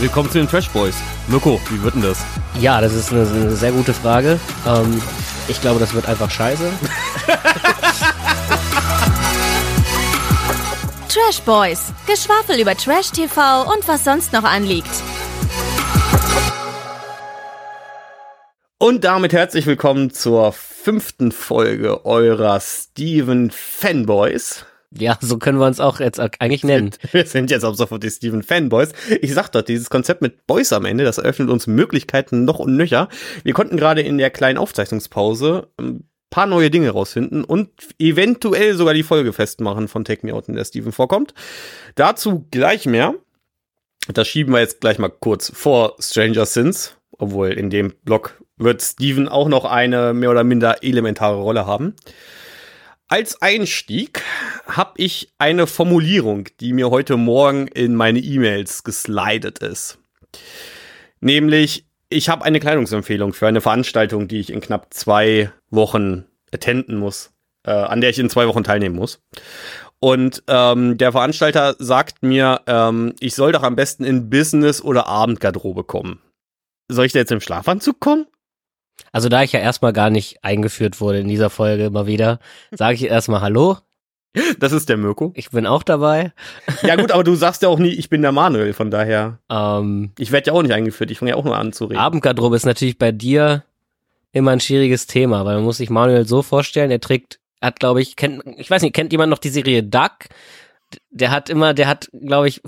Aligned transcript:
Willkommen 0.00 0.30
zu 0.30 0.38
den 0.38 0.46
Trash 0.46 0.70
Boys. 0.70 0.94
Mirko, 1.26 1.60
wie 1.70 1.82
wird 1.82 1.96
denn 1.96 2.02
das? 2.02 2.24
Ja, 2.60 2.80
das 2.80 2.94
ist 2.94 3.10
eine, 3.10 3.28
eine 3.28 3.56
sehr 3.56 3.72
gute 3.72 3.92
Frage. 3.92 4.38
Ähm, 4.64 5.02
ich 5.48 5.60
glaube, 5.60 5.80
das 5.80 5.92
wird 5.92 6.06
einfach 6.06 6.30
scheiße. 6.30 6.70
Trash 11.08 11.40
Boys. 11.44 11.92
Geschwafel 12.06 12.60
über 12.60 12.76
Trash 12.76 13.10
TV 13.10 13.62
und 13.72 13.88
was 13.88 14.04
sonst 14.04 14.32
noch 14.32 14.44
anliegt. 14.44 14.88
Und 18.78 19.02
damit 19.02 19.32
herzlich 19.32 19.66
willkommen 19.66 20.12
zur 20.14 20.52
fünften 20.52 21.32
Folge 21.32 22.06
eurer 22.06 22.60
Steven 22.60 23.50
Fanboys. 23.50 24.64
Ja, 24.96 25.18
so 25.20 25.36
können 25.38 25.58
wir 25.58 25.66
uns 25.66 25.80
auch 25.80 26.00
jetzt 26.00 26.18
eigentlich 26.18 26.64
nennen. 26.64 26.92
Wir 27.12 27.26
sind 27.26 27.50
jetzt 27.50 27.64
ab 27.64 27.76
sofort 27.76 28.02
die 28.02 28.10
Steven 28.10 28.42
Fanboys. 28.42 28.92
Ich 29.20 29.34
sag 29.34 29.50
doch, 29.50 29.60
dieses 29.60 29.90
Konzept 29.90 30.22
mit 30.22 30.46
Boys 30.46 30.72
am 30.72 30.86
Ende, 30.86 31.04
das 31.04 31.18
eröffnet 31.18 31.50
uns 31.50 31.66
Möglichkeiten 31.66 32.44
noch 32.44 32.58
und 32.58 32.74
nöcher. 32.74 33.08
Wir 33.44 33.52
konnten 33.52 33.76
gerade 33.76 34.00
in 34.00 34.16
der 34.16 34.30
kleinen 34.30 34.56
Aufzeichnungspause 34.56 35.68
ein 35.78 36.08
paar 36.30 36.46
neue 36.46 36.70
Dinge 36.70 36.90
rausfinden 36.90 37.44
und 37.44 37.70
eventuell 37.98 38.74
sogar 38.74 38.94
die 38.94 39.02
Folge 39.02 39.32
festmachen 39.32 39.88
von 39.88 40.04
Take 40.04 40.26
Me 40.26 40.34
Out, 40.34 40.48
in 40.48 40.54
der 40.54 40.64
Steven 40.64 40.92
vorkommt. 40.92 41.34
Dazu 41.94 42.46
gleich 42.50 42.86
mehr. 42.86 43.14
Das 44.12 44.26
schieben 44.26 44.54
wir 44.54 44.60
jetzt 44.60 44.80
gleich 44.80 44.98
mal 44.98 45.10
kurz 45.10 45.52
vor 45.54 45.96
Stranger 46.00 46.46
Sins, 46.46 46.96
obwohl 47.12 47.50
in 47.50 47.68
dem 47.68 47.92
Blog 48.04 48.42
wird 48.56 48.82
Steven 48.82 49.28
auch 49.28 49.48
noch 49.48 49.64
eine 49.64 50.14
mehr 50.14 50.30
oder 50.30 50.44
minder 50.44 50.82
elementare 50.82 51.36
Rolle 51.36 51.66
haben. 51.66 51.94
Als 53.10 53.40
Einstieg 53.40 54.22
habe 54.66 54.92
ich 54.96 55.32
eine 55.38 55.66
Formulierung, 55.66 56.48
die 56.60 56.74
mir 56.74 56.90
heute 56.90 57.16
Morgen 57.16 57.66
in 57.66 57.94
meine 57.94 58.18
E-Mails 58.18 58.84
geslidet 58.84 59.60
ist. 59.60 59.96
Nämlich, 61.20 61.86
ich 62.10 62.28
habe 62.28 62.44
eine 62.44 62.60
Kleidungsempfehlung 62.60 63.32
für 63.32 63.46
eine 63.46 63.62
Veranstaltung, 63.62 64.28
die 64.28 64.40
ich 64.40 64.52
in 64.52 64.60
knapp 64.60 64.92
zwei 64.92 65.50
Wochen 65.70 66.26
attenden 66.52 66.98
muss, 66.98 67.32
äh, 67.64 67.70
an 67.70 68.02
der 68.02 68.10
ich 68.10 68.18
in 68.18 68.28
zwei 68.28 68.46
Wochen 68.46 68.62
teilnehmen 68.62 68.96
muss. 68.96 69.22
Und 70.00 70.42
ähm, 70.46 70.98
der 70.98 71.12
Veranstalter 71.12 71.76
sagt 71.78 72.22
mir, 72.22 72.60
ähm, 72.66 73.14
ich 73.20 73.34
soll 73.34 73.52
doch 73.52 73.62
am 73.62 73.74
besten 73.74 74.04
in 74.04 74.28
Business- 74.28 74.82
oder 74.82 75.06
Abendgarderobe 75.06 75.82
kommen. 75.82 76.20
Soll 76.88 77.06
ich 77.06 77.12
da 77.12 77.20
jetzt 77.20 77.32
im 77.32 77.40
Schlafanzug 77.40 78.00
kommen? 78.00 78.26
Also 79.12 79.28
da 79.28 79.42
ich 79.42 79.52
ja 79.52 79.60
erstmal 79.60 79.92
gar 79.92 80.10
nicht 80.10 80.44
eingeführt 80.44 81.00
wurde 81.00 81.20
in 81.20 81.28
dieser 81.28 81.50
Folge 81.50 81.86
immer 81.86 82.06
wieder, 82.06 82.40
sage 82.70 82.94
ich 82.94 83.04
erstmal 83.04 83.40
Hallo. 83.40 83.78
Das 84.58 84.72
ist 84.72 84.88
der 84.88 84.96
Mirko. 84.96 85.32
Ich 85.34 85.50
bin 85.50 85.66
auch 85.66 85.82
dabei. 85.82 86.32
Ja 86.82 86.96
gut, 86.96 87.10
aber 87.12 87.24
du 87.24 87.34
sagst 87.36 87.62
ja 87.62 87.68
auch 87.68 87.78
nie, 87.78 87.90
ich 87.90 88.08
bin 88.10 88.22
der 88.22 88.32
Manuel, 88.32 88.72
von 88.72 88.90
daher. 88.90 89.38
Ähm, 89.50 90.12
ich 90.18 90.32
werde 90.32 90.48
ja 90.48 90.52
auch 90.52 90.62
nicht 90.62 90.72
eingeführt, 90.72 91.10
ich 91.10 91.18
fange 91.18 91.30
ja 91.30 91.36
auch 91.36 91.44
nur 91.44 91.56
an 91.56 91.72
zu 91.72 91.86
reden. 91.86 91.98
Abendgarderobe 91.98 92.56
ist 92.56 92.66
natürlich 92.66 92.98
bei 92.98 93.10
dir 93.10 93.64
immer 94.32 94.50
ein 94.52 94.60
schwieriges 94.60 95.06
Thema, 95.06 95.44
weil 95.44 95.56
man 95.56 95.64
muss 95.64 95.78
sich 95.78 95.90
Manuel 95.90 96.26
so 96.26 96.42
vorstellen, 96.42 96.90
er 96.90 97.00
trägt, 97.00 97.40
hat 97.60 97.80
glaube 97.80 98.02
ich, 98.02 98.16
kennt, 98.16 98.42
ich 98.58 98.70
weiß 98.70 98.82
nicht, 98.82 98.94
kennt 98.94 99.12
jemand 99.12 99.30
noch 99.30 99.38
die 99.38 99.48
Serie 99.48 99.82
Duck? 99.82 100.26
Der 101.10 101.30
hat 101.30 101.50
immer, 101.50 101.74
der 101.74 101.88
hat, 101.88 102.08
glaube 102.12 102.48
ich, 102.48 102.62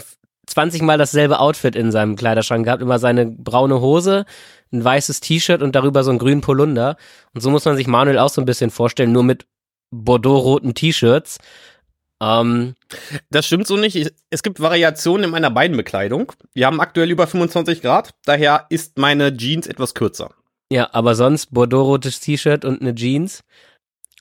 20 0.47 0.83
Mal 0.83 0.99
dasselbe 0.99 1.39
Outfit 1.39 1.77
in 1.77 1.93
seinem 1.93 2.17
Kleiderschrank 2.17 2.65
gehabt, 2.65 2.83
immer 2.83 2.99
seine 2.99 3.27
braune 3.27 3.81
Hose, 3.81 4.25
ein 4.73 4.85
weißes 4.85 5.21
T-Shirt 5.21 5.63
und 5.63 5.75
darüber 5.75 6.05
so 6.05 6.11
einen 6.11 6.19
grünen 6.19 6.41
Polunder. 6.41 6.97
Und 7.35 7.41
so 7.41 7.51
muss 7.51 7.65
man 7.65 7.77
sich 7.77 7.87
Manuel 7.87 8.19
auch 8.19 8.31
so 8.31 8.41
ein 8.41 8.47
bisschen 8.47 8.71
vorstellen, 8.71 9.13
nur 9.13 9.25
mit 9.25 9.47
Bordeaux-roten 9.91 10.75
T-Shirts. 10.75 11.39
Ähm, 12.23 12.75
das 13.31 13.47
stimmt 13.47 13.67
so 13.67 13.77
nicht. 13.77 14.13
Es 14.29 14.43
gibt 14.43 14.61
Variationen 14.61 15.25
in 15.25 15.31
meiner 15.31 15.51
Beinbekleidung. 15.51 16.33
Wir 16.53 16.67
haben 16.67 16.81
aktuell 16.81 17.11
über 17.11 17.27
25 17.27 17.83
Grad, 17.83 18.15
daher 18.25 18.67
ist 18.69 18.99
meine 18.99 19.37
Jeans 19.37 19.67
etwas 19.67 19.95
kürzer. 19.95 20.31
Ja, 20.71 20.89
aber 20.93 21.15
sonst 21.15 21.53
Bordeaux-rotes 21.53 22.21
T-Shirt 22.21 22.65
und 22.65 22.81
eine 22.81 22.95
Jeans. 22.95 23.43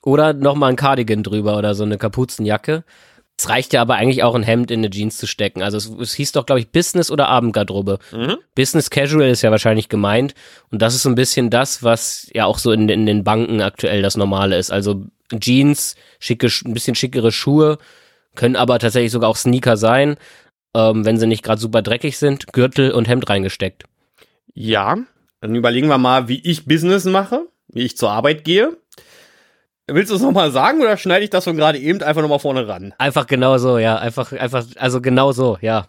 Oder 0.02 0.32
nochmal 0.32 0.70
ein 0.70 0.76
Cardigan 0.76 1.22
drüber 1.22 1.58
oder 1.58 1.74
so 1.74 1.84
eine 1.84 1.98
Kapuzenjacke. 1.98 2.84
Es 3.40 3.48
reicht 3.48 3.72
ja 3.72 3.80
aber 3.80 3.94
eigentlich 3.94 4.22
auch 4.22 4.34
ein 4.34 4.42
Hemd 4.42 4.70
in 4.70 4.80
eine 4.80 4.90
Jeans 4.90 5.16
zu 5.16 5.26
stecken. 5.26 5.62
Also 5.62 5.78
es, 5.78 5.88
es 5.88 6.12
hieß 6.12 6.32
doch, 6.32 6.44
glaube 6.44 6.60
ich, 6.60 6.68
Business 6.68 7.10
oder 7.10 7.28
Abendgarderobe. 7.28 7.98
Mhm. 8.12 8.36
Business 8.54 8.90
Casual 8.90 9.30
ist 9.30 9.40
ja 9.40 9.50
wahrscheinlich 9.50 9.88
gemeint. 9.88 10.34
Und 10.70 10.82
das 10.82 10.94
ist 10.94 11.04
so 11.04 11.08
ein 11.08 11.14
bisschen 11.14 11.48
das, 11.48 11.82
was 11.82 12.28
ja 12.34 12.44
auch 12.44 12.58
so 12.58 12.70
in, 12.70 12.86
in 12.90 13.06
den 13.06 13.24
Banken 13.24 13.62
aktuell 13.62 14.02
das 14.02 14.18
Normale 14.18 14.58
ist. 14.58 14.70
Also 14.70 15.06
Jeans, 15.32 15.96
schicke, 16.18 16.48
ein 16.66 16.74
bisschen 16.74 16.94
schickere 16.94 17.32
Schuhe, 17.32 17.78
können 18.34 18.56
aber 18.56 18.78
tatsächlich 18.78 19.10
sogar 19.10 19.30
auch 19.30 19.36
Sneaker 19.36 19.78
sein, 19.78 20.16
ähm, 20.74 21.06
wenn 21.06 21.16
sie 21.16 21.26
nicht 21.26 21.42
gerade 21.42 21.62
super 21.62 21.80
dreckig 21.80 22.18
sind, 22.18 22.52
Gürtel 22.52 22.90
und 22.92 23.08
Hemd 23.08 23.30
reingesteckt. 23.30 23.84
Ja, 24.52 24.98
dann 25.40 25.54
überlegen 25.54 25.88
wir 25.88 25.96
mal, 25.96 26.28
wie 26.28 26.40
ich 26.40 26.66
Business 26.66 27.06
mache, 27.06 27.46
wie 27.68 27.84
ich 27.84 27.96
zur 27.96 28.10
Arbeit 28.10 28.44
gehe. 28.44 28.76
Willst 29.92 30.10
du 30.10 30.14
es 30.14 30.22
nochmal 30.22 30.52
sagen 30.52 30.80
oder 30.80 30.96
schneide 30.96 31.24
ich 31.24 31.30
das 31.30 31.44
von 31.44 31.56
gerade 31.56 31.78
eben 31.78 32.02
einfach 32.02 32.22
nochmal 32.22 32.38
vorne 32.38 32.68
ran? 32.68 32.94
Einfach 32.98 33.26
genau 33.26 33.58
so, 33.58 33.78
ja. 33.78 33.96
Einfach, 33.96 34.32
einfach, 34.32 34.64
also 34.76 35.00
genau 35.00 35.32
so, 35.32 35.58
ja. 35.60 35.88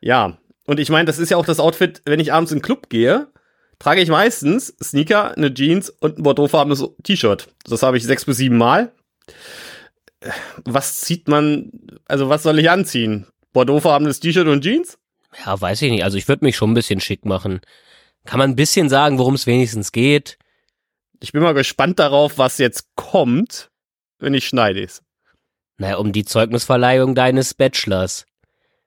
Ja. 0.00 0.36
Und 0.66 0.78
ich 0.78 0.90
meine, 0.90 1.06
das 1.06 1.18
ist 1.18 1.30
ja 1.30 1.36
auch 1.36 1.46
das 1.46 1.60
Outfit, 1.60 2.02
wenn 2.04 2.20
ich 2.20 2.32
abends 2.32 2.52
in 2.52 2.58
den 2.58 2.62
Club 2.62 2.90
gehe, 2.90 3.28
trage 3.78 4.02
ich 4.02 4.08
meistens 4.08 4.74
Sneaker, 4.82 5.36
eine 5.36 5.52
Jeans 5.52 5.90
und 5.90 6.18
ein 6.18 6.22
bordeauxfarbenes 6.22 6.84
T-Shirt. 7.02 7.48
Das 7.64 7.82
habe 7.82 7.96
ich 7.96 8.04
sechs 8.04 8.24
bis 8.24 8.36
sieben 8.36 8.58
Mal. 8.58 8.92
Was 10.64 11.00
zieht 11.00 11.28
man, 11.28 11.70
also 12.06 12.28
was 12.28 12.42
soll 12.42 12.58
ich 12.58 12.70
anziehen? 12.70 13.26
Bordeauxfarbenes 13.52 14.20
T-Shirt 14.20 14.46
und 14.46 14.62
Jeans? 14.62 14.98
Ja, 15.44 15.58
weiß 15.58 15.80
ich 15.82 15.90
nicht. 15.90 16.04
Also 16.04 16.18
ich 16.18 16.28
würde 16.28 16.44
mich 16.44 16.56
schon 16.56 16.70
ein 16.70 16.74
bisschen 16.74 17.00
schick 17.00 17.24
machen. 17.24 17.60
Kann 18.26 18.38
man 18.38 18.50
ein 18.50 18.56
bisschen 18.56 18.88
sagen, 18.88 19.18
worum 19.18 19.34
es 19.34 19.46
wenigstens 19.46 19.92
geht? 19.92 20.38
Ich 21.22 21.32
bin 21.32 21.42
mal 21.42 21.52
gespannt 21.52 21.98
darauf, 21.98 22.38
was 22.38 22.56
jetzt 22.56 22.88
kommt, 22.96 23.70
wenn 24.18 24.32
ich 24.32 24.46
schneide 24.46 24.82
es. 24.82 25.02
Naja, 25.76 25.96
um 25.96 26.12
die 26.12 26.24
Zeugnisverleihung 26.24 27.14
deines 27.14 27.52
Bachelors. 27.52 28.24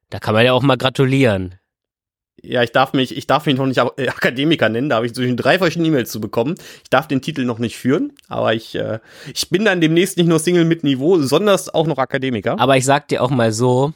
Da 0.10 0.20
kann 0.20 0.34
man 0.34 0.44
ja 0.44 0.54
auch 0.54 0.64
mal 0.64 0.78
gratulieren. 0.78 1.60
Ja, 2.42 2.64
ich 2.64 2.72
darf 2.72 2.94
mich, 2.94 3.16
ich 3.16 3.28
darf 3.28 3.46
mich 3.46 3.56
noch 3.56 3.68
nicht 3.68 3.78
äh, 3.78 4.08
Akademiker 4.10 4.68
nennen, 4.68 4.90
da 4.90 4.98
habe 4.98 5.06
ich 5.06 5.14
zwischen 5.14 5.38
drei 5.38 5.60
verschiedene 5.60 5.90
E-Mails 5.90 6.12
zu 6.12 6.20
bekommen. 6.20 6.56
Ich 6.84 6.90
darf 6.90 7.08
den 7.08 7.22
Titel 7.22 7.46
noch 7.46 7.60
nicht 7.60 7.78
führen, 7.78 8.14
aber 8.28 8.54
ich, 8.54 8.76
äh, 8.76 9.00
ich 9.34 9.50
bin 9.50 9.64
dann 9.64 9.80
demnächst 9.80 10.18
nicht 10.18 10.28
nur 10.28 10.40
Single 10.40 10.66
mit 10.66 10.84
Niveau, 10.84 11.20
sondern 11.20 11.58
auch 11.74 11.88
noch 11.88 12.00
Akademiker. 12.00 12.60
Aber 12.60 12.76
ich 12.78 12.86
sag 12.86 13.08
dir 13.08 13.22
auch 13.22 13.30
mal 13.30 13.52
so, 13.52 13.94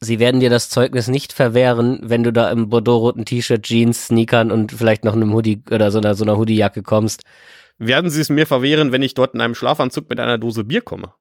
sie 0.00 0.18
werden 0.18 0.40
dir 0.40 0.50
das 0.50 0.70
Zeugnis 0.70 1.08
nicht 1.08 1.32
verwehren, 1.32 2.00
wenn 2.02 2.22
du 2.22 2.32
da 2.32 2.50
im 2.50 2.68
Bordeaux-roten 2.68 3.24
T-Shirt, 3.24 3.62
Jeans, 3.62 4.06
Sneakern 4.06 4.50
und 4.50 4.72
vielleicht 4.72 5.04
noch 5.04 5.14
einem 5.14 5.32
Hoodie 5.34 5.62
oder 5.70 5.90
so 5.90 5.98
einer, 5.98 6.14
so 6.14 6.24
einer 6.24 6.36
Hoodie-Jacke 6.36 6.82
kommst. 6.82 7.22
Werden 7.78 8.10
sie 8.10 8.20
es 8.20 8.28
mir 8.28 8.46
verwehren, 8.46 8.92
wenn 8.92 9.02
ich 9.02 9.14
dort 9.14 9.34
in 9.34 9.40
einem 9.40 9.54
Schlafanzug 9.54 10.08
mit 10.10 10.20
einer 10.20 10.38
Dose 10.38 10.64
Bier 10.64 10.82
komme? 10.82 11.14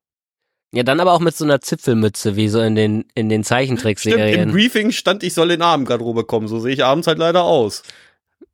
Ja, 0.71 0.83
dann 0.83 0.99
aber 0.99 1.13
auch 1.13 1.19
mit 1.19 1.35
so 1.35 1.45
einer 1.45 1.61
Zipfelmütze, 1.61 2.35
wie 2.35 2.47
so 2.47 2.59
in 2.61 2.75
den, 2.75 3.05
in 3.15 3.29
den 3.29 3.43
Zeichentrickserien. 3.43 4.49
Im 4.49 4.51
Briefing 4.51 4.91
stand, 4.91 5.23
ich 5.23 5.33
soll 5.33 5.51
in 5.51 5.61
Abendgarderobe 5.61 6.25
kommen. 6.25 6.47
So 6.47 6.59
sehe 6.59 6.73
ich 6.73 6.83
abends 6.83 7.07
halt 7.07 7.17
leider 7.17 7.43
aus. 7.43 7.81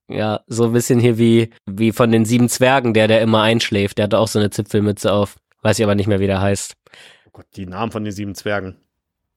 Ja, 0.07 0.41
so 0.47 0.65
ein 0.65 0.73
bisschen 0.73 0.99
hier 0.99 1.17
wie, 1.17 1.49
wie 1.65 1.91
von 1.91 2.11
den 2.11 2.25
sieben 2.25 2.47
Zwergen, 2.47 2.93
der, 2.93 3.07
der 3.07 3.21
immer 3.21 3.41
einschläft. 3.41 3.97
Der 3.97 4.03
hatte 4.05 4.19
auch 4.19 4.27
so 4.27 4.39
eine 4.39 4.49
Zipfelmütze 4.49 5.11
auf. 5.11 5.35
Weiß 5.61 5.79
ich 5.79 5.83
aber 5.83 5.95
nicht 5.95 6.07
mehr, 6.07 6.19
wie 6.19 6.27
der 6.27 6.41
heißt. 6.41 6.75
Oh 7.25 7.29
Gott, 7.33 7.47
die 7.55 7.65
Namen 7.65 7.91
von 7.91 8.03
den 8.03 8.13
sieben 8.13 8.35
Zwergen. 8.35 8.77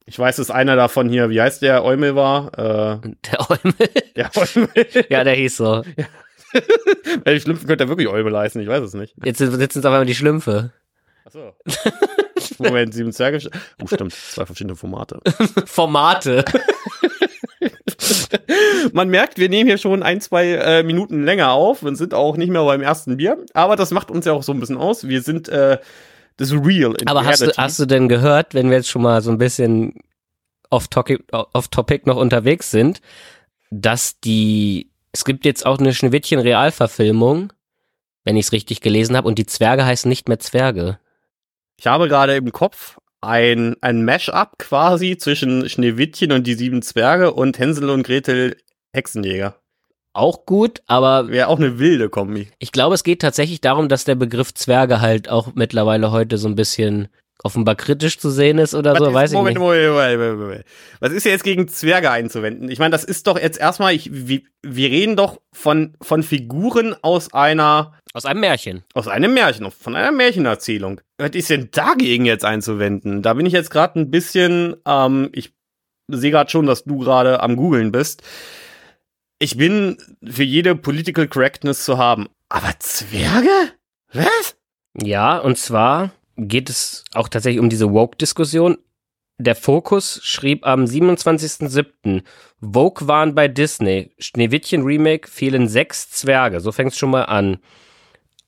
Ich 0.08 0.18
weiß, 0.18 0.36
dass 0.36 0.50
einer 0.50 0.74
davon 0.74 1.10
hier, 1.10 1.28
wie 1.28 1.38
heißt 1.38 1.60
der, 1.60 1.84
Eumel 1.84 2.16
war? 2.16 2.46
Äh, 2.58 3.10
der 3.30 3.50
Eumel? 3.50 3.74
Der 4.16 4.30
Eumel. 4.34 4.86
ja, 5.10 5.22
der 5.22 5.34
hieß 5.34 5.56
so. 5.58 5.84
Ja. 6.54 7.34
Die 7.34 7.40
Schlümpfe 7.40 7.66
könnte 7.66 7.84
er 7.84 7.88
wirklich 7.88 8.08
Eumel 8.08 8.34
heißen, 8.34 8.58
ich 8.58 8.68
weiß 8.68 8.82
es 8.82 8.94
nicht. 8.94 9.14
Jetzt 9.22 9.36
sitzen 9.36 9.80
es 9.80 9.84
auf 9.84 9.92
einmal 9.92 10.06
die 10.06 10.14
Schlümpfe. 10.14 10.72
Achso. 11.26 11.52
Moment, 12.58 12.94
sieben 12.94 13.12
Zwerge. 13.12 13.50
Oh, 13.82 13.86
stimmt, 13.86 14.14
zwei 14.14 14.46
verschiedene 14.46 14.74
Formate. 14.74 15.20
Formate. 15.66 16.46
Man 18.94 19.10
merkt, 19.10 19.36
wir 19.36 19.50
nehmen 19.50 19.68
hier 19.68 19.76
schon 19.76 20.02
ein, 20.02 20.22
zwei 20.22 20.52
äh, 20.52 20.82
Minuten 20.84 21.22
länger 21.22 21.50
auf 21.52 21.82
und 21.82 21.96
sind 21.96 22.14
auch 22.14 22.38
nicht 22.38 22.48
mehr 22.48 22.64
beim 22.64 22.80
ersten 22.80 23.18
Bier. 23.18 23.44
Aber 23.52 23.76
das 23.76 23.90
macht 23.90 24.10
uns 24.10 24.24
ja 24.24 24.32
auch 24.32 24.42
so 24.42 24.52
ein 24.52 24.60
bisschen 24.60 24.78
aus. 24.78 25.06
Wir 25.06 25.20
sind 25.20 25.50
äh, 25.50 25.76
das 26.38 26.52
Real. 26.52 26.94
Aber 27.04 27.26
hast 27.26 27.42
du, 27.42 27.52
hast 27.56 27.78
du 27.78 27.86
denn 27.86 28.08
gehört, 28.08 28.54
wenn 28.54 28.70
wir 28.70 28.78
jetzt 28.78 28.88
schon 28.88 29.02
mal 29.02 29.20
so 29.20 29.30
ein 29.30 29.38
bisschen 29.38 30.00
off-topic 30.70 31.24
off 31.32 31.66
-topic 31.66 32.02
noch 32.04 32.16
unterwegs 32.16 32.70
sind, 32.70 33.00
dass 33.70 34.20
die, 34.20 34.90
es 35.12 35.24
gibt 35.24 35.44
jetzt 35.44 35.66
auch 35.66 35.78
eine 35.78 35.92
Schneewittchen-Realverfilmung, 35.92 37.52
wenn 38.24 38.36
ich 38.36 38.46
es 38.46 38.52
richtig 38.52 38.80
gelesen 38.80 39.16
habe, 39.16 39.28
und 39.28 39.38
die 39.38 39.46
Zwerge 39.46 39.84
heißen 39.84 40.08
nicht 40.08 40.28
mehr 40.28 40.38
Zwerge. 40.38 40.98
Ich 41.76 41.86
habe 41.86 42.08
gerade 42.08 42.36
im 42.36 42.52
Kopf 42.52 42.98
ein, 43.20 43.76
ein 43.80 44.04
Mash-up 44.04 44.58
quasi 44.58 45.16
zwischen 45.18 45.68
Schneewittchen 45.68 46.32
und 46.32 46.46
die 46.46 46.54
sieben 46.54 46.82
Zwerge 46.82 47.32
und 47.32 47.58
Hänsel 47.58 47.90
und 47.90 48.04
Gretel 48.04 48.56
Hexenjäger. 48.92 49.56
Auch 50.12 50.46
gut, 50.46 50.80
aber. 50.86 51.28
Wäre 51.28 51.48
auch 51.48 51.58
eine 51.58 51.78
wilde 51.78 52.08
Kombi. 52.08 52.48
Ich 52.58 52.72
glaube, 52.72 52.94
es 52.94 53.04
geht 53.04 53.20
tatsächlich 53.22 53.60
darum, 53.60 53.88
dass 53.88 54.04
der 54.04 54.14
Begriff 54.16 54.52
Zwerge 54.54 55.00
halt 55.00 55.28
auch 55.28 55.52
mittlerweile 55.54 56.10
heute 56.10 56.38
so 56.38 56.48
ein 56.48 56.54
bisschen 56.56 57.08
offenbar 57.44 57.76
kritisch 57.76 58.18
zu 58.18 58.30
sehen 58.30 58.58
ist 58.58 58.74
oder 58.74 58.94
Was 58.94 58.98
so, 58.98 59.06
ist- 59.08 59.14
weiß 59.14 59.30
ich 59.30 59.36
Moment, 59.36 59.54
nicht. 59.58 59.62
Moment, 59.64 59.88
Moment, 59.92 60.18
Moment, 60.18 60.40
Moment. 60.40 60.64
Was 60.98 61.12
ist 61.12 61.22
jetzt 61.24 61.44
gegen 61.44 61.68
Zwerge 61.68 62.10
einzuwenden? 62.10 62.68
Ich 62.68 62.80
meine, 62.80 62.90
das 62.90 63.04
ist 63.04 63.28
doch 63.28 63.38
jetzt 63.38 63.60
erstmal, 63.60 63.94
ich, 63.94 64.10
wir, 64.12 64.40
wir 64.64 64.88
reden 64.90 65.14
doch 65.14 65.40
von, 65.52 65.94
von 66.02 66.24
Figuren 66.24 66.96
aus 67.00 67.32
einer, 67.32 67.92
Aus 68.12 68.24
einem 68.24 68.40
Märchen. 68.40 68.82
aus 68.94 69.06
einem 69.06 69.34
Märchen, 69.34 69.70
von 69.70 69.94
einer 69.94 70.10
Märchenerzählung. 70.10 71.00
Was 71.16 71.30
ist 71.30 71.50
denn 71.50 71.68
dagegen 71.70 72.24
jetzt 72.24 72.44
einzuwenden? 72.44 73.22
Da 73.22 73.34
bin 73.34 73.46
ich 73.46 73.52
jetzt 73.52 73.70
gerade 73.70 74.00
ein 74.00 74.10
bisschen, 74.10 74.74
ähm, 74.84 75.28
ich 75.32 75.52
sehe 76.10 76.32
gerade 76.32 76.50
schon, 76.50 76.66
dass 76.66 76.82
du 76.82 76.98
gerade 76.98 77.40
am 77.40 77.54
googeln 77.54 77.92
bist. 77.92 78.22
Ich 79.38 79.56
bin 79.56 79.98
für 80.24 80.42
jede 80.42 80.74
Political 80.74 81.28
Correctness 81.28 81.84
zu 81.84 81.96
haben. 81.96 82.28
Aber 82.48 82.72
Zwerge? 82.80 83.72
Was? 84.12 84.56
Ja, 85.00 85.38
und 85.38 85.56
zwar 85.56 86.10
geht 86.36 86.68
es 86.68 87.04
auch 87.14 87.28
tatsächlich 87.28 87.60
um 87.60 87.68
diese 87.68 87.92
Woke-Diskussion. 87.92 88.78
Der 89.38 89.54
Fokus 89.54 90.20
schrieb 90.24 90.66
am 90.66 90.84
27.07. 90.84 92.24
Vogue 92.60 93.06
waren 93.06 93.36
bei 93.36 93.46
Disney. 93.46 94.10
Schneewittchen 94.18 94.82
Remake 94.82 95.28
fehlen 95.28 95.68
sechs 95.68 96.10
Zwerge. 96.10 96.58
So 96.58 96.72
fängt 96.72 96.90
es 96.92 96.98
schon 96.98 97.10
mal 97.10 97.22
an. 97.22 97.58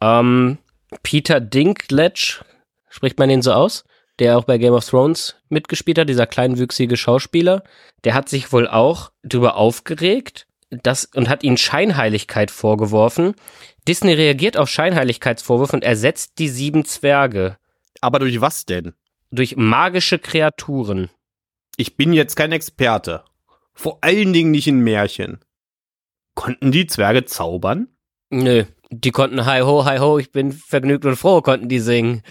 Ähm, 0.01 0.59
Peter 1.05 1.39
Dinklage, 1.41 2.45
spricht 2.89 3.21
man 3.21 3.29
den 3.29 3.43
so 3.43 3.53
aus? 3.53 3.85
Der 4.19 4.37
auch 4.37 4.45
bei 4.45 4.59
Game 4.59 4.75
of 4.75 4.85
Thrones 4.85 5.37
mitgespielt 5.49 5.99
hat, 5.99 6.09
dieser 6.09 6.27
kleinwüchsige 6.27 6.97
Schauspieler. 6.97 7.63
Der 8.03 8.15
hat 8.15 8.29
sich 8.29 8.53
wohl 8.53 8.67
auch 8.67 9.13
darüber 9.23 9.55
aufgeregt 9.55 10.49
das, 10.71 11.05
und 11.05 11.29
hat 11.29 11.43
ihnen 11.43 11.57
Scheinheiligkeit 11.57 12.51
vorgeworfen. 12.51 13.35
Disney 13.89 14.13
reagiert 14.13 14.57
auf 14.57 14.69
Scheinheiligkeitsvorwürfe 14.69 15.77
und 15.77 15.85
ersetzt 15.85 16.39
die 16.39 16.49
sieben 16.49 16.85
Zwerge 16.85 17.57
Aber 18.01 18.19
durch 18.19 18.41
was 18.41 18.65
denn? 18.67 18.93
durch 19.33 19.57
magische 19.57 20.19
Kreaturen. 20.19 21.09
Ich 21.77 21.97
bin 21.97 22.13
jetzt 22.13 22.35
kein 22.35 22.51
Experte. 22.53 23.23
Vor 23.75 23.99
allen 24.01 24.33
Dingen 24.33 24.51
nicht 24.51 24.67
in 24.67 24.81
Märchen. 24.81 25.39
Konnten 26.35 26.73
die 26.73 26.87
Zwerge 26.87 27.25
zaubern? 27.25 27.89
Nö, 28.31 28.65
die 28.91 29.11
konnten 29.13 29.47
Hi 29.47 29.61
ho, 29.61 29.85
hi 29.85 29.99
ho, 29.99 30.19
ich 30.19 30.33
bin 30.33 30.53
vergnügt 30.53 31.05
und 31.05 31.17
froh, 31.17 31.43
konnten 31.43 31.69
die 31.69 31.79
singen. 31.79 32.23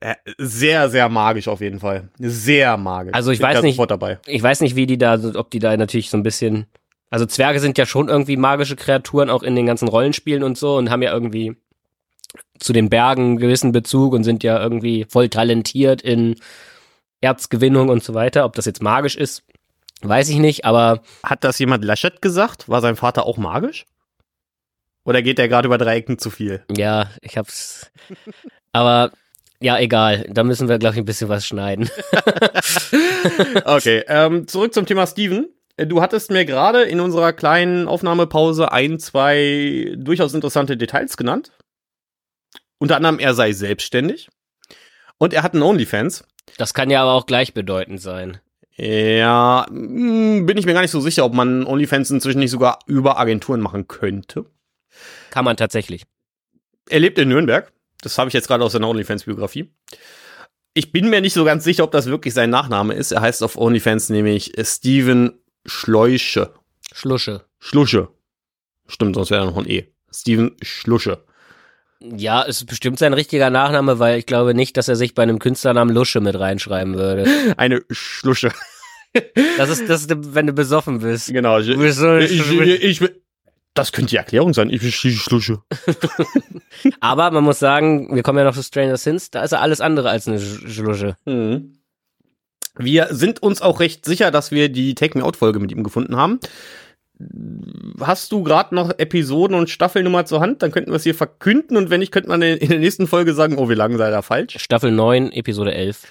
Äh, 0.00 0.14
Sehr, 0.38 0.88
sehr 0.90 1.08
magisch 1.08 1.48
auf 1.48 1.60
jeden 1.60 1.80
Fall. 1.80 2.10
Sehr 2.18 2.76
magisch. 2.76 3.14
Also 3.14 3.30
ich 3.30 3.38
Bin 3.38 3.48
weiß 3.48 3.62
nicht-. 3.62 3.78
Ich 4.26 4.42
weiß 4.42 4.60
nicht, 4.60 4.76
wie 4.76 4.86
die 4.86 4.98
da, 4.98 5.18
ob 5.34 5.50
die 5.50 5.58
da 5.58 5.76
natürlich 5.76 6.10
so 6.10 6.16
ein 6.16 6.22
bisschen. 6.22 6.66
Also 7.14 7.26
Zwerge 7.26 7.60
sind 7.60 7.78
ja 7.78 7.86
schon 7.86 8.08
irgendwie 8.08 8.36
magische 8.36 8.74
Kreaturen, 8.74 9.30
auch 9.30 9.44
in 9.44 9.54
den 9.54 9.66
ganzen 9.66 9.86
Rollenspielen 9.86 10.42
und 10.42 10.58
so, 10.58 10.76
und 10.76 10.90
haben 10.90 11.00
ja 11.00 11.12
irgendwie 11.12 11.56
zu 12.58 12.72
den 12.72 12.90
Bergen 12.90 13.22
einen 13.22 13.36
gewissen 13.36 13.70
Bezug 13.70 14.14
und 14.14 14.24
sind 14.24 14.42
ja 14.42 14.60
irgendwie 14.60 15.06
voll 15.08 15.28
talentiert 15.28 16.02
in 16.02 16.34
Erzgewinnung 17.20 17.88
und 17.88 18.02
so 18.02 18.14
weiter. 18.14 18.44
Ob 18.44 18.54
das 18.54 18.64
jetzt 18.64 18.82
magisch 18.82 19.14
ist, 19.14 19.44
weiß 20.02 20.28
ich 20.28 20.38
nicht, 20.38 20.64
aber 20.64 21.02
Hat 21.22 21.44
das 21.44 21.60
jemand 21.60 21.84
Laschet 21.84 22.20
gesagt? 22.20 22.68
War 22.68 22.80
sein 22.80 22.96
Vater 22.96 23.26
auch 23.26 23.36
magisch? 23.36 23.86
Oder 25.04 25.22
geht 25.22 25.38
der 25.38 25.46
gerade 25.46 25.66
über 25.66 25.78
drei 25.78 25.98
Ecken 25.98 26.18
zu 26.18 26.30
viel? 26.30 26.64
ja, 26.76 27.10
ich 27.20 27.38
hab's. 27.38 27.92
Aber 28.72 29.12
ja, 29.60 29.78
egal. 29.78 30.26
Da 30.28 30.42
müssen 30.42 30.68
wir, 30.68 30.80
glaube 30.80 30.96
ich, 30.96 31.02
ein 31.02 31.04
bisschen 31.04 31.28
was 31.28 31.46
schneiden. 31.46 31.88
Okay, 33.64 34.04
ähm, 34.08 34.46
zurück 34.46 34.74
zum 34.74 34.84
Thema 34.84 35.06
Steven. 35.06 35.48
Äh, 35.76 35.86
Du 35.86 36.00
hattest 36.00 36.30
mir 36.30 36.44
gerade 36.44 36.82
in 36.82 37.00
unserer 37.00 37.32
kleinen 37.32 37.88
Aufnahmepause 37.88 38.72
ein, 38.72 38.98
zwei 38.98 39.94
durchaus 39.96 40.34
interessante 40.34 40.76
Details 40.76 41.16
genannt. 41.16 41.52
Unter 42.78 42.96
anderem, 42.96 43.18
er 43.18 43.34
sei 43.34 43.52
selbstständig. 43.52 44.28
Und 45.18 45.32
er 45.32 45.42
hat 45.42 45.54
einen 45.54 45.62
OnlyFans. 45.62 46.24
Das 46.58 46.74
kann 46.74 46.90
ja 46.90 47.02
aber 47.02 47.12
auch 47.12 47.26
gleichbedeutend 47.26 48.00
sein. 48.00 48.40
Ja, 48.76 49.66
mh, 49.70 50.42
bin 50.44 50.56
ich 50.58 50.66
mir 50.66 50.74
gar 50.74 50.82
nicht 50.82 50.90
so 50.90 51.00
sicher, 51.00 51.24
ob 51.24 51.32
man 51.32 51.64
OnlyFans 51.64 52.10
inzwischen 52.10 52.40
nicht 52.40 52.50
sogar 52.50 52.80
über 52.86 53.18
Agenturen 53.18 53.60
machen 53.60 53.86
könnte. 53.86 54.46
Kann 55.30 55.44
man 55.44 55.56
tatsächlich. 55.56 56.04
Er 56.88 57.00
lebt 57.00 57.18
in 57.18 57.28
Nürnberg. 57.28 57.72
Das 58.02 58.18
habe 58.18 58.28
ich 58.28 58.34
jetzt 58.34 58.48
gerade 58.48 58.64
aus 58.64 58.72
seiner 58.72 58.88
OnlyFans-Biografie. 58.88 59.72
Ich 60.74 60.90
bin 60.92 61.08
mir 61.08 61.20
nicht 61.20 61.32
so 61.32 61.44
ganz 61.44 61.62
sicher, 61.64 61.84
ob 61.84 61.92
das 61.92 62.06
wirklich 62.06 62.34
sein 62.34 62.50
Nachname 62.50 62.94
ist. 62.94 63.12
Er 63.12 63.20
heißt 63.20 63.42
auf 63.44 63.56
OnlyFans 63.56 64.10
nämlich 64.10 64.52
Steven 64.60 65.32
Schleusche. 65.66 66.52
Schlusche. 66.92 67.44
Schlusche. 67.58 68.08
Stimmt, 68.86 69.14
sonst 69.14 69.30
wäre 69.30 69.44
da 69.44 69.50
noch 69.50 69.56
ein 69.56 69.68
E. 69.68 69.86
Steven 70.12 70.52
Schlusche. 70.62 71.24
Ja, 72.00 72.42
ist 72.42 72.66
bestimmt 72.66 72.98
sein 72.98 73.14
richtiger 73.14 73.48
Nachname, 73.50 73.98
weil 73.98 74.18
ich 74.18 74.26
glaube 74.26 74.52
nicht, 74.54 74.76
dass 74.76 74.88
er 74.88 74.96
sich 74.96 75.14
bei 75.14 75.22
einem 75.22 75.38
Künstlernamen 75.38 75.94
Lusche 75.94 76.20
mit 76.20 76.38
reinschreiben 76.38 76.94
würde. 76.94 77.24
Eine 77.56 77.82
Schlusche. 77.90 78.52
Das 79.56 79.70
ist, 79.70 79.88
das 79.88 80.02
ist, 80.02 80.34
wenn 80.34 80.46
du 80.46 80.52
besoffen 80.52 80.98
bist. 80.98 81.28
Genau. 81.32 81.58
Ich, 81.60 81.74
bist 81.78 81.98
so 81.98 82.16
ich, 82.16 82.32
ich, 82.50 83.00
ich, 83.00 83.10
das 83.72 83.92
könnte 83.92 84.10
die 84.10 84.16
Erklärung 84.16 84.52
sein. 84.52 84.68
Ich 84.70 84.80
bin 84.80 84.90
die 84.90 85.12
Schlusche. 85.16 85.62
Aber 87.00 87.30
man 87.30 87.44
muss 87.44 87.58
sagen, 87.58 88.14
wir 88.14 88.22
kommen 88.22 88.38
ja 88.38 88.44
noch 88.44 88.54
zu 88.54 88.62
Stranger 88.62 88.96
Things, 88.98 89.30
da 89.30 89.42
ist 89.42 89.52
er 89.52 89.60
alles 89.62 89.80
andere 89.80 90.10
als 90.10 90.28
eine 90.28 90.38
Sch- 90.38 90.68
Schlusche. 90.68 91.16
Mhm. 91.24 91.78
Wir 92.76 93.08
sind 93.10 93.42
uns 93.42 93.62
auch 93.62 93.80
recht 93.80 94.04
sicher, 94.04 94.30
dass 94.30 94.50
wir 94.50 94.68
die 94.68 94.94
Take 94.94 95.18
Me 95.18 95.24
Out 95.24 95.36
Folge 95.36 95.60
mit 95.60 95.70
ihm 95.72 95.84
gefunden 95.84 96.16
haben. 96.16 96.40
Hast 98.00 98.32
du 98.32 98.42
gerade 98.42 98.74
noch 98.74 98.90
Episoden 98.98 99.56
und 99.56 99.70
Staffelnummer 99.70 100.26
zur 100.26 100.40
Hand? 100.40 100.62
Dann 100.62 100.72
könnten 100.72 100.90
wir 100.90 100.96
es 100.96 101.04
hier 101.04 101.14
verkünden 101.14 101.76
und 101.76 101.88
wenn 101.88 102.00
nicht, 102.00 102.10
könnte 102.10 102.28
man 102.28 102.42
in 102.42 102.68
der 102.68 102.78
nächsten 102.80 103.06
Folge 103.06 103.34
sagen, 103.34 103.56
oh, 103.56 103.68
wie 103.68 103.74
lange 103.74 103.96
sei 103.98 104.10
da 104.10 104.22
falsch. 104.22 104.56
Staffel 104.58 104.90
9, 104.90 105.30
Episode 105.32 105.72
11. 105.72 106.02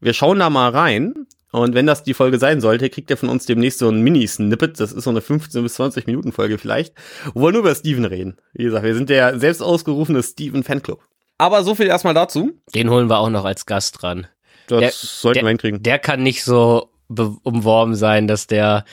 Wir 0.00 0.12
schauen 0.12 0.38
da 0.38 0.50
mal 0.50 0.70
rein 0.70 1.26
und 1.50 1.74
wenn 1.74 1.86
das 1.86 2.04
die 2.04 2.14
Folge 2.14 2.38
sein 2.38 2.60
sollte, 2.60 2.88
kriegt 2.90 3.10
ihr 3.10 3.16
von 3.16 3.28
uns 3.28 3.44
demnächst 3.44 3.80
so 3.80 3.88
ein 3.88 4.00
Mini-Snippet. 4.02 4.78
Das 4.78 4.92
ist 4.92 5.04
so 5.04 5.10
eine 5.10 5.20
15 5.20 5.62
bis 5.62 5.74
20 5.74 6.06
Minuten 6.06 6.32
Folge 6.32 6.58
vielleicht, 6.58 6.94
wo 7.34 7.42
wir 7.42 7.52
nur 7.52 7.60
über 7.60 7.74
Steven 7.74 8.04
reden. 8.04 8.36
Wie 8.54 8.64
gesagt, 8.64 8.84
wir 8.84 8.94
sind 8.94 9.10
der 9.10 9.38
selbst 9.38 9.62
ausgerufene 9.62 10.22
Steven 10.22 10.62
Fanclub. 10.62 11.00
Aber 11.38 11.64
so 11.64 11.74
viel 11.74 11.86
erstmal 11.86 12.14
dazu. 12.14 12.52
Den 12.74 12.88
holen 12.88 13.10
wir 13.10 13.18
auch 13.18 13.30
noch 13.30 13.44
als 13.44 13.66
Gast 13.66 14.00
dran. 14.00 14.28
Das 14.68 14.80
Der- 14.80 14.90
sollten 14.92 15.34
der- 15.38 15.44
wir 15.44 15.48
hinkriegen. 15.50 15.82
Der 15.82 15.98
kann 15.98 16.22
nicht 16.22 16.44
so 16.44 16.90
be- 17.08 17.36
umworben 17.42 17.94
sein, 17.94 18.26
dass 18.28 18.46
der, 18.46 18.84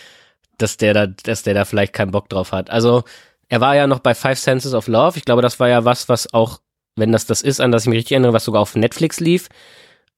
dass 0.57 0.77
der 0.77 0.93
da, 0.93 1.07
dass 1.07 1.43
der 1.43 1.53
da 1.53 1.65
vielleicht 1.65 1.93
keinen 1.93 2.11
Bock 2.11 2.29
drauf 2.29 2.51
hat. 2.51 2.69
Also, 2.69 3.03
er 3.47 3.61
war 3.61 3.75
ja 3.75 3.87
noch 3.87 3.99
bei 3.99 4.13
Five 4.13 4.37
Senses 4.39 4.73
of 4.73 4.87
Love. 4.87 5.17
Ich 5.17 5.25
glaube, 5.25 5.41
das 5.41 5.59
war 5.59 5.69
ja 5.69 5.85
was, 5.85 6.09
was 6.09 6.33
auch, 6.33 6.59
wenn 6.95 7.11
das 7.11 7.25
das 7.25 7.41
ist, 7.41 7.59
an 7.61 7.71
das 7.71 7.83
ich 7.83 7.89
mich 7.89 7.97
richtig 7.97 8.11
erinnere, 8.13 8.33
was 8.33 8.45
sogar 8.45 8.61
auf 8.61 8.75
Netflix 8.75 9.19
lief. 9.19 9.49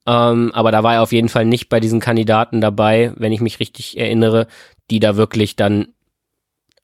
Ähm, 0.07 0.51
aber 0.53 0.71
da 0.71 0.81
war 0.83 0.95
er 0.95 1.03
auf 1.03 1.11
jeden 1.11 1.29
Fall 1.29 1.45
nicht 1.45 1.69
bei 1.69 1.79
diesen 1.79 1.99
Kandidaten 1.99 2.59
dabei, 2.59 3.13
wenn 3.17 3.31
ich 3.31 3.39
mich 3.39 3.59
richtig 3.59 3.97
erinnere, 3.99 4.47
die 4.89 4.99
da 4.99 5.15
wirklich 5.15 5.55
dann 5.55 5.89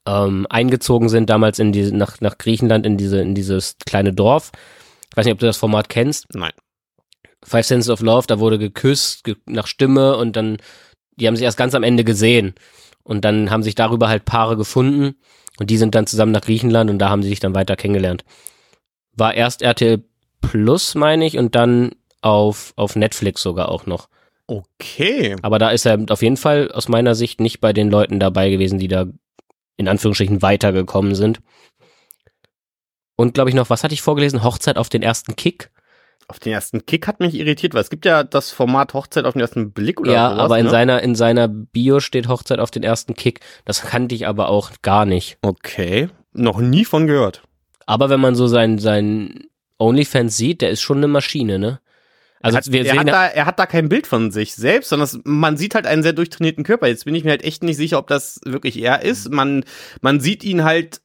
ähm, 0.05 0.45
eingezogen 0.49 1.09
sind, 1.09 1.29
damals 1.29 1.59
in 1.59 1.71
diese, 1.71 1.95
nach, 1.95 2.21
nach 2.21 2.37
Griechenland, 2.37 2.85
in 2.85 2.95
diese, 2.95 3.19
in 3.19 3.33
dieses 3.35 3.75
kleine 3.85 4.13
Dorf. 4.13 4.51
Ich 5.11 5.17
weiß 5.17 5.25
nicht, 5.25 5.33
ob 5.33 5.39
du 5.39 5.47
das 5.47 5.57
Format 5.57 5.89
kennst. 5.89 6.27
Nein. 6.33 6.53
Five 7.43 7.65
Senses 7.65 7.89
of 7.89 8.01
Love, 8.01 8.27
da 8.27 8.39
wurde 8.39 8.57
geküsst 8.57 9.23
ge 9.23 9.35
nach 9.45 9.67
Stimme 9.67 10.17
und 10.17 10.35
dann, 10.35 10.57
die 11.15 11.27
haben 11.27 11.35
sich 11.35 11.45
erst 11.45 11.57
ganz 11.57 11.75
am 11.75 11.83
Ende 11.83 12.03
gesehen. 12.03 12.55
Und 13.03 13.23
dann 13.23 13.49
haben 13.49 13.63
sich 13.63 13.75
darüber 13.75 14.09
halt 14.09 14.25
Paare 14.25 14.57
gefunden 14.57 15.15
und 15.59 15.69
die 15.69 15.77
sind 15.77 15.95
dann 15.95 16.07
zusammen 16.07 16.33
nach 16.33 16.41
Griechenland 16.41 16.89
und 16.89 16.99
da 16.99 17.09
haben 17.09 17.23
sie 17.23 17.29
sich 17.29 17.39
dann 17.39 17.55
weiter 17.55 17.75
kennengelernt. 17.75 18.25
War 19.15 19.33
erst 19.33 19.61
RTL 19.61 20.03
Plus, 20.41 20.95
meine 20.95 21.25
ich, 21.25 21.37
und 21.37 21.55
dann 21.55 21.91
auf, 22.21 22.73
auf 22.75 22.95
Netflix 22.95 23.41
sogar 23.41 23.69
auch 23.69 23.85
noch. 23.85 24.07
Okay. 24.47 25.35
Aber 25.41 25.59
da 25.59 25.71
ist 25.71 25.85
er 25.85 26.05
auf 26.09 26.21
jeden 26.21 26.37
Fall 26.37 26.71
aus 26.71 26.87
meiner 26.87 27.15
Sicht 27.15 27.41
nicht 27.41 27.59
bei 27.59 27.73
den 27.73 27.89
Leuten 27.89 28.19
dabei 28.19 28.49
gewesen, 28.49 28.79
die 28.79 28.87
da 28.87 29.05
in 29.75 29.87
Anführungsstrichen 29.87 30.41
weitergekommen 30.41 31.15
sind. 31.15 31.39
Und 33.15 33.33
glaube 33.33 33.49
ich 33.49 33.55
noch, 33.55 33.69
was 33.69 33.83
hatte 33.83 33.93
ich 33.93 34.01
vorgelesen? 34.01 34.43
Hochzeit 34.43 34.77
auf 34.77 34.89
den 34.89 35.03
ersten 35.03 35.35
Kick. 35.35 35.71
Auf 36.29 36.39
den 36.39 36.51
ersten 36.51 36.85
Kick 36.85 37.07
hat 37.07 37.21
mich 37.21 37.35
irritiert, 37.35 37.73
weil 37.73 37.81
es 37.81 37.89
gibt 37.89 38.05
ja 38.05 38.23
das 38.23 38.51
Format 38.51 38.93
Hochzeit 38.93 39.23
auf 39.23 39.33
den 39.33 39.41
ersten 39.41 39.71
Blick 39.71 40.01
oder 40.01 40.11
ja, 40.11 40.29
sowas, 40.29 40.43
aber 40.43 40.59
in 40.59 40.65
ne? 40.65 40.71
seiner 40.71 41.01
in 41.01 41.15
seiner 41.15 41.47
Bio 41.47 42.01
steht 42.01 42.27
Hochzeit 42.27 42.59
auf 42.59 42.69
den 42.69 42.83
ersten 42.83 43.15
Kick. 43.15 43.39
Das 43.63 43.81
kannte 43.81 44.13
ich 44.13 44.27
aber 44.27 44.49
auch 44.49 44.71
gar 44.81 45.05
nicht. 45.05 45.37
Okay. 45.41 46.09
Noch 46.33 46.59
nie 46.59 46.83
von 46.83 47.07
gehört. 47.07 47.43
Aber 47.85 48.09
wenn 48.09 48.19
man 48.19 48.35
so 48.35 48.47
sein 48.47 48.77
sein 48.77 49.47
OnlyFans 49.79 50.35
sieht, 50.35 50.61
der 50.61 50.69
ist 50.69 50.81
schon 50.81 50.97
eine 50.97 51.07
Maschine, 51.07 51.59
ne? 51.59 51.79
Also 52.41 52.57
hat, 52.57 52.67
er, 52.67 52.95
hat 52.97 53.07
da, 53.07 53.27
er 53.27 53.45
hat 53.45 53.59
da 53.59 53.65
kein 53.65 53.89
Bild 53.89 54.05
von 54.05 54.31
sich 54.31 54.53
selbst, 54.53 54.89
sondern 54.89 55.05
es, 55.05 55.19
man 55.23 55.57
sieht 55.57 55.75
halt 55.75 55.87
einen 55.87 56.03
sehr 56.03 56.13
durchtrainierten 56.13 56.63
Körper. 56.63 56.87
Jetzt 56.87 57.05
bin 57.05 57.15
ich 57.15 57.23
mir 57.23 57.31
halt 57.31 57.43
echt 57.43 57.63
nicht 57.63 57.77
sicher, 57.77 57.97
ob 57.97 58.07
das 58.07 58.39
wirklich 58.45 58.77
er 58.81 59.01
ist. 59.01 59.31
Man, 59.31 59.65
man 60.01 60.19
sieht 60.19 60.43
ihn 60.43 60.63
halt, 60.63 61.01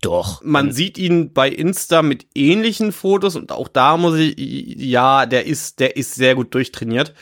doch. 0.00 0.42
man 0.42 0.72
sieht 0.72 0.98
ihn 0.98 1.32
bei 1.32 1.48
Insta 1.48 2.02
mit 2.02 2.26
ähnlichen 2.34 2.92
Fotos 2.92 3.36
und 3.36 3.52
auch 3.52 3.68
da 3.68 3.96
muss 3.96 4.18
ich, 4.18 4.34
ja, 4.36 5.26
der 5.26 5.46
ist, 5.46 5.80
der 5.80 5.96
ist 5.96 6.14
sehr 6.14 6.34
gut 6.34 6.54
durchtrainiert. 6.54 7.14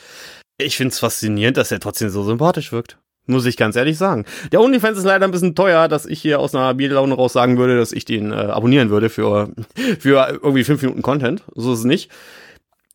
Ich 0.57 0.77
find's 0.77 0.99
faszinierend, 0.99 1.57
dass 1.57 1.71
er 1.71 1.79
trotzdem 1.79 2.09
so 2.09 2.23
sympathisch 2.23 2.71
wirkt. 2.71 2.97
Muss 3.25 3.45
ich 3.45 3.55
ganz 3.55 3.77
ehrlich 3.77 3.97
sagen. 3.97 4.25
Der 4.51 4.59
OnlyFans 4.59 4.97
ist 4.97 5.05
leider 5.05 5.25
ein 5.25 5.31
bisschen 5.31 5.55
teuer, 5.55 5.87
dass 5.87 6.05
ich 6.05 6.21
hier 6.21 6.39
aus 6.39 6.53
einer 6.53 6.73
Bierlaune 6.73 7.13
raus 7.13 7.31
sagen 7.31 7.57
würde, 7.57 7.77
dass 7.77 7.93
ich 7.93 8.03
den 8.03 8.31
äh, 8.31 8.35
abonnieren 8.35 8.89
würde 8.89 9.09
für, 9.09 9.49
für 9.99 10.27
irgendwie 10.29 10.65
fünf 10.65 10.81
Minuten 10.81 11.01
Content. 11.01 11.43
So 11.55 11.71
ist 11.71 11.79
es 11.79 11.85
nicht. 11.85 12.11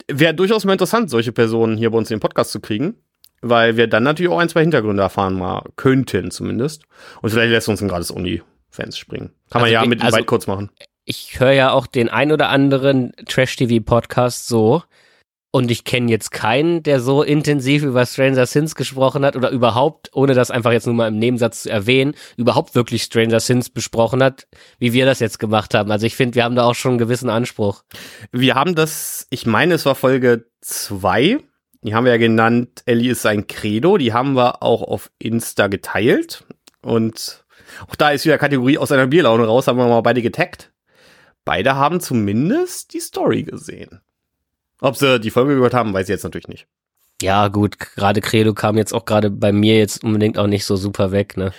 Wäre 0.07 0.35
durchaus 0.35 0.67
mal 0.67 0.73
interessant, 0.73 1.09
solche 1.09 1.33
Personen 1.33 1.79
hier 1.79 1.91
bei 1.91 1.99
uns 1.99 2.11
in 2.11 2.17
den 2.17 2.21
Podcast 2.21 2.51
zu 2.51 2.61
kriegen, 2.61 2.97
weil 3.41 3.79
wir 3.79 3.87
dann 3.87 4.03
natürlich 4.03 4.31
auch 4.31 4.39
ein, 4.39 4.49
zwei 4.51 4.61
Hintergründe 4.61 5.03
erfahren 5.03 5.35
mal 5.39 5.63
könnten 5.77 6.31
zumindest. 6.31 6.83
Und 7.23 7.31
vielleicht 7.31 7.51
lässt 7.51 7.69
uns 7.71 7.81
ein 7.81 7.89
gratis 7.89 8.11
Uni-Fans 8.79 8.99
springen. 8.99 9.31
Kann 9.51 9.61
man 9.63 9.65
Also 9.65 9.75
ja 9.75 9.83
wir- 9.83 9.89
mit 9.89 10.03
also- 10.03 10.17
weit 10.17 10.27
kurz 10.27 10.47
machen. 10.47 10.71
Ich 11.05 11.41
höre 11.41 11.53
ja 11.53 11.73
auch 11.73 11.87
den 11.87 12.09
ein 12.11 12.33
oder 12.33 12.51
anderen 12.51 13.13
Trash-TV-Podcast 13.27 14.47
so. 14.47 14.83
Und 15.51 15.71
ich 15.71 15.85
kenne 15.85 16.11
jetzt 16.11 16.31
keinen, 16.31 16.83
der 16.83 17.01
so 17.01 17.23
intensiv 17.23 17.83
über 17.83 18.05
Stranger 18.05 18.47
Things 18.47 18.75
gesprochen 18.75 19.25
hat 19.25 19.35
oder 19.35 19.49
überhaupt, 19.49 20.11
ohne 20.13 20.35
das 20.35 20.51
einfach 20.51 20.73
jetzt 20.73 20.85
nur 20.85 20.95
mal 20.95 21.09
im 21.09 21.19
Nebensatz 21.19 21.63
zu 21.63 21.71
erwähnen, 21.71 22.15
überhaupt 22.37 22.75
wirklich 22.75 23.03
Stranger 23.05 23.39
Things 23.39 23.71
besprochen 23.71 24.23
hat, 24.23 24.47
wie 24.79 24.93
wir 24.93 25.07
das 25.07 25.21
jetzt 25.21 25.39
gemacht 25.39 25.73
haben. 25.73 25.91
Also 25.91 26.05
ich 26.05 26.17
finde, 26.17 26.35
wir 26.35 26.45
haben 26.45 26.55
da 26.55 26.65
auch 26.65 26.75
schon 26.75 26.93
einen 26.93 26.99
gewissen 26.99 27.31
Anspruch. 27.31 27.83
Wir 28.31 28.55
haben 28.57 28.75
das, 28.75 29.27
ich 29.31 29.47
meine, 29.47 29.73
es 29.75 29.87
war 29.87 29.95
Folge 29.95 30.45
zwei. 30.61 31.39
Die 31.81 31.95
haben 31.95 32.05
wir 32.05 32.13
ja 32.13 32.19
genannt, 32.19 32.83
Ellie 32.85 33.13
ist 33.13 33.23
sein 33.23 33.47
Credo. 33.47 33.97
Die 33.97 34.13
haben 34.13 34.35
wir 34.37 34.63
auch 34.63 34.83
auf 34.83 35.11
Insta 35.19 35.69
geteilt. 35.69 36.45
Und 36.83 37.47
auch 37.89 37.95
da 37.97 38.11
ist 38.11 38.25
wieder 38.25 38.39
Kategorie 38.39 38.79
aus 38.79 38.93
einer 38.93 39.07
Bierlaune 39.07 39.45
raus, 39.45 39.67
haben 39.67 39.79
wir 39.79 39.87
mal 39.87 40.01
beide 40.01 40.23
getaggt. 40.23 40.73
Beide 41.45 41.77
haben 41.77 42.01
zumindest 42.01 42.93
die 42.93 43.01
Story 43.01 43.43
gesehen. 43.43 44.01
Ob 44.81 44.97
sie 44.97 45.19
die 45.19 45.31
Folge 45.31 45.55
gehört 45.55 45.75
haben, 45.75 45.93
weiß 45.93 46.05
ich 46.05 46.13
jetzt 46.13 46.25
natürlich 46.25 46.49
nicht. 46.49 46.67
Ja, 47.21 47.49
gut, 47.49 47.79
gerade 47.79 48.21
Credo 48.21 48.55
kam 48.55 48.77
jetzt 48.77 48.93
auch 48.93 49.05
gerade 49.05 49.31
bei 49.31 49.51
mir 49.51 49.77
jetzt 49.77 50.05
unbedingt 50.05 50.39
auch 50.39 50.47
nicht 50.47 50.65
so 50.65 50.77
super 50.77 51.11
weg, 51.11 51.37
ne? 51.37 51.53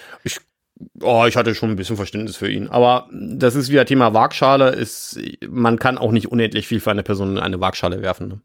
Oh, 1.01 1.25
ich 1.27 1.35
hatte 1.35 1.55
schon 1.55 1.71
ein 1.71 1.75
bisschen 1.75 1.97
Verständnis 1.97 2.37
für 2.37 2.49
ihn. 2.49 2.69
Aber 2.69 3.09
das 3.11 3.55
ist 3.55 3.69
wieder 3.69 3.85
Thema 3.85 4.13
Waagschale. 4.13 4.69
Ist, 4.69 5.19
man 5.45 5.77
kann 5.77 5.97
auch 5.97 6.11
nicht 6.11 6.31
unendlich 6.31 6.67
viel 6.67 6.79
für 6.79 6.91
eine 6.91 7.03
Person 7.03 7.31
in 7.31 7.39
eine 7.39 7.59
Waagschale 7.59 8.01
werfen. 8.01 8.27
Ne? 8.29 8.41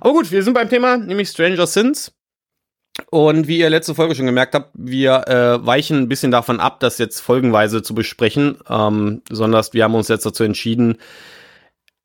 Aber 0.00 0.12
gut, 0.12 0.30
wir 0.30 0.42
sind 0.42 0.54
beim 0.54 0.70
Thema, 0.70 0.96
nämlich 0.96 1.28
Stranger 1.28 1.66
Sins. 1.66 2.12
Und 3.10 3.48
wie 3.48 3.58
ihr 3.58 3.70
letzte 3.70 3.94
Folge 3.94 4.14
schon 4.14 4.26
gemerkt 4.26 4.54
habt, 4.54 4.70
wir 4.74 5.28
äh, 5.28 5.64
weichen 5.64 5.98
ein 5.98 6.08
bisschen 6.08 6.30
davon 6.30 6.60
ab, 6.60 6.80
das 6.80 6.98
jetzt 6.98 7.20
folgenweise 7.20 7.82
zu 7.82 7.94
besprechen, 7.94 8.58
ähm, 8.68 9.22
sondern 9.30 9.64
wir 9.72 9.84
haben 9.84 9.94
uns 9.94 10.08
jetzt 10.08 10.26
dazu 10.26 10.44
entschieden, 10.44 10.98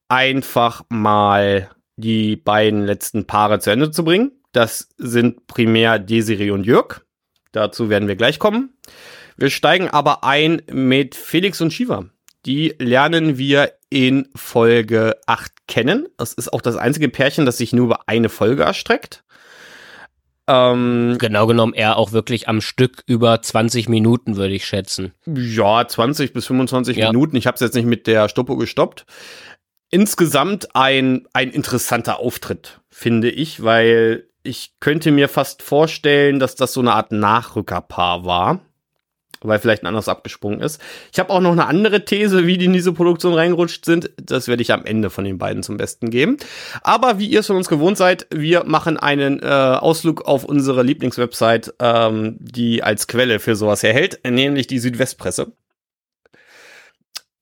einfach 0.08 0.84
mal 0.90 1.70
die 1.96 2.36
beiden 2.36 2.86
letzten 2.86 3.26
Paare 3.26 3.60
zu 3.60 3.72
Ende 3.72 3.92
zu 3.92 4.04
bringen. 4.04 4.32
Das 4.52 4.90
sind 4.98 5.48
primär 5.48 6.00
Desiree 6.00 6.52
und 6.52 6.66
Jörg. 6.66 7.02
Dazu 7.52 7.90
werden 7.90 8.08
wir 8.08 8.16
gleich 8.16 8.40
kommen. 8.40 8.76
Wir 9.36 9.50
steigen 9.50 9.90
aber 9.90 10.24
ein 10.24 10.62
mit 10.72 11.16
Felix 11.16 11.60
und 11.62 11.74
Shiva. 11.74 12.06
Die 12.46 12.76
lernen 12.78 13.38
wir 13.38 13.74
in 13.90 14.28
Folge 14.36 15.18
8 15.28 15.52
kennen. 15.68 16.08
Das 16.18 16.34
ist 16.34 16.52
auch 16.52 16.62
das 16.62 16.76
einzige 16.76 17.10
Pärchen, 17.10 17.46
das 17.46 17.58
sich 17.58 17.74
nur 17.74 17.86
über 17.86 18.02
eine 18.08 18.30
Folge 18.30 18.64
erstreckt. 18.64 19.23
Ähm, 20.48 21.18
Genau 21.20 21.48
genommen 21.48 21.74
eher 21.74 21.98
auch 21.98 22.12
wirklich 22.12 22.48
am 22.50 22.60
Stück 22.62 23.04
über 23.08 23.42
20 23.42 23.88
Minuten, 23.90 24.36
würde 24.36 24.54
ich 24.54 24.66
schätzen. 24.66 25.14
ja, 25.26 25.88
20 25.88 26.34
bis 26.34 26.48
25 26.48 26.98
Ja. 26.98 27.08
Minuten. 27.12 27.36
Ich 27.38 27.48
habe 27.48 27.56
es 27.56 27.62
jetzt 27.62 27.76
nicht 27.76 27.86
mit 27.86 28.08
der 28.08 28.28
Stoppuhr 28.30 28.58
gestoppt. 28.58 29.06
Insgesamt 29.90 30.76
ein, 30.76 31.28
ein 31.34 31.52
interessanter 31.52 32.20
Auftritt, 32.20 32.82
finde 32.90 33.30
ich, 33.30 33.64
weil 33.64 34.28
ich 34.42 34.74
könnte 34.80 35.12
mir 35.12 35.30
fast 35.30 35.62
vorstellen, 35.62 36.40
dass 36.40 36.56
das 36.56 36.74
so 36.74 36.82
eine 36.82 36.94
Art 36.94 37.12
Nachrückerpaar 37.12 38.26
war, 38.26 38.60
weil 39.44 39.60
vielleicht 39.60 39.84
ein 39.84 39.88
anderes 39.88 40.08
abgesprungen 40.08 40.62
ist. 40.62 40.82
Ich 41.12 41.20
habe 41.20 41.30
auch 41.30 41.40
noch 41.40 41.52
eine 41.52 41.68
andere 41.68 42.06
These, 42.06 42.46
wie 42.46 42.58
die 42.58 42.66
in 42.66 42.74
diese 42.74 42.94
Produktion 42.94 43.34
reingerutscht 43.34 43.86
sind. 43.86 44.12
Das 44.18 44.48
werde 44.48 44.62
ich 44.62 44.72
am 44.72 44.86
Ende 44.86 45.10
von 45.10 45.26
den 45.26 45.38
beiden 45.38 45.64
zum 45.64 45.78
Besten 45.78 46.10
geben. 46.10 46.38
Aber 46.82 47.20
wie 47.20 47.28
ihr 47.28 47.42
es 47.42 47.48
von 47.48 47.56
uns 47.56 47.70
gewohnt 47.70 47.98
seid, 47.98 48.28
wir 48.34 48.64
machen 48.66 48.98
einen 48.98 49.42
äh, 49.42 49.46
Ausflug 49.46 50.26
auf 50.26 50.44
unsere 50.44 50.84
Lieblingswebsite, 50.84 51.76
ähm, 51.80 52.38
die 52.40 52.84
als 52.84 53.08
Quelle 53.08 53.40
für 53.40 53.56
sowas 53.56 53.84
erhält, 53.84 54.20
nämlich 54.28 54.68
die 54.68 54.80
Südwestpresse. 54.80 55.52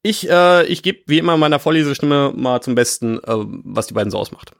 Ich, 0.03 0.29
äh, 0.29 0.65
ich 0.65 0.81
gebe 0.81 0.99
wie 1.05 1.19
immer 1.19 1.37
meiner 1.37 1.59
Vorlesestimme 1.59 2.33
mal 2.35 2.61
zum 2.61 2.75
Besten, 2.75 3.17
äh, 3.19 3.21
was 3.27 3.87
die 3.87 3.93
beiden 3.93 4.09
so 4.09 4.17
ausmacht. 4.17 4.53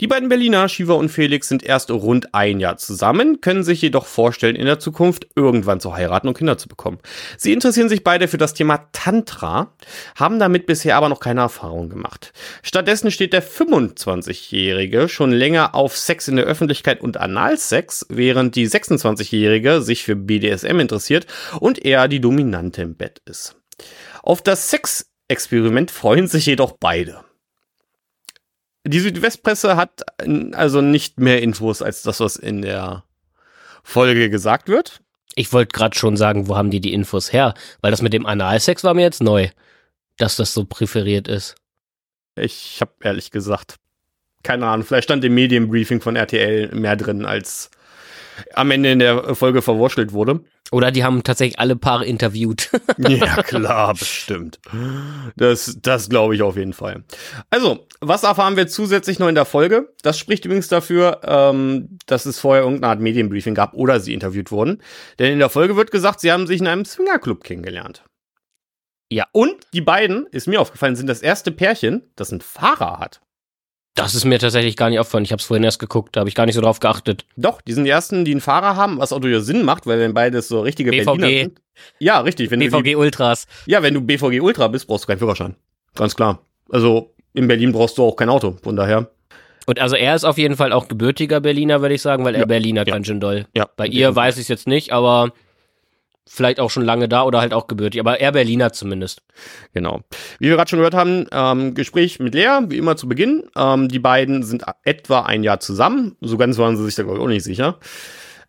Die 0.00 0.06
beiden 0.06 0.28
Berliner, 0.28 0.68
Shiva 0.68 0.94
und 0.94 1.08
Felix, 1.08 1.48
sind 1.48 1.62
erst 1.62 1.90
rund 1.90 2.34
ein 2.34 2.60
Jahr 2.60 2.76
zusammen, 2.76 3.40
können 3.40 3.62
sich 3.62 3.80
jedoch 3.82 4.06
vorstellen, 4.06 4.56
in 4.56 4.66
der 4.66 4.78
Zukunft 4.78 5.28
irgendwann 5.36 5.80
zu 5.80 5.94
heiraten 5.94 6.28
und 6.28 6.36
Kinder 6.36 6.58
zu 6.58 6.68
bekommen. 6.68 6.98
Sie 7.36 7.52
interessieren 7.52 7.88
sich 7.88 8.02
beide 8.02 8.28
für 8.28 8.38
das 8.38 8.54
Thema 8.54 8.88
Tantra, 8.92 9.72
haben 10.16 10.38
damit 10.38 10.66
bisher 10.66 10.96
aber 10.96 11.08
noch 11.08 11.20
keine 11.20 11.42
Erfahrung 11.42 11.88
gemacht. 11.88 12.32
Stattdessen 12.62 13.10
steht 13.10 13.32
der 13.32 13.42
25-Jährige 13.42 15.08
schon 15.08 15.32
länger 15.32 15.74
auf 15.74 15.96
Sex 15.96 16.28
in 16.28 16.36
der 16.36 16.46
Öffentlichkeit 16.46 17.00
und 17.00 17.16
Analsex, 17.16 18.06
während 18.08 18.56
die 18.56 18.68
26-Jährige 18.68 19.80
sich 19.80 20.02
für 20.02 20.16
BDSM 20.16 20.80
interessiert 20.80 21.26
und 21.60 21.84
eher 21.84 22.08
die 22.08 22.20
Dominante 22.20 22.82
im 22.82 22.96
Bett 22.96 23.22
ist. 23.26 23.56
Auf 24.22 24.42
das 24.42 24.70
Sexexperiment 24.70 25.90
freuen 25.90 26.26
sich 26.26 26.46
jedoch 26.46 26.72
beide. 26.78 27.24
Die 28.86 29.00
Südwestpresse 29.00 29.76
hat 29.76 30.04
also 30.52 30.80
nicht 30.80 31.18
mehr 31.18 31.42
Infos 31.42 31.82
als 31.82 32.02
das, 32.02 32.20
was 32.20 32.36
in 32.36 32.62
der 32.62 33.04
Folge 33.82 34.30
gesagt 34.30 34.68
wird. 34.68 35.00
Ich 35.34 35.52
wollte 35.52 35.72
gerade 35.72 35.96
schon 35.96 36.16
sagen, 36.16 36.48
wo 36.48 36.56
haben 36.56 36.70
die 36.70 36.80
die 36.80 36.92
Infos 36.92 37.32
her? 37.32 37.54
Weil 37.80 37.90
das 37.90 38.02
mit 38.02 38.12
dem 38.12 38.26
Analsex 38.26 38.84
war 38.84 38.94
mir 38.94 39.02
jetzt 39.02 39.22
neu, 39.22 39.48
dass 40.18 40.36
das 40.36 40.54
so 40.54 40.64
präferiert 40.64 41.28
ist. 41.28 41.56
Ich 42.36 42.80
habe 42.80 42.92
ehrlich 43.00 43.30
gesagt 43.30 43.76
keine 44.44 44.66
Ahnung. 44.66 44.86
Vielleicht 44.86 45.04
stand 45.04 45.24
im 45.24 45.34
Medienbriefing 45.34 46.00
von 46.00 46.14
RTL 46.14 46.72
mehr 46.74 46.94
drin, 46.94 47.24
als 47.24 47.70
am 48.54 48.70
Ende 48.70 48.92
in 48.92 48.98
der 48.98 49.34
Folge 49.34 49.62
verwurschtelt 49.62 50.12
wurde. 50.12 50.40
Oder 50.72 50.90
die 50.90 51.04
haben 51.04 51.22
tatsächlich 51.22 51.58
alle 51.58 51.76
Paare 51.76 52.04
interviewt. 52.04 52.70
Ja, 52.96 53.42
klar, 53.42 53.92
bestimmt. 53.94 54.60
Das, 55.36 55.78
das 55.82 56.08
glaube 56.08 56.34
ich 56.34 56.42
auf 56.42 56.56
jeden 56.56 56.72
Fall. 56.72 57.04
Also, 57.50 57.86
was 58.00 58.22
erfahren 58.22 58.56
wir 58.56 58.66
zusätzlich 58.66 59.18
noch 59.18 59.28
in 59.28 59.34
der 59.34 59.44
Folge? 59.44 59.92
Das 60.02 60.18
spricht 60.18 60.44
übrigens 60.44 60.68
dafür, 60.68 61.20
ähm, 61.24 61.98
dass 62.06 62.24
es 62.26 62.38
vorher 62.38 62.62
irgendeine 62.62 62.92
Art 62.92 63.00
Medienbriefing 63.00 63.54
gab 63.54 63.74
oder 63.74 64.00
sie 64.00 64.14
interviewt 64.14 64.50
wurden. 64.50 64.80
Denn 65.18 65.32
in 65.32 65.38
der 65.38 65.48
Folge 65.48 65.76
wird 65.76 65.90
gesagt, 65.90 66.20
sie 66.20 66.32
haben 66.32 66.46
sich 66.46 66.60
in 66.60 66.66
einem 66.66 66.84
Swingerclub 66.84 67.42
kennengelernt. 67.42 68.04
Ja. 69.10 69.26
Und 69.32 69.54
die 69.72 69.80
beiden, 69.80 70.26
ist 70.26 70.48
mir 70.48 70.60
aufgefallen, 70.60 70.96
sind 70.96 71.08
das 71.08 71.22
erste 71.22 71.50
Pärchen, 71.50 72.10
das 72.16 72.32
einen 72.32 72.40
Fahrer 72.40 72.98
hat. 72.98 73.20
Das 73.94 74.14
ist 74.16 74.24
mir 74.24 74.38
tatsächlich 74.40 74.76
gar 74.76 74.90
nicht 74.90 74.98
aufgefallen. 74.98 75.24
Ich 75.24 75.30
habe 75.30 75.40
es 75.40 75.46
vorhin 75.46 75.62
erst 75.62 75.78
geguckt, 75.78 76.16
da 76.16 76.20
habe 76.20 76.28
ich 76.28 76.34
gar 76.34 76.46
nicht 76.46 76.56
so 76.56 76.60
drauf 76.60 76.80
geachtet. 76.80 77.24
Doch, 77.36 77.60
die 77.60 77.72
sind 77.72 77.84
die 77.84 77.90
ersten, 77.90 78.24
die 78.24 78.32
einen 78.32 78.40
Fahrer 78.40 78.74
haben, 78.76 78.98
was 78.98 79.12
auch 79.12 79.20
durchaus 79.20 79.46
Sinn 79.46 79.64
macht, 79.64 79.86
weil 79.86 80.00
wenn 80.00 80.14
beides 80.14 80.48
so 80.48 80.60
richtige 80.62 80.90
BVG. 80.90 81.04
Berliner 81.04 81.28
sind. 81.44 81.60
Ja, 82.00 82.20
richtig. 82.20 82.50
Wenn 82.50 82.58
du 82.60 82.66
die, 82.66 82.70
BVG 82.70 82.96
Ultras. 82.96 83.46
ja, 83.66 83.82
wenn 83.82 83.94
du 83.94 84.00
BVG 84.00 84.40
Ultra 84.40 84.66
bist, 84.68 84.86
brauchst 84.88 85.04
du 85.04 85.06
keinen 85.08 85.18
Führerschein. 85.18 85.54
Ganz 85.94 86.16
klar. 86.16 86.40
Also 86.70 87.14
in 87.34 87.46
Berlin 87.46 87.70
brauchst 87.72 87.96
du 87.98 88.02
auch 88.04 88.16
kein 88.16 88.28
Auto, 88.28 88.56
von 88.62 88.74
daher. 88.74 89.10
Und 89.66 89.78
also 89.80 89.96
er 89.96 90.14
ist 90.14 90.24
auf 90.24 90.38
jeden 90.38 90.56
Fall 90.56 90.72
auch 90.72 90.88
gebürtiger 90.88 91.40
Berliner, 91.40 91.80
würde 91.80 91.94
ich 91.94 92.02
sagen, 92.02 92.24
weil 92.24 92.34
er 92.34 92.40
Ja. 92.42 92.46
Berliner 92.46 92.86
Ja. 92.86 92.94
ganz 92.94 93.06
schön 93.06 93.20
doll. 93.20 93.46
Ja. 93.56 93.68
Bei 93.76 93.86
ihr 93.86 94.14
weiß 94.14 94.36
ich 94.36 94.42
es 94.42 94.48
jetzt 94.48 94.66
nicht, 94.66 94.92
aber 94.92 95.32
vielleicht 96.26 96.60
auch 96.60 96.70
schon 96.70 96.84
lange 96.84 97.08
da 97.08 97.24
oder 97.24 97.40
halt 97.40 97.52
auch 97.52 97.66
gebürtig. 97.66 98.00
Aber 98.00 98.20
er 98.20 98.32
Berliner 98.32 98.72
zumindest. 98.72 99.22
Genau. 99.72 100.00
Wie 100.38 100.48
wir 100.48 100.56
gerade 100.56 100.70
schon 100.70 100.78
gehört 100.78 100.94
haben, 100.94 101.26
ähm, 101.32 101.74
Gespräch 101.74 102.18
mit 102.18 102.34
Lea, 102.34 102.60
wie 102.68 102.78
immer 102.78 102.96
zu 102.96 103.08
Beginn. 103.08 103.44
Ähm, 103.56 103.88
die 103.88 103.98
beiden 103.98 104.42
sind 104.42 104.64
etwa 104.84 105.22
ein 105.22 105.44
Jahr 105.44 105.60
zusammen. 105.60 106.16
So 106.20 106.36
ganz 106.36 106.58
waren 106.58 106.76
sie 106.76 106.84
sich 106.84 106.94
da 106.94 107.02
glaube 107.02 107.18
ich 107.18 107.24
auch 107.24 107.28
nicht 107.28 107.44
sicher. 107.44 107.78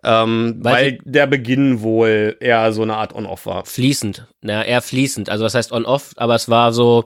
Ähm, 0.03 0.57
Weil 0.59 0.73
weil 0.73 0.97
der 1.03 1.25
Beginn 1.25 1.81
wohl 1.81 2.37
eher 2.39 2.71
so 2.71 2.83
eine 2.83 2.95
Art 2.95 3.15
On-Off 3.15 3.47
war. 3.47 3.65
Fließend. 3.65 4.27
Na, 4.41 4.63
eher 4.63 4.81
fließend. 4.81 5.29
Also 5.29 5.43
was 5.43 5.55
heißt 5.55 5.71
on-off, 5.71 6.11
aber 6.15 6.35
es 6.35 6.47
war 6.47 6.73
so, 6.73 7.05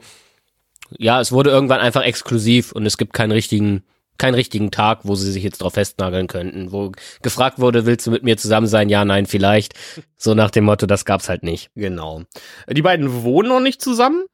ja, 0.98 1.22
es 1.22 1.32
wurde 1.32 1.50
irgendwann 1.50 1.80
einfach 1.80 2.04
exklusiv 2.04 2.74
und 2.74 2.86
es 2.86 2.98
gibt 2.98 3.14
keinen 3.14 3.32
richtigen, 3.32 3.84
keinen 4.20 4.36
richtigen 4.36 4.70
Tag, 4.70 5.00
wo 5.04 5.16
sie 5.16 5.32
sich 5.32 5.44
jetzt 5.44 5.62
drauf 5.62 5.74
festnageln 5.74 6.28
könnten. 6.28 6.72
Wo 6.72 6.92
gefragt 7.24 7.60
wurde, 7.60 7.86
willst 7.86 8.06
du 8.06 8.12
mit 8.12 8.24
mir 8.24 8.38
zusammen 8.38 8.68
sein? 8.68 8.90
Ja, 8.90 9.06
nein, 9.06 9.26
vielleicht. 9.26 9.74
So 10.22 10.34
nach 10.34 10.52
dem 10.52 10.66
Motto, 10.66 10.86
das 10.86 11.06
gab's 11.06 11.30
halt 11.30 11.44
nicht. 11.44 11.70
Genau. 11.76 12.24
Die 12.70 12.82
beiden 12.82 13.24
wohnen 13.24 13.48
noch 13.48 13.62
nicht 13.62 13.82
zusammen, 13.82 14.26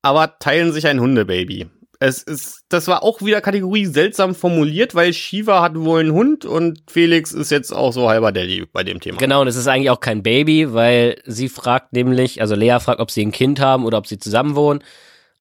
aber 0.00 0.38
teilen 0.38 0.72
sich 0.72 0.86
ein 0.86 0.98
Hundebaby. 0.98 1.66
Es 2.00 2.22
ist, 2.22 2.62
das 2.70 2.88
war 2.88 3.02
auch 3.02 3.20
wieder 3.20 3.42
Kategorie 3.42 3.84
seltsam 3.84 4.34
formuliert, 4.34 4.94
weil 4.94 5.12
Shiva 5.12 5.60
hat 5.60 5.76
wohl 5.76 6.00
einen 6.00 6.12
Hund 6.12 6.46
und 6.46 6.80
Felix 6.88 7.32
ist 7.32 7.50
jetzt 7.50 7.70
auch 7.70 7.92
so 7.92 8.08
halber 8.08 8.32
Daddy 8.32 8.64
bei 8.72 8.82
dem 8.82 9.00
Thema. 9.00 9.18
Genau, 9.18 9.42
und 9.42 9.48
es 9.48 9.56
ist 9.56 9.66
eigentlich 9.66 9.90
auch 9.90 10.00
kein 10.00 10.22
Baby, 10.22 10.72
weil 10.72 11.20
sie 11.26 11.50
fragt 11.50 11.92
nämlich, 11.92 12.40
also 12.40 12.54
Lea 12.54 12.78
fragt, 12.80 13.00
ob 13.00 13.10
sie 13.10 13.26
ein 13.26 13.32
Kind 13.32 13.60
haben 13.60 13.84
oder 13.84 13.98
ob 13.98 14.06
sie 14.06 14.18
zusammen 14.18 14.56
wohnen. 14.56 14.82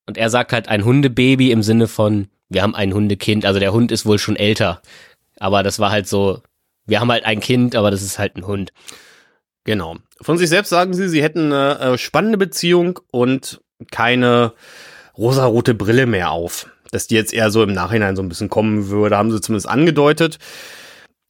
Und 0.07 0.17
er 0.17 0.29
sagt 0.29 0.51
halt 0.51 0.67
ein 0.67 0.83
Hundebaby 0.83 1.51
im 1.51 1.63
Sinne 1.63 1.87
von, 1.87 2.27
wir 2.49 2.61
haben 2.61 2.75
ein 2.75 2.93
Hundekind, 2.93 3.45
also 3.45 3.59
der 3.59 3.73
Hund 3.73 3.91
ist 3.91 4.05
wohl 4.05 4.19
schon 4.19 4.35
älter. 4.35 4.81
Aber 5.39 5.63
das 5.63 5.79
war 5.79 5.91
halt 5.91 6.07
so, 6.07 6.41
wir 6.85 6.99
haben 6.99 7.11
halt 7.11 7.25
ein 7.25 7.39
Kind, 7.39 7.75
aber 7.75 7.91
das 7.91 8.01
ist 8.01 8.19
halt 8.19 8.35
ein 8.35 8.47
Hund. 8.47 8.71
Genau. 9.63 9.97
Von 10.21 10.37
sich 10.37 10.49
selbst 10.49 10.69
sagen 10.69 10.93
sie, 10.93 11.09
sie 11.09 11.23
hätten 11.23 11.51
eine 11.51 11.79
äh, 11.79 11.97
spannende 11.97 12.37
Beziehung 12.37 12.99
und 13.11 13.61
keine 13.91 14.53
rosarote 15.17 15.73
Brille 15.73 16.05
mehr 16.05 16.31
auf. 16.31 16.67
Dass 16.91 17.07
die 17.07 17.15
jetzt 17.15 17.33
eher 17.33 17.49
so 17.51 17.63
im 17.63 17.73
Nachhinein 17.73 18.15
so 18.15 18.21
ein 18.21 18.29
bisschen 18.29 18.49
kommen 18.49 18.89
würde, 18.89 19.17
haben 19.17 19.31
sie 19.31 19.41
zumindest 19.41 19.67
angedeutet. 19.67 20.37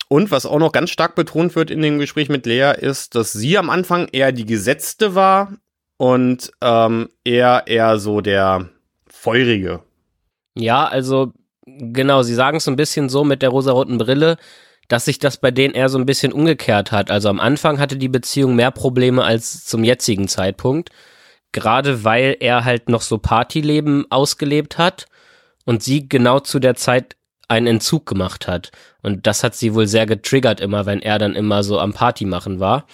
Und 0.07 0.29
was 0.29 0.45
auch 0.45 0.59
noch 0.59 0.71
ganz 0.71 0.91
stark 0.91 1.15
betont 1.15 1.55
wird 1.55 1.71
in 1.71 1.81
dem 1.81 1.97
Gespräch 1.97 2.29
mit 2.29 2.45
Lea, 2.45 2.73
ist, 2.77 3.15
dass 3.15 3.31
sie 3.31 3.57
am 3.57 3.69
Anfang 3.69 4.07
eher 4.11 4.31
die 4.31 4.45
Gesetzte 4.45 5.15
war 5.15 5.53
und 5.97 6.51
ähm, 6.61 7.09
er 7.23 7.63
eher 7.67 7.97
so 7.97 8.21
der 8.21 8.69
Feurige. 9.07 9.81
Ja, 10.57 10.87
also 10.87 11.33
genau, 11.65 12.23
sie 12.23 12.33
sagen 12.33 12.57
es 12.57 12.63
so 12.63 12.71
ein 12.71 12.75
bisschen 12.77 13.09
so 13.09 13.23
mit 13.23 13.41
der 13.41 13.49
rosaroten 13.49 13.97
Brille, 13.97 14.37
dass 14.87 15.05
sich 15.05 15.19
das 15.19 15.37
bei 15.37 15.51
denen 15.51 15.73
eher 15.73 15.89
so 15.89 15.97
ein 15.97 16.05
bisschen 16.05 16.31
umgekehrt 16.31 16.91
hat. 16.91 17.11
Also 17.11 17.29
am 17.29 17.39
Anfang 17.39 17.79
hatte 17.79 17.97
die 17.97 18.07
Beziehung 18.09 18.55
mehr 18.55 18.71
Probleme 18.71 19.23
als 19.23 19.65
zum 19.65 19.83
jetzigen 19.83 20.27
Zeitpunkt. 20.27 20.89
Gerade 21.51 22.03
weil 22.03 22.37
er 22.39 22.65
halt 22.65 22.89
noch 22.89 23.01
so 23.01 23.17
Partyleben 23.17 24.05
ausgelebt 24.11 24.77
hat 24.77 25.07
und 25.65 25.81
sie 25.83 26.07
genau 26.07 26.39
zu 26.39 26.59
der 26.59 26.75
Zeit 26.75 27.15
einen 27.47 27.67
Entzug 27.67 28.05
gemacht 28.05 28.47
hat. 28.47 28.71
Und 29.01 29.25
das 29.27 29.43
hat 29.43 29.55
sie 29.55 29.73
wohl 29.73 29.87
sehr 29.87 30.05
getriggert 30.05 30.59
immer, 30.59 30.85
wenn 30.85 31.01
er 31.01 31.17
dann 31.17 31.35
immer 31.35 31.63
so 31.63 31.79
am 31.79 31.93
Party 31.93 32.25
machen 32.25 32.59
war. 32.59 32.85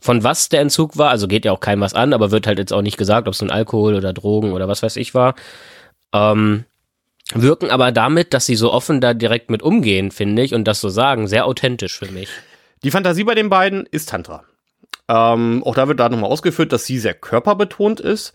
Von 0.00 0.24
was 0.24 0.48
der 0.48 0.60
Entzug 0.60 0.96
war, 0.96 1.10
also 1.10 1.28
geht 1.28 1.44
ja 1.44 1.52
auch 1.52 1.60
keinem 1.60 1.80
was 1.80 1.94
an, 1.94 2.12
aber 2.12 2.30
wird 2.30 2.46
halt 2.46 2.58
jetzt 2.58 2.72
auch 2.72 2.82
nicht 2.82 2.96
gesagt, 2.96 3.28
ob 3.28 3.34
es 3.34 3.40
nun 3.40 3.50
Alkohol 3.50 3.94
oder 3.94 4.12
Drogen 4.12 4.52
oder 4.52 4.68
was 4.68 4.82
weiß 4.82 4.96
ich 4.96 5.14
war. 5.14 5.34
Ähm, 6.12 6.64
wirken 7.34 7.70
aber 7.70 7.92
damit, 7.92 8.34
dass 8.34 8.46
sie 8.46 8.56
so 8.56 8.72
offen 8.72 9.00
da 9.00 9.14
direkt 9.14 9.50
mit 9.50 9.62
umgehen, 9.62 10.10
finde 10.10 10.42
ich, 10.42 10.54
und 10.54 10.64
das 10.64 10.80
so 10.80 10.88
sagen, 10.88 11.26
sehr 11.26 11.46
authentisch 11.46 11.98
für 11.98 12.10
mich. 12.10 12.28
Die 12.82 12.90
Fantasie 12.90 13.24
bei 13.24 13.34
den 13.34 13.48
beiden 13.48 13.86
ist 13.86 14.08
Tantra. 14.08 14.44
Ähm, 15.08 15.62
auch 15.64 15.74
da 15.74 15.88
wird 15.88 16.00
da 16.00 16.08
nochmal 16.08 16.30
ausgeführt, 16.30 16.72
dass 16.72 16.84
sie 16.84 16.98
sehr 16.98 17.14
körperbetont 17.14 18.00
ist 18.00 18.32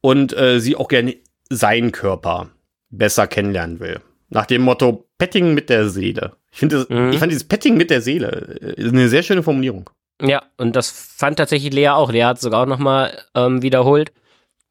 und 0.00 0.36
äh, 0.36 0.60
sie 0.60 0.76
auch 0.76 0.88
gerne 0.88 1.16
seinen 1.48 1.92
Körper 1.92 2.48
besser 2.90 3.26
kennenlernen 3.26 3.80
will. 3.80 4.00
Nach 4.28 4.46
dem 4.46 4.62
Motto 4.62 5.06
Petting 5.18 5.54
mit 5.54 5.68
der 5.68 5.88
Seele. 5.88 6.32
Ich 6.50 6.58
finde, 6.58 6.86
mhm. 6.88 7.10
ich 7.10 7.18
fand 7.18 7.30
dieses 7.30 7.46
Petting 7.46 7.76
mit 7.76 7.90
der 7.90 8.00
Seele 8.00 8.74
äh, 8.76 8.88
eine 8.88 9.08
sehr 9.08 9.22
schöne 9.22 9.42
Formulierung. 9.42 9.90
Ja, 10.22 10.42
und 10.56 10.74
das 10.74 10.90
fand 10.90 11.36
tatsächlich 11.36 11.72
Lea 11.72 11.90
auch. 11.90 12.10
Lea 12.10 12.24
hat 12.24 12.36
es 12.36 12.42
sogar 12.42 12.62
auch 12.62 12.66
nochmal 12.66 13.22
ähm, 13.34 13.62
wiederholt, 13.62 14.12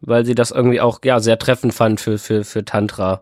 weil 0.02 0.26
sie 0.26 0.36
das 0.36 0.52
irgendwie 0.52 0.82
auch 0.82 1.00
ja 1.04 1.20
sehr 1.20 1.38
treffend 1.38 1.74
fand 1.74 2.02
für 2.02 2.18
für 2.18 2.44
für 2.44 2.66
Tantra. 2.66 3.22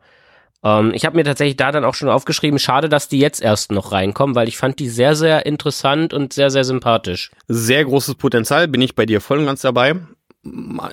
Ähm, 0.64 0.92
ich 0.94 1.06
habe 1.06 1.16
mir 1.16 1.24
tatsächlich 1.24 1.58
da 1.58 1.72
dann 1.72 1.86
auch 1.86 1.94
schon 1.94 2.10
aufgeschrieben, 2.10 2.60
schade, 2.60 2.90
dass 2.90 3.10
die 3.10 3.20
jetzt 3.20 3.42
erst 3.42 3.72
noch 3.72 3.92
reinkommen, 3.92 4.36
weil 4.36 4.48
ich 4.48 4.58
fand 4.58 4.80
die 4.80 4.90
sehr, 4.90 5.16
sehr 5.16 5.46
interessant 5.46 6.14
und 6.14 6.34
sehr, 6.34 6.50
sehr 6.50 6.64
sympathisch. 6.64 7.32
Sehr 7.48 7.84
großes 7.86 8.16
Potenzial, 8.16 8.68
bin 8.68 8.82
ich 8.82 8.96
bei 8.96 9.06
dir 9.06 9.22
voll 9.22 9.40
und 9.40 9.46
ganz 9.46 9.62
dabei. 9.62 9.96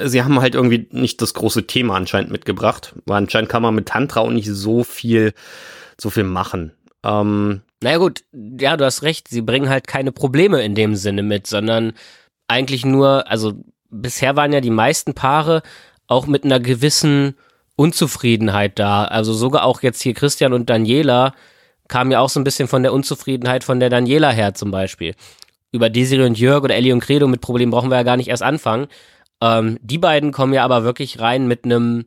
Sie 0.04 0.22
haben 0.22 0.40
halt 0.40 0.54
irgendwie 0.54 0.86
nicht 0.92 1.20
das 1.22 1.34
große 1.34 1.66
Thema 1.66 1.96
anscheinend 1.96 2.30
mitgebracht, 2.30 2.94
weil 3.06 3.18
anscheinend 3.18 3.50
kann 3.50 3.62
man 3.62 3.74
mit 3.74 3.86
Tantra 3.86 4.20
auch 4.20 4.30
nicht 4.30 4.48
so 4.48 4.84
viel, 4.84 5.32
so 6.00 6.10
viel 6.10 6.24
machen. 6.24 6.72
Ähm, 7.02 7.62
naja 7.82 7.98
gut, 7.98 8.22
ja, 8.32 8.76
du 8.76 8.84
hast 8.84 9.02
recht, 9.02 9.28
sie 9.28 9.42
bringen 9.42 9.68
halt 9.68 9.88
keine 9.88 10.12
Probleme 10.12 10.62
in 10.62 10.74
dem 10.74 10.94
Sinne 10.94 11.22
mit, 11.22 11.46
sondern 11.46 11.94
eigentlich 12.46 12.84
nur, 12.84 13.28
also 13.28 13.54
bisher 13.90 14.36
waren 14.36 14.52
ja 14.52 14.60
die 14.60 14.70
meisten 14.70 15.14
Paare 15.14 15.62
auch 16.06 16.26
mit 16.26 16.44
einer 16.44 16.60
gewissen 16.60 17.34
Unzufriedenheit 17.80 18.78
da. 18.78 19.04
Also 19.04 19.32
sogar 19.32 19.64
auch 19.64 19.80
jetzt 19.80 20.02
hier 20.02 20.12
Christian 20.12 20.52
und 20.52 20.68
Daniela 20.68 21.32
kam 21.88 22.10
ja 22.10 22.20
auch 22.20 22.28
so 22.28 22.38
ein 22.38 22.44
bisschen 22.44 22.68
von 22.68 22.82
der 22.82 22.92
Unzufriedenheit 22.92 23.64
von 23.64 23.80
der 23.80 23.88
Daniela 23.88 24.30
her 24.30 24.52
zum 24.52 24.70
Beispiel. 24.70 25.14
Über 25.72 25.88
Desiree 25.88 26.26
und 26.26 26.38
Jörg 26.38 26.62
oder 26.62 26.74
Ellie 26.74 26.92
und 26.92 27.00
Credo 27.00 27.26
mit 27.26 27.40
Problemen 27.40 27.72
brauchen 27.72 27.88
wir 27.88 27.96
ja 27.96 28.02
gar 28.02 28.18
nicht 28.18 28.28
erst 28.28 28.42
anfangen. 28.42 28.88
Ähm, 29.40 29.78
die 29.80 29.96
beiden 29.96 30.30
kommen 30.30 30.52
ja 30.52 30.62
aber 30.62 30.84
wirklich 30.84 31.20
rein 31.20 31.48
mit 31.48 31.64
einem, 31.64 32.04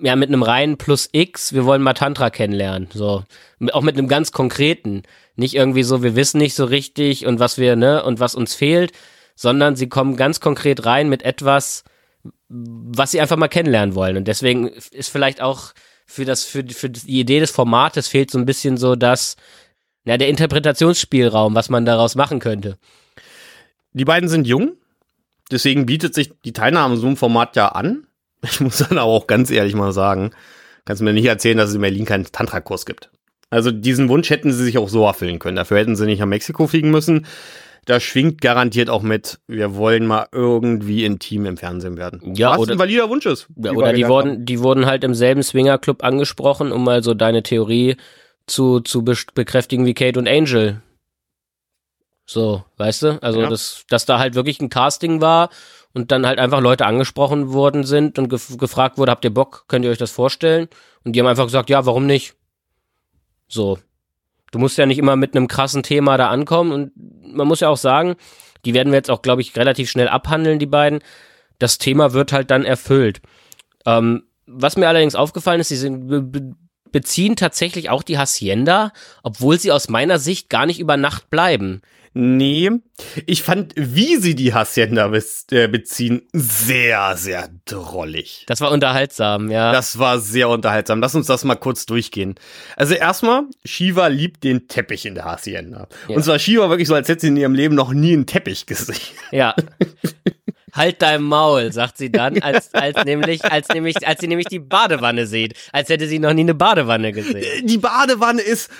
ja, 0.00 0.16
mit 0.16 0.30
einem 0.30 0.42
reinen 0.42 0.78
Plus 0.78 1.10
X, 1.12 1.52
wir 1.52 1.66
wollen 1.66 1.82
mal 1.82 1.92
Tantra 1.92 2.30
kennenlernen. 2.30 2.88
So. 2.90 3.24
Auch 3.72 3.82
mit 3.82 3.98
einem 3.98 4.08
ganz 4.08 4.32
konkreten. 4.32 5.02
Nicht 5.36 5.54
irgendwie 5.54 5.82
so, 5.82 6.02
wir 6.02 6.16
wissen 6.16 6.38
nicht 6.38 6.54
so 6.54 6.64
richtig 6.64 7.26
und 7.26 7.40
was 7.40 7.58
wir, 7.58 7.76
ne, 7.76 8.02
und 8.04 8.20
was 8.20 8.34
uns 8.34 8.54
fehlt, 8.54 8.92
sondern 9.36 9.76
sie 9.76 9.90
kommen 9.90 10.16
ganz 10.16 10.40
konkret 10.40 10.86
rein 10.86 11.10
mit 11.10 11.24
etwas, 11.24 11.84
was 12.48 13.10
sie 13.10 13.20
einfach 13.20 13.36
mal 13.36 13.48
kennenlernen 13.48 13.94
wollen. 13.94 14.16
Und 14.16 14.28
deswegen 14.28 14.68
ist 14.68 15.10
vielleicht 15.10 15.40
auch 15.40 15.72
für 16.06 16.24
das, 16.24 16.44
für, 16.44 16.64
für 16.68 16.90
die 16.90 17.20
Idee 17.20 17.40
des 17.40 17.50
Formates 17.50 18.08
fehlt 18.08 18.30
so 18.30 18.38
ein 18.38 18.46
bisschen 18.46 18.76
so 18.76 18.96
das, 18.96 19.36
ja, 20.04 20.16
der 20.16 20.28
Interpretationsspielraum, 20.28 21.54
was 21.54 21.68
man 21.68 21.84
daraus 21.84 22.16
machen 22.16 22.40
könnte. 22.40 22.78
Die 23.92 24.04
beiden 24.04 24.28
sind 24.28 24.46
jung, 24.46 24.72
deswegen 25.50 25.86
bietet 25.86 26.14
sich 26.14 26.32
die 26.44 26.52
Teilnahme 26.52 26.96
so 26.96 27.06
einem 27.06 27.16
Format 27.16 27.56
ja 27.56 27.68
an. 27.68 28.06
Ich 28.42 28.58
muss 28.58 28.78
dann 28.78 28.96
aber 28.96 29.10
auch 29.10 29.26
ganz 29.26 29.50
ehrlich 29.50 29.74
mal 29.74 29.92
sagen, 29.92 30.30
kannst 30.86 31.00
du 31.00 31.04
mir 31.04 31.12
nicht 31.12 31.26
erzählen, 31.26 31.58
dass 31.58 31.68
es 31.68 31.74
in 31.74 31.82
Berlin 31.82 32.06
keinen 32.06 32.24
Tantra-Kurs 32.24 32.86
gibt. 32.86 33.10
Also 33.50 33.70
diesen 33.70 34.08
Wunsch 34.08 34.30
hätten 34.30 34.50
sie 34.50 34.64
sich 34.64 34.78
auch 34.78 34.88
so 34.88 35.04
erfüllen 35.04 35.38
können. 35.38 35.56
Dafür 35.56 35.76
hätten 35.76 35.94
sie 35.94 36.06
nicht 36.06 36.20
nach 36.20 36.26
Mexiko 36.26 36.66
fliegen 36.66 36.90
müssen 36.90 37.26
da 37.86 38.00
schwingt 38.00 38.40
garantiert 38.40 38.90
auch 38.90 39.02
mit, 39.02 39.40
wir 39.46 39.74
wollen 39.74 40.06
mal 40.06 40.26
irgendwie 40.32 41.04
intim 41.04 41.46
im 41.46 41.56
Fernsehen 41.56 41.96
werden. 41.96 42.34
Ja, 42.34 42.52
Was 42.52 42.58
oder, 42.60 42.72
ein 42.72 42.78
valider 42.78 43.08
Wunsch 43.08 43.26
ist. 43.26 43.48
Ja, 43.56 43.72
oder 43.72 43.92
die 43.92 44.06
wurden, 44.06 44.44
die 44.44 44.60
wurden 44.60 44.86
halt 44.86 45.04
im 45.04 45.14
selben 45.14 45.42
Swingerclub 45.42 46.04
angesprochen, 46.04 46.72
um 46.72 46.84
mal 46.84 47.02
so 47.02 47.14
deine 47.14 47.42
Theorie 47.42 47.96
zu, 48.46 48.80
zu 48.80 49.04
bekräftigen 49.04 49.86
wie 49.86 49.94
Kate 49.94 50.18
und 50.18 50.28
Angel. 50.28 50.82
So, 52.26 52.64
weißt 52.76 53.02
du? 53.02 53.22
Also, 53.22 53.40
ja. 53.40 53.48
dass, 53.48 53.84
dass 53.88 54.06
da 54.06 54.18
halt 54.18 54.34
wirklich 54.34 54.60
ein 54.60 54.68
Casting 54.68 55.20
war 55.20 55.50
und 55.92 56.12
dann 56.12 56.26
halt 56.26 56.38
einfach 56.38 56.60
Leute 56.60 56.86
angesprochen 56.86 57.52
worden 57.52 57.84
sind 57.84 58.18
und 58.18 58.28
gef 58.28 58.56
gefragt 58.56 58.98
wurde, 58.98 59.10
habt 59.10 59.24
ihr 59.24 59.34
Bock, 59.34 59.64
könnt 59.66 59.84
ihr 59.84 59.90
euch 59.90 59.98
das 59.98 60.12
vorstellen? 60.12 60.68
Und 61.04 61.14
die 61.14 61.20
haben 61.20 61.26
einfach 61.26 61.46
gesagt, 61.46 61.70
ja, 61.70 61.86
warum 61.86 62.06
nicht? 62.06 62.34
So. 63.48 63.78
Du 64.52 64.58
musst 64.58 64.78
ja 64.78 64.86
nicht 64.86 64.98
immer 64.98 65.16
mit 65.16 65.34
einem 65.34 65.48
krassen 65.48 65.82
Thema 65.82 66.16
da 66.16 66.28
ankommen 66.28 66.72
und 66.72 66.92
man 67.34 67.48
muss 67.48 67.60
ja 67.60 67.68
auch 67.68 67.76
sagen, 67.76 68.16
die 68.64 68.74
werden 68.74 68.92
wir 68.92 68.98
jetzt 68.98 69.10
auch, 69.10 69.22
glaube 69.22 69.42
ich, 69.42 69.56
relativ 69.56 69.90
schnell 69.90 70.08
abhandeln, 70.08 70.58
die 70.58 70.66
beiden. 70.66 71.00
Das 71.58 71.78
Thema 71.78 72.12
wird 72.12 72.32
halt 72.32 72.50
dann 72.50 72.64
erfüllt. 72.64 73.20
Ähm, 73.86 74.24
was 74.46 74.76
mir 74.76 74.88
allerdings 74.88 75.14
aufgefallen 75.14 75.60
ist, 75.60 75.68
sie 75.68 75.76
sind, 75.76 76.52
beziehen 76.92 77.36
tatsächlich 77.36 77.90
auch 77.90 78.02
die 78.02 78.18
Hacienda, 78.18 78.92
obwohl 79.22 79.58
sie 79.58 79.72
aus 79.72 79.88
meiner 79.88 80.18
Sicht 80.18 80.50
gar 80.50 80.66
nicht 80.66 80.80
über 80.80 80.96
Nacht 80.96 81.30
bleiben. 81.30 81.82
Nee, 82.12 82.70
ich 83.26 83.44
fand, 83.44 83.72
wie 83.76 84.16
sie 84.16 84.34
die 84.34 84.52
Hacienda 84.52 85.12
äh, 85.52 85.68
beziehen, 85.68 86.22
sehr, 86.32 87.16
sehr 87.16 87.48
drollig. 87.66 88.44
Das 88.48 88.60
war 88.60 88.72
unterhaltsam, 88.72 89.48
ja. 89.48 89.70
Das 89.70 89.96
war 89.98 90.18
sehr 90.18 90.48
unterhaltsam. 90.48 91.00
Lass 91.00 91.14
uns 91.14 91.28
das 91.28 91.44
mal 91.44 91.54
kurz 91.54 91.86
durchgehen. 91.86 92.34
Also 92.74 92.94
erstmal, 92.94 93.44
Shiva 93.64 94.08
liebt 94.08 94.42
den 94.42 94.66
Teppich 94.66 95.06
in 95.06 95.14
der 95.14 95.26
Hacienda. 95.26 95.86
Ja. 96.08 96.16
Und 96.16 96.24
zwar 96.24 96.40
Shiva 96.40 96.68
wirklich 96.68 96.88
so, 96.88 96.96
als 96.96 97.08
hätte 97.08 97.20
sie 97.20 97.28
in 97.28 97.36
ihrem 97.36 97.54
Leben 97.54 97.76
noch 97.76 97.92
nie 97.92 98.14
einen 98.14 98.26
Teppich 98.26 98.66
gesehen. 98.66 98.98
Ja. 99.30 99.54
Halt 100.72 101.02
dein 101.02 101.22
Maul, 101.22 101.72
sagt 101.72 101.98
sie 101.98 102.12
dann, 102.12 102.40
als, 102.42 102.72
als, 102.74 103.04
nämlich, 103.04 103.44
als, 103.44 103.68
nämlich, 103.68 104.06
als 104.06 104.20
sie 104.20 104.28
nämlich 104.28 104.46
die 104.46 104.60
Badewanne 104.60 105.26
sieht. 105.26 105.54
Als 105.72 105.88
hätte 105.88 106.06
sie 106.06 106.18
noch 106.18 106.32
nie 106.32 106.42
eine 106.42 106.54
Badewanne 106.54 107.12
gesehen. 107.12 107.66
Die 107.66 107.78
Badewanne 107.78 108.40
ist 108.40 108.70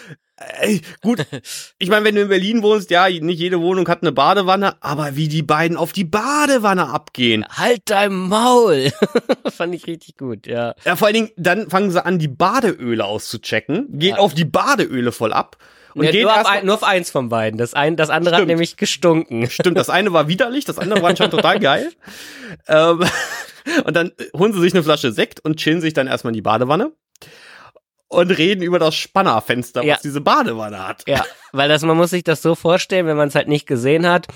Ey, 0.60 0.80
gut, 1.02 1.26
ich 1.78 1.88
meine, 1.90 2.04
wenn 2.06 2.14
du 2.14 2.22
in 2.22 2.28
Berlin 2.28 2.62
wohnst, 2.62 2.90
ja, 2.90 3.08
nicht 3.08 3.38
jede 3.38 3.60
Wohnung 3.60 3.86
hat 3.88 4.02
eine 4.02 4.12
Badewanne, 4.12 4.82
aber 4.82 5.14
wie 5.14 5.28
die 5.28 5.42
beiden 5.42 5.76
auf 5.76 5.92
die 5.92 6.04
Badewanne 6.04 6.88
abgehen. 6.88 7.44
Halt 7.50 7.82
dein 7.84 8.14
Maul. 8.14 8.90
Fand 9.54 9.74
ich 9.74 9.86
richtig 9.86 10.16
gut, 10.16 10.46
ja. 10.46 10.74
Ja, 10.84 10.96
vor 10.96 11.08
allen 11.08 11.14
Dingen, 11.14 11.30
dann 11.36 11.68
fangen 11.68 11.90
sie 11.90 12.04
an, 12.04 12.18
die 12.18 12.28
Badeöle 12.28 13.04
auszuchecken, 13.04 13.98
gehen 13.98 14.16
ja. 14.16 14.18
auf 14.18 14.32
die 14.32 14.46
Badeöle 14.46 15.12
voll 15.12 15.34
ab. 15.34 15.58
Und 15.94 16.04
ja, 16.04 16.22
nur, 16.22 16.40
auf 16.40 16.46
ein, 16.46 16.66
nur, 16.66 16.74
auf 16.76 16.84
eins 16.84 17.10
von 17.10 17.28
beiden. 17.28 17.58
Das, 17.58 17.74
ein, 17.74 17.96
das 17.96 18.10
andere 18.10 18.34
Stimmt. 18.34 18.42
hat 18.42 18.48
nämlich 18.48 18.76
gestunken. 18.76 19.50
Stimmt, 19.50 19.76
das 19.76 19.90
eine 19.90 20.12
war 20.12 20.28
widerlich, 20.28 20.64
das 20.64 20.78
andere 20.78 21.02
war 21.02 21.10
anscheinend 21.10 21.34
total 21.34 21.60
geil. 21.60 21.90
Ähm, 22.66 23.04
und 23.84 23.94
dann 23.94 24.10
holen 24.36 24.52
sie 24.52 24.60
sich 24.60 24.74
eine 24.74 24.82
Flasche 24.82 25.12
Sekt 25.12 25.38
und 25.44 25.56
chillen 25.56 25.80
sich 25.80 25.94
dann 25.94 26.08
erstmal 26.08 26.32
in 26.32 26.34
die 26.34 26.42
Badewanne 26.42 26.90
und 28.10 28.30
reden 28.30 28.62
über 28.62 28.78
das 28.78 28.96
Spannerfenster, 28.96 29.82
ja. 29.82 29.94
was 29.94 30.02
diese 30.02 30.20
Badewanne 30.20 30.86
hat. 30.86 31.04
Ja, 31.06 31.24
weil 31.52 31.68
das, 31.68 31.82
man 31.82 31.96
muss 31.96 32.10
sich 32.10 32.24
das 32.24 32.42
so 32.42 32.54
vorstellen, 32.54 33.06
wenn 33.06 33.16
man 33.16 33.28
es 33.28 33.34
halt 33.34 33.48
nicht 33.48 33.66
gesehen 33.66 34.06
hat. 34.06 34.26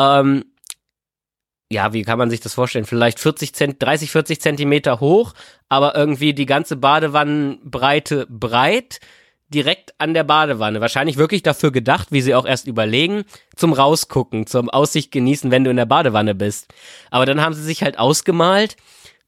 Ähm, 0.00 0.46
ja, 1.70 1.92
wie 1.92 2.02
kann 2.02 2.18
man 2.18 2.30
sich 2.30 2.40
das 2.40 2.54
vorstellen? 2.54 2.86
Vielleicht 2.86 3.20
40 3.20 3.54
Zent, 3.54 3.82
30, 3.82 4.10
40 4.10 4.40
Zentimeter 4.40 5.00
hoch, 5.00 5.34
aber 5.68 5.94
irgendwie 5.94 6.32
die 6.32 6.46
ganze 6.46 6.76
Badewannenbreite 6.76 8.26
breit, 8.30 9.00
direkt 9.48 9.94
an 9.98 10.14
der 10.14 10.24
Badewanne. 10.24 10.80
Wahrscheinlich 10.80 11.18
wirklich 11.18 11.42
dafür 11.42 11.72
gedacht, 11.72 12.08
wie 12.10 12.22
sie 12.22 12.34
auch 12.34 12.46
erst 12.46 12.66
überlegen, 12.66 13.24
zum 13.56 13.74
Rausgucken, 13.74 14.46
zum 14.46 14.70
Aussicht 14.70 15.12
genießen, 15.12 15.50
wenn 15.50 15.64
du 15.64 15.70
in 15.70 15.76
der 15.76 15.86
Badewanne 15.86 16.34
bist. 16.34 16.72
Aber 17.10 17.26
dann 17.26 17.42
haben 17.42 17.54
sie 17.54 17.62
sich 17.62 17.82
halt 17.82 17.98
ausgemalt, 17.98 18.76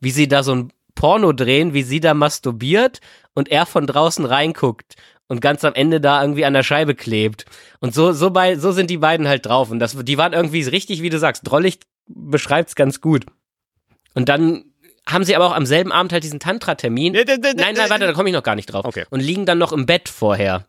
wie 0.00 0.10
sie 0.10 0.26
da 0.26 0.42
so 0.42 0.54
ein 0.54 0.72
Porno 0.98 1.32
drehen, 1.32 1.74
wie 1.74 1.84
sie 1.84 2.00
da 2.00 2.12
masturbiert 2.12 3.00
und 3.34 3.48
er 3.50 3.66
von 3.66 3.86
draußen 3.86 4.24
reinguckt 4.24 4.96
und 5.28 5.40
ganz 5.40 5.64
am 5.64 5.74
Ende 5.74 6.00
da 6.00 6.20
irgendwie 6.20 6.44
an 6.44 6.54
der 6.54 6.64
Scheibe 6.64 6.96
klebt. 6.96 7.44
Und 7.78 7.94
so, 7.94 8.12
so 8.12 8.30
bei, 8.30 8.56
so 8.56 8.72
sind 8.72 8.90
die 8.90 8.96
beiden 8.98 9.28
halt 9.28 9.46
drauf. 9.46 9.70
Und 9.70 9.78
das, 9.78 9.96
die 9.96 10.18
waren 10.18 10.32
irgendwie 10.32 10.62
richtig, 10.62 11.00
wie 11.02 11.10
du 11.10 11.18
sagst, 11.20 11.42
drollig 11.46 11.78
beschreibt's 12.08 12.74
ganz 12.74 13.00
gut. 13.00 13.26
Und 14.14 14.28
dann 14.28 14.64
haben 15.06 15.22
sie 15.24 15.36
aber 15.36 15.46
auch 15.46 15.54
am 15.54 15.66
selben 15.66 15.92
Abend 15.92 16.12
halt 16.12 16.24
diesen 16.24 16.40
Tantra-Termin. 16.40 17.12
Da- 17.14 17.22
da- 17.24 17.36
da- 17.36 17.52
Nein, 17.54 17.74
nein, 17.76 17.90
warte, 17.90 18.06
da 18.06 18.12
komme 18.12 18.28
ich 18.30 18.34
noch 18.34 18.42
gar 18.42 18.56
nicht 18.56 18.66
drauf. 18.72 18.84
Okay. 18.84 19.04
Und 19.10 19.20
liegen 19.20 19.46
dann 19.46 19.58
noch 19.58 19.72
im 19.72 19.86
Bett 19.86 20.08
vorher. 20.08 20.66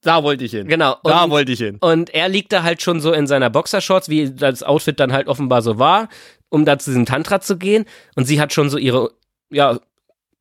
Da 0.00 0.22
wollte 0.22 0.44
ich 0.44 0.52
hin. 0.52 0.66
Genau. 0.68 0.96
Da 1.04 1.24
Und- 1.24 1.30
wollte 1.30 1.52
ich 1.52 1.58
hin. 1.58 1.76
Und 1.80 2.08
er 2.14 2.30
liegt 2.30 2.52
da 2.52 2.62
halt 2.62 2.80
schon 2.80 3.00
so 3.00 3.12
in 3.12 3.26
seiner 3.26 3.50
Boxershorts, 3.50 4.08
wie 4.08 4.30
das 4.30 4.62
Outfit 4.62 4.98
dann 4.98 5.12
halt 5.12 5.26
offenbar 5.28 5.60
so 5.60 5.78
war, 5.78 6.08
um 6.48 6.64
da 6.64 6.78
zu 6.78 6.90
diesem 6.90 7.04
Tantra 7.04 7.40
zu 7.42 7.58
gehen. 7.58 7.84
Und 8.16 8.24
sie 8.24 8.40
hat 8.40 8.52
schon 8.54 8.70
so 8.70 8.78
ihre, 8.78 9.10
ja, 9.50 9.78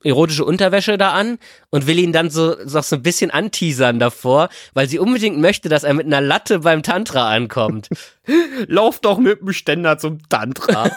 erotische 0.04 0.46
Unterwäsche 0.46 0.98
da 0.98 1.12
an 1.12 1.40
und 1.70 1.88
will 1.88 2.00
ihn 2.00 2.12
dann 2.12 2.30
so, 2.30 2.56
so 2.66 2.82
so 2.82 2.98
ein 2.98 3.04
bisschen 3.04 3.32
anteasern 3.32 4.00
davor, 4.00 4.50
weil 4.74 4.88
sie 4.88 5.00
unbedingt 5.00 5.40
möchte, 5.40 5.70
dass 5.70 5.84
er 5.84 5.94
mit 5.94 6.06
einer 6.06 6.22
Latte 6.22 6.60
beim 6.60 6.84
Tantra 6.84 7.30
ankommt. 7.30 7.90
Lauf 8.68 9.00
doch 9.00 9.18
mit 9.18 9.42
dem 9.42 9.54
Ständer 9.54 9.98
zum 9.98 10.28
Tantra. 10.30 10.92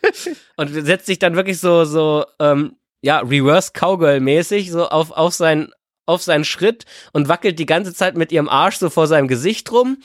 und 0.56 0.72
setzt 0.72 1.06
sich 1.06 1.18
dann 1.18 1.36
wirklich 1.36 1.60
so, 1.60 1.84
so, 1.84 2.24
ähm, 2.40 2.76
ja, 3.00 3.20
Reverse 3.20 3.72
Cowgirl-mäßig 3.72 4.70
so 4.70 4.88
auf, 4.88 5.12
auf 5.12 5.34
seinen, 5.34 5.70
auf 6.06 6.22
seinen 6.22 6.44
Schritt 6.44 6.84
und 7.12 7.28
wackelt 7.28 7.58
die 7.58 7.66
ganze 7.66 7.94
Zeit 7.94 8.16
mit 8.16 8.32
ihrem 8.32 8.48
Arsch 8.48 8.76
so 8.76 8.90
vor 8.90 9.06
seinem 9.06 9.28
Gesicht 9.28 9.70
rum. 9.70 9.98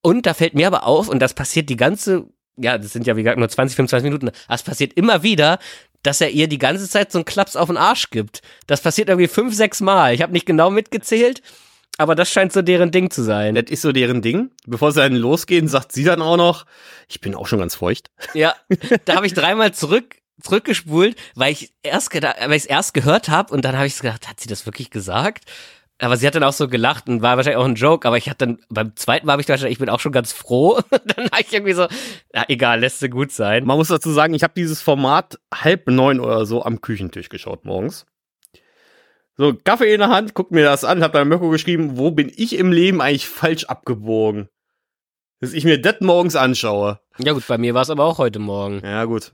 Und 0.00 0.26
da 0.26 0.34
fällt 0.34 0.54
mir 0.54 0.66
aber 0.66 0.84
auf, 0.84 1.08
und 1.08 1.18
das 1.20 1.34
passiert 1.34 1.70
die 1.70 1.76
ganze, 1.76 2.26
ja, 2.56 2.78
das 2.78 2.92
sind 2.92 3.06
ja 3.06 3.16
wie 3.16 3.22
gesagt 3.22 3.38
nur 3.38 3.48
20, 3.48 3.74
25 3.74 4.04
Minuten, 4.04 4.30
es 4.48 4.62
passiert 4.62 4.92
immer 4.92 5.22
wieder, 5.22 5.58
dass 6.04 6.20
er 6.20 6.30
ihr 6.30 6.46
die 6.46 6.58
ganze 6.58 6.88
Zeit 6.88 7.10
so 7.10 7.18
einen 7.18 7.24
Klaps 7.24 7.56
auf 7.56 7.66
den 7.66 7.76
Arsch 7.76 8.10
gibt. 8.10 8.42
Das 8.68 8.80
passiert 8.80 9.08
irgendwie 9.08 9.28
fünf, 9.28 9.54
sechs 9.54 9.80
Mal. 9.80 10.14
Ich 10.14 10.22
habe 10.22 10.32
nicht 10.32 10.46
genau 10.46 10.70
mitgezählt, 10.70 11.42
aber 11.98 12.14
das 12.14 12.30
scheint 12.30 12.52
so 12.52 12.62
deren 12.62 12.92
Ding 12.92 13.10
zu 13.10 13.22
sein. 13.22 13.54
das 13.54 13.64
ist 13.68 13.82
so 13.82 13.90
deren 13.90 14.22
Ding. 14.22 14.50
Bevor 14.66 14.92
sie 14.92 15.00
dann 15.00 15.14
losgehen, 15.14 15.66
sagt 15.66 15.92
sie 15.92 16.04
dann 16.04 16.22
auch 16.22 16.36
noch, 16.36 16.66
ich 17.08 17.20
bin 17.20 17.34
auch 17.34 17.46
schon 17.46 17.58
ganz 17.58 17.74
feucht. 17.74 18.10
Ja, 18.34 18.54
da 19.04 19.16
habe 19.16 19.26
ich 19.26 19.34
dreimal 19.34 19.74
zurück 19.74 20.16
zurückgespult, 20.42 21.16
weil 21.36 21.52
ich 21.52 21.72
erst 21.82 22.12
weil 22.12 22.52
ich 22.52 22.64
es 22.64 22.66
erst 22.66 22.92
gehört 22.92 23.28
habe 23.28 23.52
und 23.54 23.64
dann 23.64 23.76
habe 23.76 23.86
ich 23.86 23.98
gedacht, 23.98 24.28
hat 24.28 24.40
sie 24.40 24.48
das 24.48 24.66
wirklich 24.66 24.90
gesagt? 24.90 25.44
Aber 25.98 26.16
sie 26.16 26.26
hat 26.26 26.34
dann 26.34 26.42
auch 26.42 26.52
so 26.52 26.66
gelacht 26.66 27.08
und 27.08 27.22
war 27.22 27.36
wahrscheinlich 27.36 27.58
auch 27.58 27.64
ein 27.64 27.76
Joke, 27.76 28.06
aber 28.06 28.16
ich 28.16 28.28
hatte 28.28 28.46
dann 28.46 28.58
beim 28.68 28.96
zweiten 28.96 29.26
Mal 29.26 29.32
habe 29.32 29.42
ich 29.42 29.46
gedacht, 29.46 29.62
ich 29.64 29.78
bin 29.78 29.88
auch 29.88 30.00
schon 30.00 30.12
ganz 30.12 30.32
froh. 30.32 30.80
dann 30.90 31.26
habe 31.30 31.40
ich 31.40 31.52
irgendwie 31.52 31.72
so, 31.72 31.86
ja, 32.34 32.44
egal, 32.48 32.80
lässt 32.80 32.98
sie 32.98 33.08
gut 33.08 33.30
sein. 33.30 33.64
Man 33.64 33.76
muss 33.76 33.88
dazu 33.88 34.10
sagen, 34.10 34.34
ich 34.34 34.42
habe 34.42 34.54
dieses 34.56 34.82
Format 34.82 35.38
halb 35.54 35.88
neun 35.88 36.18
oder 36.18 36.46
so 36.46 36.64
am 36.64 36.80
Küchentisch 36.80 37.28
geschaut 37.28 37.64
morgens. 37.64 38.06
So, 39.36 39.54
Kaffee 39.54 39.92
in 39.92 40.00
der 40.00 40.10
Hand, 40.10 40.34
guck 40.34 40.52
mir 40.52 40.64
das 40.64 40.84
an, 40.84 41.02
hab 41.02 41.12
dann 41.12 41.28
Mirko 41.28 41.50
geschrieben, 41.50 41.96
wo 41.96 42.10
bin 42.12 42.30
ich 42.34 42.56
im 42.56 42.70
Leben 42.70 43.00
eigentlich 43.00 43.28
falsch 43.28 43.64
abgebogen? 43.64 44.48
Dass 45.40 45.52
ich 45.52 45.64
mir 45.64 45.80
das 45.80 46.00
morgens 46.00 46.36
anschaue. 46.36 47.00
Ja 47.18 47.32
gut, 47.32 47.46
bei 47.46 47.58
mir 47.58 47.74
war 47.74 47.82
es 47.82 47.90
aber 47.90 48.04
auch 48.04 48.18
heute 48.18 48.38
Morgen. 48.38 48.80
Ja, 48.84 49.04
gut. 49.04 49.32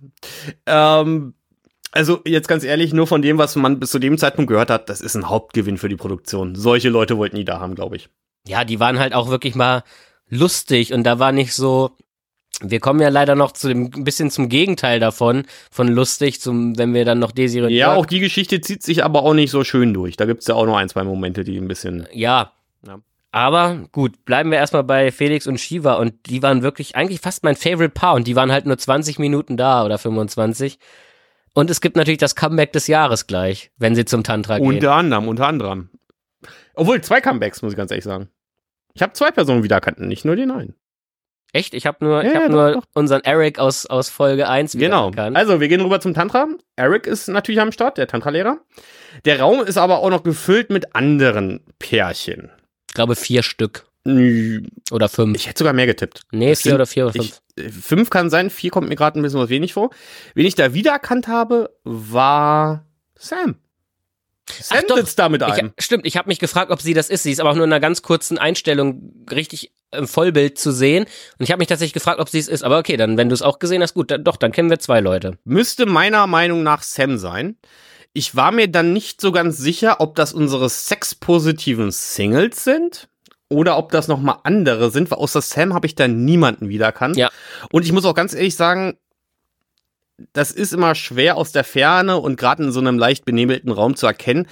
Ähm, 0.67 1.35
also 1.93 2.21
jetzt 2.25 2.49
ganz 2.49 2.65
ehrlich, 2.65 2.93
nur 2.93 3.07
von 3.07 3.23
dem, 3.23 3.39
was 3.39 3.57
man 3.57 3.81
bis 3.81 3.91
zu 3.91 3.99
dem 3.99 4.19
Zeitpunkt 4.19 4.49
gehört 4.49 4.71
hat, 4.71 4.89
das 4.89 5.01
ist 5.01 5.17
ein 5.17 5.29
Hauptgewinn 5.29 5.79
für 5.79 5.89
die 5.89 5.97
Produktion. 5.97 6.55
Solche 6.55 6.89
Leute 6.89 7.17
wollten 7.19 7.37
die 7.37 7.45
da 7.45 7.61
haben, 7.61 7.75
glaube 7.75 7.97
ich. 7.97 8.09
Ja, 8.47 8.65
die 8.65 8.81
waren 8.81 8.99
halt 8.99 9.13
auch 9.13 9.29
wirklich 9.29 9.55
mal 9.55 9.83
lustig 10.29 10.93
und 10.93 11.05
da 11.05 11.19
war 11.19 11.33
nicht 11.33 11.55
so. 11.55 11.91
Wir 12.63 12.81
kommen 12.81 13.01
ja 13.01 13.09
leider 13.09 13.37
noch 13.37 13.53
zu 13.53 13.69
dem 13.69 13.91
ein 13.95 14.05
bisschen 14.05 14.31
zum 14.31 14.49
Gegenteil 14.49 15.01
davon, 15.01 15.45
von 15.71 15.89
lustig, 15.89 16.41
zum, 16.41 16.77
wenn 16.77 16.93
wir 16.93 17.05
dann 17.05 17.19
noch 17.19 17.33
Desiree 17.33 17.73
Ja, 17.75 17.95
auch 17.95 18.07
die 18.07 18.21
Geschichte 18.21 18.61
zieht 18.61 18.83
sich 18.83 19.03
aber 19.03 19.23
auch 19.23 19.35
nicht 19.35 19.51
so 19.51 19.65
schön 19.65 19.95
durch. 19.95 20.17
Da 20.17 20.27
gibt's 20.27 20.47
ja 20.47 20.57
auch 20.57 20.67
noch 20.67 20.77
ein, 20.77 20.89
zwei 20.89 21.05
Momente, 21.05 21.43
die 21.45 21.57
ein 21.57 21.69
bisschen. 21.69 22.07
Ja. 22.13 22.53
Ja. 22.87 22.99
Aber 23.33 23.87
gut, 23.93 24.25
bleiben 24.25 24.51
wir 24.51 24.59
erstmal 24.59 24.85
bei 24.85 25.13
Felix 25.13 25.47
und 25.47 25.59
Shiva 25.59 25.95
und 25.95 26.15
die 26.27 26.43
waren 26.43 26.63
wirklich 26.63 26.97
eigentlich 26.97 27.21
fast 27.21 27.45
mein 27.45 27.57
Favorite 27.57 27.91
Paar 27.91 28.15
und 28.15 28.27
die 28.27 28.37
waren 28.37 28.53
halt 28.53 28.67
nur 28.67 28.77
20 28.77 29.19
Minuten 29.19 29.57
da 29.57 29.85
oder 29.85 29.97
25. 29.97 30.79
Und 31.55 31.71
es 31.71 31.81
gibt 31.81 31.97
natürlich 31.97 32.19
das 32.19 32.37
Comeback 32.37 32.73
des 32.73 32.87
Jahres 32.87 33.27
gleich, 33.27 33.71
wenn 33.77 33.95
sie 33.95 34.05
zum 34.05 34.23
Tantra 34.23 34.59
gehen. 34.59 34.67
Unter 34.67 34.93
anderem, 34.95 35.29
unter 35.29 35.47
anderem. 35.49 35.91
Obwohl, 36.75 37.01
zwei 37.03 37.21
Comebacks, 37.21 37.63
muss 37.63 37.73
ich 37.73 37.77
ganz 37.77 37.91
ehrlich 37.91 38.05
sagen. 38.05 38.29
Ich 38.95 39.03
habe 39.03 39.13
zwei 39.13 39.31
Personen 39.31 39.63
wiedererkannt, 39.63 39.99
nicht 40.01 40.25
nur 40.25 40.37
den 40.37 40.51
einen. 40.51 40.75
Echt? 41.53 41.75
Ich 41.75 41.85
habe 41.87 42.05
nur, 42.05 42.23
Ja, 42.23 42.29
ich 42.31 42.35
hab 42.37 42.43
ja, 42.43 42.49
doch, 42.49 42.55
nur 42.55 42.73
doch. 42.75 42.83
unseren 42.95 43.23
Eric 43.23 43.59
aus, 43.59 43.87
aus 43.87 44.09
Folge 44.09 44.49
1 44.49 44.73
Genau. 44.73 45.09
wiedererkannt. 45.11 45.37
Also, 45.37 45.61
wir 45.61 45.67
gehen 45.69 45.81
rüber 45.81 46.01
zum 46.01 46.15
Tantra. 46.15 46.47
Eric 46.77 47.07
ist 47.09 47.27
natürlich 47.29 47.61
am 47.61 47.73
Start, 47.73 47.99
der 47.99 48.07
Tantra-Lehrer. 48.07 48.59
Der 49.25 49.41
Raum 49.41 49.61
ist 49.61 49.77
aber 49.77 49.99
auch 49.99 50.11
noch 50.11 50.23
gefüllt 50.23 50.71
mit 50.71 50.95
anderen 50.95 51.65
Pärchen. 51.81 52.51
Ich 52.89 52.95
glaube 52.95 53.17
vier 53.17 53.43
Stück 53.43 53.87
oder 54.05 55.09
fünf. 55.09 55.47
hätte 55.47 55.59
sogar 55.59 55.73
mehr 55.73 55.87
getippt. 55.87 56.23
nee, 56.33 56.55
vier 56.57 56.75
oder 56.75 56.87
vier 56.87 57.05
oder 57.05 57.13
fünf. 57.13 57.41
Ich, 57.57 57.65
äh, 57.65 57.69
fünf 57.69 58.11
kann 58.11 58.31
sein, 58.31 58.49
vier 58.49 58.71
kommt 58.71 58.89
mir 58.89 58.97
gerade 58.97 59.19
ein 59.19 59.23
bisschen 59.23 59.41
was 59.41 59.51
wenig 59.51 59.75
vor. 59.75 59.91
Wen 60.35 60.47
ich 60.47 60.55
da 60.55 60.73
wiedererkannt 60.73 61.29
habe, 61.29 61.77
war 61.85 62.87
Sam. 63.17 63.57
Sam 64.49 64.83
sitzt 64.97 65.19
da 65.19 65.29
mit 65.29 65.43
Ich, 65.43 65.85
stimmt, 65.85 66.07
ich 66.07 66.17
habe 66.17 66.29
mich 66.29 66.39
gefragt, 66.39 66.71
ob 66.71 66.81
sie 66.81 66.95
das 66.95 67.09
ist. 67.09 67.23
Sie 67.23 67.31
ist 67.31 67.41
aber 67.41 67.51
auch 67.51 67.55
nur 67.55 67.65
in 67.65 67.73
einer 67.73 67.81
ganz 67.81 68.03
kurzen 68.03 68.39
Einstellung 68.39 69.13
richtig 69.31 69.73
im 69.93 70.09
Vollbild 70.09 70.59
zu 70.59 70.73
sehen. 70.73 71.05
Und 71.05 71.45
ich 71.45 71.53
habe 71.53 71.61
mich 71.61 71.69
tatsächlich 71.69 71.93
gefragt, 71.93 72.21
ob 72.21 72.29
sie 72.29 72.39
es 72.39 72.49
ist. 72.49 72.63
Aber 72.63 72.79
okay, 72.79 72.97
dann, 72.97 73.17
wenn 73.17 73.29
du 73.29 73.35
es 73.35 73.43
auch 73.43 73.59
gesehen 73.59 73.83
hast, 73.83 73.95
gut, 73.95 74.11
dann, 74.11 74.25
doch, 74.25 74.37
dann 74.37 74.53
kennen 74.53 74.71
wir 74.71 74.79
zwei 74.79 75.01
Leute. 75.01 75.39
Müsste 75.45 75.87
meiner 75.87 76.27
Meinung 76.27 76.63
nach 76.63 76.83
Sam 76.83 77.19
sein. 77.19 77.57
Ich 78.13 78.35
war 78.35 78.51
mir 78.51 78.69
dann 78.69 78.93
nicht 78.93 79.21
so 79.21 79.31
ganz 79.31 79.57
sicher, 79.57 80.01
ob 80.01 80.17
das 80.17 80.33
unsere 80.33 80.69
sexpositiven 80.69 81.93
Singles 81.93 82.65
sind 82.65 83.09
oder 83.51 83.77
ob 83.77 83.91
das 83.93 84.09
nochmal 84.09 84.37
andere 84.45 84.91
sind, 84.91 85.11
weil 85.11 85.19
außer 85.19 85.43
Sam 85.43 85.75
habe 85.75 85.87
ich 85.87 85.95
da 85.97 86.09
niemanden 86.09 86.69
wiedererkannt. 86.69 87.17
Ja. 87.17 87.31
Und 87.71 87.85
ich 87.85 87.93
muss 87.93 88.05
auch 88.05 88.15
ganz 88.15 88.33
ehrlich 88.33 88.57
sagen, 88.57 88.97
das 90.33 90.53
ist 90.53 90.73
immer 90.73 90.95
schwer 90.95 91.37
aus 91.37 91.53
der 91.53 91.65
Ferne 91.65 92.17
und 92.19 92.37
gerade 92.37 92.63
in 92.63 92.73
so 92.73 92.81
einem 92.81 92.99
leicht 92.99 93.25
benebelten 93.25 93.73
Raum 93.73 93.97
zu 93.97 94.07
erkennen. 94.07 94.47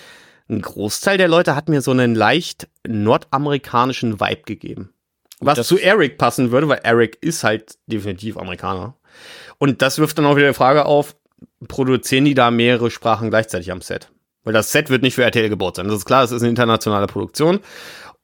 Ein 0.50 0.62
Großteil 0.62 1.18
der 1.18 1.28
Leute 1.28 1.54
hat 1.54 1.68
mir 1.68 1.80
so 1.82 1.90
einen 1.90 2.14
leicht 2.14 2.68
nordamerikanischen 2.86 4.18
Vibe 4.20 4.42
gegeben. 4.46 4.90
Was 5.40 5.56
Das- 5.56 5.68
zu 5.68 5.78
Eric 5.78 6.18
passen 6.18 6.50
würde, 6.50 6.68
weil 6.68 6.80
Eric 6.82 7.18
ist 7.20 7.44
halt 7.44 7.78
definitiv 7.86 8.36
Amerikaner. 8.36 8.94
Und 9.58 9.82
das 9.82 9.98
wirft 9.98 10.18
dann 10.18 10.26
auch 10.26 10.36
wieder 10.36 10.48
die 10.48 10.54
Frage 10.54 10.86
auf, 10.86 11.14
produzieren 11.68 12.24
die 12.24 12.34
da 12.34 12.50
mehrere 12.50 12.90
Sprachen 12.90 13.30
gleichzeitig 13.30 13.70
am 13.70 13.80
Set? 13.82 14.10
Weil 14.44 14.52
das 14.54 14.72
Set 14.72 14.90
wird 14.90 15.02
nicht 15.02 15.14
für 15.14 15.22
RTL 15.24 15.48
gebaut 15.48 15.76
sein. 15.76 15.86
Das 15.86 15.96
ist 15.98 16.04
klar, 16.06 16.24
es 16.24 16.32
ist 16.32 16.40
eine 16.42 16.48
internationale 16.48 17.06
Produktion. 17.06 17.60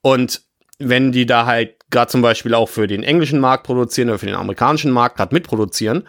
Und 0.01 0.43
wenn 0.79 1.13
die 1.13 1.27
da 1.27 1.47
halt 1.47 1.77
gerade 1.91 2.11
zum 2.11 2.23
Beispiel 2.23 2.55
auch 2.55 2.69
für 2.69 2.87
den 2.87 3.03
englischen 3.03 3.41
Markt 3.41 3.65
produzieren 3.65 4.09
oder 4.09 4.19
für 4.19 4.27
den 4.27 4.35
amerikanischen 4.35 4.91
Markt 4.91 5.17
gerade 5.17 5.35
mitproduzieren, 5.35 6.07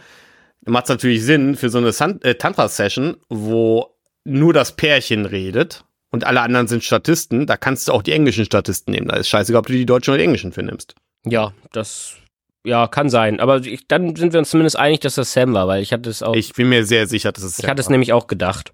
dann 0.61 0.73
macht 0.73 0.85
es 0.85 0.89
natürlich 0.89 1.23
Sinn 1.23 1.55
für 1.55 1.69
so 1.69 1.77
eine 1.77 1.89
äh, 1.89 2.35
Tantra-Session, 2.35 3.17
wo 3.29 3.95
nur 4.23 4.53
das 4.53 4.75
Pärchen 4.75 5.25
redet 5.25 5.85
und 6.11 6.23
alle 6.23 6.41
anderen 6.41 6.67
sind 6.67 6.83
Statisten, 6.83 7.45
da 7.45 7.57
kannst 7.57 7.87
du 7.87 7.91
auch 7.91 8.01
die 8.01 8.13
englischen 8.13 8.45
Statisten 8.45 8.93
nehmen. 8.93 9.07
Da 9.07 9.17
ist 9.17 9.29
scheißegal, 9.29 9.59
ob 9.59 9.67
du 9.67 9.73
die 9.73 9.85
deutschen 9.85 10.11
oder 10.11 10.17
die 10.17 10.23
englischen 10.23 10.51
für 10.51 10.63
nimmst. 10.63 10.95
Ja, 11.25 11.53
das, 11.71 12.15
ja, 12.63 12.87
kann 12.87 13.09
sein. 13.09 13.39
Aber 13.39 13.57
ich, 13.57 13.87
dann 13.87 14.15
sind 14.15 14.33
wir 14.33 14.39
uns 14.39 14.49
zumindest 14.49 14.77
einig, 14.77 15.01
dass 15.01 15.15
das 15.15 15.33
Sam 15.33 15.53
war, 15.53 15.67
weil 15.67 15.83
ich 15.83 15.93
hatte 15.93 16.09
es 16.09 16.23
auch, 16.23 16.33
ich, 16.35 16.49
Ich 16.49 16.53
bin 16.55 16.69
mir 16.69 16.85
sehr 16.85 17.07
sicher, 17.07 17.31
dass 17.31 17.43
es 17.43 17.61
hatte 17.67 17.81
es 17.81 17.89
nämlich 17.89 18.13
auch 18.13 18.27
gedacht. 18.27 18.73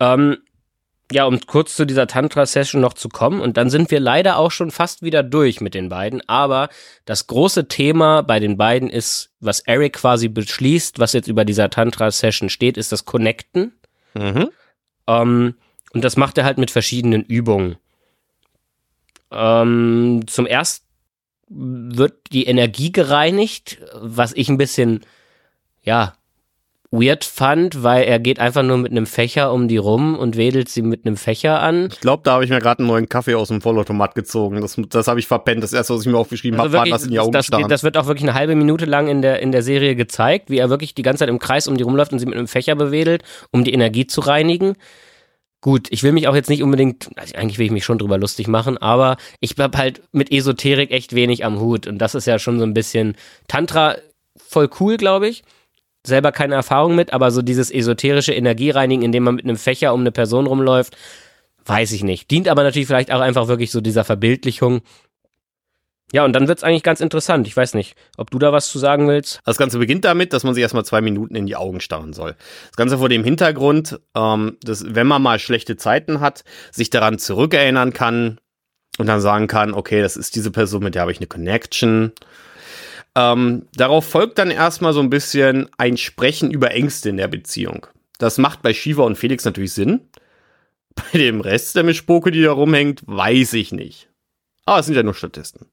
Ähm, 0.00 0.38
ja, 1.12 1.24
um 1.26 1.40
kurz 1.40 1.76
zu 1.76 1.84
dieser 1.84 2.06
Tantra-Session 2.06 2.80
noch 2.80 2.94
zu 2.94 3.08
kommen. 3.08 3.40
Und 3.40 3.56
dann 3.56 3.70
sind 3.70 3.90
wir 3.90 4.00
leider 4.00 4.38
auch 4.38 4.50
schon 4.50 4.70
fast 4.70 5.02
wieder 5.02 5.22
durch 5.22 5.60
mit 5.60 5.74
den 5.74 5.88
beiden. 5.88 6.26
Aber 6.28 6.68
das 7.04 7.26
große 7.26 7.68
Thema 7.68 8.22
bei 8.22 8.40
den 8.40 8.56
beiden 8.56 8.88
ist, 8.88 9.30
was 9.40 9.60
Eric 9.60 9.94
quasi 9.94 10.28
beschließt, 10.28 10.98
was 10.98 11.12
jetzt 11.12 11.28
über 11.28 11.44
dieser 11.44 11.70
Tantra-Session 11.70 12.48
steht, 12.48 12.76
ist 12.76 12.92
das 12.92 13.04
Connecten. 13.04 13.72
Mhm. 14.14 14.48
Ähm, 15.06 15.54
und 15.92 16.04
das 16.04 16.16
macht 16.16 16.38
er 16.38 16.44
halt 16.44 16.58
mit 16.58 16.70
verschiedenen 16.70 17.22
Übungen. 17.22 17.76
Ähm, 19.30 20.22
zum 20.26 20.46
ersten 20.46 20.84
wird 21.48 22.32
die 22.32 22.46
Energie 22.46 22.92
gereinigt, 22.92 23.78
was 23.94 24.32
ich 24.32 24.48
ein 24.48 24.56
bisschen, 24.56 25.04
ja, 25.82 26.14
weird 26.94 27.24
fand, 27.24 27.82
weil 27.82 28.04
er 28.04 28.18
geht 28.18 28.38
einfach 28.38 28.62
nur 28.62 28.78
mit 28.78 28.92
einem 28.92 29.06
Fächer 29.06 29.52
um 29.52 29.68
die 29.68 29.76
rum 29.76 30.16
und 30.16 30.36
wedelt 30.36 30.68
sie 30.68 30.82
mit 30.82 31.04
einem 31.04 31.16
Fächer 31.16 31.60
an. 31.60 31.88
Ich 31.92 32.00
glaube, 32.00 32.22
da 32.24 32.32
habe 32.32 32.44
ich 32.44 32.50
mir 32.50 32.60
gerade 32.60 32.78
einen 32.80 32.88
neuen 32.88 33.08
Kaffee 33.08 33.34
aus 33.34 33.48
dem 33.48 33.60
Vollautomat 33.60 34.14
gezogen. 34.14 34.60
Das, 34.60 34.80
das 34.88 35.08
habe 35.08 35.18
ich 35.18 35.26
verpennt. 35.26 35.62
Das 35.62 35.72
erste, 35.72 35.94
was 35.94 36.02
ich 36.02 36.06
mir 36.06 36.16
aufgeschrieben 36.16 36.58
Also 36.60 36.78
habe, 36.78 36.90
war 36.90 36.96
das 36.96 37.04
in 37.04 37.10
die 37.10 37.18
Augen 37.18 37.32
das, 37.32 37.46
starren. 37.46 37.68
das 37.68 37.82
wird 37.82 37.96
auch 37.96 38.06
wirklich 38.06 38.28
eine 38.28 38.34
halbe 38.34 38.54
Minute 38.54 38.84
lang 38.84 39.08
in 39.08 39.22
der, 39.22 39.40
in 39.40 39.52
der 39.52 39.62
Serie 39.62 39.96
gezeigt, 39.96 40.50
wie 40.50 40.58
er 40.58 40.70
wirklich 40.70 40.94
die 40.94 41.02
ganze 41.02 41.20
Zeit 41.20 41.28
im 41.28 41.38
Kreis 41.38 41.66
um 41.66 41.76
die 41.76 41.82
rumläuft 41.82 42.12
und 42.12 42.18
sie 42.20 42.26
mit 42.26 42.36
einem 42.36 42.48
Fächer 42.48 42.76
bewedelt, 42.76 43.22
um 43.50 43.64
die 43.64 43.72
Energie 43.72 44.06
zu 44.06 44.20
reinigen. 44.20 44.74
Gut, 45.60 45.88
ich 45.90 46.02
will 46.02 46.12
mich 46.12 46.28
auch 46.28 46.34
jetzt 46.34 46.50
nicht 46.50 46.62
unbedingt, 46.62 47.08
also 47.16 47.34
eigentlich 47.36 47.58
will 47.58 47.64
ich 47.66 47.72
mich 47.72 47.86
schon 47.86 47.96
drüber 47.96 48.18
lustig 48.18 48.48
machen, 48.48 48.76
aber 48.76 49.16
ich 49.40 49.54
hab 49.58 49.76
halt 49.78 50.02
mit 50.12 50.30
Esoterik 50.30 50.90
echt 50.90 51.14
wenig 51.14 51.44
am 51.44 51.58
Hut 51.58 51.86
und 51.86 51.96
das 51.98 52.14
ist 52.14 52.26
ja 52.26 52.38
schon 52.38 52.58
so 52.58 52.66
ein 52.66 52.74
bisschen 52.74 53.16
Tantra 53.48 53.96
voll 54.36 54.68
cool, 54.78 54.98
glaube 54.98 55.26
ich. 55.26 55.42
Selber 56.06 56.32
keine 56.32 56.54
Erfahrung 56.54 56.94
mit, 56.94 57.12
aber 57.12 57.30
so 57.30 57.42
dieses 57.42 57.70
esoterische 57.70 58.34
Energiereinigen, 58.34 59.04
indem 59.04 59.24
man 59.24 59.36
mit 59.36 59.44
einem 59.44 59.56
Fächer 59.56 59.94
um 59.94 60.00
eine 60.00 60.12
Person 60.12 60.46
rumläuft, 60.46 60.96
weiß 61.64 61.92
ich 61.92 62.04
nicht. 62.04 62.30
Dient 62.30 62.48
aber 62.48 62.62
natürlich 62.62 62.86
vielleicht 62.86 63.10
auch 63.10 63.20
einfach 63.20 63.48
wirklich 63.48 63.70
so 63.70 63.80
dieser 63.80 64.04
Verbildlichung. 64.04 64.82
Ja, 66.12 66.24
und 66.24 66.32
dann 66.32 66.46
wird's 66.46 66.62
eigentlich 66.62 66.82
ganz 66.82 67.00
interessant. 67.00 67.46
Ich 67.46 67.56
weiß 67.56 67.74
nicht, 67.74 67.96
ob 68.16 68.30
du 68.30 68.38
da 68.38 68.52
was 68.52 68.68
zu 68.68 68.78
sagen 68.78 69.08
willst. 69.08 69.40
Das 69.44 69.56
Ganze 69.56 69.78
beginnt 69.78 70.04
damit, 70.04 70.32
dass 70.32 70.44
man 70.44 70.54
sich 70.54 70.62
erstmal 70.62 70.84
zwei 70.84 71.00
Minuten 71.00 71.34
in 71.34 71.46
die 71.46 71.56
Augen 71.56 71.80
starren 71.80 72.12
soll. 72.12 72.36
Das 72.68 72.76
Ganze 72.76 72.98
vor 72.98 73.08
dem 73.08 73.24
Hintergrund, 73.24 73.98
ähm, 74.14 74.56
dass 74.62 74.94
wenn 74.94 75.06
man 75.06 75.22
mal 75.22 75.38
schlechte 75.38 75.76
Zeiten 75.76 76.20
hat, 76.20 76.44
sich 76.70 76.90
daran 76.90 77.18
zurückerinnern 77.18 77.92
kann 77.92 78.38
und 78.98 79.06
dann 79.06 79.20
sagen 79.20 79.48
kann, 79.48 79.74
okay, 79.74 80.02
das 80.02 80.16
ist 80.16 80.36
diese 80.36 80.50
Person, 80.50 80.84
mit 80.84 80.94
der 80.94 81.02
habe 81.02 81.12
ich 81.12 81.18
eine 81.18 81.26
Connection. 81.26 82.12
Ähm, 83.16 83.66
darauf 83.74 84.08
folgt 84.08 84.38
dann 84.38 84.50
erstmal 84.50 84.92
so 84.92 85.00
ein 85.00 85.10
bisschen 85.10 85.68
ein 85.78 85.96
Sprechen 85.96 86.50
über 86.50 86.72
Ängste 86.72 87.08
in 87.08 87.16
der 87.16 87.28
Beziehung. 87.28 87.86
Das 88.18 88.38
macht 88.38 88.62
bei 88.62 88.74
Shiva 88.74 89.04
und 89.04 89.16
Felix 89.16 89.44
natürlich 89.44 89.72
Sinn. 89.72 90.08
Bei 90.94 91.18
dem 91.18 91.40
Rest 91.40 91.74
der 91.74 91.82
Mischpoke, 91.82 92.30
die 92.30 92.42
da 92.42 92.52
rumhängt, 92.52 93.02
weiß 93.04 93.54
ich 93.54 93.72
nicht. 93.72 94.08
Aber 94.64 94.78
es 94.78 94.86
sind 94.86 94.94
ja 94.94 95.02
nur 95.02 95.14
Statisten. 95.14 95.66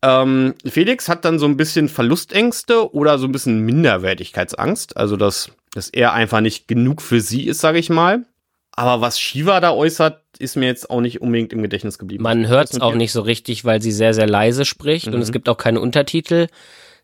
Ähm, 0.00 0.54
Felix 0.66 1.10
hat 1.10 1.26
dann 1.26 1.38
so 1.38 1.44
ein 1.44 1.58
bisschen 1.58 1.90
Verlustängste 1.90 2.94
oder 2.94 3.18
so 3.18 3.26
ein 3.26 3.32
bisschen 3.32 3.60
Minderwertigkeitsangst. 3.60 4.96
Also, 4.96 5.18
dass, 5.18 5.50
dass 5.74 5.90
er 5.90 6.14
einfach 6.14 6.40
nicht 6.40 6.68
genug 6.68 7.02
für 7.02 7.20
sie 7.20 7.46
ist, 7.46 7.60
sage 7.60 7.78
ich 7.78 7.90
mal. 7.90 8.24
Aber 8.76 9.00
was 9.00 9.20
Shiva 9.20 9.60
da 9.60 9.72
äußert, 9.72 10.20
ist 10.38 10.56
mir 10.56 10.66
jetzt 10.66 10.90
auch 10.90 11.00
nicht 11.00 11.22
unbedingt 11.22 11.52
im 11.52 11.62
Gedächtnis 11.62 11.98
geblieben. 11.98 12.22
Man 12.24 12.48
hört 12.48 12.70
es 12.72 12.80
auch 12.80 12.94
nicht 12.94 13.12
so 13.12 13.20
richtig, 13.20 13.64
weil 13.64 13.80
sie 13.80 13.92
sehr, 13.92 14.14
sehr 14.14 14.26
leise 14.26 14.64
spricht 14.64 15.06
Mhm. 15.06 15.14
und 15.14 15.20
es 15.20 15.30
gibt 15.32 15.48
auch 15.48 15.56
keine 15.56 15.80
Untertitel. 15.80 16.48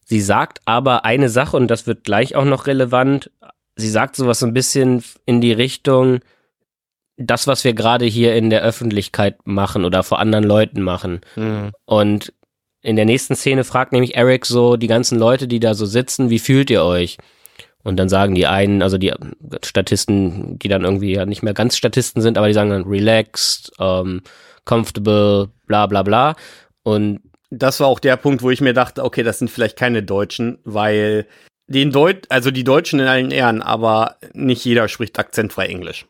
Sie 0.04 0.20
sagt 0.20 0.61
aber 0.64 1.04
eine 1.04 1.28
Sache 1.28 1.56
und 1.56 1.68
das 1.68 1.87
wird 1.87 2.02
gleich 2.04 2.35
auch 2.35 2.44
noch 2.44 2.66
relevant. 2.66 3.30
Sie 3.76 3.88
sagt 3.90 4.16
sowas 4.16 4.40
so 4.40 4.46
ein 4.46 4.54
bisschen 4.54 5.04
in 5.26 5.40
die 5.40 5.52
Richtung, 5.52 6.20
das, 7.16 7.46
was 7.46 7.62
wir 7.64 7.74
gerade 7.74 8.06
hier 8.06 8.35
in 8.35 8.50
der 8.50 8.62
Öffentlichkeit 8.62 9.37
machen 9.46 9.85
oder 9.85 10.02
vor 10.02 10.18
anderen 10.18 10.44
Leuten 10.44 10.83
machen. 10.83 11.20
Mhm. 11.37 11.70
Und 11.85 12.33
in 12.83 12.96
der 12.96 13.04
nächsten 13.04 13.37
Szene 13.37 13.62
fragt 13.62 13.92
nämlich 13.92 14.16
Eric 14.16 14.46
so 14.46 14.76
die 14.76 14.87
ganzen 14.87 15.18
Leute, 15.18 15.46
die 15.46 15.61
da 15.61 15.74
so 15.74 15.85
sitzen, 15.87 16.30
wie 16.30 16.38
fühlt 16.38 16.70
ihr 16.70 16.83
euch? 16.83 17.18
Und 17.82 17.96
dann 17.96 18.08
sagen 18.08 18.34
die 18.34 18.46
einen, 18.46 18.82
also 18.82 18.98
die 18.98 19.12
Statisten, 19.64 20.58
die 20.58 20.68
dann 20.68 20.84
irgendwie 20.84 21.14
ja 21.14 21.26
nicht 21.26 21.42
mehr 21.42 21.54
ganz 21.54 21.76
Statisten 21.76 22.20
sind, 22.22 22.36
aber 22.38 22.46
die 22.48 22.54
sagen 22.54 22.70
dann 22.70 22.84
relaxed, 22.84 23.72
ähm, 23.78 24.22
comfortable, 24.64 25.48
bla 25.66 25.86
bla 25.86 26.02
bla. 26.02 26.36
Und 26.82 27.20
Das 27.50 27.80
war 27.80 27.88
auch 27.88 27.98
der 28.00 28.16
Punkt, 28.16 28.42
wo 28.42 28.50
ich 28.50 28.60
mir 28.60 28.74
dachte, 28.74 29.02
okay, 29.04 29.22
das 29.22 29.38
sind 29.40 29.50
vielleicht 29.50 29.76
keine 29.76 30.02
Deutschen, 30.02 30.58
weil 30.64 31.26
den 31.66 31.90
Deut 31.90 32.26
also 32.30 32.50
die 32.50 32.64
Deutschen 32.64 33.00
in 33.00 33.06
allen 33.06 33.30
Ehren, 33.30 33.62
aber 33.62 34.16
nicht 34.34 34.64
jeder 34.64 34.86
spricht 34.88 35.18
akzentfrei 35.18 35.66
Englisch. 35.66 36.06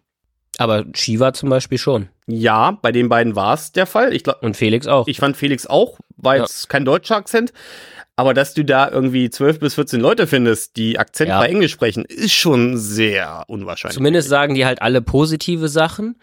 aber 0.58 0.84
Shiva 0.94 1.32
zum 1.32 1.48
Beispiel 1.48 1.78
schon. 1.78 2.08
Ja, 2.26 2.72
bei 2.82 2.92
den 2.92 3.08
beiden 3.08 3.34
war 3.36 3.54
es 3.54 3.72
der 3.72 3.86
Fall. 3.86 4.12
Ich 4.14 4.22
glaube, 4.24 4.40
Und 4.42 4.56
Felix 4.56 4.86
auch. 4.86 5.06
ich 5.08 5.18
fand 5.18 5.36
Felix 5.36 5.66
auch, 5.66 5.98
war 6.16 6.36
Ja. 6.36 6.42
jetzt 6.42 6.68
kein 6.68 6.84
deutscher 6.84 7.16
Akzent. 7.16 7.52
Aber 8.20 8.34
dass 8.34 8.52
du 8.52 8.66
da 8.66 8.90
irgendwie 8.90 9.30
12 9.30 9.60
bis 9.60 9.74
14 9.76 9.98
Leute 9.98 10.26
findest, 10.26 10.76
die 10.76 10.98
akzentfrei 10.98 11.46
Ja. 11.46 11.50
Englisch 11.50 11.72
sprechen, 11.72 12.04
ist 12.04 12.34
schon 12.34 12.76
sehr 12.76 13.44
unwahrscheinlich. 13.46 13.96
Zumindest 13.96 14.28
sagen 14.28 14.54
die 14.54 14.66
halt 14.66 14.82
alle 14.82 15.00
positive 15.00 15.68
Sachen. 15.68 16.16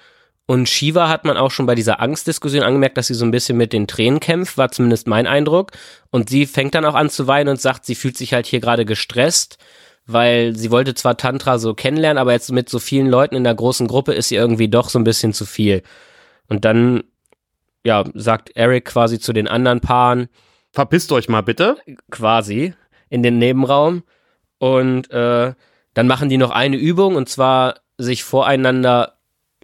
Und 0.45 0.69
Shiva 0.69 1.09
hat 1.09 1.25
man 1.25 1.37
auch 1.37 1.49
schon 1.49 1.65
bei 1.65 1.73
dieser 1.73 1.99
Angstdiskussion 1.99 2.61
angemerkt, 2.61 2.99
dass 2.99 3.07
sie 3.07 3.15
so 3.15 3.25
ein 3.25 3.31
bisschen 3.31 3.57
mit 3.57 3.73
den 3.73 3.87
Tränen 3.87 4.19
kämpft, 4.19 4.59
war 4.59 4.69
zumindest 4.71 5.07
mein 5.07 5.25
Eindruck. 5.25 5.71
Und 6.11 6.29
sie 6.29 6.45
fängt 6.45 6.75
dann 6.75 6.85
auch 6.85 6.93
an 6.93 7.09
zu 7.09 7.25
weinen 7.25 7.49
und 7.49 7.59
sagt, 7.59 7.83
sie 7.87 7.95
fühlt 7.95 8.15
sich 8.15 8.31
halt 8.31 8.45
hier 8.45 8.59
gerade 8.59 8.85
gestresst, 8.85 9.57
weil 10.05 10.55
sie 10.55 10.69
wollte 10.69 10.93
zwar 10.93 11.17
Tantra 11.17 11.57
so 11.57 11.73
kennenlernen, 11.73 12.19
aber 12.19 12.33
jetzt 12.33 12.51
mit 12.51 12.69
so 12.69 12.77
vielen 12.77 13.07
Leuten 13.07 13.35
in 13.35 13.43
der 13.43 13.55
großen 13.55 13.87
Gruppe 13.87 14.13
ist 14.13 14.29
sie 14.29 14.35
irgendwie 14.35 14.67
doch 14.67 14.89
so 14.89 14.99
ein 14.99 15.03
bisschen 15.03 15.33
zu 15.33 15.47
viel. 15.47 15.81
Und 16.47 16.63
dann, 16.63 17.03
ja, 17.83 18.03
sagt 18.13 18.51
Eric 18.55 18.85
quasi 18.85 19.17
zu 19.17 19.33
den 19.33 19.47
anderen 19.47 19.81
Paaren, 19.81 20.29
Verpisst 20.77 21.11
euch 21.11 21.27
mal 21.27 21.41
bitte. 21.41 21.77
quasi 22.11 22.75
in 23.09 23.23
den 23.23 23.39
Nebenraum 23.39 24.03
und 24.59 25.09
äh, 25.09 25.55
dann 25.95 26.05
machen 26.05 26.29
die 26.29 26.37
noch 26.37 26.51
eine 26.51 26.77
Übung 26.77 27.15
und 27.15 27.27
zwar 27.27 27.79
sich 27.97 28.23
voreinander 28.23 29.17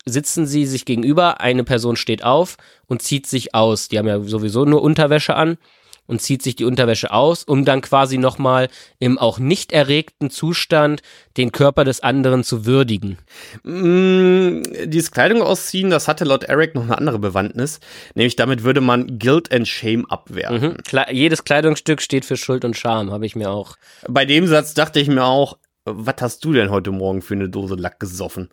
sitzen 0.06 0.48
sie 0.48 0.66
sich 0.66 0.86
gegenüber, 0.86 1.40
eine 1.40 1.64
Person 1.64 1.98
steht 1.98 2.24
auf 2.24 2.58
und 2.88 3.04
zieht 3.04 3.28
sich 3.28 3.54
aus. 3.54 3.90
Die 3.90 4.00
haben 4.00 4.08
ja 4.08 4.20
sowieso 4.22 4.66
nur 4.66 4.82
Unterwäsche 4.82 5.36
an 5.36 5.60
und 6.08 6.22
zieht 6.22 6.42
sich 6.42 6.56
die 6.56 6.66
Unterwäsche 6.66 7.12
aus, 7.12 7.44
um 7.44 7.66
dann 7.66 7.82
quasi 7.82 8.18
nochmal 8.18 8.70
im 9.00 9.18
auch 9.18 9.40
nicht 9.40 9.72
erregten 9.72 10.30
Zustand 10.30 11.02
den 11.38 11.52
Körper 11.52 11.84
des 11.84 12.02
anderen 12.02 12.44
zu 12.44 12.66
würdigen. 12.66 13.18
Mm, 13.64 14.62
dieses 14.86 15.12
Kleidung 15.12 15.42
ausziehen, 15.42 15.90
das 15.90 16.08
hatte 16.08 16.26
laut 16.26 16.44
Eric 16.44 16.76
noch 16.76 16.84
eine 16.84 16.98
andere 16.98 17.20
Bewandtnis. 17.20 17.80
Nämlich 18.16 18.36
damit 18.36 18.64
würde 18.64 18.82
man 18.82 19.20
Guilt 19.20 19.52
and 19.52 19.68
Shame 19.68 20.06
abwehren. 20.06 20.62
Mhm. 20.62 20.78
Kle 20.84 21.06
jedes 21.12 21.44
Kleidungsstück 21.44 22.02
steht 22.02 22.26
für 22.26 22.38
Schuld 22.38 22.66
und 22.66 22.78
Scham, 22.78 23.12
habe 23.12 23.26
ich 23.26 23.36
mir 23.36 23.50
auch. 23.52 23.78
Bei 24.08 24.26
dem 24.26 24.48
Satz 24.48 24.74
dachte 24.74 25.00
ich 25.00 25.08
mir 25.08 25.26
auch, 25.26 25.58
was 25.86 26.16
hast 26.22 26.46
du 26.46 26.54
denn 26.54 26.70
heute 26.70 26.92
Morgen 26.92 27.22
für 27.22 27.34
eine 27.34 27.50
Dose 27.50 27.76
Lack 27.76 28.00
gesoffen? 28.00 28.50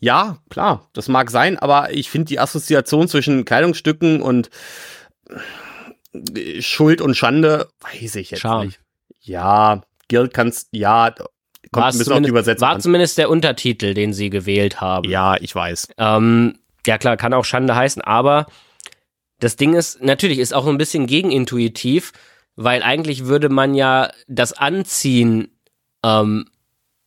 Ja, 0.00 0.38
klar, 0.50 0.88
das 0.94 1.06
mag 1.06 1.30
sein, 1.30 1.58
aber 1.58 1.92
ich 1.94 2.10
finde 2.10 2.26
die 2.26 2.40
Assoziation 2.40 3.06
zwischen 3.06 3.44
Kleidungsstücken 3.44 4.20
und 4.20 4.50
Schuld 6.60 7.00
und 7.00 7.14
Schande, 7.16 7.68
weiß 7.80 8.16
ich 8.16 8.30
jetzt 8.30 8.40
Scham. 8.40 8.66
nicht. 8.66 8.80
Ja, 9.20 9.82
Guilt 10.08 10.34
kannst, 10.34 10.68
ja, 10.72 11.10
kommt 11.10 11.30
War 11.72 11.86
ein 11.86 11.98
bisschen 11.98 12.12
auf 12.12 12.22
die 12.22 12.28
Übersetzung 12.28 12.66
war 12.66 12.74
an. 12.74 12.80
zumindest 12.80 13.18
der 13.18 13.30
Untertitel, 13.30 13.94
den 13.94 14.12
sie 14.12 14.30
gewählt 14.30 14.80
haben. 14.80 15.08
Ja, 15.08 15.36
ich 15.40 15.54
weiß. 15.54 15.88
Ähm, 15.96 16.58
ja 16.86 16.98
klar, 16.98 17.16
kann 17.16 17.32
auch 17.32 17.44
Schande 17.44 17.74
heißen, 17.74 18.02
aber 18.02 18.46
das 19.38 19.56
Ding 19.56 19.74
ist, 19.74 20.02
natürlich 20.02 20.38
ist 20.38 20.54
auch 20.54 20.66
ein 20.66 20.78
bisschen 20.78 21.06
gegenintuitiv, 21.06 22.12
weil 22.56 22.82
eigentlich 22.82 23.24
würde 23.26 23.48
man 23.48 23.74
ja 23.74 24.10
das 24.28 24.52
Anziehen 24.52 25.48
ähm, 26.04 26.46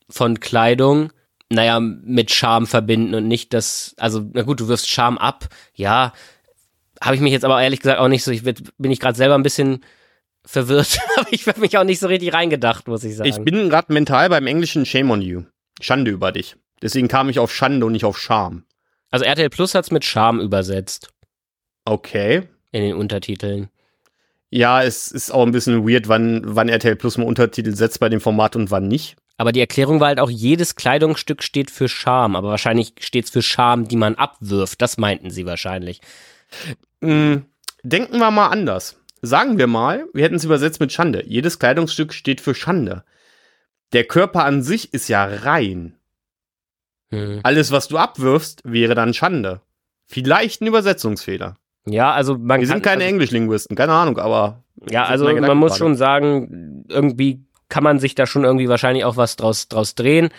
von 0.10 0.39
Kleidung, 0.39 1.12
naja, 1.50 1.80
mit 1.80 2.32
Scham 2.32 2.65
verbinden 2.65 3.13
und 3.13 3.28
nicht 3.28 3.54
das, 3.54 3.94
also 3.98 4.26
na 4.34 4.41
gut, 4.41 4.60
du 4.60 4.68
wirfst 4.68 4.89
Scham 4.89 5.18
ab, 5.18 5.48
ja, 5.74 6.12
habe 7.01 7.15
ich 7.15 7.21
mich 7.21 7.31
jetzt 7.34 7.45
aber 7.45 7.62
ehrlich 7.62 7.79
gesagt 7.81 7.99
auch 7.99 8.08
nicht 8.08 8.23
so, 8.23 8.31
ich 8.31 8.43
bin 8.43 8.91
ich 8.91 8.99
gerade 8.99 9.17
selber 9.17 9.36
ein 9.36 9.43
bisschen 9.43 9.84
verwirrt, 10.45 10.99
aber 11.17 11.27
ich 11.31 11.47
habe 11.47 11.60
mich 11.60 11.77
auch 11.77 11.84
nicht 11.84 11.99
so 11.99 12.08
richtig 12.08 12.34
reingedacht, 12.34 12.88
muss 12.88 13.03
ich 13.03 13.15
sagen. 13.15 13.29
Ich 13.29 13.38
bin 13.39 13.69
gerade 13.69 13.91
mental 13.93 14.29
beim 14.29 14.47
englischen 14.47 14.86
Shame 14.86 15.12
on 15.12 15.21
you. 15.21 15.43
Schande 15.81 16.12
über 16.12 16.31
dich. 16.31 16.55
Deswegen 16.81 17.08
kam 17.08 17.29
ich 17.29 17.39
auf 17.39 17.53
Schande 17.53 17.86
und 17.86 17.91
nicht 17.93 18.05
auf 18.05 18.17
Scham. 18.17 18.63
also 19.12 19.25
RTL 19.25 19.49
Plus 19.49 19.75
hat's 19.75 19.91
mit 19.91 20.05
Scham 20.05 20.39
übersetzt 20.39 21.10
Okay. 21.86 22.43
in 22.71 22.81
den 22.81 22.95
Untertiteln. 22.95 23.69
Ja, 24.49 24.84
es 24.84 25.08
ist 25.12 25.31
auch 25.31 25.45
ein 25.45 25.51
bisschen 25.51 25.88
weird, 25.88 26.08
wann, 26.08 26.41
wann 26.45 26.69
RTL 26.69 26.95
Plus 26.95 27.17
mal 27.17 27.25
Untertitel 27.25 27.75
setzt 27.75 27.99
bei 27.99 28.10
dem 28.10 28.21
Format 28.21 28.55
und 28.55 28.71
wann 28.71 28.88
nicht. 28.88 29.15
Aber 29.38 29.51
die 29.51 29.60
Erklärung 29.60 29.99
war 29.99 30.08
halt 30.08 30.19
auch, 30.19 30.29
jedes 30.29 30.75
Kleidungsstück 30.75 31.43
steht 31.43 31.69
für 31.69 31.89
Scham. 31.89 32.36
Aber 32.38 32.49
wahrscheinlich 32.49 32.93
steht 33.01 33.25
es 33.25 33.31
für 33.31 33.41
Scham, 33.41 33.88
die 33.88 33.97
man 33.97 34.15
abwirft. 34.15 34.81
Das 34.81 34.97
meinten 34.97 35.29
sie 35.29 35.45
wahrscheinlich. 35.45 35.99
Mm, 37.01 37.38
denken 37.84 38.17
wir 38.17 38.31
mal 38.31 38.47
anders. 38.47 38.99
Sagen 39.21 39.58
wir 39.58 39.67
mal, 39.67 40.05
wir 40.13 40.23
hätten 40.23 40.36
es 40.36 40.43
übersetzt 40.43 40.79
mit 40.79 40.91
Schande. 40.91 41.23
Jedes 41.25 41.60
Kleidungsstück 41.60 42.13
steht 42.13 42.41
für 42.41 42.53
Schande. 42.53 43.03
Der 43.93 44.03
Körper 44.03 44.43
an 44.43 44.62
sich 44.62 44.93
ist 44.93 45.08
ja 45.08 45.25
rein. 45.25 45.95
Hm. 47.10 47.39
Alles, 47.43 47.71
was 47.71 47.88
du 47.88 47.97
abwirfst, 47.97 48.62
wäre 48.63 48.95
dann 48.95 49.13
Schande. 49.13 49.62
Vielleicht 50.05 50.62
ein 50.62 50.67
Übersetzungsfehler. 50.67 51.55
Ja, 51.86 52.12
also 52.12 52.38
man 52.38 52.62
Wir 52.62 52.67
kann, 52.67 52.75
sind 52.75 52.84
keine 52.84 53.03
also, 53.03 53.13
Englischlinguisten, 53.13 53.75
keine 53.75 53.93
Ahnung, 53.93 54.17
aber. 54.17 54.63
Ja, 54.89 55.05
also 55.05 55.25
man 55.25 55.58
muss 55.58 55.77
schon 55.77 55.95
sagen, 55.95 56.84
irgendwie 56.89 57.45
kann 57.69 57.84
man 57.84 57.99
sich 57.99 58.15
da 58.15 58.25
schon 58.25 58.43
irgendwie 58.43 58.69
wahrscheinlich 58.69 59.05
auch 59.05 59.17
was 59.17 59.36
draus, 59.36 59.67
draus 59.67 59.95
drehen. 59.95 60.29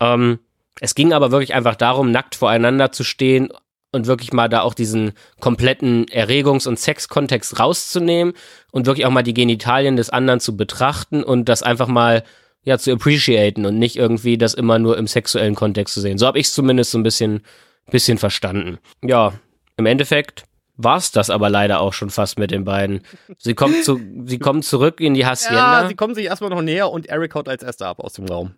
Ähm, 0.00 0.38
es 0.80 0.94
ging 0.94 1.12
aber 1.12 1.30
wirklich 1.30 1.54
einfach 1.54 1.76
darum, 1.76 2.10
nackt 2.10 2.34
voreinander 2.34 2.92
zu 2.92 3.04
stehen 3.04 3.50
und 3.96 4.06
wirklich 4.06 4.32
mal 4.32 4.48
da 4.48 4.60
auch 4.60 4.74
diesen 4.74 5.12
kompletten 5.40 6.06
Erregungs- 6.06 6.68
und 6.68 6.78
Sexkontext 6.78 7.58
rauszunehmen 7.58 8.34
und 8.70 8.86
wirklich 8.86 9.06
auch 9.06 9.10
mal 9.10 9.22
die 9.22 9.34
Genitalien 9.34 9.96
des 9.96 10.10
anderen 10.10 10.38
zu 10.38 10.56
betrachten 10.56 11.24
und 11.24 11.48
das 11.48 11.64
einfach 11.64 11.88
mal 11.88 12.22
ja 12.62 12.78
zu 12.78 12.92
appreciaten 12.92 13.66
und 13.66 13.78
nicht 13.78 13.96
irgendwie 13.96 14.38
das 14.38 14.54
immer 14.54 14.78
nur 14.78 14.98
im 14.98 15.06
sexuellen 15.06 15.54
Kontext 15.54 15.94
zu 15.94 16.00
sehen. 16.00 16.18
So 16.18 16.26
habe 16.26 16.38
ich 16.38 16.46
es 16.46 16.54
zumindest 16.54 16.90
so 16.92 16.98
ein 16.98 17.02
bisschen, 17.02 17.42
bisschen 17.90 18.18
verstanden. 18.18 18.78
Ja, 19.02 19.32
im 19.76 19.86
Endeffekt 19.86 20.44
war's 20.76 21.10
das 21.10 21.30
aber 21.30 21.48
leider 21.48 21.80
auch 21.80 21.92
schon 21.92 22.10
fast 22.10 22.38
mit 22.38 22.50
den 22.50 22.64
beiden. 22.64 23.00
Sie 23.38 23.54
kommt 23.54 23.82
zu, 23.84 24.00
sie 24.24 24.38
kommen 24.38 24.62
zurück 24.62 25.00
in 25.00 25.14
die 25.14 25.26
Hacienda. 25.26 25.82
Ja, 25.82 25.88
sie 25.88 25.94
kommen 25.94 26.14
sich 26.14 26.26
erstmal 26.26 26.50
noch 26.50 26.62
näher 26.62 26.90
und 26.90 27.06
Eric 27.06 27.34
haut 27.34 27.48
als 27.48 27.62
erster 27.62 27.86
ab 27.86 28.00
aus 28.00 28.14
dem 28.14 28.26
Raum. 28.26 28.54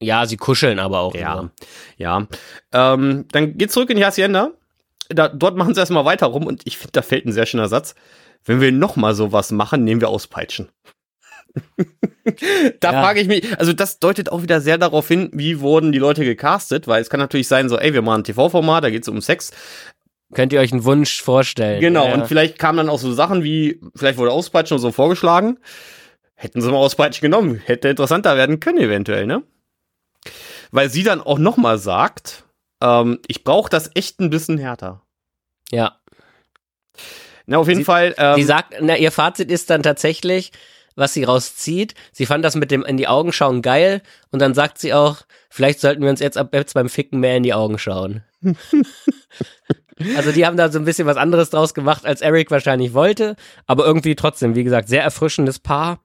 Ja, 0.00 0.26
sie 0.26 0.36
kuscheln 0.36 0.78
aber 0.78 1.00
auch. 1.00 1.14
Ja. 1.14 1.50
Ja. 1.96 2.26
Ähm, 2.72 3.26
dann 3.32 3.58
geht 3.58 3.72
zurück 3.72 3.90
in 3.90 3.96
die 3.96 4.04
Hacienda. 4.04 4.52
Da, 5.08 5.28
dort 5.28 5.56
machen 5.56 5.74
sie 5.74 5.80
erstmal 5.80 6.04
weiter 6.04 6.26
rum 6.26 6.46
und 6.46 6.62
ich 6.66 6.76
finde, 6.76 6.92
da 6.92 7.02
fällt 7.02 7.24
ein 7.26 7.32
sehr 7.32 7.46
schöner 7.46 7.68
Satz. 7.68 7.94
Wenn 8.44 8.60
wir 8.60 8.72
nochmal 8.72 9.14
sowas 9.14 9.50
machen, 9.50 9.84
nehmen 9.84 10.00
wir 10.00 10.08
Auspeitschen. 10.10 10.68
da 12.80 12.92
Ja. 12.92 13.02
frage 13.02 13.20
ich 13.20 13.26
mich, 13.28 13.58
also 13.58 13.72
das 13.72 13.98
deutet 13.98 14.30
auch 14.30 14.42
wieder 14.42 14.60
sehr 14.60 14.78
darauf 14.78 15.08
hin, 15.08 15.30
wie 15.32 15.60
wurden 15.60 15.92
die 15.92 15.98
Leute 15.98 16.24
gecastet, 16.24 16.86
weil 16.86 17.00
es 17.00 17.10
kann 17.10 17.20
natürlich 17.20 17.48
sein, 17.48 17.68
so, 17.68 17.78
ey, 17.78 17.94
wir 17.94 18.02
machen 18.02 18.20
ein 18.20 18.24
TV-Format, 18.24 18.84
da 18.84 18.90
geht 18.90 19.02
es 19.02 19.08
um 19.08 19.20
Sex. 19.20 19.50
Könnt 20.34 20.52
ihr 20.52 20.60
euch 20.60 20.72
einen 20.72 20.84
Wunsch 20.84 21.22
vorstellen? 21.22 21.80
Genau, 21.80 22.06
ja. 22.06 22.14
und 22.14 22.26
vielleicht 22.26 22.58
kamen 22.58 22.76
dann 22.76 22.90
auch 22.90 22.98
so 22.98 23.12
Sachen 23.12 23.42
wie, 23.44 23.80
vielleicht 23.96 24.18
wurde 24.18 24.30
Auspeitschen 24.30 24.78
so 24.78 24.92
vorgeschlagen. 24.92 25.58
Hätten 26.34 26.60
sie 26.60 26.70
mal 26.70 26.76
Auspeitschen 26.76 27.22
genommen, 27.22 27.60
hätte 27.64 27.88
interessanter 27.88 28.36
werden 28.36 28.60
können 28.60 28.78
eventuell, 28.78 29.26
ne? 29.26 29.42
Weil 30.70 30.90
sie 30.90 31.02
dann 31.02 31.22
auch 31.22 31.38
nochmal 31.38 31.78
sagt, 31.78 32.44
ähm, 32.80 33.18
ich 33.26 33.44
brauche 33.44 33.70
das 33.70 33.90
echt 33.94 34.20
ein 34.20 34.30
bisschen 34.30 34.58
härter. 34.58 35.02
Ja. 35.70 35.98
Na, 37.46 37.58
auf 37.58 37.68
jeden 37.68 37.80
Sie- 37.80 37.84
Fall. 37.84 38.14
Ähm, 38.18 38.36
Sie 38.36 38.42
sagt, 38.44 38.74
na, 38.80 38.96
ihr 38.96 39.12
Fazit 39.12 39.50
ist 39.50 39.70
dann 39.70 39.82
tatsächlich, 39.82 40.52
was 40.96 41.14
sie 41.14 41.24
rauszieht. 41.24 41.94
Sie 42.12 42.26
fand 42.26 42.44
das 42.44 42.56
mit 42.56 42.70
dem 42.70 42.84
in 42.84 42.96
die 42.96 43.08
Augen 43.08 43.32
schauen 43.32 43.62
geil 43.62 44.02
und 44.30 44.40
dann 44.40 44.54
sagt 44.54 44.78
sie 44.78 44.92
auch, 44.92 45.18
vielleicht 45.48 45.80
sollten 45.80 46.02
wir 46.02 46.10
uns 46.10 46.20
jetzt 46.20 46.36
ab 46.36 46.48
jetzt 46.52 46.74
beim 46.74 46.88
Ficken 46.88 47.20
mehr 47.20 47.36
in 47.36 47.42
die 47.44 47.54
Augen 47.54 47.78
schauen. 47.78 48.24
also 50.16 50.32
die 50.32 50.44
haben 50.46 50.56
da 50.56 50.70
so 50.70 50.78
ein 50.78 50.84
bisschen 50.84 51.06
was 51.06 51.16
anderes 51.16 51.50
draus 51.50 51.74
gemacht, 51.74 52.04
als 52.04 52.20
Eric 52.20 52.50
wahrscheinlich 52.50 52.94
wollte, 52.94 53.36
aber 53.66 53.84
irgendwie 53.86 54.14
trotzdem, 54.16 54.54
wie 54.54 54.64
gesagt, 54.64 54.88
sehr 54.88 55.02
erfrischendes 55.02 55.58
Paar. 55.58 56.00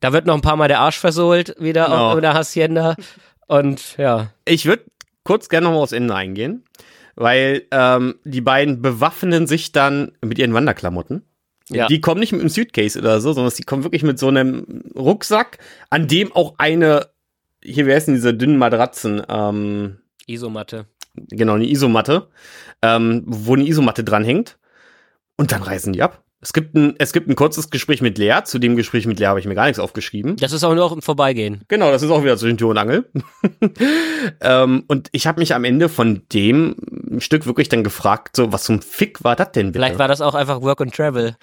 Da 0.00 0.12
wird 0.12 0.26
noch 0.26 0.34
ein 0.34 0.42
paar 0.42 0.56
Mal 0.56 0.68
der 0.68 0.80
Arsch 0.80 0.98
versohlt 0.98 1.54
wieder 1.58 1.86
Genau. 1.86 2.12
auf 2.12 2.20
der 2.20 2.34
Hacienda 2.34 2.96
und 3.46 3.96
ja, 3.98 4.30
ich 4.44 4.66
würde 4.66 4.84
kurz 5.24 5.48
gerne 5.48 5.64
nochmal 5.64 5.82
aufs 5.82 5.92
Ende 5.92 6.14
eingehen, 6.14 6.64
weil 7.16 7.64
ähm, 7.70 8.16
die 8.24 8.40
beiden 8.40 8.82
bewaffnen 8.82 9.46
sich 9.46 9.72
dann 9.72 10.12
mit 10.22 10.38
ihren 10.38 10.54
Wanderklamotten. 10.54 11.22
Ja. 11.70 11.86
Die 11.86 12.00
kommen 12.00 12.20
nicht 12.20 12.32
mit 12.32 12.42
einem 12.42 12.50
Suitcase 12.50 12.98
oder 12.98 13.20
so, 13.20 13.32
sondern 13.32 13.52
die 13.56 13.62
kommen 13.62 13.84
wirklich 13.84 14.02
mit 14.02 14.18
so 14.18 14.28
einem 14.28 14.84
Rucksack, 14.94 15.58
an 15.88 16.06
dem 16.08 16.32
auch 16.32 16.54
eine, 16.58 17.08
hier, 17.62 17.88
ist 17.88 18.06
denn 18.06 18.14
diese 18.14 18.34
dünnen 18.34 18.58
Matratzen? 18.58 19.22
Ähm, 19.28 19.98
Isomatte. 20.26 20.86
genau, 21.14 21.54
eine 21.54 21.66
Isomatte, 21.66 22.28
ähm, 22.82 23.22
wo 23.26 23.54
eine 23.54 23.66
Isomatte 23.66 24.04
dranhängt. 24.04 24.58
Und 25.36 25.52
dann 25.52 25.62
reisen 25.62 25.92
die 25.92 26.02
ab. 26.02 26.23
Es 26.44 26.52
gibt 26.52 26.74
ein, 26.74 26.94
es 26.98 27.14
gibt 27.14 27.26
ein 27.26 27.36
kurzes 27.36 27.70
Gespräch 27.70 28.02
mit 28.02 28.18
Lea. 28.18 28.40
Zu 28.44 28.58
dem 28.58 28.76
Gespräch 28.76 29.06
mit 29.06 29.18
Lea 29.18 29.26
habe 29.26 29.40
ich 29.40 29.46
mir 29.46 29.54
gar 29.54 29.64
nichts 29.64 29.78
aufgeschrieben. 29.78 30.36
Das 30.36 30.52
ist 30.52 30.62
auch 30.62 30.74
nur 30.74 30.92
im 30.92 31.00
Vorbeigehen. 31.00 31.62
Genau, 31.68 31.90
das 31.90 32.02
ist 32.02 32.10
auch 32.10 32.22
wieder 32.22 32.36
zwischen 32.36 32.58
Tür 32.58 32.68
und 32.68 32.76
Angel. 32.76 33.10
ähm, 34.42 34.84
und 34.86 35.08
ich 35.12 35.26
habe 35.26 35.40
mich 35.40 35.54
am 35.54 35.64
Ende 35.64 35.88
von 35.88 36.22
dem 36.34 36.76
Stück 37.16 37.46
wirklich 37.46 37.70
dann 37.70 37.82
gefragt, 37.82 38.36
so, 38.36 38.52
was 38.52 38.64
zum 38.64 38.82
Fick 38.82 39.24
war 39.24 39.36
das 39.36 39.52
denn 39.52 39.68
bitte? 39.68 39.78
Vielleicht 39.78 39.98
war 39.98 40.06
das 40.06 40.20
auch 40.20 40.34
einfach 40.34 40.60
Work 40.60 40.82
and 40.82 40.94
Travel. 40.94 41.34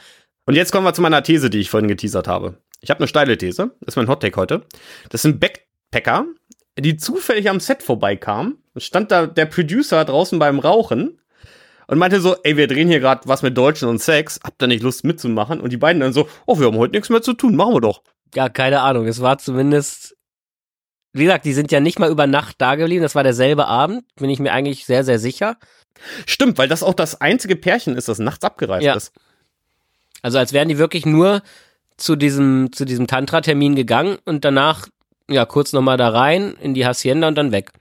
und 0.46 0.54
jetzt 0.54 0.72
kommen 0.72 0.86
wir 0.86 0.94
zu 0.94 1.02
meiner 1.02 1.24
These, 1.24 1.50
die 1.50 1.60
ich 1.60 1.72
vorhin 1.72 1.88
geteasert 1.88 2.28
habe. 2.28 2.58
Ich 2.80 2.92
habe 2.92 3.00
eine 3.00 3.08
steile 3.08 3.40
These, 3.40 3.72
das 3.82 3.94
ist 3.94 3.96
mein 3.96 4.08
Hottake 4.08 4.40
heute. 4.40 4.62
Das 5.10 5.24
sind 5.24 5.40
Backpacker, 5.40 6.26
die 6.78 6.98
zufällig 6.98 7.50
am 7.50 7.60
Set 7.60 7.82
vorbeikamen. 7.82 8.58
Stand 8.78 9.12
da 9.12 9.26
der 9.26 9.48
Producer 9.48 10.06
draußen 10.06 10.38
beim 10.38 10.60
Rauchen 10.60 11.18
und 11.92 11.98
meinte 11.98 12.22
so, 12.22 12.38
ey, 12.44 12.56
wir 12.56 12.68
drehen 12.68 12.88
hier 12.88 13.02
gerade 13.02 13.28
was 13.28 13.42
mit 13.42 13.58
Deutschen 13.58 13.90
und 13.90 14.00
Sex, 14.00 14.40
habt 14.46 14.64
ihr 14.64 14.68
nicht 14.68 14.82
Lust 14.82 15.04
mitzumachen? 15.04 15.60
Und 15.60 15.72
die 15.74 15.78
beiden 15.78 16.00
dann 16.00 16.14
so, 16.14 16.30
oh, 16.46 16.58
wir 16.58 16.68
haben 16.68 16.78
heute 16.78 16.94
nichts 16.94 17.10
mehr 17.10 17.22
zu 17.22 17.34
tun, 17.34 17.58
machen 17.58 17.74
wir 17.74 17.82
doch. 17.82 18.02
Ja, 18.34 18.48
keine 18.48 18.80
Ahnung. 18.80 19.08
Es 19.08 19.20
war 19.22 19.40
zumindest, 19.40 20.16
wie 21.12 21.26
gesagt, 21.26 21.44
die 21.44 21.52
sind 21.52 21.70
ja 21.70 21.82
nicht 21.82 22.00
mal 22.00 22.10
über 22.10 22.28
Nacht 22.28 22.56
da 22.60 22.76
geblieben. 22.76 23.04
Das 23.04 23.14
war 23.14 23.24
derselbe 23.24 23.68
Abend, 23.68 24.06
bin 24.16 24.30
ich 24.30 24.40
mir 24.40 24.54
eigentlich 24.54 24.86
sehr, 24.86 25.04
sehr 25.04 25.20
sicher. 25.20 25.58
Stimmt, 26.26 26.58
weil 26.58 26.70
das 26.70 26.82
auch 26.82 26.94
das 26.94 27.20
einzige 27.20 27.58
Pärchen 27.58 27.98
ist, 27.98 28.08
das 28.08 28.20
nachts 28.20 28.46
abgereist 28.46 28.86
Ja. 28.86 28.94
ist. 28.96 29.12
Also 30.22 30.38
als 30.38 30.54
wären 30.54 30.70
die 30.70 30.78
wirklich 30.78 31.06
nur 31.06 31.42
zu 31.98 32.16
diesem, 32.16 32.72
zu 32.72 32.86
diesem 32.86 33.06
Tantra-Termin 33.08 33.76
gegangen 33.76 34.18
und 34.24 34.46
danach, 34.46 34.88
ja, 35.30 35.46
kurz 35.46 35.74
nochmal 35.74 35.98
da 35.98 36.08
rein 36.08 36.54
in 36.62 36.74
die 36.74 36.86
Hacienda 36.86 37.28
und 37.28 37.36
dann 37.36 37.52
weg. 37.52 37.74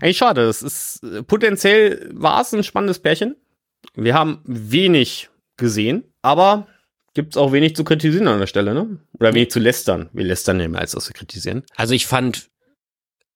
Eigentlich 0.00 0.18
schade. 0.18 0.46
Das 0.46 0.62
ist 0.62 1.02
äh, 1.02 1.22
potenziell 1.22 2.10
war 2.12 2.40
es 2.40 2.52
ein 2.52 2.64
spannendes 2.64 2.98
Pärchen. 2.98 3.36
Wir 3.94 4.14
haben 4.14 4.40
wenig 4.44 5.28
gesehen, 5.56 6.04
aber 6.22 6.66
gibt's 7.14 7.36
auch 7.36 7.52
wenig 7.52 7.76
zu 7.76 7.84
kritisieren 7.84 8.28
an 8.28 8.40
der 8.40 8.46
Stelle, 8.46 8.74
ne? 8.74 8.98
Oder 9.18 9.34
wenig 9.34 9.50
zu 9.50 9.58
lästern. 9.58 10.08
Wir 10.12 10.24
lästern 10.24 10.60
ja 10.60 10.68
mehr, 10.68 10.80
als 10.80 10.92
dass 10.92 11.08
wir 11.08 11.14
kritisieren. 11.14 11.64
Also 11.76 11.94
ich 11.94 12.06
fand 12.06 12.48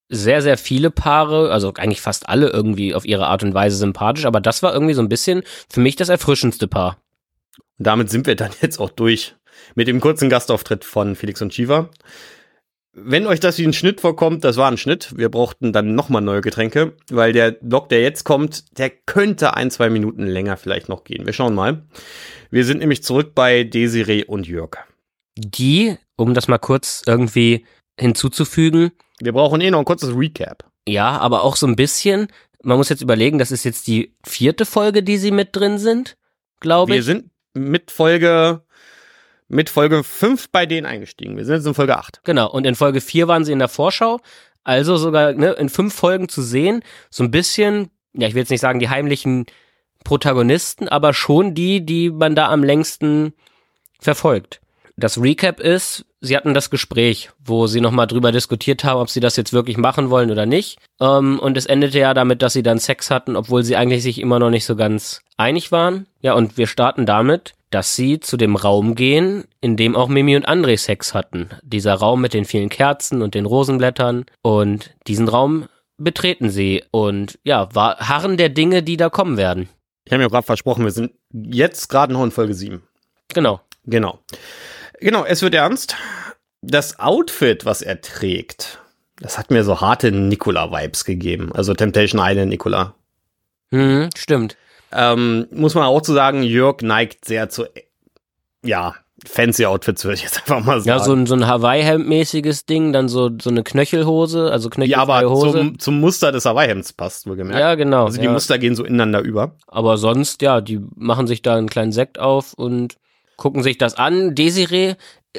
sehr, 0.09 0.41
sehr 0.41 0.57
viele 0.57 0.91
Paare, 0.91 1.51
also 1.51 1.75
eigentlich 1.75 2.01
fast 2.01 2.29
alle 2.29 2.49
irgendwie 2.49 2.95
auf 2.95 3.05
ihre 3.05 3.27
Art 3.27 3.43
und 3.43 3.55
Weise 3.55 3.77
sympathisch, 3.77 4.25
aber 4.25 4.41
das 4.41 4.63
war 4.63 4.73
irgendwie 4.73 4.95
so 4.95 5.03
ein 5.03 5.09
bisschen 5.09 5.43
für 5.69 5.81
mich 5.81 5.97
das 5.97 6.09
erfrischendste 6.09 6.69
Paar. 6.69 6.99
Und 7.79 7.87
damit 7.87 8.11
sind 8.11 8.27
wir 8.27 8.37
dann 8.37 8.53
jetzt 8.61 8.79
auch 8.79 8.91
durch 8.91 9.35
mit 9.75 9.89
dem 9.89 10.01
kurzen 10.01 10.29
Gastauftritt 10.29 10.85
von 10.85 11.17
Felix 11.17 11.43
und 11.43 11.53
Shiva. 11.53 11.91
Wenn 12.99 13.27
euch 13.27 13.41
das 13.41 13.59
wie 13.59 13.67
ein 13.67 13.75
Schnitt 13.75 14.01
vorkommt, 14.01 14.43
das 14.43 14.57
war 14.57 14.71
ein 14.71 14.79
Schnitt. 14.79 15.13
Wir 15.17 15.29
brauchten 15.29 15.71
dann 15.75 15.95
nochmal 15.95 16.23
neue 16.23 16.41
Getränke, 16.41 16.95
weil 17.11 17.35
der 17.35 17.51
Block, 17.51 17.91
der 17.91 18.01
jetzt 18.01 18.25
kommt, 18.25 18.79
der 18.79 18.89
könnte 18.89 19.55
ein, 19.55 19.71
zwei 19.71 19.91
Minuten 19.91 20.27
länger 20.27 20.57
vielleicht 20.57 20.89
noch 20.89 21.05
gehen. 21.05 21.27
Wir 21.27 21.35
schauen 21.35 21.55
mal. 21.55 21.83
Wir 22.51 22.65
sind 22.65 22.79
nämlich 22.79 23.03
zurück 23.03 23.35
bei 23.35 23.65
Desiree 23.65 24.25
und 24.25 24.47
Jörg. 24.49 24.79
Die, 25.37 25.99
um 26.17 26.33
das 26.33 26.49
mal 26.49 26.57
kurz 26.57 27.03
irgendwie 27.07 27.67
hinzuzufügen, 28.01 28.93
Wir 29.21 29.33
brauchen 29.33 29.61
eh 29.61 29.71
noch 29.71 29.81
ein 29.81 29.85
kurzes 29.85 30.15
Recap. 30.17 30.65
Ja, 30.89 31.19
aber 31.19 31.43
auch 31.43 31.57
so 31.57 31.67
ein 31.67 31.77
bisschen. 31.77 32.29
Man 32.63 32.79
muss 32.79 32.89
jetzt 32.89 33.03
überlegen, 33.03 33.39
das 33.39 33.51
ist 33.51 33.65
jetzt 33.65 33.87
die 33.87 34.15
vierte 34.27 34.65
Folge, 34.65 35.03
die 35.03 35.19
sie 35.19 35.31
mit 35.33 35.55
drin 35.55 35.79
sind, 35.79 36.17
glaube 36.61 36.93
Wir 36.93 37.01
ich. 37.01 37.05
sind 37.05 37.31
mit 37.55 37.91
Folge, 37.91 38.63
mit 39.49 39.71
Folge 39.71 40.03
5 40.03 40.51
bei 40.51 40.67
denen 40.67 40.87
eingestiegen. 40.87 41.37
Wir 41.37 41.45
sind 41.45 41.57
jetzt 41.57 41.67
in 41.67 41.75
Folge 41.75 41.97
8. 41.97 42.21
Genau. 42.25 42.51
Und 42.51 42.67
in 42.67 42.75
Folge 42.75 43.01
4 43.01 43.29
waren 43.29 43.45
sie 43.45 43.53
in 43.53 43.59
der 43.59 43.69
Vorschau. 43.69 44.21
Also 44.65 44.97
sogar 44.97 45.33
ne, 45.33 45.53
in 45.53 45.69
fünf 45.69 45.95
Folgen 45.95 46.29
zu 46.29 46.43
sehen. 46.43 46.83
So 47.11 47.23
ein 47.23 47.31
bisschen, 47.31 47.91
ja, 48.15 48.27
ich 48.27 48.35
will 48.35 48.43
jetzt 48.43 48.51
nicht 48.51 48.61
sagen 48.61 48.81
die 48.81 48.89
heimlichen 48.89 49.47
Protagonisten, 50.03 50.89
aber 50.89 51.15
schon 51.15 51.55
die, 51.55 51.85
die 51.85 52.11
man 52.11 52.35
da 52.35 52.49
am 52.49 52.65
längsten 52.65 53.33
verfolgt. 54.01 54.61
Das 54.97 55.21
Recap 55.21 55.61
ist, 55.61 56.07
sie 56.21 56.37
hatten 56.37 56.55
das 56.55 56.71
Gespräch, 56.71 57.31
wo 57.39 57.67
sie 57.67 57.81
nochmal 57.81 58.07
drüber 58.07 58.33
diskutiert 58.33 58.83
haben, 58.83 59.01
ob 59.01 59.11
sie 59.11 59.21
das 59.21 59.37
jetzt 59.37 59.53
wirklich 59.53 59.77
machen 59.77 60.11
wollen 60.11 60.31
oder 60.31 60.47
nicht. 60.47 60.79
Ähm, 61.01 61.39
und 61.39 61.57
es 61.57 61.67
endete 61.67 61.99
ja 61.99 62.15
damit, 62.15 62.43
dass 62.43 62.55
sie 62.55 62.63
dann 62.63 62.79
Sex 62.79 63.11
hatten, 63.11 63.37
obwohl 63.37 63.63
sie 63.63 63.77
eigentlich 63.77 64.03
sich 64.03 64.21
immer 64.21 64.39
noch 64.39 64.51
nicht 64.51 64.65
so 64.65 64.75
ganz 64.75 65.23
einig 65.37 65.71
waren. 65.71 66.07
Ja, 66.23 66.33
und 66.33 66.57
wir 66.57 66.67
starten 66.67 67.05
damit, 67.05 67.55
dass 67.71 67.97
sie 67.97 68.21
zu 68.21 68.37
dem 68.37 68.57
Raum 68.57 68.95
gehen, 68.95 69.45
in 69.61 69.77
dem 69.77 69.97
auch 69.97 70.09
Mimi 70.09 70.37
und 70.37 70.49
André 70.49 70.79
Sex 70.79 71.15
hatten. 71.15 71.51
Dieser 71.63 71.95
Raum 71.95 72.21
mit 72.21 72.35
den 72.35 72.45
vielen 72.45 72.69
Kerzen 72.69 73.23
und 73.23 73.35
den 73.35 73.47
Rosenblättern. 73.47 74.27
Und 74.43 74.95
diesen 75.07 75.29
Raum 75.29 75.69
betreten 75.99 76.51
sie 76.51 76.85
und 76.91 77.39
ja, 77.43 77.69
war 77.75 77.97
harren 77.99 78.37
der 78.37 78.51
Dinge, 78.51 78.83
die 78.83 78.97
da 78.97 79.09
kommen 79.09 79.37
werden. 79.37 79.69
Ich 80.05 80.13
habe 80.13 80.23
mir 80.23 80.31
gerade 80.31 80.47
versprochen, 80.47 80.85
wir 80.85 80.93
sind 80.93 81.13
jetzt 81.33 81.89
gerade 81.89 82.13
noch 82.13 82.23
in 82.23 82.31
Folge 82.31 82.55
7. 82.55 82.83
Genau. 83.35 83.61
Genau. 83.85 84.21
Genau, 85.01 85.25
es 85.25 85.43
wird 85.43 85.55
ernst. 85.55 85.97
Das 86.63 86.99
Outfit, 86.99 87.65
was 87.65 87.83
er 87.83 88.01
trägt, 88.01 88.81
das 89.19 89.39
hat 89.39 89.51
mir 89.51 89.65
so 89.65 89.81
harte 89.81 90.13
Nicola-Vibes 90.13 91.05
gegeben. 91.05 91.53
Also 91.55 91.75
Temptation 91.75 92.21
Island 92.23 92.51
Nicola. 92.51 92.95
Mhm, 93.71 94.11
stimmt. 94.17 94.57
Ähm, 94.93 95.47
muss 95.51 95.75
man 95.75 95.85
auch 95.85 96.03
zu 96.03 96.13
sagen, 96.13 96.43
Jörg 96.43 96.83
neigt 96.83 97.25
sehr 97.25 97.49
zu, 97.49 97.67
ja, 98.63 98.95
fancy 99.25 99.67
Outfits, 99.67 100.05
würde 100.05 100.17
ich 100.17 100.23
jetzt 100.23 100.39
einfach 100.39 100.65
mal 100.65 100.81
sagen. 100.81 100.89
Ja, 100.89 101.05
so 101.05 101.13
ein, 101.13 101.27
so 101.27 101.35
ein 101.35 101.47
Hawaii-Hemd-mäßiges 101.47 102.67
Ding, 102.67 102.93
dann 102.93 103.09
so, 103.09 103.31
so 103.41 103.51
eine 103.51 103.63
Knöchelhose, 103.63 104.51
also 104.51 104.69
ja, 104.69 104.75
knöchelfreie 104.75 105.03
aber 105.03 105.31
Hose. 105.31 105.53
zum, 105.53 105.79
zum 105.79 106.01
Muster 106.01 106.33
des 106.33 106.45
Hawaii-Hemds 106.45 106.93
passt, 106.93 107.27
wohlgemerkt. 107.27 107.59
ja, 107.59 107.75
genau. 107.75 108.05
Also 108.05 108.19
die 108.19 108.27
ja. 108.27 108.33
Muster 108.33 108.59
gehen 108.59 108.75
so 108.75 108.85
ineinander 108.85 109.21
über. 109.21 109.57
Aber 109.67 109.99
sonst, 109.99 110.43
ja, 110.43 110.61
die 110.61 110.81
machen 110.95 111.27
sich 111.27 111.43
da 111.43 111.57
einen 111.57 111.69
kleinen 111.69 111.93
Sekt 111.93 112.19
auf 112.19 112.55
und 112.55 112.97
gucken 113.37 113.63
sich 113.63 113.79
das 113.79 113.95
an. 113.95 114.35
Desiree 114.35 114.95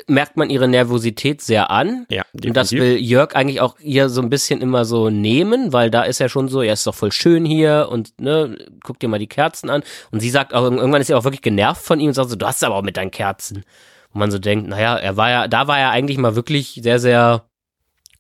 merkt 0.08 0.38
man 0.38 0.50
ihre 0.50 0.68
Nervosität 0.68 1.42
sehr 1.42 1.72
an. 1.72 2.06
Ja, 2.10 2.24
Und 2.34 2.56
das 2.56 2.72
will 2.72 2.98
Jörg 2.98 3.36
eigentlich 3.36 3.62
auch 3.62 3.80
ihr 3.80 4.10
so 4.10 4.22
ein 4.22 4.30
bisschen 4.30 4.62
immer 4.62 4.86
so 4.86 5.10
nehmen, 5.10 5.74
weil 5.74 5.90
da 5.90 6.04
ist 6.04 6.20
er 6.22 6.30
schon 6.30 6.48
so, 6.48 6.62
er 6.62 6.74
ist 6.74 6.86
doch 6.86 6.96
voll 6.96 7.12
schön 7.12 7.46
hier 7.46 7.88
und 7.92 8.20
ne, 8.20 8.58
guck 8.84 9.00
dir 9.00 9.08
mal 9.08 9.20
die 9.20 9.28
Kerzen 9.28 9.70
an. 9.70 9.84
Und 10.12 10.20
sie 10.20 10.30
sagt 10.30 10.54
auch, 10.54 10.64
irgendwann 10.64 11.02
ist 11.02 11.08
sie 11.08 11.16
auch 11.16 11.24
wirklich 11.24 11.42
genervt 11.42 11.84
von 11.84 12.00
ihm 12.00 12.08
und 12.08 12.14
sagt 12.14 12.30
so, 12.30 12.36
du 12.36 12.46
hast 12.46 12.64
aber 12.64 12.76
auch 12.76 12.84
mit 12.84 12.98
deinen 12.98 13.12
Kerzen. 13.12 13.64
Wo 14.12 14.20
man 14.20 14.32
so 14.32 14.40
denkt, 14.40 14.68
naja, 14.68 14.98
er 14.98 15.18
war 15.18 15.30
ja, 15.30 15.48
da 15.48 15.68
war 15.68 15.80
er 15.80 15.92
eigentlich 15.92 16.18
mal 16.18 16.36
wirklich 16.36 16.80
sehr, 16.82 17.00
sehr 17.00 17.46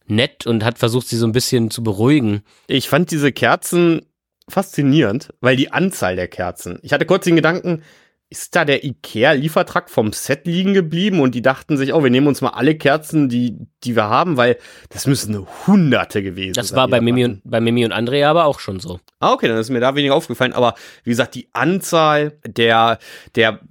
nett 0.07 0.47
und 0.47 0.63
hat 0.63 0.79
versucht, 0.79 1.07
sie 1.07 1.17
so 1.17 1.27
ein 1.27 1.31
bisschen 1.31 1.69
zu 1.69 1.83
beruhigen. 1.83 2.43
Ich 2.67 2.89
fand 2.89 3.11
diese 3.11 3.31
Kerzen 3.31 4.05
faszinierend, 4.49 5.33
weil 5.41 5.55
die 5.55 5.71
Anzahl 5.71 6.15
der 6.15 6.27
Kerzen. 6.27 6.79
Ich 6.81 6.93
hatte 6.93 7.05
kurz 7.05 7.25
den 7.25 7.35
Gedanken, 7.35 7.83
ist 8.29 8.55
da 8.55 8.65
der 8.65 8.83
IKEA-Liefertrag 8.83 9.89
vom 9.89 10.11
Set 10.11 10.45
liegen 10.47 10.73
geblieben 10.73 11.21
und 11.21 11.33
die 11.33 11.41
dachten 11.41 11.77
sich, 11.77 11.93
oh, 11.93 12.03
wir 12.03 12.09
nehmen 12.09 12.27
uns 12.27 12.41
mal 12.41 12.49
alle 12.49 12.75
Kerzen, 12.75 13.29
die, 13.29 13.55
die 13.85 13.95
wir 13.95 14.09
haben, 14.09 14.35
weil 14.35 14.57
das 14.89 15.07
müssen 15.07 15.47
Hunderte 15.65 16.21
gewesen 16.21 16.53
Das 16.53 16.69
sein. 16.69 16.77
war 16.77 16.87
die 16.87 16.91
bei 16.91 17.01
Mimi, 17.01 17.23
und, 17.23 17.41
bei 17.45 17.61
Mimi 17.61 17.85
und 17.85 17.93
Andrea 17.93 18.29
aber 18.29 18.45
auch 18.45 18.59
schon 18.59 18.81
so. 18.81 18.99
Ah, 19.19 19.31
okay, 19.31 19.47
dann 19.47 19.57
ist 19.57 19.69
mir 19.69 19.79
da 19.79 19.95
weniger 19.95 20.13
aufgefallen, 20.13 20.51
aber 20.51 20.75
wie 21.03 21.11
gesagt, 21.11 21.35
die 21.35 21.47
Anzahl 21.53 22.37
der, 22.45 22.99
der, 23.35 23.61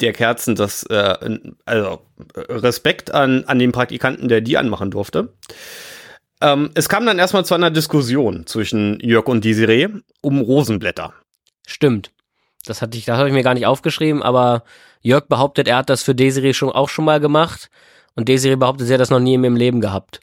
der 0.00 0.12
Kerzen, 0.12 0.54
das, 0.54 0.84
äh, 0.84 1.38
also 1.64 2.02
Respekt 2.36 3.12
an, 3.12 3.44
an 3.46 3.58
den 3.58 3.72
Praktikanten, 3.72 4.28
der 4.28 4.42
die 4.42 4.58
anmachen 4.58 4.92
durfte. 4.92 5.32
Ähm, 6.40 6.70
es 6.74 6.88
kam 6.88 7.04
dann 7.04 7.18
erstmal 7.18 7.44
zu 7.44 7.54
einer 7.54 7.70
Diskussion 7.70 8.46
zwischen 8.46 9.00
Jörg 9.00 9.26
und 9.26 9.44
Desiree 9.44 9.88
um 10.20 10.40
Rosenblätter. 10.40 11.14
Stimmt. 11.66 12.12
Das 12.66 12.82
hatte 12.82 12.98
ich, 12.98 13.04
das 13.04 13.16
habe 13.16 13.28
ich 13.28 13.34
mir 13.34 13.42
gar 13.42 13.54
nicht 13.54 13.66
aufgeschrieben, 13.66 14.22
aber 14.22 14.64
Jörg 15.00 15.26
behauptet, 15.26 15.68
er 15.68 15.76
hat 15.78 15.90
das 15.90 16.02
für 16.02 16.14
Desiree 16.14 16.52
schon 16.52 16.70
auch 16.70 16.88
schon 16.88 17.04
mal 17.04 17.20
gemacht 17.20 17.70
und 18.14 18.28
Desiree 18.28 18.56
behauptet, 18.56 18.86
sie 18.86 18.94
hat 18.94 19.00
das 19.00 19.10
noch 19.10 19.20
nie 19.20 19.34
in 19.34 19.44
ihrem 19.44 19.56
Leben 19.56 19.80
gehabt. 19.80 20.20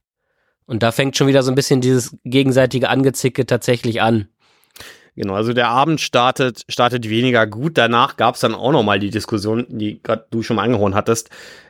Und 0.66 0.84
da 0.84 0.92
fängt 0.92 1.18
schon 1.18 1.28
wieder 1.28 1.44
so 1.44 1.52
ein 1.52 1.56
bisschen 1.56 1.82
dieses 1.82 2.16
gegenseitige 2.24 2.90
Angezicke 2.90 3.46
tatsächlich 3.46 4.02
an. 4.02 4.28
Genau, 5.16 5.36
also 5.36 5.54
der 5.54 5.68
Abend 5.68 6.02
startet, 6.02 6.64
startet 6.70 7.08
weniger 7.08 7.46
gut. 7.46 7.78
Danach 7.78 8.18
gab 8.18 8.36
es 8.36 8.42
dann 8.42 8.56
auch 8.56 8.72
nochmal 8.72 9.00
die 9.00 9.12
Diskussion, 9.12 9.66
die 9.70 10.02
gerade 10.02 10.26
du 10.32 10.42
schon 10.42 10.56
mal 10.56 10.64
angehauen 10.64 10.96
hattest. 10.96 11.30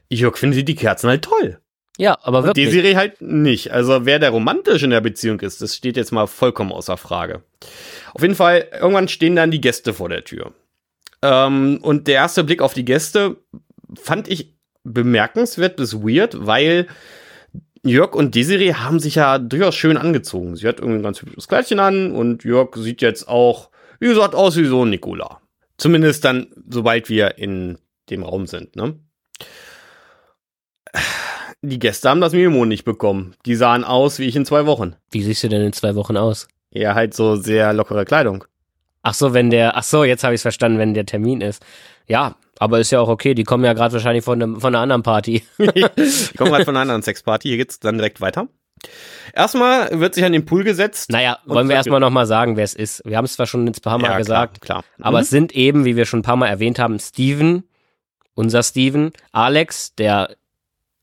Jörg 0.09 0.37
findet 0.37 0.67
die 0.67 0.75
Kerzen 0.75 1.09
halt 1.09 1.23
toll. 1.23 1.59
Ja, 1.97 2.17
aber 2.21 2.39
Und 2.39 2.45
wirklich. 2.45 2.67
Desiree 2.67 2.95
halt 2.95 3.21
nicht. 3.21 3.71
Also 3.71 4.05
wer 4.05 4.19
der 4.19 4.29
romantisch 4.29 4.83
in 4.83 4.89
der 4.89 5.01
Beziehung 5.01 5.39
ist, 5.41 5.61
das 5.61 5.75
steht 5.75 5.97
jetzt 5.97 6.11
mal 6.11 6.27
vollkommen 6.27 6.71
außer 6.71 6.97
Frage. 6.97 7.43
Auf 8.13 8.21
jeden 8.21 8.35
Fall, 8.35 8.67
irgendwann 8.71 9.07
stehen 9.07 9.35
dann 9.35 9.51
die 9.51 9.61
Gäste 9.61 9.93
vor 9.93 10.09
der 10.09 10.23
Tür. 10.23 10.53
Ähm, 11.23 11.79
und 11.81 12.07
der 12.07 12.15
erste 12.15 12.43
Blick 12.43 12.61
auf 12.61 12.73
die 12.73 12.85
Gäste 12.85 13.37
fand 13.95 14.27
ich 14.27 14.57
bemerkenswert 14.83 15.77
bis 15.77 15.95
weird, 15.95 16.45
weil 16.45 16.87
Jörg 17.81 18.13
und 18.13 18.35
Desiree 18.35 18.73
haben 18.73 18.99
sich 18.99 19.15
ja 19.15 19.39
durchaus 19.39 19.75
schön 19.75 19.95
angezogen. 19.95 20.57
Sie 20.57 20.67
hat 20.67 20.79
irgendwie 20.79 20.99
ein 20.99 21.03
ganz 21.03 21.21
hübsches 21.21 21.47
Kleidchen 21.47 21.79
an 21.79 22.11
und 22.11 22.43
Jörg 22.43 22.75
sieht 22.75 23.01
jetzt 23.01 23.29
auch, 23.29 23.69
wie 23.99 24.07
gesagt, 24.07 24.35
aus 24.35 24.57
wie 24.57 24.65
so 24.65 24.83
ein 24.83 24.89
Nikola. 24.89 25.39
Zumindest 25.77 26.25
dann, 26.25 26.47
sobald 26.69 27.09
wir 27.09 27.37
in 27.37 27.77
dem 28.09 28.23
Raum 28.23 28.45
sind, 28.45 28.75
ne? 28.75 28.99
Die 31.61 31.79
Gäste 31.79 32.09
haben 32.09 32.19
das 32.19 32.33
Memo 32.33 32.65
nicht 32.65 32.83
bekommen. 32.83 33.35
Die 33.45 33.55
sahen 33.55 33.85
aus 33.85 34.19
wie 34.19 34.25
ich 34.25 34.35
in 34.35 34.45
zwei 34.45 34.65
Wochen. 34.65 34.97
Wie 35.11 35.23
siehst 35.23 35.43
du 35.43 35.47
denn 35.47 35.61
in 35.61 35.71
zwei 35.71 35.95
Wochen 35.95 36.17
aus? 36.17 36.49
Ja, 36.71 36.93
halt 36.93 37.13
so 37.13 37.37
sehr 37.37 37.71
lockere 37.71 38.03
Kleidung. 38.03 38.43
Ach 39.03 39.13
so, 39.13 39.33
wenn 39.33 39.49
der, 39.49 39.77
ach 39.77 39.83
so, 39.83 40.03
jetzt 40.03 40.23
habe 40.23 40.33
ich 40.33 40.39
es 40.39 40.43
verstanden, 40.43 40.79
wenn 40.79 40.93
der 40.93 41.05
Termin 41.05 41.41
ist. 41.41 41.63
Ja, 42.07 42.35
aber 42.57 42.79
ist 42.79 42.91
ja 42.91 42.99
auch 43.01 43.09
okay. 43.09 43.33
Die 43.35 43.43
kommen 43.43 43.63
ja 43.65 43.73
gerade 43.73 43.93
wahrscheinlich 43.93 44.23
von, 44.23 44.41
einem, 44.41 44.59
von 44.61 44.73
einer 44.73 44.81
anderen 44.81 45.03
Party. 45.03 45.43
Ich 45.95 46.33
komme 46.37 46.51
gerade 46.51 46.65
von 46.65 46.75
einer 46.75 46.81
anderen 46.81 47.01
Sexparty. 47.03 47.49
Hier 47.49 47.57
geht's 47.57 47.79
dann 47.79 47.97
direkt 47.97 48.21
weiter. 48.21 48.47
Erstmal 49.33 49.99
wird 49.99 50.13
sich 50.15 50.25
an 50.25 50.33
den 50.33 50.45
Pool 50.45 50.63
gesetzt. 50.63 51.09
Naja, 51.11 51.39
wollen 51.45 51.67
wir 51.69 51.75
erstmal 51.75 51.99
nochmal 51.99 52.25
sagen, 52.25 52.57
wer 52.57 52.63
es 52.63 52.73
ist. 52.73 53.01
Wir 53.05 53.17
haben 53.17 53.25
es 53.25 53.33
zwar 53.35 53.45
schon 53.47 53.65
ein 53.65 53.71
paar 53.73 53.97
Mal 53.97 54.11
Ja, 54.11 54.17
gesagt, 54.17 54.61
Klar, 54.61 54.83
klar. 54.83 55.05
aber 55.05 55.17
Mhm. 55.19 55.21
es 55.23 55.29
sind 55.29 55.51
eben, 55.53 55.85
wie 55.85 55.95
wir 55.95 56.05
schon 56.05 56.19
ein 56.19 56.23
paar 56.23 56.35
Mal 56.35 56.47
erwähnt 56.47 56.79
haben, 56.79 56.99
Steven, 56.99 57.63
unser 58.35 58.61
Steven, 58.63 59.11
Alex, 59.31 59.95
der 59.95 60.35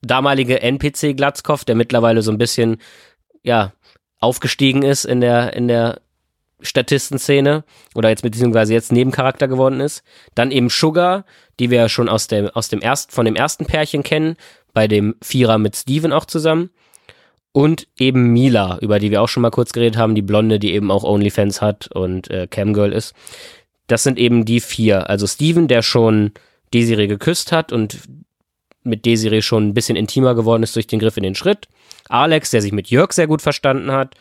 damalige 0.03 0.61
NPC 0.63 1.15
Glatzkopf, 1.17 1.65
der 1.65 1.75
mittlerweile 1.75 2.23
so 2.23 2.31
ein 2.31 2.39
bisschen, 2.39 2.79
ja, 3.43 3.73
aufgestiegen 4.21 4.83
ist 4.83 5.05
in 5.07 5.21
der, 5.21 5.55
in 5.55 5.67
der 5.69 6.01
Statistenszene 6.63 7.65
oder 7.95 8.09
jetzt 8.09 8.23
beziehungsweise 8.23 8.73
jetzt 8.73 8.93
Nebencharakter 8.93 9.49
geworden 9.49 9.81
ist. 9.81 10.03
Dann 10.35 10.51
eben 10.51 10.69
Sugar, 10.69 11.25
die 11.59 11.71
wir 11.71 11.79
ja 11.79 11.89
schon 11.89 12.09
aus 12.09 12.27
dem, 12.27 12.49
aus 12.49 12.69
dem 12.69 12.81
ersten, 12.81 13.13
von 13.13 13.25
dem 13.25 13.37
ersten 13.37 13.67
Pärchen 13.67 14.03
kennen, 14.03 14.37
bei 14.73 14.89
dem 14.89 15.15
Vierer 15.23 15.59
mit 15.59 15.77
Steven 15.77 16.13
auch 16.13 16.25
zusammen. 16.25 16.71
Und 17.53 17.89
eben 17.99 18.33
Mila, 18.33 18.79
über 18.81 18.99
die 18.99 19.11
wir 19.11 19.23
auch 19.23 19.29
schon 19.29 19.43
mal 19.43 19.51
kurz 19.51 19.73
geredet 19.73 19.97
haben, 19.97 20.15
die 20.15 20.23
Blonde, 20.23 20.59
die 20.59 20.73
eben 20.73 20.91
auch 20.91 21.03
OnlyFans 21.03 21.61
hat 21.61 21.89
und 21.93 22.31
äh, 22.31 22.47
Camgirl 22.47 22.93
ist. 22.93 23.15
Das 23.89 24.05
sind 24.05 24.19
eben 24.19 24.45
die 24.45 24.61
vier. 24.61 25.11
Also 25.11 25.27
Steven, 25.27 25.67
der 25.67 25.83
schon 25.83 26.33
Desiree 26.73 27.09
geküsst 27.09 27.51
hat 27.51 27.73
und 27.73 27.99
mit 28.85 29.05
Desiree 29.05 29.43
schon 29.43 29.69
ein 29.69 29.75
bisschen 29.75 29.97
intimer 29.97 30.37
geworden 30.37 30.63
ist 30.63 30.77
durch 30.77 30.87
den 30.87 31.01
Griff 31.01 31.17
in 31.17 31.25
den 31.25 31.35
Schritt. 31.35 31.67
Alex, 32.09 32.51
der 32.51 32.63
sich 32.63 32.73
mit 32.73 32.89
Jörg 32.89 33.13
sehr 33.13 33.27
gut 33.27 33.43
verstanden 33.43 33.91
hat. 33.91 34.15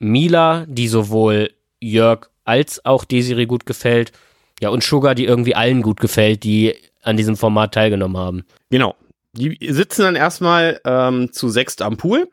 Mila, 0.00 0.66
die 0.66 0.88
sowohl 0.88 1.52
Jörg 1.80 2.28
als 2.44 2.84
auch 2.84 3.04
Desiree 3.04 3.46
gut 3.46 3.66
gefällt. 3.66 4.12
Ja, 4.60 4.70
und 4.70 4.82
Sugar, 4.82 5.14
die 5.14 5.24
irgendwie 5.24 5.54
allen 5.54 5.82
gut 5.82 6.00
gefällt, 6.00 6.42
die 6.42 6.74
an 7.02 7.16
diesem 7.16 7.36
Format 7.36 7.72
teilgenommen 7.72 8.16
haben. 8.16 8.44
Genau. 8.70 8.96
Die 9.32 9.56
sitzen 9.72 10.02
dann 10.02 10.16
erstmal 10.16 10.80
ähm, 10.84 11.32
zu 11.32 11.48
sechst 11.48 11.82
am 11.82 11.96
Pool. 11.96 12.28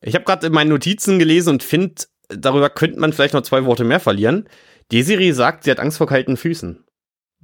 Ich 0.00 0.14
habe 0.14 0.24
gerade 0.24 0.46
in 0.46 0.52
meinen 0.52 0.70
Notizen 0.70 1.18
gelesen 1.18 1.50
und 1.50 1.62
finde, 1.62 2.02
darüber 2.28 2.70
könnte 2.70 2.98
man 2.98 3.12
vielleicht 3.12 3.34
noch 3.34 3.42
zwei 3.42 3.66
Worte 3.66 3.84
mehr 3.84 4.00
verlieren. 4.00 4.48
Desiree 4.90 5.32
sagt, 5.32 5.64
sie 5.64 5.70
hat 5.70 5.78
Angst 5.78 5.98
vor 5.98 6.06
kalten 6.06 6.36
Füßen. 6.36 6.82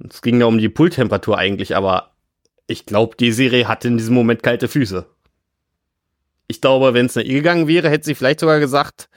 Es 0.09 0.21
ging 0.21 0.39
da 0.39 0.47
um 0.47 0.57
die 0.57 0.69
Pooltemperatur 0.69 1.37
eigentlich, 1.37 1.75
aber 1.75 2.15
ich 2.67 2.85
glaube, 2.85 3.15
Desiree 3.15 3.65
hatte 3.65 3.87
in 3.87 3.97
diesem 3.97 4.15
Moment 4.15 4.43
kalte 4.43 4.67
Füße. 4.67 5.05
Ich 6.47 6.61
glaube, 6.61 6.93
wenn 6.93 7.05
es 7.05 7.15
nach 7.15 7.23
ihr 7.23 7.35
gegangen 7.35 7.67
wäre, 7.67 7.89
hätte 7.89 8.05
sie 8.05 8.15
vielleicht 8.15 8.39
sogar 8.39 8.59
gesagt, 8.59 9.09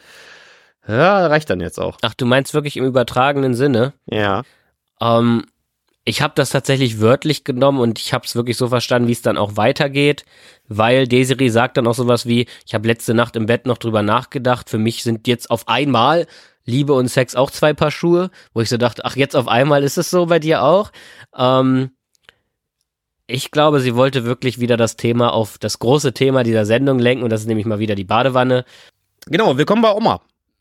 ja, 0.86 1.26
reicht 1.26 1.50
dann 1.50 1.60
jetzt 1.60 1.78
auch. 1.78 1.98
Ach, 2.02 2.14
du 2.14 2.26
meinst 2.26 2.54
wirklich 2.54 2.76
im 2.76 2.84
übertragenen 2.84 3.54
Sinne? 3.54 3.92
Ja. 4.06 4.42
Ähm, 5.00 5.44
ich 6.04 6.22
habe 6.22 6.32
das 6.34 6.50
tatsächlich 6.50 7.00
wörtlich 7.00 7.44
genommen 7.44 7.78
und 7.78 7.98
ich 7.98 8.12
habe 8.12 8.24
es 8.24 8.34
wirklich 8.34 8.56
so 8.56 8.68
verstanden, 8.68 9.08
wie 9.08 9.12
es 9.12 9.22
dann 9.22 9.36
auch 9.36 9.56
weitergeht, 9.56 10.24
weil 10.68 11.06
Desiree 11.06 11.50
sagt 11.50 11.76
dann 11.76 11.86
auch 11.86 11.94
sowas 11.94 12.26
wie, 12.26 12.46
ich 12.66 12.74
habe 12.74 12.88
letzte 12.88 13.14
Nacht 13.14 13.36
im 13.36 13.46
Bett 13.46 13.66
noch 13.66 13.78
drüber 13.78 14.02
nachgedacht, 14.02 14.70
für 14.70 14.78
mich 14.78 15.02
sind 15.02 15.28
jetzt 15.28 15.50
auf 15.50 15.68
einmal 15.68 16.26
Liebe 16.64 16.94
und 16.94 17.08
Sex 17.08 17.36
auch 17.36 17.50
zwei 17.50 17.74
Paar 17.74 17.90
Schuhe, 17.90 18.30
wo 18.54 18.60
ich 18.60 18.68
so 18.68 18.76
dachte, 18.76 19.04
ach 19.04 19.16
jetzt 19.16 19.36
auf 19.36 19.48
einmal 19.48 19.84
ist 19.84 19.98
es 19.98 20.10
so 20.10 20.26
bei 20.26 20.38
dir 20.38 20.62
auch. 20.62 20.90
Ähm, 21.36 21.90
ich 23.26 23.50
glaube, 23.50 23.80
sie 23.80 23.94
wollte 23.94 24.24
wirklich 24.24 24.58
wieder 24.58 24.76
das 24.76 24.96
Thema 24.96 25.32
auf 25.32 25.58
das 25.58 25.78
große 25.78 26.12
Thema 26.12 26.42
dieser 26.42 26.66
Sendung 26.66 26.98
lenken 26.98 27.24
und 27.24 27.30
das 27.30 27.42
ist 27.42 27.46
nämlich 27.46 27.66
mal 27.66 27.78
wieder 27.78 27.94
die 27.94 28.04
Badewanne. 28.04 28.64
Genau, 29.26 29.56
willkommen 29.56 29.82
bei 29.82 29.92
Oma. 29.92 30.20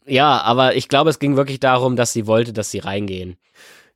Ja, 0.10 0.42
aber 0.42 0.76
ich 0.76 0.90
glaube, 0.90 1.10
es 1.10 1.20
ging 1.20 1.36
wirklich 1.38 1.60
darum, 1.60 1.96
dass 1.96 2.14
sie 2.14 2.28
wollte, 2.28 2.52
dass 2.52 2.72
sie 2.72 2.80
reingehen. 2.80 3.38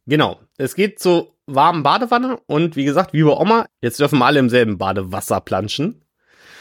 Genau. 0.05 0.39
Es 0.57 0.75
geht 0.75 0.99
zur 0.99 1.33
warmen 1.45 1.83
Badewanne 1.83 2.39
und 2.45 2.75
wie 2.75 2.85
gesagt, 2.85 3.13
wie 3.13 3.23
bei 3.23 3.31
Oma, 3.31 3.65
jetzt 3.81 3.99
dürfen 3.99 4.19
wir 4.19 4.25
alle 4.25 4.39
im 4.39 4.49
selben 4.49 4.77
Badewasser 4.77 5.41
planschen. 5.41 6.03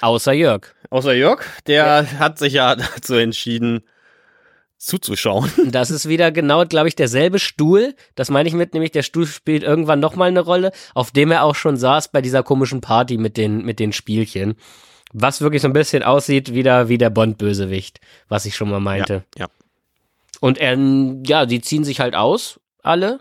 Außer 0.00 0.32
Jörg. 0.32 0.74
Außer 0.90 1.12
Jörg, 1.12 1.44
der 1.66 2.18
hat 2.18 2.38
sich 2.38 2.54
ja 2.54 2.74
dazu 2.94 3.14
entschieden, 3.14 3.82
zuzuschauen. 4.78 5.50
Das 5.70 5.90
ist 5.90 6.08
wieder 6.08 6.32
genau, 6.32 6.64
glaube 6.64 6.88
ich, 6.88 6.96
derselbe 6.96 7.38
Stuhl. 7.38 7.94
Das 8.14 8.30
meine 8.30 8.48
ich 8.48 8.54
mit, 8.54 8.74
nämlich 8.74 8.90
der 8.90 9.02
Stuhl 9.02 9.26
spielt 9.26 9.62
irgendwann 9.62 10.00
nochmal 10.00 10.28
eine 10.28 10.40
Rolle, 10.40 10.72
auf 10.94 11.12
dem 11.12 11.30
er 11.30 11.44
auch 11.44 11.54
schon 11.54 11.76
saß 11.76 12.08
bei 12.08 12.20
dieser 12.20 12.42
komischen 12.42 12.80
Party 12.80 13.16
mit 13.18 13.36
den, 13.36 13.64
mit 13.64 13.78
den 13.78 13.92
Spielchen. 13.92 14.54
Was 15.12 15.40
wirklich 15.40 15.62
so 15.62 15.68
ein 15.68 15.74
bisschen 15.74 16.02
aussieht 16.02 16.54
wieder 16.54 16.88
wie 16.88 16.98
der 16.98 17.10
Bond-Bösewicht, 17.10 18.00
was 18.28 18.46
ich 18.46 18.56
schon 18.56 18.70
mal 18.70 18.80
meinte. 18.80 19.24
Ja, 19.36 19.46
ja. 19.46 19.48
Und 20.40 20.58
er, 20.58 20.76
ja, 21.26 21.46
die 21.46 21.60
ziehen 21.60 21.84
sich 21.84 22.00
halt 22.00 22.14
aus, 22.14 22.58
alle. 22.82 23.20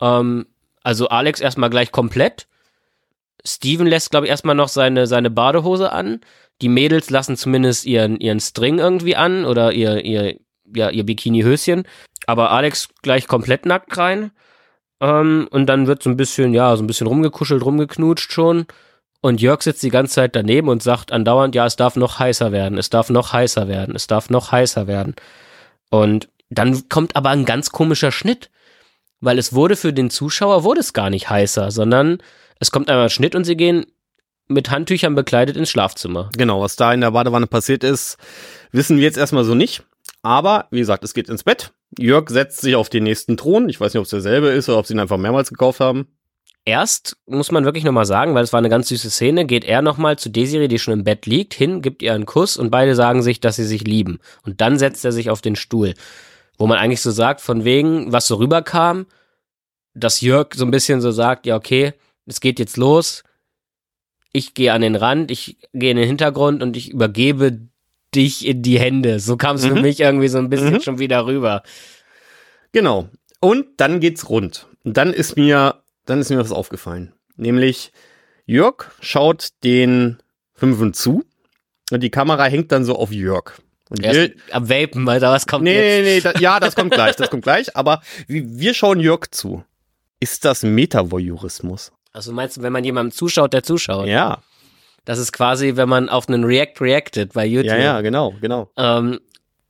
Ähm, 0.00 0.46
also 0.82 1.08
Alex 1.08 1.40
erstmal 1.40 1.70
gleich 1.70 1.92
komplett. 1.92 2.48
Steven 3.44 3.86
lässt, 3.86 4.10
glaube 4.10 4.26
ich, 4.26 4.30
erstmal 4.30 4.54
noch 4.54 4.68
seine, 4.68 5.06
seine 5.06 5.30
Badehose 5.30 5.92
an. 5.92 6.20
Die 6.60 6.68
Mädels 6.68 7.10
lassen 7.10 7.36
zumindest 7.36 7.86
ihren, 7.86 8.18
ihren 8.18 8.40
String 8.40 8.78
irgendwie 8.78 9.14
an 9.14 9.44
oder 9.44 9.72
ihr, 9.72 10.04
ihr, 10.04 10.36
ja, 10.74 10.90
ihr 10.90 11.04
Bikini-Höschen. 11.04 11.84
Aber 12.26 12.50
Alex 12.50 12.88
gleich 13.02 13.28
komplett 13.28 13.64
nackt 13.64 13.96
rein. 13.96 14.32
Ähm, 15.00 15.48
und 15.50 15.66
dann 15.66 15.86
wird 15.86 16.02
so 16.02 16.10
ein 16.10 16.16
bisschen, 16.16 16.54
ja, 16.54 16.76
so 16.76 16.82
ein 16.82 16.86
bisschen 16.86 17.06
rumgekuschelt, 17.06 17.64
rumgeknutscht 17.64 18.32
schon. 18.32 18.66
Und 19.20 19.40
Jörg 19.40 19.62
sitzt 19.62 19.82
die 19.82 19.90
ganze 19.90 20.14
Zeit 20.14 20.36
daneben 20.36 20.68
und 20.68 20.82
sagt 20.82 21.10
andauernd, 21.12 21.54
ja, 21.54 21.66
es 21.66 21.76
darf 21.76 21.96
noch 21.96 22.18
heißer 22.18 22.52
werden, 22.52 22.78
es 22.78 22.90
darf 22.90 23.10
noch 23.10 23.32
heißer 23.32 23.66
werden, 23.66 23.96
es 23.96 24.06
darf 24.06 24.30
noch 24.30 24.52
heißer 24.52 24.86
werden. 24.86 25.16
Und 25.90 26.28
dann 26.50 26.88
kommt 26.88 27.16
aber 27.16 27.30
ein 27.30 27.44
ganz 27.44 27.70
komischer 27.70 28.12
Schnitt, 28.12 28.50
weil 29.20 29.38
es 29.38 29.52
wurde 29.52 29.76
für 29.76 29.92
den 29.92 30.10
Zuschauer, 30.10 30.62
wurde 30.62 30.80
es 30.80 30.92
gar 30.92 31.10
nicht 31.10 31.28
heißer, 31.28 31.70
sondern 31.70 32.18
es 32.60 32.70
kommt 32.70 32.88
einmal 32.88 33.04
ein 33.04 33.10
Schnitt 33.10 33.34
und 33.34 33.44
sie 33.44 33.56
gehen 33.56 33.86
mit 34.46 34.70
Handtüchern 34.70 35.14
bekleidet 35.14 35.56
ins 35.56 35.70
Schlafzimmer. 35.70 36.30
Genau, 36.36 36.62
was 36.62 36.76
da 36.76 36.92
in 36.92 37.02
der 37.02 37.10
Badewanne 37.10 37.46
passiert 37.46 37.84
ist, 37.84 38.16
wissen 38.72 38.96
wir 38.96 39.04
jetzt 39.04 39.18
erstmal 39.18 39.44
so 39.44 39.54
nicht. 39.54 39.82
Aber, 40.22 40.66
wie 40.70 40.78
gesagt, 40.78 41.04
es 41.04 41.14
geht 41.14 41.28
ins 41.28 41.44
Bett. 41.44 41.72
Jörg 41.98 42.28
setzt 42.30 42.60
sich 42.60 42.74
auf 42.74 42.88
den 42.88 43.04
nächsten 43.04 43.36
Thron. 43.36 43.68
Ich 43.68 43.80
weiß 43.80 43.92
nicht, 43.92 43.98
ob 43.98 44.04
es 44.04 44.10
derselbe 44.10 44.48
ist 44.48 44.68
oder 44.68 44.78
ob 44.78 44.86
sie 44.86 44.94
ihn 44.94 45.00
einfach 45.00 45.16
mehrmals 45.18 45.50
gekauft 45.50 45.80
haben. 45.80 46.08
Erst 46.68 47.16
muss 47.24 47.50
man 47.50 47.64
wirklich 47.64 47.82
nochmal 47.84 48.04
sagen, 48.04 48.34
weil 48.34 48.44
es 48.44 48.52
war 48.52 48.58
eine 48.58 48.68
ganz 48.68 48.88
süße 48.88 49.08
Szene, 49.08 49.46
geht 49.46 49.64
er 49.64 49.80
nochmal 49.80 50.18
zu 50.18 50.28
Desiree, 50.28 50.68
die 50.68 50.78
schon 50.78 50.92
im 50.92 51.02
Bett 51.02 51.24
liegt, 51.24 51.54
hin, 51.54 51.80
gibt 51.80 52.02
ihr 52.02 52.12
einen 52.12 52.26
Kuss 52.26 52.58
und 52.58 52.68
beide 52.70 52.94
sagen 52.94 53.22
sich, 53.22 53.40
dass 53.40 53.56
sie 53.56 53.64
sich 53.64 53.84
lieben. 53.84 54.18
Und 54.44 54.60
dann 54.60 54.78
setzt 54.78 55.02
er 55.06 55.12
sich 55.12 55.30
auf 55.30 55.40
den 55.40 55.56
Stuhl. 55.56 55.94
Wo 56.58 56.66
man 56.66 56.76
eigentlich 56.76 57.00
so 57.00 57.10
sagt, 57.10 57.40
von 57.40 57.64
wegen, 57.64 58.12
was 58.12 58.26
so 58.26 58.34
rüberkam, 58.34 59.06
dass 59.94 60.20
Jörg 60.20 60.48
so 60.54 60.66
ein 60.66 60.70
bisschen 60.70 61.00
so 61.00 61.10
sagt, 61.10 61.46
ja, 61.46 61.56
okay, 61.56 61.94
es 62.26 62.40
geht 62.40 62.58
jetzt 62.58 62.76
los. 62.76 63.22
Ich 64.34 64.52
gehe 64.52 64.74
an 64.74 64.82
den 64.82 64.94
Rand, 64.94 65.30
ich 65.30 65.56
gehe 65.72 65.90
in 65.92 65.96
den 65.96 66.06
Hintergrund 66.06 66.62
und 66.62 66.76
ich 66.76 66.90
übergebe 66.90 67.60
dich 68.14 68.46
in 68.46 68.60
die 68.60 68.78
Hände. 68.78 69.20
So 69.20 69.38
kam 69.38 69.56
es 69.56 69.64
für 69.64 69.74
Mhm. 69.74 69.80
mich 69.80 70.00
irgendwie 70.00 70.28
so 70.28 70.36
ein 70.36 70.50
bisschen 70.50 70.74
Mhm. 70.74 70.80
schon 70.82 70.98
wieder 70.98 71.24
rüber. 71.24 71.62
Genau. 72.72 73.08
Und 73.40 73.66
dann 73.78 74.00
geht's 74.00 74.28
rund. 74.28 74.66
Und 74.84 74.98
dann 74.98 75.14
ist 75.14 75.36
mir, 75.36 75.82
dann 76.08 76.20
ist 76.20 76.30
mir 76.30 76.38
was 76.38 76.52
aufgefallen. 76.52 77.12
Nämlich, 77.36 77.92
Jörg 78.46 78.86
schaut 79.00 79.48
den 79.64 80.18
Fünfen 80.54 80.94
zu 80.94 81.24
und 81.90 82.02
die 82.02 82.10
Kamera 82.10 82.44
hängt 82.46 82.72
dann 82.72 82.84
so 82.84 82.96
auf 82.96 83.12
Jörg. 83.12 83.52
Und 83.90 84.02
Er 84.04 84.12
wir, 84.14 84.32
am 84.50 84.68
Vapen, 84.68 85.08
Alter, 85.08 85.30
was 85.32 85.46
kommt 85.46 85.64
nee, 85.64 85.74
jetzt? 85.74 86.04
nee, 86.04 86.14
nee, 86.16 86.20
da, 86.20 86.38
ja, 86.40 86.60
das 86.60 86.74
kommt 86.76 86.92
gleich, 86.92 87.16
das 87.16 87.30
kommt 87.30 87.42
gleich. 87.44 87.74
Aber 87.76 88.02
wir 88.26 88.74
schauen 88.74 89.00
Jörg 89.00 89.30
zu. 89.30 89.64
Ist 90.20 90.44
das 90.44 90.62
Metavoyeurismus? 90.62 91.92
Also 92.12 92.32
meinst 92.32 92.56
du, 92.56 92.62
wenn 92.62 92.72
man 92.72 92.84
jemandem 92.84 93.12
zuschaut, 93.16 93.52
der 93.52 93.62
zuschaut? 93.62 94.06
Ja, 94.08 94.42
Das 95.04 95.18
ist 95.18 95.32
quasi, 95.32 95.76
wenn 95.76 95.88
man 95.88 96.08
auf 96.08 96.28
einen 96.28 96.44
React 96.44 96.80
reactet 96.80 97.32
bei 97.32 97.46
YouTube. 97.46 97.72
ja, 97.72 97.78
ja, 97.78 98.00
genau, 98.02 98.34
genau. 98.40 98.70
Ähm, 98.76 99.20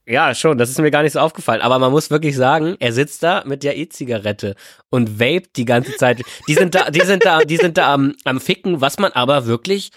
ja, 0.09 0.35
schon, 0.35 0.57
das 0.57 0.71
ist 0.71 0.79
mir 0.79 0.91
gar 0.91 1.03
nicht 1.03 1.13
so 1.13 1.21
aufgefallen. 1.21 1.61
Aber 1.61 1.79
man 1.79 1.93
muss 1.93 2.11
wirklich 2.11 2.35
sagen, 2.35 2.77
er 2.81 2.93
sitzt 2.93 3.23
da 3.23 3.45
mit 3.47 3.63
der 3.63 3.77
E-Zigarette 3.77 4.55
und 4.91 5.21
vapet 5.21 5.57
die 5.57 5.67
ganze 5.67 5.97
Zeit. 5.97 6.23
Die 6.49 6.55
sind 6.55 6.75
da, 6.75 6.91
die 6.91 7.03
sind 7.03 7.25
da, 7.25 7.41
die 7.41 7.59
sind 7.59 7.77
da 7.77 7.93
am, 7.93 8.15
am 8.25 8.41
Ficken, 8.41 8.81
was 8.81 8.99
man 8.99 9.13
aber 9.13 9.47
wirklich 9.47 9.91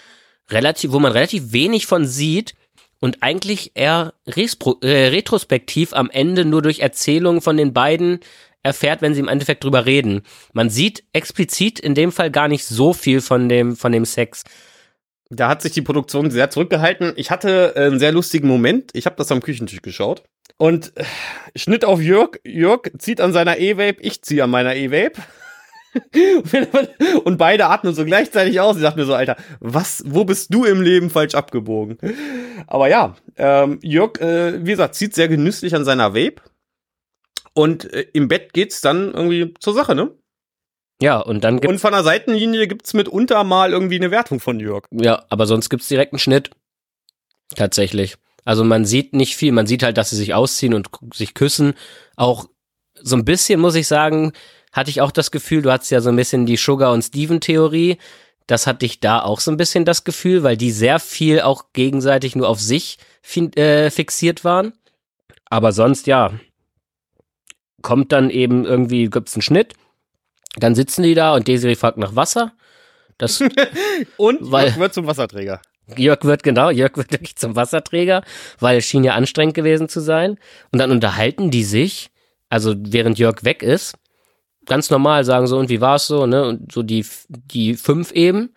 relativ, 0.50 0.92
wo 0.92 0.98
man 0.98 1.12
relativ 1.12 1.52
wenig 1.52 1.86
von 1.86 2.04
sieht 2.06 2.54
und 3.00 3.22
eigentlich 3.22 3.72
eher 3.74 4.12
respro, 4.26 4.78
äh, 4.82 5.08
retrospektiv 5.08 5.94
am 5.94 6.10
Ende 6.10 6.44
nur 6.44 6.60
durch 6.60 6.80
Erzählungen 6.80 7.40
von 7.40 7.56
den 7.56 7.72
beiden 7.72 8.20
erfährt, 8.62 9.02
wenn 9.02 9.14
sie 9.14 9.20
im 9.20 9.28
Endeffekt 9.28 9.64
drüber 9.64 9.86
reden. 9.86 10.22
Man 10.52 10.70
sieht 10.70 11.04
explizit 11.12 11.80
in 11.80 11.94
dem 11.94 12.12
Fall 12.12 12.30
gar 12.30 12.48
nicht 12.48 12.64
so 12.64 12.92
viel 12.92 13.20
von 13.20 13.48
dem, 13.48 13.76
von 13.76 13.92
dem 13.92 14.04
Sex. 14.04 14.44
Da 15.34 15.48
hat 15.48 15.62
sich 15.62 15.72
die 15.72 15.82
Produktion 15.82 16.30
sehr 16.30 16.50
zurückgehalten. 16.50 17.14
Ich 17.16 17.30
hatte 17.30 17.72
äh, 17.74 17.86
einen 17.86 17.98
sehr 17.98 18.12
lustigen 18.12 18.48
Moment. 18.48 18.90
Ich 18.92 19.06
habe 19.06 19.16
das 19.16 19.32
am 19.32 19.40
Küchentisch 19.40 19.80
geschaut. 19.80 20.22
Und 20.58 20.92
äh, 20.96 21.04
Schnitt 21.56 21.86
auf 21.86 22.02
Jörg. 22.02 22.38
Jörg 22.44 22.82
zieht 22.98 23.20
an 23.20 23.32
seiner 23.32 23.58
E-Vape, 23.58 24.02
ich 24.02 24.22
ziehe 24.22 24.44
an 24.44 24.50
meiner 24.50 24.76
E-Vape. 24.76 25.20
und 27.24 27.38
beide 27.38 27.66
atmen 27.66 27.94
so 27.94 28.04
gleichzeitig 28.04 28.60
aus. 28.60 28.76
Ich 28.76 28.82
dachte 28.82 28.98
mir 28.98 29.06
so, 29.06 29.14
Alter, 29.14 29.36
was, 29.60 30.02
wo 30.06 30.24
bist 30.24 30.52
du 30.52 30.64
im 30.64 30.82
Leben 30.82 31.08
falsch 31.08 31.34
abgebogen? 31.34 31.96
Aber 32.66 32.88
ja, 32.88 33.16
ähm, 33.36 33.78
Jörg, 33.82 34.20
äh, 34.20 34.64
wie 34.64 34.70
gesagt, 34.70 34.94
zieht 34.94 35.14
sehr 35.14 35.28
genüsslich 35.28 35.74
an 35.74 35.86
seiner 35.86 36.14
Vape. 36.14 36.42
Und 37.54 37.92
äh, 37.92 38.06
im 38.12 38.28
Bett 38.28 38.52
geht's 38.52 38.82
dann 38.82 39.12
irgendwie 39.12 39.54
zur 39.60 39.72
Sache, 39.72 39.94
ne? 39.94 40.10
Ja, 41.02 41.18
und 41.18 41.42
dann 41.42 41.54
Und 41.54 41.60
gibt's, 41.62 41.80
von 41.82 41.92
der 41.92 42.04
Seitenlinie 42.04 42.68
gibt's 42.68 42.94
mitunter 42.94 43.42
mal 43.42 43.72
irgendwie 43.72 43.96
eine 43.96 44.12
Wertung 44.12 44.38
von 44.38 44.60
Jörg. 44.60 44.84
ja, 44.92 45.24
aber 45.28 45.46
sonst 45.46 45.68
gibt's 45.68 45.88
direkt 45.88 46.12
einen 46.12 46.20
Schnitt. 46.20 46.50
Tatsächlich. 47.56 48.16
Also 48.44 48.62
man 48.64 48.84
sieht 48.84 49.12
nicht 49.12 49.36
viel. 49.36 49.52
Man 49.52 49.66
sieht 49.66 49.82
halt, 49.82 49.98
dass 49.98 50.10
sie 50.10 50.16
sich 50.16 50.32
ausziehen 50.34 50.74
und 50.74 50.88
sich 51.12 51.34
küssen. 51.34 51.74
Auch 52.16 52.46
so 53.00 53.16
ein 53.16 53.24
bisschen, 53.24 53.60
muss 53.60 53.74
ich 53.74 53.86
sagen, 53.88 54.32
hatte 54.72 54.90
ich 54.90 55.00
auch 55.00 55.10
das 55.10 55.30
Gefühl, 55.30 55.62
du 55.62 55.72
hattest 55.72 55.90
ja 55.90 56.00
so 56.00 56.08
ein 56.08 56.16
bisschen 56.16 56.46
die 56.46 56.56
Sugar- 56.56 56.92
und 56.92 57.02
Steven-Theorie. 57.02 57.98
Das 58.46 58.66
hatte 58.66 58.86
ich 58.86 59.00
da 59.00 59.22
auch 59.22 59.40
so 59.40 59.50
ein 59.50 59.56
bisschen 59.56 59.84
das 59.84 60.04
Gefühl, 60.04 60.42
weil 60.42 60.56
die 60.56 60.70
sehr 60.70 60.98
viel 60.98 61.40
auch 61.40 61.72
gegenseitig 61.72 62.36
nur 62.36 62.48
auf 62.48 62.60
sich 62.60 62.98
äh, 63.56 63.90
fixiert 63.90 64.44
waren. 64.44 64.72
Aber 65.50 65.72
sonst, 65.72 66.06
ja, 66.06 66.32
kommt 67.82 68.12
dann 68.12 68.30
eben 68.30 68.64
irgendwie, 68.64 69.10
gibt's 69.10 69.34
einen 69.34 69.42
Schnitt. 69.42 69.74
Dann 70.56 70.74
sitzen 70.74 71.02
die 71.02 71.14
da 71.14 71.34
und 71.34 71.48
Desiree 71.48 71.74
fragt 71.76 71.98
nach 71.98 72.14
Wasser. 72.16 72.52
Das 73.18 73.40
Und 74.16 74.38
Weil- 74.50 74.66
Jörg 74.68 74.78
wird 74.78 74.94
zum 74.94 75.06
Wasserträger. 75.06 75.60
Jörg 75.96 76.22
wird, 76.24 76.42
genau, 76.42 76.70
Jörg 76.70 76.96
wird 76.96 77.10
wirklich 77.12 77.36
zum 77.36 77.56
Wasserträger, 77.56 78.22
weil 78.60 78.78
es 78.78 78.84
schien 78.84 79.04
ja 79.04 79.14
anstrengend 79.14 79.54
gewesen 79.54 79.88
zu 79.88 80.00
sein. 80.00 80.38
Und 80.70 80.78
dann 80.78 80.90
unterhalten 80.90 81.50
die 81.50 81.64
sich, 81.64 82.10
also 82.48 82.74
während 82.78 83.18
Jörg 83.18 83.42
weg 83.44 83.62
ist, 83.62 83.94
ganz 84.66 84.90
normal 84.90 85.24
sagen 85.24 85.46
so, 85.48 85.58
und 85.58 85.68
wie 85.68 85.80
war 85.80 85.96
es 85.96 86.06
so, 86.06 86.26
ne? 86.26 86.44
Und 86.46 86.72
so 86.72 86.82
die, 86.82 87.04
die 87.28 87.74
fünf 87.74 88.12
eben. 88.12 88.54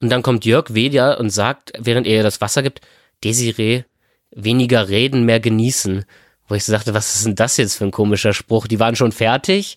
Und 0.00 0.10
dann 0.10 0.22
kommt 0.22 0.44
Jörg 0.44 0.72
wieder 0.74 1.20
und 1.20 1.30
sagt, 1.30 1.72
während 1.78 2.06
er 2.06 2.16
ihr 2.18 2.22
das 2.22 2.40
Wasser 2.40 2.62
gibt, 2.62 2.80
Desiree, 3.22 3.84
weniger 4.30 4.88
reden, 4.88 5.24
mehr 5.24 5.40
genießen. 5.40 6.04
Wo 6.48 6.54
ich 6.54 6.64
so 6.64 6.72
sagte, 6.72 6.94
was 6.94 7.14
ist 7.14 7.26
denn 7.26 7.34
das 7.36 7.58
jetzt 7.58 7.76
für 7.76 7.84
ein 7.84 7.90
komischer 7.92 8.32
Spruch? 8.32 8.66
Die 8.66 8.80
waren 8.80 8.96
schon 8.96 9.12
fertig 9.12 9.76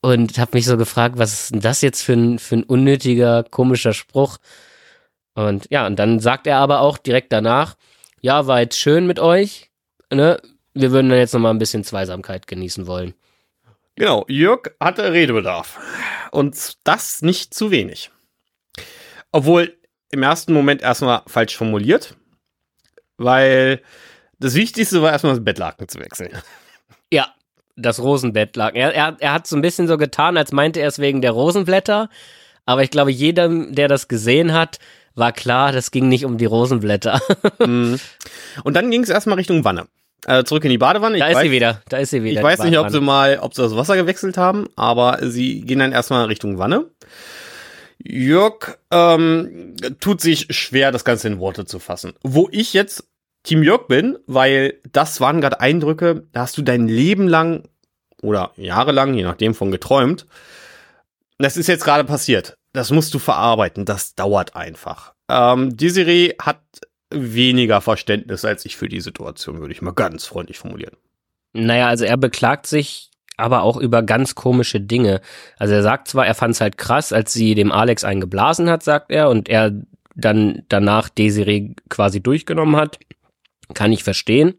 und 0.00 0.38
habe 0.38 0.52
mich 0.54 0.66
so 0.66 0.76
gefragt, 0.76 1.18
was 1.18 1.32
ist 1.32 1.54
denn 1.54 1.60
das 1.60 1.82
jetzt 1.82 2.02
für 2.02 2.14
ein, 2.14 2.38
für 2.38 2.56
ein 2.56 2.64
unnötiger, 2.64 3.44
komischer 3.44 3.92
Spruch? 3.92 4.38
Und 5.34 5.66
ja, 5.70 5.86
und 5.86 5.96
dann 5.96 6.20
sagt 6.20 6.46
er 6.46 6.58
aber 6.58 6.80
auch 6.80 6.98
direkt 6.98 7.32
danach, 7.32 7.76
ja, 8.20 8.46
war 8.46 8.60
jetzt 8.60 8.78
schön 8.78 9.06
mit 9.06 9.18
euch, 9.18 9.70
ne? 10.12 10.40
Wir 10.72 10.92
würden 10.92 11.10
dann 11.10 11.18
jetzt 11.18 11.34
noch 11.34 11.40
mal 11.40 11.50
ein 11.50 11.58
bisschen 11.58 11.82
Zweisamkeit 11.82 12.46
genießen 12.46 12.86
wollen. 12.86 13.14
Genau, 13.96 14.24
Jörg 14.28 14.70
hatte 14.78 15.12
Redebedarf. 15.12 15.78
Und 16.30 16.76
das 16.84 17.22
nicht 17.22 17.52
zu 17.54 17.70
wenig. 17.70 18.10
Obwohl 19.32 19.76
im 20.10 20.22
ersten 20.22 20.52
Moment 20.52 20.80
erstmal 20.80 21.22
falsch 21.26 21.56
formuliert, 21.56 22.16
weil 23.16 23.82
das 24.38 24.54
Wichtigste 24.54 25.02
war 25.02 25.12
erstmal 25.12 25.34
das 25.34 25.44
Bettlaken 25.44 25.88
zu 25.88 25.98
wechseln. 25.98 26.30
Ja, 27.12 27.34
das 27.80 28.00
Rosenbett 28.00 28.56
lag. 28.56 28.74
Er, 28.74 28.94
er, 28.94 29.16
er 29.18 29.32
hat 29.32 29.46
so 29.46 29.56
ein 29.56 29.62
bisschen 29.62 29.88
so 29.88 29.96
getan, 29.98 30.36
als 30.36 30.52
meinte 30.52 30.80
er 30.80 30.88
es 30.88 30.98
wegen 30.98 31.20
der 31.22 31.32
Rosenblätter. 31.32 32.08
Aber 32.66 32.82
ich 32.82 32.90
glaube, 32.90 33.10
jedem, 33.10 33.74
der 33.74 33.88
das 33.88 34.08
gesehen 34.08 34.52
hat, 34.52 34.78
war 35.14 35.32
klar, 35.32 35.72
das 35.72 35.90
ging 35.90 36.08
nicht 36.08 36.24
um 36.24 36.38
die 36.38 36.46
Rosenblätter. 36.46 37.20
Mhm. 37.66 37.98
Und 38.64 38.74
dann 38.74 38.90
ging 38.90 39.02
es 39.02 39.10
erstmal 39.10 39.36
Richtung 39.36 39.64
Wanne. 39.64 39.86
Äh, 40.26 40.44
zurück 40.44 40.64
in 40.64 40.70
die 40.70 40.78
Badewanne. 40.78 41.18
da 41.18 41.26
ich 41.26 41.30
ist 41.32 41.36
weiß, 41.36 41.44
sie 41.44 41.50
wieder. 41.50 41.82
Da 41.88 41.98
ist 41.98 42.10
sie 42.10 42.22
wieder. 42.22 42.40
Ich 42.40 42.44
weiß 42.44 42.64
nicht, 42.64 42.78
ob 42.78 42.90
sie 42.90 43.00
mal, 43.00 43.38
ob 43.40 43.54
sie 43.54 43.62
das 43.62 43.76
Wasser 43.76 43.96
gewechselt 43.96 44.38
haben, 44.38 44.66
aber 44.76 45.18
sie 45.22 45.60
gehen 45.60 45.78
dann 45.78 45.92
erstmal 45.92 46.26
Richtung 46.26 46.58
Wanne. 46.58 46.86
Jörg 48.02 48.78
ähm, 48.90 49.74
tut 50.00 50.20
sich 50.20 50.46
schwer, 50.50 50.90
das 50.90 51.04
Ganze 51.04 51.28
in 51.28 51.38
Worte 51.38 51.66
zu 51.66 51.78
fassen. 51.78 52.14
Wo 52.22 52.48
ich 52.50 52.72
jetzt 52.72 53.04
Team 53.42 53.62
Jörg 53.62 53.86
bin, 53.88 54.18
weil 54.26 54.74
das 54.90 55.20
waren 55.20 55.40
gerade 55.40 55.60
Eindrücke, 55.60 56.26
da 56.32 56.40
hast 56.42 56.58
du 56.58 56.62
dein 56.62 56.88
Leben 56.88 57.28
lang 57.28 57.64
oder 58.22 58.52
jahrelang, 58.56 59.14
je 59.14 59.24
nachdem, 59.24 59.54
von 59.54 59.70
geträumt. 59.70 60.26
Das 61.38 61.56
ist 61.56 61.66
jetzt 61.66 61.84
gerade 61.84 62.04
passiert. 62.04 62.54
Das 62.72 62.90
musst 62.90 63.14
du 63.14 63.18
verarbeiten. 63.18 63.84
Das 63.84 64.14
dauert 64.14 64.54
einfach. 64.54 65.14
Ähm, 65.28 65.76
Desiree 65.76 66.34
hat 66.40 66.60
weniger 67.10 67.80
Verständnis 67.80 68.44
als 68.44 68.64
ich 68.64 68.76
für 68.76 68.88
die 68.88 69.00
Situation, 69.00 69.60
würde 69.60 69.72
ich 69.72 69.82
mal 69.82 69.92
ganz 69.92 70.26
freundlich 70.26 70.58
formulieren. 70.58 70.96
Naja, 71.52 71.88
also 71.88 72.04
er 72.04 72.16
beklagt 72.16 72.66
sich 72.66 73.10
aber 73.36 73.62
auch 73.62 73.76
über 73.76 74.02
ganz 74.02 74.34
komische 74.34 74.80
Dinge. 74.80 75.20
Also 75.58 75.74
er 75.74 75.82
sagt 75.82 76.08
zwar, 76.08 76.26
er 76.26 76.34
fand 76.34 76.54
es 76.54 76.60
halt 76.60 76.76
krass, 76.76 77.12
als 77.12 77.32
sie 77.32 77.54
dem 77.54 77.72
Alex 77.72 78.04
einen 78.04 78.20
geblasen 78.20 78.68
hat, 78.68 78.82
sagt 78.82 79.10
er, 79.10 79.30
und 79.30 79.48
er 79.48 79.72
dann 80.14 80.62
danach 80.68 81.08
Desiree 81.08 81.74
quasi 81.88 82.22
durchgenommen 82.22 82.76
hat. 82.76 82.98
Kann 83.72 83.92
ich 83.92 84.04
verstehen. 84.04 84.54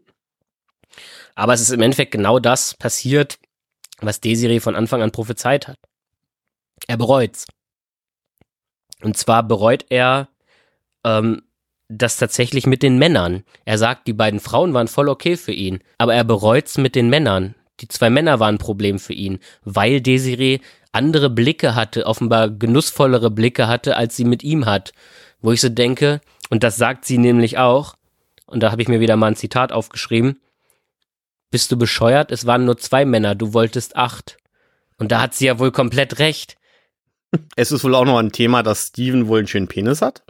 Aber 1.34 1.54
es 1.54 1.60
ist 1.60 1.70
im 1.70 1.80
Endeffekt 1.80 2.10
genau 2.10 2.38
das 2.38 2.74
passiert, 2.74 3.38
was 4.06 4.20
Desiree 4.20 4.60
von 4.60 4.76
Anfang 4.76 5.02
an 5.02 5.10
prophezeit 5.10 5.68
hat. 5.68 5.76
Er 6.86 6.96
bereut's. 6.96 7.46
Und 9.02 9.16
zwar 9.16 9.42
bereut 9.42 9.86
er 9.90 10.28
ähm, 11.04 11.42
das 11.88 12.16
tatsächlich 12.16 12.66
mit 12.66 12.82
den 12.82 12.98
Männern. 12.98 13.44
Er 13.64 13.78
sagt, 13.78 14.06
die 14.06 14.12
beiden 14.12 14.40
Frauen 14.40 14.74
waren 14.74 14.88
voll 14.88 15.08
okay 15.08 15.36
für 15.36 15.52
ihn, 15.52 15.80
aber 15.98 16.14
er 16.14 16.24
bereut's 16.24 16.78
mit 16.78 16.94
den 16.94 17.10
Männern. 17.10 17.54
Die 17.80 17.88
zwei 17.88 18.10
Männer 18.10 18.38
waren 18.40 18.56
ein 18.56 18.58
Problem 18.58 18.98
für 18.98 19.12
ihn, 19.12 19.40
weil 19.64 20.00
Desiree 20.00 20.60
andere 20.92 21.30
Blicke 21.30 21.74
hatte, 21.74 22.06
offenbar 22.06 22.50
genussvollere 22.50 23.30
Blicke 23.30 23.66
hatte, 23.66 23.96
als 23.96 24.16
sie 24.16 24.24
mit 24.24 24.42
ihm 24.42 24.66
hat. 24.66 24.92
Wo 25.40 25.52
ich 25.52 25.60
so 25.60 25.68
denke, 25.68 26.20
und 26.50 26.62
das 26.62 26.76
sagt 26.76 27.04
sie 27.04 27.18
nämlich 27.18 27.58
auch, 27.58 27.96
und 28.46 28.62
da 28.62 28.70
habe 28.70 28.82
ich 28.82 28.88
mir 28.88 29.00
wieder 29.00 29.16
mal 29.16 29.28
ein 29.28 29.36
Zitat 29.36 29.72
aufgeschrieben, 29.72 30.40
bist 31.52 31.70
du 31.70 31.76
bescheuert? 31.76 32.32
Es 32.32 32.46
waren 32.46 32.64
nur 32.64 32.78
zwei 32.78 33.04
Männer, 33.04 33.36
du 33.36 33.54
wolltest 33.54 33.94
acht. 33.94 34.38
Und 34.98 35.12
da 35.12 35.20
hat 35.20 35.34
sie 35.34 35.46
ja 35.46 35.60
wohl 35.60 35.70
komplett 35.70 36.18
recht. 36.18 36.56
Es 37.54 37.70
ist 37.70 37.84
wohl 37.84 37.94
auch 37.94 38.04
noch 38.04 38.18
ein 38.18 38.32
Thema, 38.32 38.62
dass 38.62 38.88
Steven 38.88 39.28
wohl 39.28 39.38
einen 39.38 39.46
schönen 39.46 39.68
Penis 39.68 40.02
hat. 40.02 40.24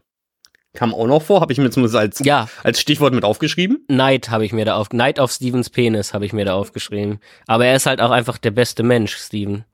Kam 0.75 0.95
auch 0.95 1.07
noch 1.07 1.23
vor, 1.23 1.41
habe 1.41 1.53
ich 1.53 1.59
mir 1.59 1.71
zumindest 1.71 1.97
als, 1.97 2.19
Ja, 2.21 2.49
als 2.63 2.81
Stichwort 2.81 3.13
mit 3.13 3.25
aufgeschrieben. 3.25 3.85
Neid 3.89 4.31
habe 4.31 4.45
ich 4.45 4.53
mir 4.53 4.65
da 4.65 4.77
auf, 4.77 4.91
Neid 4.93 5.21
auf 5.21 5.31
Stevens 5.31 5.71
Penis 5.71 6.15
habe 6.15 6.27
ich 6.27 6.33
mir 6.33 6.45
da 6.45 6.55
aufgeschrieben. 6.55 7.21
Aber 7.47 7.67
er 7.67 7.77
ist 7.77 7.87
halt 7.87 8.01
auch 8.01 8.11
einfach 8.11 8.39
der 8.39 8.53
beste 8.53 8.83
Mensch, 8.83 9.17
Steven. 9.17 9.65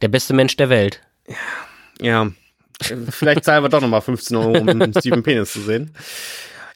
Der 0.00 0.08
beste 0.08 0.34
Mensch 0.34 0.56
der 0.56 0.68
Welt. 0.68 1.00
Ja, 2.00 2.30
vielleicht 2.80 3.44
zahlen 3.44 3.64
wir 3.64 3.68
doch 3.68 3.80
nochmal 3.80 4.02
15 4.02 4.36
Euro, 4.36 4.58
um 4.58 4.92
Steven 4.98 5.22
Penis 5.22 5.52
zu 5.52 5.60
sehen. 5.60 5.92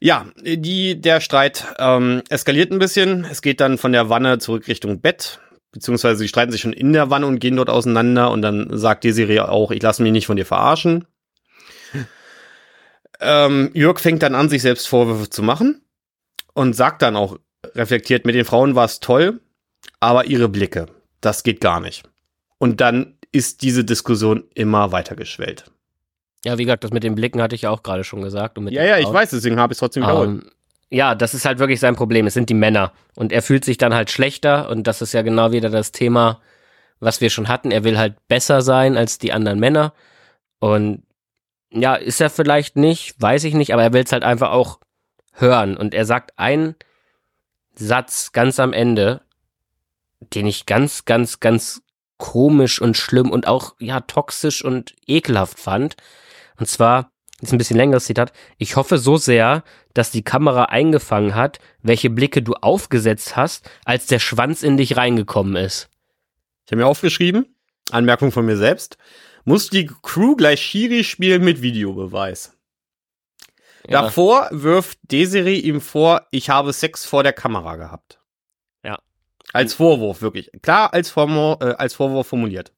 Ja, 0.00 0.26
die, 0.42 1.00
der 1.00 1.20
Streit 1.20 1.64
ähm, 1.78 2.22
eskaliert 2.28 2.70
ein 2.70 2.78
bisschen. 2.78 3.24
Es 3.24 3.42
geht 3.42 3.60
dann 3.60 3.78
von 3.78 3.92
der 3.92 4.08
Wanne 4.08 4.38
zurück 4.38 4.68
Richtung 4.68 5.00
Bett. 5.00 5.40
Beziehungsweise 5.72 6.18
sie 6.18 6.28
streiten 6.28 6.52
sich 6.52 6.60
schon 6.60 6.72
in 6.72 6.92
der 6.92 7.10
Wanne 7.10 7.26
und 7.26 7.38
gehen 7.38 7.56
dort 7.56 7.70
auseinander. 7.70 8.30
Und 8.30 8.42
dann 8.42 8.76
sagt 8.76 9.04
Desiree 9.04 9.40
auch, 9.40 9.70
ich 9.70 9.82
lasse 9.82 10.02
mich 10.02 10.12
nicht 10.12 10.26
von 10.26 10.36
dir 10.36 10.46
verarschen. 10.46 11.06
Ähm, 13.20 13.70
Jörg 13.72 13.98
fängt 13.98 14.22
dann 14.22 14.34
an, 14.34 14.48
sich 14.48 14.62
selbst 14.62 14.88
Vorwürfe 14.88 15.30
zu 15.30 15.42
machen. 15.42 15.82
Und 16.52 16.74
sagt 16.74 17.02
dann 17.02 17.16
auch 17.16 17.38
reflektiert, 17.74 18.24
mit 18.24 18.34
den 18.34 18.44
Frauen 18.44 18.74
war 18.74 18.86
es 18.86 19.00
toll, 19.00 19.40
aber 20.00 20.26
ihre 20.26 20.48
Blicke, 20.48 20.86
das 21.20 21.42
geht 21.42 21.60
gar 21.60 21.80
nicht. 21.80 22.08
Und 22.58 22.80
dann 22.80 23.18
ist 23.32 23.60
diese 23.62 23.84
Diskussion 23.84 24.44
immer 24.54 24.92
weiter 24.92 25.16
geschwellt. 25.16 25.70
Ja, 26.46 26.58
wie 26.58 26.64
gesagt, 26.64 26.84
das 26.84 26.92
mit 26.92 27.02
den 27.02 27.16
Blicken 27.16 27.42
hatte 27.42 27.56
ich 27.56 27.62
ja 27.62 27.70
auch 27.70 27.82
gerade 27.82 28.04
schon 28.04 28.22
gesagt. 28.22 28.56
Ja, 28.70 28.84
ja, 28.84 28.98
ich 28.98 29.12
weiß, 29.12 29.30
deswegen 29.30 29.58
habe 29.58 29.72
ich 29.72 29.74
es 29.74 29.80
trotzdem 29.80 30.04
wiederholt. 30.04 30.28
Ähm, 30.28 30.50
ja, 30.90 31.16
das 31.16 31.34
ist 31.34 31.44
halt 31.44 31.58
wirklich 31.58 31.80
sein 31.80 31.96
Problem. 31.96 32.28
Es 32.28 32.34
sind 32.34 32.48
die 32.48 32.54
Männer. 32.54 32.92
Und 33.16 33.32
er 33.32 33.42
fühlt 33.42 33.64
sich 33.64 33.78
dann 33.78 33.92
halt 33.92 34.12
schlechter. 34.12 34.68
Und 34.70 34.86
das 34.86 35.02
ist 35.02 35.12
ja 35.12 35.22
genau 35.22 35.50
wieder 35.50 35.70
das 35.70 35.90
Thema, 35.90 36.40
was 37.00 37.20
wir 37.20 37.30
schon 37.30 37.48
hatten. 37.48 37.72
Er 37.72 37.82
will 37.82 37.98
halt 37.98 38.14
besser 38.28 38.60
sein 38.62 38.96
als 38.96 39.18
die 39.18 39.32
anderen 39.32 39.58
Männer. 39.58 39.92
Und 40.60 41.02
ja, 41.70 41.96
ist 41.96 42.20
er 42.20 42.30
vielleicht 42.30 42.76
nicht, 42.76 43.20
weiß 43.20 43.42
ich 43.42 43.54
nicht, 43.54 43.72
aber 43.72 43.82
er 43.82 43.92
will 43.92 44.04
es 44.04 44.12
halt 44.12 44.22
einfach 44.22 44.52
auch 44.52 44.78
hören. 45.32 45.76
Und 45.76 45.94
er 45.94 46.04
sagt 46.04 46.38
einen 46.38 46.76
Satz 47.74 48.30
ganz 48.30 48.60
am 48.60 48.72
Ende, 48.72 49.20
den 50.20 50.46
ich 50.46 50.64
ganz, 50.64 51.06
ganz, 51.06 51.40
ganz 51.40 51.82
komisch 52.18 52.80
und 52.80 52.96
schlimm 52.96 53.32
und 53.32 53.48
auch, 53.48 53.74
ja, 53.80 53.98
toxisch 54.00 54.64
und 54.64 54.94
ekelhaft 55.08 55.58
fand. 55.58 55.96
Und 56.58 56.68
zwar, 56.68 57.12
ist 57.40 57.52
ein 57.52 57.58
bisschen 57.58 57.76
längeres 57.76 58.06
Zitat, 58.06 58.32
ich 58.58 58.76
hoffe 58.76 58.98
so 58.98 59.16
sehr, 59.16 59.62
dass 59.94 60.10
die 60.10 60.24
Kamera 60.24 60.64
eingefangen 60.64 61.34
hat, 61.34 61.58
welche 61.82 62.10
Blicke 62.10 62.42
du 62.42 62.54
aufgesetzt 62.54 63.36
hast, 63.36 63.68
als 63.84 64.06
der 64.06 64.18
Schwanz 64.18 64.62
in 64.62 64.76
dich 64.76 64.96
reingekommen 64.96 65.56
ist. 65.56 65.88
Ich 66.64 66.72
habe 66.72 66.82
mir 66.82 66.86
aufgeschrieben, 66.86 67.54
Anmerkung 67.90 68.32
von 68.32 68.46
mir 68.46 68.56
selbst, 68.56 68.96
muss 69.44 69.70
die 69.70 69.86
Crew 70.02 70.34
gleich 70.34 70.60
Shiri 70.60 71.04
spielen 71.04 71.44
mit 71.44 71.62
Videobeweis. 71.62 72.52
Ja. 73.86 74.02
Davor 74.02 74.48
wirft 74.50 74.98
Desiree 75.02 75.58
ihm 75.58 75.80
vor, 75.80 76.26
ich 76.32 76.50
habe 76.50 76.72
Sex 76.72 77.04
vor 77.04 77.22
der 77.22 77.32
Kamera 77.32 77.76
gehabt. 77.76 78.18
Ja. 78.82 78.98
Als 79.52 79.74
Vorwurf, 79.74 80.22
wirklich. 80.22 80.50
Klar, 80.62 80.92
als, 80.92 81.10
Vormo 81.10 81.56
äh, 81.60 81.74
als 81.78 81.94
Vorwurf 81.94 82.26
formuliert. 82.26 82.72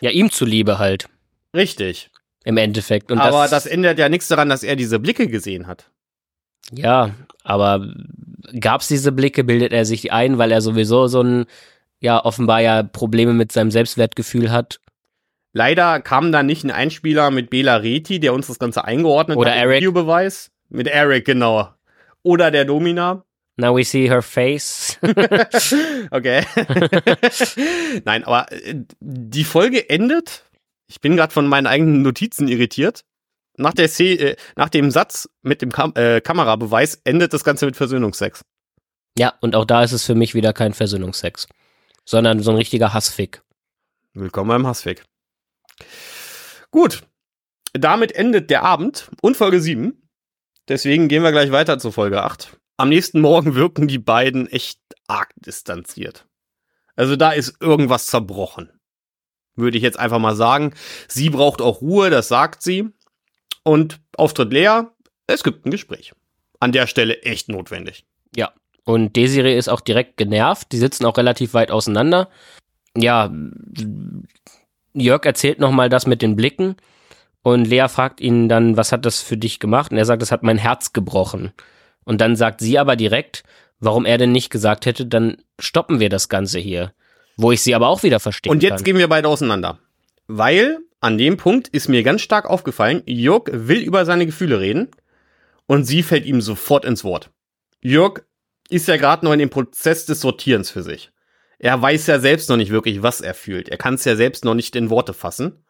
Ja, 0.00 0.10
ihm 0.10 0.30
zuliebe 0.30 0.78
halt, 0.78 1.10
Richtig. 1.54 2.10
Im 2.44 2.56
Endeffekt. 2.56 3.10
Und 3.10 3.18
Aber 3.18 3.48
das 3.48 3.66
ändert 3.66 3.98
ja 3.98 4.08
nichts 4.08 4.28
daran, 4.28 4.48
dass 4.48 4.62
er 4.62 4.76
diese 4.76 4.98
Blicke 4.98 5.28
gesehen 5.28 5.66
hat. 5.66 5.90
Ja, 6.72 7.10
aber 7.42 7.86
gab's 8.58 8.88
diese 8.88 9.12
Blicke, 9.12 9.44
bildet 9.44 9.72
er 9.72 9.84
sich 9.84 10.12
ein, 10.12 10.38
weil 10.38 10.52
er 10.52 10.60
sowieso 10.60 11.06
so 11.06 11.22
ein, 11.22 11.46
ja, 12.00 12.24
offenbar 12.24 12.60
ja 12.60 12.82
Probleme 12.82 13.32
mit 13.32 13.52
seinem 13.52 13.70
Selbstwertgefühl 13.70 14.50
hat. 14.50 14.80
Leider 15.52 16.00
kam 16.00 16.30
da 16.30 16.42
nicht 16.42 16.64
ein 16.64 16.70
Einspieler 16.70 17.30
mit 17.30 17.50
Bela 17.50 17.76
Reti, 17.76 18.20
der 18.20 18.34
uns 18.34 18.46
das 18.46 18.58
Ganze 18.58 18.84
eingeordnet 18.84 19.36
Oder 19.36 19.50
hat. 19.50 19.56
im 19.56 19.62
Eric. 19.62 19.76
Videobeweis. 19.78 20.50
Mit 20.68 20.86
Eric, 20.86 21.24
genau. 21.24 21.68
Oder 22.22 22.50
der 22.50 22.64
Domina. 22.64 23.24
Now 23.56 23.76
we 23.76 23.84
see 23.84 24.08
her 24.08 24.22
face. 24.22 24.96
okay. 26.10 26.44
Nein, 28.04 28.24
aber 28.24 28.50
äh, 28.52 28.76
die 29.00 29.44
Folge 29.44 29.90
endet. 29.90 30.44
Ich 30.90 31.00
bin 31.00 31.16
gerade 31.16 31.32
von 31.32 31.46
meinen 31.46 31.68
eigenen 31.68 32.02
Notizen 32.02 32.48
irritiert. 32.48 33.04
Nach, 33.56 33.72
der 33.72 33.88
Szene, 33.88 34.20
äh, 34.20 34.36
nach 34.56 34.68
dem 34.68 34.90
Satz 34.90 35.28
mit 35.40 35.62
dem 35.62 35.70
Kam 35.70 35.92
äh, 35.94 36.20
Kamerabeweis 36.20 37.00
endet 37.04 37.32
das 37.32 37.44
Ganze 37.44 37.66
mit 37.66 37.76
Versöhnungsex. 37.76 38.42
ja, 39.16 39.34
und 39.40 39.54
auch 39.54 39.64
da 39.64 39.84
ist 39.84 39.92
es 39.92 40.04
für 40.04 40.16
mich 40.16 40.34
wieder 40.34 40.52
kein 40.52 40.74
Versöhnungsex, 40.74 41.46
sondern 42.04 42.42
so 42.42 42.50
ein 42.50 42.56
richtiger 42.56 42.92
Hassfick. 42.92 43.40
Willkommen 44.14 44.48
beim 44.48 44.66
Hassfick. 44.66 45.04
Gut. 46.72 47.04
Damit 47.72 48.10
endet 48.10 48.50
der 48.50 48.64
Abend 48.64 49.10
und 49.22 49.36
Folge 49.36 49.60
7. 49.60 50.08
Deswegen 50.66 51.06
gehen 51.06 51.22
wir 51.22 51.30
gleich 51.30 51.52
weiter 51.52 51.78
zu 51.78 51.92
Folge 51.92 52.24
8. 52.24 52.58
Am 52.78 52.88
nächsten 52.88 53.20
Morgen 53.20 53.54
wirken 53.54 53.86
die 53.86 54.00
beiden 54.00 54.48
echt 54.48 54.80
arg 55.06 55.30
distanziert. 55.36 56.26
Also 56.96 57.14
da 57.14 57.30
ist 57.30 57.58
irgendwas 57.60 58.06
zerbrochen. 58.06 58.79
Würde 59.56 59.76
ich 59.76 59.82
jetzt 59.82 59.98
einfach 59.98 60.18
mal 60.18 60.36
sagen. 60.36 60.74
Sie 61.08 61.30
braucht 61.30 61.60
auch 61.60 61.80
Ruhe, 61.80 62.10
das 62.10 62.28
sagt 62.28 62.62
sie. 62.62 62.88
Und 63.62 64.00
Auftritt 64.16 64.52
Lea, 64.52 64.82
es 65.26 65.42
gibt 65.42 65.66
ein 65.66 65.70
Gespräch. 65.70 66.12
An 66.60 66.72
der 66.72 66.86
Stelle 66.86 67.22
echt 67.22 67.48
notwendig. 67.48 68.04
Ja. 68.34 68.52
Und 68.84 69.16
Desiree 69.16 69.56
ist 69.56 69.68
auch 69.68 69.80
direkt 69.80 70.16
genervt. 70.16 70.72
Die 70.72 70.78
sitzen 70.78 71.04
auch 71.04 71.16
relativ 71.16 71.54
weit 71.54 71.70
auseinander. 71.70 72.28
Ja, 72.96 73.30
Jörg 74.94 75.24
erzählt 75.24 75.58
nochmal 75.58 75.88
das 75.88 76.06
mit 76.06 76.22
den 76.22 76.36
Blicken. 76.36 76.76
Und 77.42 77.66
Lea 77.66 77.86
fragt 77.88 78.20
ihn 78.20 78.48
dann, 78.48 78.76
was 78.76 78.92
hat 78.92 79.06
das 79.06 79.20
für 79.22 79.36
dich 79.36 79.60
gemacht? 79.60 79.92
Und 79.92 79.98
er 79.98 80.04
sagt, 80.04 80.22
das 80.22 80.32
hat 80.32 80.42
mein 80.42 80.58
Herz 80.58 80.92
gebrochen. 80.92 81.52
Und 82.04 82.20
dann 82.20 82.36
sagt 82.36 82.60
sie 82.60 82.78
aber 82.78 82.96
direkt, 82.96 83.44
warum 83.78 84.04
er 84.04 84.18
denn 84.18 84.32
nicht 84.32 84.50
gesagt 84.50 84.86
hätte, 84.86 85.06
dann 85.06 85.36
stoppen 85.58 86.00
wir 86.00 86.08
das 86.08 86.28
Ganze 86.28 86.58
hier. 86.58 86.92
Wo 87.40 87.52
ich 87.52 87.62
sie 87.62 87.74
aber 87.74 87.88
auch 87.88 88.02
wieder 88.02 88.20
verstehe. 88.20 88.50
Und 88.50 88.62
jetzt 88.62 88.76
kann. 88.76 88.84
gehen 88.84 88.98
wir 88.98 89.08
beide 89.08 89.28
auseinander. 89.28 89.78
Weil 90.26 90.78
an 91.00 91.16
dem 91.16 91.36
Punkt 91.36 91.68
ist 91.68 91.88
mir 91.88 92.02
ganz 92.02 92.20
stark 92.20 92.48
aufgefallen, 92.48 93.02
Jörg 93.06 93.44
will 93.50 93.78
über 93.78 94.04
seine 94.04 94.26
Gefühle 94.26 94.60
reden 94.60 94.88
und 95.66 95.84
sie 95.84 96.02
fällt 96.02 96.26
ihm 96.26 96.40
sofort 96.40 96.84
ins 96.84 97.04
Wort. 97.04 97.30
Jörg 97.80 98.22
ist 98.68 98.88
ja 98.88 98.96
gerade 98.96 99.24
noch 99.24 99.32
in 99.32 99.38
dem 99.38 99.50
Prozess 99.50 100.04
des 100.04 100.20
Sortierens 100.20 100.70
für 100.70 100.82
sich. 100.82 101.10
Er 101.58 101.80
weiß 101.80 102.06
ja 102.06 102.18
selbst 102.18 102.50
noch 102.50 102.56
nicht 102.56 102.70
wirklich, 102.70 103.02
was 103.02 103.20
er 103.20 103.34
fühlt. 103.34 103.68
Er 103.68 103.78
kann 103.78 103.94
es 103.94 104.04
ja 104.04 104.16
selbst 104.16 104.44
noch 104.44 104.54
nicht 104.54 104.76
in 104.76 104.90
Worte 104.90 105.14
fassen. 105.14 105.64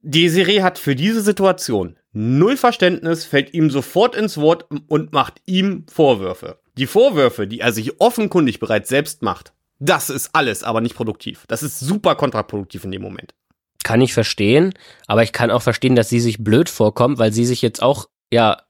Desiree 0.00 0.62
hat 0.62 0.78
für 0.78 0.96
diese 0.96 1.22
Situation 1.22 1.96
null 2.12 2.56
Verständnis, 2.56 3.24
fällt 3.24 3.54
ihm 3.54 3.70
sofort 3.70 4.16
ins 4.16 4.38
Wort 4.38 4.66
und 4.88 5.12
macht 5.12 5.40
ihm 5.46 5.86
Vorwürfe. 5.92 6.58
Die 6.76 6.86
Vorwürfe, 6.86 7.46
die 7.46 7.60
er 7.60 7.72
sich 7.72 8.00
offenkundig 8.00 8.58
bereits 8.58 8.88
selbst 8.88 9.22
macht, 9.22 9.52
das 9.84 10.10
ist 10.10 10.30
alles, 10.32 10.62
aber 10.62 10.80
nicht 10.80 10.94
produktiv. 10.94 11.44
Das 11.48 11.64
ist 11.64 11.80
super 11.80 12.14
kontraproduktiv 12.14 12.84
in 12.84 12.92
dem 12.92 13.02
Moment. 13.02 13.34
Kann 13.82 14.00
ich 14.00 14.14
verstehen, 14.14 14.74
aber 15.08 15.24
ich 15.24 15.32
kann 15.32 15.50
auch 15.50 15.62
verstehen, 15.62 15.96
dass 15.96 16.08
sie 16.08 16.20
sich 16.20 16.38
blöd 16.38 16.68
vorkommt, 16.68 17.18
weil 17.18 17.32
sie 17.32 17.44
sich 17.44 17.62
jetzt 17.62 17.82
auch, 17.82 18.08
ja, 18.30 18.62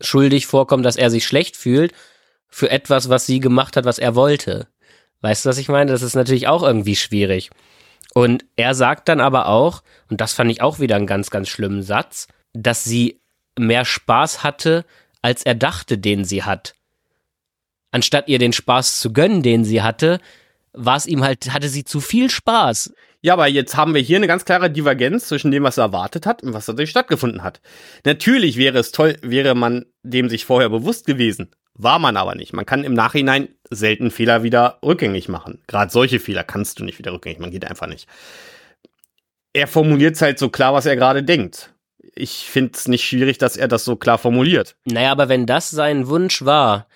schuldig 0.00 0.46
vorkommt, 0.46 0.86
dass 0.86 0.94
er 0.94 1.10
sich 1.10 1.26
schlecht 1.26 1.56
fühlt 1.56 1.92
für 2.48 2.70
etwas, 2.70 3.08
was 3.08 3.26
sie 3.26 3.40
gemacht 3.40 3.76
hat, 3.76 3.84
was 3.84 3.98
er 3.98 4.14
wollte. 4.14 4.68
Weißt 5.22 5.44
du, 5.44 5.48
was 5.48 5.58
ich 5.58 5.68
meine? 5.68 5.90
Das 5.90 6.02
ist 6.02 6.14
natürlich 6.14 6.46
auch 6.46 6.62
irgendwie 6.62 6.94
schwierig. 6.94 7.50
Und 8.14 8.44
er 8.54 8.74
sagt 8.74 9.08
dann 9.08 9.20
aber 9.20 9.48
auch, 9.48 9.82
und 10.08 10.20
das 10.20 10.34
fand 10.34 10.52
ich 10.52 10.62
auch 10.62 10.78
wieder 10.78 10.94
einen 10.94 11.06
ganz, 11.08 11.30
ganz 11.30 11.48
schlimmen 11.48 11.82
Satz, 11.82 12.28
dass 12.52 12.84
sie 12.84 13.20
mehr 13.58 13.84
Spaß 13.84 14.44
hatte, 14.44 14.84
als 15.20 15.42
er 15.42 15.56
dachte, 15.56 15.98
den 15.98 16.24
sie 16.24 16.44
hat. 16.44 16.76
Anstatt 17.90 18.28
ihr 18.28 18.38
den 18.38 18.52
Spaß 18.52 19.00
zu 19.00 19.12
gönnen, 19.12 19.42
den 19.42 19.64
sie 19.64 19.82
hatte, 19.82 20.20
war 20.72 20.96
es 20.96 21.06
ihm 21.06 21.22
halt, 21.22 21.52
hatte 21.52 21.68
sie 21.68 21.84
zu 21.84 22.00
viel 22.00 22.30
Spaß. 22.30 22.92
Ja, 23.22 23.34
aber 23.34 23.48
jetzt 23.48 23.76
haben 23.76 23.94
wir 23.94 24.00
hier 24.00 24.16
eine 24.16 24.26
ganz 24.26 24.44
klare 24.44 24.70
Divergenz 24.70 25.28
zwischen 25.28 25.50
dem, 25.50 25.62
was 25.62 25.76
er 25.76 25.84
erwartet 25.84 26.24
hat 26.24 26.42
und 26.42 26.54
was 26.54 26.66
tatsächlich 26.66 26.90
stattgefunden 26.90 27.42
hat. 27.42 27.60
Natürlich 28.04 28.56
wäre 28.56 28.78
es 28.78 28.92
toll, 28.92 29.16
wäre 29.20 29.54
man 29.54 29.84
dem 30.02 30.30
sich 30.30 30.46
vorher 30.46 30.70
bewusst 30.70 31.06
gewesen. 31.06 31.50
War 31.74 31.98
man 31.98 32.16
aber 32.16 32.34
nicht. 32.34 32.52
Man 32.52 32.66
kann 32.66 32.84
im 32.84 32.94
Nachhinein 32.94 33.48
selten 33.70 34.10
Fehler 34.10 34.42
wieder 34.42 34.78
rückgängig 34.82 35.28
machen. 35.28 35.62
Gerade 35.66 35.92
solche 35.92 36.18
Fehler 36.18 36.44
kannst 36.44 36.78
du 36.78 36.84
nicht 36.84 36.98
wieder 36.98 37.12
rückgängig 37.12 37.38
machen, 37.38 37.52
geht 37.52 37.68
einfach 37.68 37.86
nicht. 37.86 38.08
Er 39.52 39.66
formuliert 39.66 40.16
es 40.16 40.22
halt 40.22 40.38
so 40.38 40.48
klar, 40.48 40.72
was 40.72 40.86
er 40.86 40.96
gerade 40.96 41.22
denkt. 41.22 41.74
Ich 42.14 42.48
finde 42.50 42.72
es 42.74 42.88
nicht 42.88 43.04
schwierig, 43.04 43.38
dass 43.38 43.56
er 43.56 43.68
das 43.68 43.84
so 43.84 43.96
klar 43.96 44.18
formuliert. 44.18 44.76
Naja, 44.84 45.12
aber 45.12 45.28
wenn 45.28 45.46
das 45.46 45.70
sein 45.70 46.08
Wunsch 46.08 46.44
war, 46.44 46.86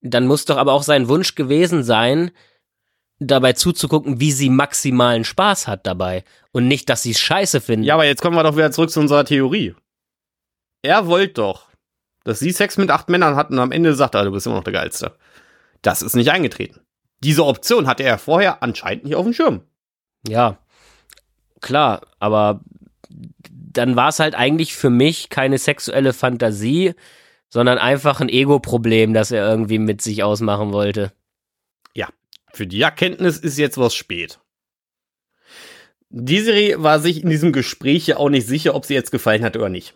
dann 0.00 0.26
muss 0.26 0.44
doch 0.44 0.58
aber 0.58 0.72
auch 0.72 0.82
sein 0.82 1.08
Wunsch 1.08 1.34
gewesen 1.34 1.82
sein, 1.82 2.30
dabei 3.26 3.52
zuzugucken, 3.52 4.20
wie 4.20 4.32
sie 4.32 4.50
maximalen 4.50 5.24
Spaß 5.24 5.66
hat 5.66 5.86
dabei. 5.86 6.24
Und 6.52 6.68
nicht, 6.68 6.88
dass 6.88 7.02
sie 7.02 7.10
es 7.12 7.20
scheiße 7.20 7.60
finden. 7.60 7.84
Ja, 7.84 7.94
aber 7.94 8.04
jetzt 8.04 8.22
kommen 8.22 8.36
wir 8.36 8.42
doch 8.42 8.56
wieder 8.56 8.70
zurück 8.70 8.90
zu 8.90 9.00
unserer 9.00 9.24
Theorie. 9.24 9.74
Er 10.82 11.06
wollte 11.06 11.34
doch, 11.34 11.66
dass 12.24 12.38
sie 12.38 12.52
Sex 12.52 12.76
mit 12.76 12.90
acht 12.90 13.08
Männern 13.08 13.36
hat 13.36 13.50
und 13.50 13.58
am 13.58 13.72
Ende 13.72 13.94
sagt 13.94 14.14
er, 14.14 14.24
du 14.24 14.32
bist 14.32 14.46
immer 14.46 14.56
noch 14.56 14.64
der 14.64 14.72
Geilste. 14.72 15.16
Das 15.82 16.02
ist 16.02 16.14
nicht 16.14 16.30
eingetreten. 16.30 16.80
Diese 17.20 17.44
Option 17.44 17.86
hatte 17.86 18.02
er 18.02 18.18
vorher 18.18 18.62
anscheinend 18.62 19.04
nicht 19.04 19.14
auf 19.14 19.24
dem 19.24 19.32
Schirm. 19.32 19.62
Ja, 20.26 20.58
klar, 21.60 22.02
aber 22.18 22.60
dann 23.74 23.96
war 23.96 24.08
es 24.08 24.20
halt 24.20 24.34
eigentlich 24.34 24.74
für 24.74 24.90
mich 24.90 25.28
keine 25.30 25.58
sexuelle 25.58 26.12
Fantasie, 26.12 26.94
sondern 27.48 27.78
einfach 27.78 28.20
ein 28.20 28.28
Ego-Problem, 28.28 29.14
das 29.14 29.30
er 29.30 29.48
irgendwie 29.48 29.78
mit 29.78 30.02
sich 30.02 30.22
ausmachen 30.22 30.72
wollte. 30.72 31.12
Für 32.54 32.68
die 32.68 32.82
Erkenntnis 32.82 33.38
ist 33.38 33.58
jetzt 33.58 33.78
was 33.78 33.96
spät. 33.96 34.38
Desiree 36.08 36.76
war 36.78 37.00
sich 37.00 37.24
in 37.24 37.28
diesem 37.28 37.52
Gespräch 37.52 38.06
ja 38.06 38.16
auch 38.18 38.28
nicht 38.28 38.46
sicher, 38.46 38.76
ob 38.76 38.84
sie 38.84 38.94
jetzt 38.94 39.10
gefallen 39.10 39.42
hat 39.42 39.56
oder 39.56 39.68
nicht. 39.68 39.94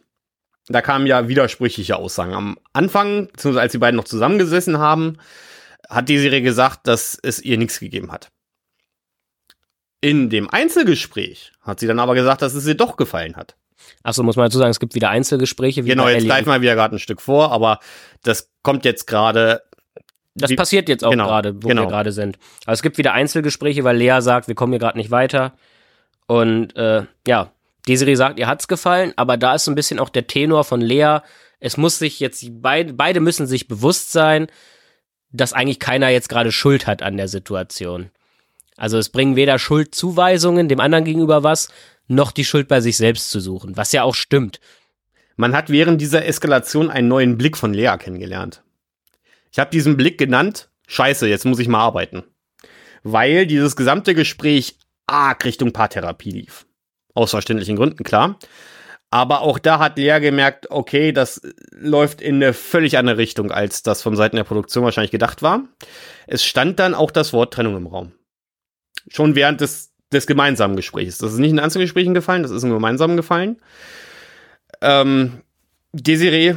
Da 0.67 0.83
kamen 0.83 1.07
ja 1.07 1.29
widersprüchliche 1.29 1.97
Aussagen. 1.97 2.35
Am 2.35 2.59
Anfang, 2.73 3.29
beziehungsweise 3.29 3.61
als 3.63 3.73
die 3.73 3.79
beiden 3.79 3.97
noch 3.97 4.05
zusammengesessen 4.05 4.79
haben, 4.79 5.19
hat 5.89 6.09
Desiree 6.09 6.41
gesagt, 6.41 6.89
dass 6.89 7.17
es 7.23 7.41
ihr 7.41 7.59
nichts 7.59 7.79
gegeben 7.79 8.11
hat. 8.11 8.33
In 10.01 10.29
dem 10.29 10.51
Einzelgespräch 10.51 11.53
hat 11.61 11.79
sie 11.79 11.87
dann 11.87 12.01
aber 12.01 12.17
gesagt, 12.17 12.43
dass 12.43 12.55
es 12.55 12.67
ihr 12.67 12.77
doch 12.77 12.97
gefallen 12.97 13.37
hat. 13.37 13.57
Achso, 14.03 14.25
muss 14.25 14.37
man 14.37 14.47
dazu 14.47 14.59
sagen, 14.59 14.71
es 14.71 14.81
gibt 14.81 14.97
wieder 14.97 15.11
Einzelgespräche. 15.11 15.85
Wie 15.85 15.91
Genau, 15.91 16.09
jetzt 16.09 16.27
greifen 16.27 16.49
wir 16.49 16.61
wieder 16.61 16.75
gerade 16.75 16.97
ein 16.97 16.99
Stück 16.99 17.21
vor, 17.21 17.53
aber 17.53 17.79
das 18.25 18.51
kommt 18.63 18.85
jetzt 18.85 19.07
gerade. 19.07 19.63
Das 20.39 20.51
Wie- 20.51 20.57
passiert 20.57 20.89
jetzt 20.89 21.05
auch 21.05 21.11
genau, 21.11 21.27
gerade, 21.27 21.63
wo 21.63 21.69
genau. 21.69 21.83
wir 21.83 21.89
gerade 21.89 22.13
sind. 22.13 22.39
Aber 22.65 22.73
es 22.73 22.83
gibt 22.83 22.99
wieder 22.99 23.13
Einzelgespräche, 23.13 23.85
weil 23.85 23.97
Lea 23.97 24.21
sagt, 24.21 24.49
wir 24.49 24.55
kommen 24.55 24.73
hier 24.73 24.81
gerade 24.81 24.99
nicht 24.99 25.11
weiter. 25.11 25.53
Und 26.27 26.77
äh, 26.77 27.05
ja, 27.27 27.53
Desiree 27.87 28.15
sagt, 28.15 28.39
ihr 28.39 28.47
hat's 28.47 28.69
gefallen, 28.69 29.13
aber 29.17 29.37
da 29.37 29.55
ist 29.55 29.65
so 29.65 29.71
ein 29.71 29.75
bisschen 29.75 29.99
auch 29.99 30.11
der 30.11 30.27
Tenor 30.27 30.65
von 30.65 30.81
Lea, 30.81 31.19
es 31.61 31.77
muss 31.77 31.99
sich 31.99 32.21
jetzt, 32.21 32.47
beide, 32.63 32.93
beide 32.93 33.21
müssen 33.21 33.47
sich 33.47 33.67
bewusst 33.67 34.13
sein, 34.13 34.47
dass 35.33 35.53
eigentlich 35.53 35.81
keiner 35.81 36.09
jetzt 36.09 36.29
gerade 36.29 36.53
Schuld 36.53 36.87
hat 36.87 37.03
an 37.03 37.17
der 37.17 37.29
Situation. 37.29 38.11
Also 38.77 38.97
es 38.99 39.09
bringen 39.09 39.37
weder 39.37 39.59
Schuldzuweisungen 39.59 40.69
dem 40.69 40.81
anderen 40.81 41.05
gegenüber 41.05 41.43
was, 41.43 41.69
noch 42.07 42.31
die 42.31 42.45
Schuld 42.45 42.69
bei 42.69 42.81
sich 42.81 42.97
selbst 42.97 43.31
zu 43.31 43.41
suchen, 43.41 43.77
was 43.77 43.93
ja 43.93 44.03
auch 44.05 44.15
stimmt. 44.15 44.61
Man 45.37 45.55
hat 45.55 45.71
während 45.71 46.01
dieser 46.01 46.25
Eskalation 46.27 46.91
einen 46.91 47.09
neuen 47.09 47.39
Blick 47.39 47.57
von 47.57 47.75
Lea 47.75 47.97
kennengelernt. 47.99 48.63
Ich 49.59 49.61
habe 49.61 49.73
diesen 49.73 49.97
Blick 49.97 50.19
genannt, 50.19 50.71
scheiße, 50.87 51.27
jetzt 51.27 51.45
muss 51.45 51.59
ich 51.59 51.67
mal 51.67 51.81
arbeiten. 51.81 52.23
Weil 53.03 53.45
dieses 53.45 53.75
gesamte 53.75 54.15
Gespräch 54.15 54.79
arg 55.09 55.45
Richtung 55.45 55.73
Paartherapie 55.73 56.31
lief. 56.31 56.65
Aus 57.13 57.31
verständlichen 57.31 57.75
Gründen, 57.75 58.05
klar. 58.05 58.39
Aber 59.11 59.41
auch 59.41 59.59
da 59.59 59.81
hat 59.81 59.99
Lea 59.99 60.21
gemerkt, 60.21 60.71
okay, 60.71 61.11
das 61.11 61.43
läuft 61.73 62.21
in 62.21 62.37
eine 62.37 62.55
völlig 62.55 62.99
andere 62.99 63.19
Richtung, 63.19 63.51
als 63.51 63.83
das 63.83 64.01
von 64.01 64.15
Seiten 64.15 64.37
der 64.37 64.45
Produktion 64.45 64.85
wahrscheinlich 64.85 65.11
gedacht 65.11 65.43
war. 65.43 65.65
Es 66.29 66.45
stand 66.45 66.79
dann 66.79 66.95
auch 66.95 67.11
das 67.11 67.33
Wort 67.33 67.53
Trennung 67.53 67.77
im 67.77 67.89
Raum. 67.89 68.13
Schon 69.09 69.35
während 69.35 69.61
des, 69.61 69.93
des 70.13 70.29
gemeinsamen 70.29 70.77
Gesprächs. 70.77 71.19
Das 71.19 71.33
ist 71.33 71.41
nicht 71.41 71.51
in 71.51 71.59
Einzelgesprächen 71.59 72.15
gefallen, 72.15 72.45
das 72.45 72.53
ist 72.53 72.63
im 72.63 72.71
gemeinsamen 72.71 73.17
gefallen. 73.17 73.61
Ähm, 74.81 75.43
Desiree, 75.93 76.55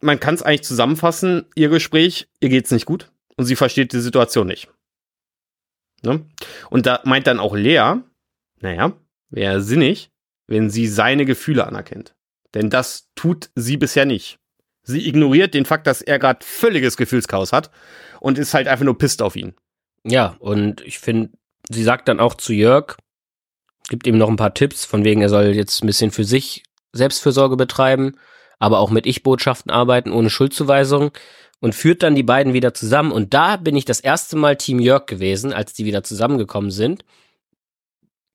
man 0.00 0.20
kann 0.20 0.34
es 0.34 0.42
eigentlich 0.42 0.64
zusammenfassen, 0.64 1.46
ihr 1.54 1.68
Gespräch, 1.68 2.28
ihr 2.40 2.48
geht's 2.48 2.70
nicht 2.70 2.86
gut 2.86 3.10
und 3.36 3.44
sie 3.44 3.56
versteht 3.56 3.92
die 3.92 4.00
Situation 4.00 4.46
nicht. 4.46 4.68
Ne? 6.02 6.24
Und 6.70 6.86
da 6.86 7.00
meint 7.04 7.26
dann 7.26 7.40
auch 7.40 7.56
Lea, 7.56 7.94
naja, 8.60 8.92
wäre 9.30 9.60
sinnig, 9.60 10.10
wenn 10.46 10.70
sie 10.70 10.86
seine 10.86 11.24
Gefühle 11.24 11.66
anerkennt. 11.66 12.14
Denn 12.54 12.70
das 12.70 13.08
tut 13.14 13.50
sie 13.54 13.76
bisher 13.76 14.06
nicht. 14.06 14.38
Sie 14.82 15.06
ignoriert 15.06 15.52
den 15.52 15.66
Fakt, 15.66 15.86
dass 15.86 16.00
er 16.00 16.18
gerade 16.18 16.44
völliges 16.44 16.96
Gefühlschaos 16.96 17.52
hat 17.52 17.70
und 18.20 18.38
ist 18.38 18.54
halt 18.54 18.68
einfach 18.68 18.84
nur 18.84 18.96
pisst 18.96 19.20
auf 19.20 19.36
ihn. 19.36 19.54
Ja, 20.04 20.36
und 20.38 20.80
ich 20.80 20.98
finde, 20.98 21.30
sie 21.68 21.82
sagt 21.82 22.08
dann 22.08 22.20
auch 22.20 22.34
zu 22.34 22.54
Jörg, 22.54 22.96
gibt 23.90 24.06
ihm 24.06 24.16
noch 24.16 24.28
ein 24.28 24.36
paar 24.36 24.54
Tipps, 24.54 24.84
von 24.84 25.04
wegen 25.04 25.20
er 25.20 25.28
soll 25.28 25.48
jetzt 25.48 25.82
ein 25.82 25.86
bisschen 25.86 26.10
für 26.10 26.24
sich 26.24 26.62
Selbstfürsorge 26.92 27.56
betreiben, 27.56 28.16
aber 28.58 28.78
auch 28.78 28.90
mit 28.90 29.06
Ich-Botschaften 29.06 29.70
arbeiten, 29.70 30.12
ohne 30.12 30.30
Schuldzuweisung 30.30 31.10
und 31.60 31.74
führt 31.74 32.02
dann 32.02 32.14
die 32.14 32.22
beiden 32.22 32.52
wieder 32.52 32.74
zusammen. 32.74 33.12
Und 33.12 33.34
da 33.34 33.56
bin 33.56 33.76
ich 33.76 33.84
das 33.84 34.00
erste 34.00 34.36
Mal 34.36 34.56
Team 34.56 34.80
Jörg 34.80 35.06
gewesen, 35.06 35.52
als 35.52 35.72
die 35.72 35.84
wieder 35.84 36.02
zusammengekommen 36.02 36.70
sind 36.70 37.04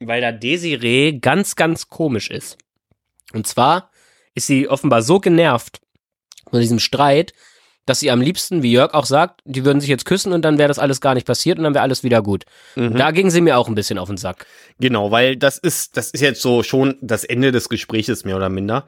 weil 0.08 0.22
da 0.22 0.32
Desiree 0.32 1.14
ganz, 1.20 1.56
ganz 1.56 1.90
komisch 1.90 2.30
ist. 2.30 2.58
Und 3.34 3.48
zwar 3.48 3.92
ist 4.36 4.48
sie 4.48 4.68
offenbar 4.68 5.02
so 5.02 5.20
genervt 5.20 5.82
von 6.50 6.60
diesem 6.60 6.80
Streit, 6.80 7.34
dass 7.86 8.00
sie 8.00 8.12
am 8.12 8.22
liebsten, 8.22 8.64
wie 8.64 8.72
Jörg 8.72 8.94
auch 8.94 9.06
sagt, 9.06 9.42
die 9.44 9.66
würden 9.66 9.82
sich 9.82 9.90
jetzt 9.90 10.06
küssen 10.06 10.32
und 10.32 10.44
dann 10.44 10.58
wäre 10.58 10.70
das 10.70 10.80
alles 10.80 11.02
gar 11.02 11.16
nicht 11.16 11.28
passiert 11.28 11.58
und 11.58 11.66
dann 11.66 11.74
wäre 11.74 11.84
alles 11.84 12.04
wieder 12.04 12.22
gut. 12.22 12.46
Mhm. 12.76 12.96
Da 12.96 13.12
ging 13.12 13.30
sie 13.30 13.42
mir 13.42 13.58
auch 13.58 13.68
ein 13.68 13.76
bisschen 13.76 13.98
auf 13.98 14.08
den 14.08 14.18
Sack. 14.18 14.46
Genau, 14.80 15.12
weil 15.12 15.36
das 15.36 15.58
ist, 15.58 15.98
das 15.98 16.12
ist 16.12 16.22
jetzt 16.22 16.42
so 16.42 16.64
schon 16.64 16.98
das 17.02 17.26
Ende 17.26 17.52
des 17.52 17.68
Gespräches 17.68 18.24
mehr 18.24 18.38
oder 18.38 18.50
minder. 18.50 18.86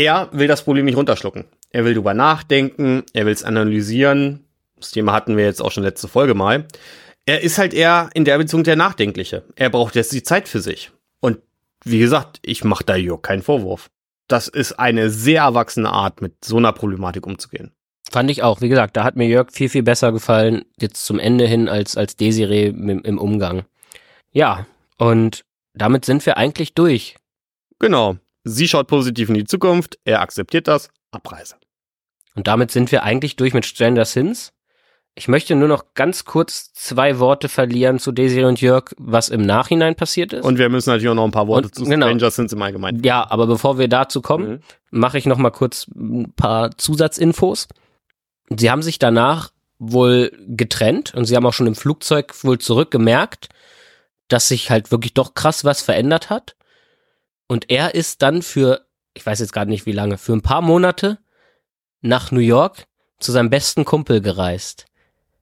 Er 0.00 0.28
will 0.32 0.48
das 0.48 0.64
Problem 0.64 0.84
nicht 0.84 0.96
runterschlucken. 0.96 1.44
Er 1.70 1.84
will 1.84 1.94
drüber 1.94 2.14
nachdenken, 2.14 3.04
er 3.12 3.26
will 3.26 3.32
es 3.32 3.44
analysieren. 3.44 4.44
Das 4.76 4.92
Thema 4.92 5.12
hatten 5.12 5.36
wir 5.36 5.44
jetzt 5.44 5.60
auch 5.60 5.70
schon 5.70 5.84
letzte 5.84 6.08
Folge 6.08 6.34
mal 6.34 6.66
er 7.26 7.42
ist 7.42 7.58
halt 7.58 7.74
eher 7.74 8.10
in 8.14 8.24
der 8.24 8.38
Beziehung 8.38 8.64
der 8.64 8.74
Nachdenkliche. 8.74 9.44
Er 9.54 9.70
braucht 9.70 9.94
jetzt 9.94 10.12
die 10.12 10.24
Zeit 10.24 10.48
für 10.48 10.60
sich. 10.60 10.90
Und 11.20 11.38
wie 11.84 12.00
gesagt, 12.00 12.40
ich 12.42 12.64
mache 12.64 12.84
da 12.84 12.96
Jörg 12.96 13.22
keinen 13.22 13.42
Vorwurf. 13.42 13.88
Das 14.26 14.48
ist 14.48 14.72
eine 14.72 15.10
sehr 15.10 15.42
erwachsene 15.42 15.90
Art, 15.90 16.20
mit 16.20 16.44
so 16.44 16.56
einer 16.56 16.72
Problematik 16.72 17.26
umzugehen. 17.26 17.72
Fand 18.10 18.30
ich 18.30 18.42
auch. 18.42 18.60
Wie 18.60 18.68
gesagt, 18.68 18.96
da 18.96 19.04
hat 19.04 19.14
mir 19.14 19.28
Jörg 19.28 19.52
viel, 19.52 19.68
viel 19.68 19.84
besser 19.84 20.10
gefallen, 20.10 20.64
jetzt 20.80 21.04
zum 21.04 21.18
Ende 21.20 21.46
hin, 21.46 21.68
als, 21.68 21.96
als 21.96 22.16
Desiree 22.16 22.66
im, 22.66 23.02
im 23.04 23.18
Umgang. 23.18 23.64
Ja, 24.32 24.66
und 24.98 25.44
damit 25.74 26.04
sind 26.04 26.26
wir 26.26 26.36
eigentlich 26.36 26.74
durch. 26.74 27.16
Genau. 27.78 28.16
Sie 28.44 28.68
schaut 28.68 28.86
positiv 28.86 29.28
in 29.28 29.34
die 29.34 29.44
Zukunft, 29.44 29.98
er 30.04 30.20
akzeptiert 30.20 30.68
das, 30.68 30.90
Abreise. 31.10 31.56
Und 32.34 32.46
damit 32.46 32.70
sind 32.70 32.90
wir 32.92 33.02
eigentlich 33.02 33.36
durch 33.36 33.54
mit 33.54 33.66
Stranger 33.66 34.04
Sins. 34.04 34.52
Ich 35.16 35.28
möchte 35.28 35.56
nur 35.56 35.68
noch 35.68 35.92
ganz 35.94 36.24
kurz 36.24 36.72
zwei 36.72 37.18
Worte 37.18 37.48
verlieren 37.48 37.98
zu 37.98 38.12
Daisy 38.12 38.44
und 38.44 38.60
Jörg, 38.60 38.94
was 38.96 39.28
im 39.28 39.42
Nachhinein 39.42 39.96
passiert 39.96 40.32
ist. 40.32 40.44
Und 40.44 40.58
wir 40.58 40.68
müssen 40.68 40.90
natürlich 40.90 41.10
auch 41.10 41.14
noch 41.14 41.24
ein 41.24 41.32
paar 41.32 41.48
Worte 41.48 41.66
und, 41.66 41.74
zu 41.74 41.84
genau. 41.84 42.06
Stranger 42.06 42.30
Things 42.30 42.52
im 42.52 42.62
Allgemeinen. 42.62 43.02
Ja, 43.02 43.28
aber 43.28 43.46
bevor 43.46 43.78
wir 43.78 43.88
dazu 43.88 44.22
kommen, 44.22 44.50
mhm. 44.50 44.60
mache 44.90 45.18
ich 45.18 45.26
noch 45.26 45.36
mal 45.36 45.50
kurz 45.50 45.88
ein 45.88 46.32
paar 46.36 46.76
Zusatzinfos. 46.78 47.68
Sie 48.56 48.70
haben 48.70 48.82
sich 48.82 48.98
danach 48.98 49.50
wohl 49.78 50.32
getrennt 50.46 51.14
und 51.14 51.24
sie 51.24 51.34
haben 51.36 51.46
auch 51.46 51.52
schon 51.52 51.66
im 51.66 51.74
Flugzeug 51.74 52.34
wohl 52.44 52.58
zurückgemerkt, 52.58 53.48
dass 54.28 54.48
sich 54.48 54.70
halt 54.70 54.92
wirklich 54.92 55.14
doch 55.14 55.34
krass 55.34 55.64
was 55.64 55.82
verändert 55.82 56.30
hat. 56.30 56.54
Und 57.50 57.68
er 57.68 57.96
ist 57.96 58.22
dann 58.22 58.42
für, 58.42 58.86
ich 59.12 59.26
weiß 59.26 59.40
jetzt 59.40 59.52
gerade 59.52 59.72
nicht 59.72 59.84
wie 59.84 59.90
lange, 59.90 60.18
für 60.18 60.32
ein 60.32 60.40
paar 60.40 60.62
Monate 60.62 61.18
nach 62.00 62.30
New 62.30 62.38
York 62.38 62.86
zu 63.18 63.32
seinem 63.32 63.50
besten 63.50 63.84
Kumpel 63.84 64.20
gereist. 64.20 64.86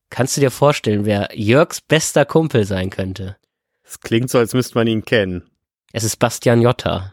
Kannst 0.08 0.34
du 0.34 0.40
dir 0.40 0.50
vorstellen, 0.50 1.04
wer 1.04 1.28
Jörgs 1.34 1.82
bester 1.82 2.24
Kumpel 2.24 2.64
sein 2.64 2.88
könnte? 2.88 3.36
Es 3.84 4.00
klingt 4.00 4.30
so, 4.30 4.38
als 4.38 4.54
müsste 4.54 4.76
man 4.76 4.86
ihn 4.86 5.04
kennen. 5.04 5.50
Es 5.92 6.02
ist 6.02 6.16
Bastian 6.16 6.62
Jotta. 6.62 7.12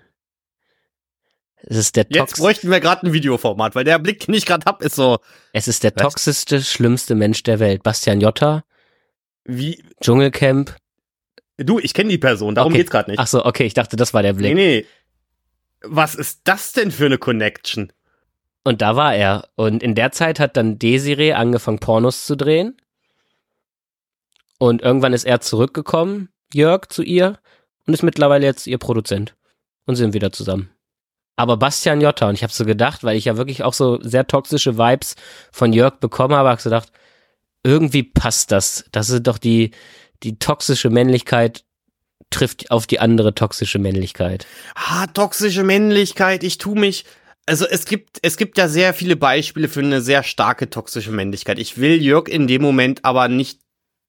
Es 1.57 1.75
ist 1.75 1.97
der 1.97 2.05
Jetzt 2.07 2.37
bräuchten 2.37 2.71
wir 2.71 2.79
gerade 2.79 3.05
ein 3.05 3.11
Videoformat, 3.11 3.75
weil 3.75 3.83
der 3.83 3.99
Blick, 3.99 4.25
den 4.25 4.35
ich 4.35 4.45
gerade 4.45 4.63
hab, 4.63 4.81
ist 4.81 4.95
so. 4.95 5.19
Es 5.51 5.67
ist 5.67 5.83
der 5.83 5.93
toxischste, 5.93 6.63
schlimmste 6.63 7.15
Mensch 7.15 7.43
der 7.43 7.59
Welt. 7.59 7.83
Bastian 7.83 8.21
Jotta. 8.21 8.63
Wie? 9.43 9.83
Dschungelcamp. 9.99 10.73
Du, 11.57 11.79
ich 11.79 11.93
kenne 11.93 12.09
die 12.09 12.17
Person, 12.17 12.55
darum 12.55 12.73
okay. 12.73 12.81
geht's 12.81 12.91
gerade 12.91 13.11
nicht. 13.11 13.19
Ach 13.19 13.27
so, 13.27 13.45
okay, 13.45 13.65
ich 13.65 13.73
dachte, 13.73 13.95
das 13.95 14.13
war 14.13 14.23
der 14.23 14.33
Blick. 14.33 14.53
Nee, 14.53 14.81
nee. 14.81 14.85
Was 15.81 16.15
ist 16.15 16.41
das 16.45 16.73
denn 16.73 16.91
für 16.91 17.05
eine 17.05 17.17
Connection? 17.17 17.93
Und 18.63 18.81
da 18.81 18.95
war 18.95 19.15
er. 19.15 19.47
Und 19.55 19.83
in 19.83 19.95
der 19.95 20.11
Zeit 20.11 20.39
hat 20.39 20.57
dann 20.57 20.79
Desiree 20.79 21.33
angefangen, 21.33 21.79
Pornos 21.79 22.25
zu 22.25 22.35
drehen. 22.35 22.75
Und 24.57 24.81
irgendwann 24.81 25.13
ist 25.13 25.25
er 25.25 25.41
zurückgekommen, 25.41 26.29
Jörg, 26.53 26.87
zu 26.89 27.03
ihr 27.03 27.39
und 27.85 27.93
ist 27.93 28.03
mittlerweile 28.03 28.45
jetzt 28.45 28.67
ihr 28.67 28.77
Produzent. 28.77 29.35
Und 29.85 29.95
sind 29.95 30.15
wieder 30.15 30.31
zusammen. 30.31 30.71
Aber 31.35 31.57
Bastian 31.57 32.01
Jotta, 32.01 32.27
und 32.27 32.33
ich 32.35 32.43
habe 32.43 32.51
so 32.51 32.65
gedacht, 32.65 33.03
weil 33.03 33.17
ich 33.17 33.25
ja 33.25 33.37
wirklich 33.37 33.61
auch 33.61 33.73
so 33.73 33.99
sehr 34.01 34.25
toxische 34.25 34.77
Vibes 34.79 35.15
von 35.51 35.73
Jörg 35.73 35.97
bekommen 35.99 36.33
habe, 36.33 36.49
habe 36.49 36.57
ich 36.57 36.63
gedacht, 36.63 36.91
irgendwie 37.63 38.01
passt 38.01 38.51
das. 38.51 38.85
Das 38.91 39.11
ist 39.11 39.27
doch 39.27 39.37
die, 39.37 39.71
die 40.25 40.39
toxische 40.39 40.89
Männlichkeit 40.89 41.63
trifft 42.31 42.71
auf 42.71 42.87
die 42.87 42.99
andere 42.99 43.35
toxische 43.35 43.79
Männlichkeit. 43.79 44.45
Ah, 44.73 45.07
toxische 45.07 45.63
Männlichkeit, 45.63 46.43
ich 46.43 46.57
tu 46.57 46.75
mich. 46.75 47.05
Also 47.45 47.65
es 47.65 47.85
gibt, 47.85 48.17
es 48.23 48.37
gibt 48.37 48.57
ja 48.57 48.67
sehr 48.67 48.95
viele 48.95 49.15
Beispiele 49.15 49.69
für 49.69 49.81
eine 49.81 50.01
sehr 50.01 50.23
starke 50.23 50.69
toxische 50.69 51.11
Männlichkeit. 51.11 51.59
Ich 51.59 51.77
will 51.77 52.01
Jörg 52.01 52.27
in 52.27 52.47
dem 52.47 52.63
Moment 52.63 53.05
aber 53.05 53.27
nicht 53.27 53.59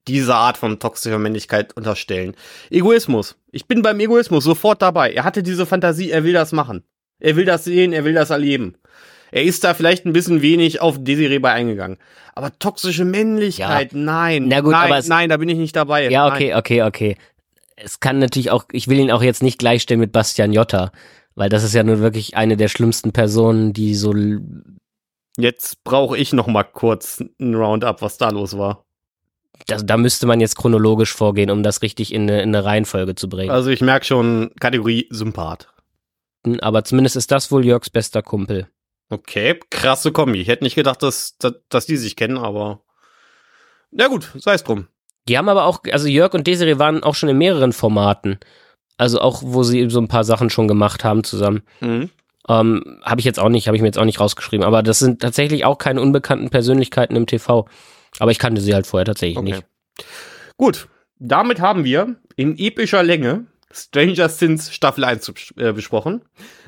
diese 0.09 0.35
Art 0.35 0.57
von 0.57 0.79
toxischer 0.79 1.19
Männlichkeit 1.19 1.77
unterstellen. 1.77 2.35
Egoismus. 2.71 3.37
Ich 3.53 3.67
bin 3.67 3.83
beim 3.83 4.01
Egoismus 4.01 4.45
sofort 4.45 4.81
dabei. 4.81 5.13
Er 5.13 5.25
hatte 5.25 5.43
diese 5.43 5.67
Fantasie, 5.67 6.11
er 6.11 6.25
will 6.25 6.33
das 6.33 6.53
machen. 6.53 6.85
Er 7.19 7.37
will 7.37 7.45
das 7.45 7.65
sehen, 7.65 7.93
er 7.93 8.05
will 8.05 8.15
das 8.15 8.31
erleben. 8.31 8.77
Er 9.37 9.45
ist 9.45 9.65
da 9.65 9.75
vielleicht 9.75 10.07
ein 10.07 10.15
bisschen 10.15 10.41
wenig 10.41 10.81
auf 10.81 10.97
Desiree 10.99 11.39
bei 11.39 11.53
eingegangen. 11.53 11.99
Aber 12.35 12.59
toxische 12.59 13.05
Männlichkeit, 13.05 13.93
ja. 13.93 13.99
nein. 13.99 14.49
Na 14.49 14.61
gut, 14.61 14.73
nein, 14.73 14.91
aber 14.91 15.03
nein, 15.07 15.29
da 15.29 15.37
bin 15.37 15.49
ich 15.49 15.59
nicht 15.59 15.77
dabei. 15.77 16.09
Ja, 16.09 16.27
okay, 16.27 16.49
nein. 16.49 16.59
okay, 16.59 16.83
okay. 16.83 17.17
Es 17.77 18.01
kann 18.01 18.19
natürlich 18.19 18.51
auch, 18.51 18.65
ich 18.73 18.89
will 18.89 18.99
ihn 18.99 19.11
auch 19.11 19.23
jetzt 19.23 19.43
nicht 19.43 19.59
gleichstellen 19.59 20.01
mit 20.01 20.13
Bastian 20.13 20.55
Jotta, 20.55 20.91
weil 21.35 21.51
das 21.51 21.65
ist 21.65 21.75
ja 21.75 21.83
nun 21.83 22.01
wirklich 22.01 22.35
eine 22.35 22.57
der 22.57 22.69
schlimmsten 22.69 23.13
Personen, 23.13 23.75
die 23.75 23.95
so. 23.95 24.15
Jetzt 25.37 25.85
brauche 25.85 26.17
ich 26.17 26.33
noch 26.33 26.47
mal 26.47 26.65
kurz 26.65 27.23
ein 27.39 27.55
Roundup, 27.55 28.01
was 28.01 28.17
da 28.17 28.31
los 28.31 28.57
war 28.57 28.87
da, 29.67 29.77
da 29.77 29.97
müsste 29.97 30.27
man 30.27 30.41
jetzt 30.41 30.57
chronologisch 30.57 31.13
vorgehen, 31.13 31.51
um 31.51 31.63
das 31.63 31.83
richtig 31.83 32.13
in 32.13 32.23
eine, 32.23 32.43
in 32.43 32.55
eine 32.55 32.65
Reihenfolge 32.65 33.15
zu 33.15 33.29
bringen. 33.29 33.51
Also 33.51 33.71
ich 33.71 33.81
merke 33.81 34.07
schon 34.07 34.51
Kategorie 34.61 35.09
Sympath. 35.11 35.69
Aber 36.61 36.85
zumindest 36.85 37.17
ist 37.17 37.33
das 37.33 37.51
wohl 37.51 37.65
Jörgs 37.65 37.91
bester 37.91 38.23
Kumpel. 38.23 38.69
Okay, 39.09 39.61
krasse 39.71 40.13
Kombi. 40.13 40.41
Ich 40.41 40.49
hätte 40.49 40.65
nicht 40.65 40.75
gedacht, 40.75 41.03
dass, 41.03 41.37
dass, 41.39 41.55
dass 41.69 41.87
die 41.87 41.97
sich 41.97 42.17
kennen, 42.17 42.39
aber 42.39 42.83
na 43.91 44.09
gut, 44.09 44.31
sei 44.37 44.55
es 44.55 44.65
drum. 44.65 44.89
Die 45.29 45.39
haben 45.39 45.49
aber 45.49 45.65
auch, 45.65 45.81
also 45.91 46.07
Jörg 46.09 46.35
und 46.35 46.47
Desiree 46.47 46.79
waren 46.79 47.03
auch 47.03 47.15
schon 47.15 47.29
in 47.29 47.39
mehreren 47.39 47.73
Formaten. 47.73 48.39
Also 48.97 49.21
auch, 49.21 49.43
wo 49.45 49.63
sie 49.63 49.91
so 49.91 50.01
ein 50.01 50.09
paar 50.09 50.25
Sachen 50.25 50.51
schon 50.51 50.69
gemacht 50.69 51.05
haben 51.05 51.25
zusammen. 51.25 51.63
Mhm. 51.81 52.11
Ähm, 52.49 53.01
habe 53.03 53.21
ich 53.21 53.25
jetzt 53.25 53.41
auch 53.41 53.49
nicht, 53.49 53.67
habe 53.67 53.77
ich 53.77 53.83
mir 53.83 53.89
jetzt 53.89 53.99
auch 53.99 54.05
nicht 54.05 54.21
rausgeschrieben. 54.21 54.65
Aber 54.65 54.83
das 54.83 55.01
sind 55.01 55.21
tatsächlich 55.21 55.65
auch 55.65 55.79
keine 55.79 56.01
unbekannten 56.01 56.51
Persönlichkeiten 56.51 57.17
im 57.17 57.27
TV. 57.27 57.67
Aber 58.19 58.31
ich 58.31 58.39
kannte 58.39 58.61
sie 58.61 58.75
halt 58.75 58.87
vorher 58.87 59.05
tatsächlich 59.05 59.39
okay. 59.39 59.51
nicht. 59.51 59.65
Gut, 60.57 60.89
damit 61.19 61.61
haben 61.61 61.85
wir 61.85 62.17
in 62.37 62.57
epischer 62.57 63.03
Länge 63.03 63.47
Stranger 63.77 64.29
Things 64.29 64.73
Staffel 64.73 65.05
1 65.05 65.33
äh, 65.57 65.73
besprochen. 65.73 66.23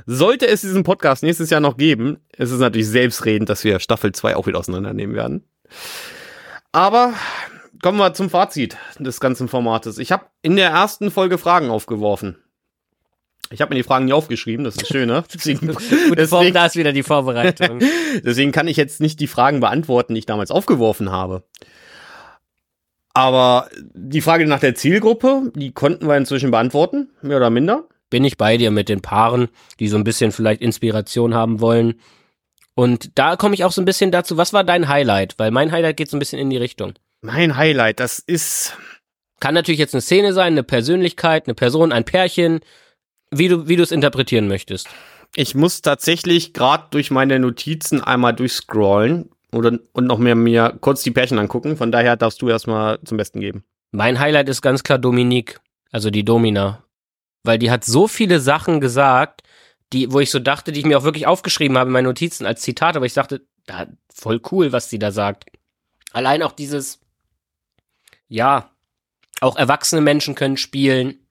Sollte 0.07 0.47
es 0.47 0.61
diesen 0.61 0.85
Podcast 0.85 1.23
nächstes 1.23 1.51
Jahr 1.51 1.61
noch 1.61 1.77
geben, 1.77 2.19
ist 2.37 2.51
es 2.51 2.61
natürlich 2.61 2.89
selbstredend, 2.89 3.49
dass 3.49 3.65
wir 3.65 3.81
Staffel 3.81 4.13
2 4.13 4.37
auch 4.37 4.47
wieder 4.47 4.59
auseinandernehmen 4.59 5.17
werden. 5.17 5.45
Aber 6.73 7.15
kommen 7.83 7.99
wir 7.99 8.15
zum 8.15 8.31
Fazit 8.31 8.77
des 8.99 9.21
ganzen 9.21 9.49
Formates. 9.49 9.99
Ich 9.99 10.13
habe 10.13 10.27
in 10.43 10.57
der 10.57 10.71
ersten 10.71 11.11
Folge 11.11 11.39
Fragen 11.39 11.71
aufgeworfen. 11.71 12.37
Ich 13.51 13.63
habe 13.63 13.71
mir 13.71 13.77
die 13.77 13.85
Fragen 13.85 14.05
nie 14.05 14.13
aufgeschrieben, 14.13 14.65
das 14.65 14.77
ist 14.77 14.89
schön, 14.89 15.09
ne? 15.09 15.25
Deswegen, 15.33 15.75
deswegen, 16.15 16.53
da 16.53 16.67
ist 16.67 16.77
wieder 16.77 16.93
die 16.93 17.03
Vorbereitung. 17.03 17.81
deswegen 18.25 18.53
kann 18.53 18.69
ich 18.69 18.77
jetzt 18.77 19.01
nicht 19.01 19.21
die 19.21 19.27
Fragen 19.27 19.61
beantworten, 19.61 20.15
die 20.15 20.19
ich 20.19 20.27
damals 20.27 20.51
aufgeworfen 20.51 21.11
habe. 21.11 21.45
Aber 23.19 23.69
die 23.95 24.21
Frage 24.21 24.47
nach 24.47 24.61
der 24.61 24.77
Zielgruppe, 24.77 25.51
die 25.57 25.73
konnten 25.73 26.07
wir 26.07 26.17
inzwischen 26.17 26.53
beantworten, 26.53 27.11
mehr 27.21 27.39
oder 27.39 27.51
minder. 27.51 27.89
Bin 28.11 28.23
ich 28.23 28.37
bei 28.37 28.57
dir 28.57 28.71
mit 28.71 28.89
den 28.89 29.01
Paaren, 29.01 29.49
die 29.81 29.89
so 29.89 29.97
ein 29.97 30.05
bisschen 30.05 30.31
vielleicht 30.31 30.63
Inspiration 30.63 31.35
haben 31.35 31.61
wollen. 31.61 31.99
Und 32.77 33.19
da 33.19 33.35
komme 33.35 33.57
ich 33.57 33.65
auch 33.65 33.73
so 33.73 33.83
ein 33.83 33.87
bisschen 33.87 34.13
dazu, 34.13 34.37
was 34.37 34.53
war 34.53 34.63
dein 34.63 34.87
Highlight? 34.87 35.37
Weil 35.37 35.51
mein 35.51 35.73
Highlight 35.73 35.97
geht 35.97 36.09
so 36.09 36.17
ein 36.17 36.21
bisschen 36.21 36.39
in 36.39 36.49
die 36.49 36.59
Richtung. 36.59 36.93
Mein 37.21 37.57
Highlight, 37.57 37.99
das 37.99 38.21
ist. 38.21 38.77
Kann 39.41 39.55
natürlich 39.55 39.81
jetzt 39.81 39.97
eine 39.97 40.03
Szene 40.03 40.33
sein, 40.33 40.53
eine 40.53 40.63
Persönlichkeit, 40.63 41.49
eine 41.49 41.55
Person, 41.55 41.91
ein 41.91 42.05
Pärchen, 42.05 42.61
wie 43.33 43.49
du, 43.49 43.67
wie 43.67 43.75
du 43.75 43.83
es 43.83 43.91
interpretieren 43.91 44.47
möchtest. 44.47 44.89
Ich 45.35 45.57
muss 45.57 45.83
tatsächlich 45.83 46.53
gerade 46.53 46.85
durch 46.93 47.11
meine 47.11 47.41
Notizen 47.41 48.01
einmal 48.01 48.35
durchscrollen, 48.35 49.31
oder, 49.53 49.79
und 49.93 50.07
noch 50.07 50.19
mehr 50.19 50.35
mir 50.35 50.77
kurz 50.81 51.03
die 51.03 51.11
Pärchen 51.11 51.39
angucken. 51.39 51.77
Von 51.77 51.93
daher 51.93 52.17
darfst 52.17 52.43
du 52.43 52.49
erstmal 52.49 53.01
zum 53.03 53.17
Besten 53.17 53.41
geben. 53.41 53.65
Mein 53.91 54.19
Highlight 54.19 54.49
ist 54.49 54.63
ganz 54.63 54.83
klar 54.83 54.99
Dominique, 54.99 55.61
also 55.91 56.11
die 56.11 56.25
Domina. 56.25 56.85
Weil 57.45 57.59
die 57.59 57.71
hat 57.71 57.85
so 57.85 58.09
viele 58.09 58.41
Sachen 58.41 58.81
gesagt, 58.81 59.43
die, 59.93 60.13
wo 60.13 60.21
ich 60.21 60.31
so 60.31 60.39
dachte, 60.39 60.73
die 60.73 60.81
ich 60.81 60.87
mir 60.87 60.99
auch 60.99 61.05
wirklich 61.05 61.27
aufgeschrieben 61.27 61.79
habe 61.79 61.89
in 61.89 61.93
meinen 61.93 62.05
Notizen 62.05 62.45
als 62.45 62.61
Zitat, 62.61 62.97
aber 62.97 63.07
ich 63.07 63.15
dachte, 63.15 63.47
ja, 63.69 63.87
voll 64.13 64.41
cool, 64.51 64.73
was 64.73 64.91
sie 64.91 64.99
da 64.99 65.13
sagt. 65.13 65.47
Allein 66.13 66.43
auch 66.43 66.53
dieses, 66.53 67.01
ja, 68.29 68.71
auch 69.41 69.57
erwachsene 69.57 70.01
Menschen 70.01 70.35
können 70.35 70.57
spielen. 70.57 71.27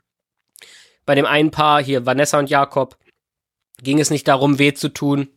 Bei 1.06 1.14
dem 1.14 1.26
einen 1.26 1.52
Paar 1.52 1.84
hier, 1.84 2.06
Vanessa 2.06 2.40
und 2.40 2.50
Jakob, 2.50 2.98
ging 3.82 4.00
es 4.00 4.10
nicht 4.10 4.28
darum, 4.28 4.58
weh 4.60 4.74
zu 4.74 4.90
tun, 4.90 5.30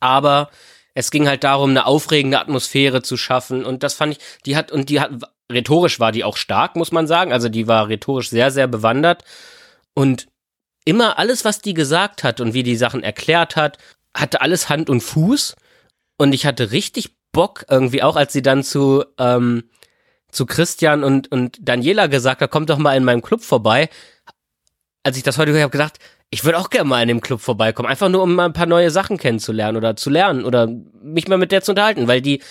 aber 0.00 0.50
es 0.96 1.10
ging 1.10 1.28
halt 1.28 1.44
darum, 1.44 1.70
eine 1.70 1.84
aufregende 1.84 2.40
Atmosphäre 2.40 3.02
zu 3.02 3.18
schaffen. 3.18 3.66
Und 3.66 3.82
das 3.82 3.92
fand 3.92 4.14
ich, 4.14 4.18
die 4.46 4.56
hat, 4.56 4.72
und 4.72 4.88
die 4.88 4.98
hat, 4.98 5.10
rhetorisch 5.52 6.00
war 6.00 6.10
die 6.10 6.24
auch 6.24 6.38
stark, 6.38 6.74
muss 6.74 6.90
man 6.90 7.06
sagen. 7.06 7.34
Also 7.34 7.50
die 7.50 7.68
war 7.68 7.88
rhetorisch 7.88 8.30
sehr, 8.30 8.50
sehr 8.50 8.66
bewandert. 8.66 9.22
Und 9.92 10.26
immer 10.86 11.18
alles, 11.18 11.44
was 11.44 11.60
die 11.60 11.74
gesagt 11.74 12.24
hat 12.24 12.40
und 12.40 12.54
wie 12.54 12.62
die 12.62 12.76
Sachen 12.76 13.02
erklärt 13.02 13.56
hat, 13.56 13.76
hatte 14.16 14.40
alles 14.40 14.70
Hand 14.70 14.88
und 14.88 15.02
Fuß. 15.02 15.56
Und 16.16 16.32
ich 16.32 16.46
hatte 16.46 16.72
richtig 16.72 17.14
Bock 17.30 17.66
irgendwie 17.68 18.02
auch, 18.02 18.16
als 18.16 18.32
sie 18.32 18.40
dann 18.40 18.64
zu, 18.64 19.04
ähm, 19.18 19.64
zu 20.32 20.46
Christian 20.46 21.04
und, 21.04 21.30
und 21.30 21.58
Daniela 21.60 22.06
gesagt 22.06 22.40
hat, 22.40 22.50
kommt 22.50 22.70
doch 22.70 22.78
mal 22.78 22.96
in 22.96 23.04
meinem 23.04 23.20
Club 23.20 23.42
vorbei. 23.42 23.90
Als 25.02 25.18
ich 25.18 25.22
das 25.22 25.36
heute 25.36 25.52
gehört 25.52 25.64
habe, 25.64 25.72
gedacht, 25.72 25.98
ich 26.30 26.44
würde 26.44 26.58
auch 26.58 26.70
gerne 26.70 26.88
mal 26.88 27.02
in 27.02 27.08
dem 27.08 27.20
Club 27.20 27.40
vorbeikommen, 27.40 27.88
einfach 27.88 28.08
nur 28.08 28.22
um 28.22 28.34
mal 28.34 28.46
ein 28.46 28.52
paar 28.52 28.66
neue 28.66 28.90
Sachen 28.90 29.18
kennenzulernen 29.18 29.76
oder 29.76 29.96
zu 29.96 30.10
lernen 30.10 30.44
oder 30.44 30.68
mich 31.02 31.28
mal 31.28 31.38
mit 31.38 31.52
der 31.52 31.62
zu 31.62 31.72
unterhalten, 31.72 32.08
weil 32.08 32.20
die, 32.20 32.42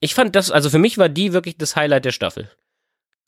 ich 0.00 0.14
fand 0.14 0.34
das, 0.34 0.50
also 0.50 0.70
für 0.70 0.78
mich 0.78 0.98
war 0.98 1.08
die 1.08 1.32
wirklich 1.32 1.56
das 1.58 1.76
Highlight 1.76 2.04
der 2.04 2.12
Staffel. 2.12 2.50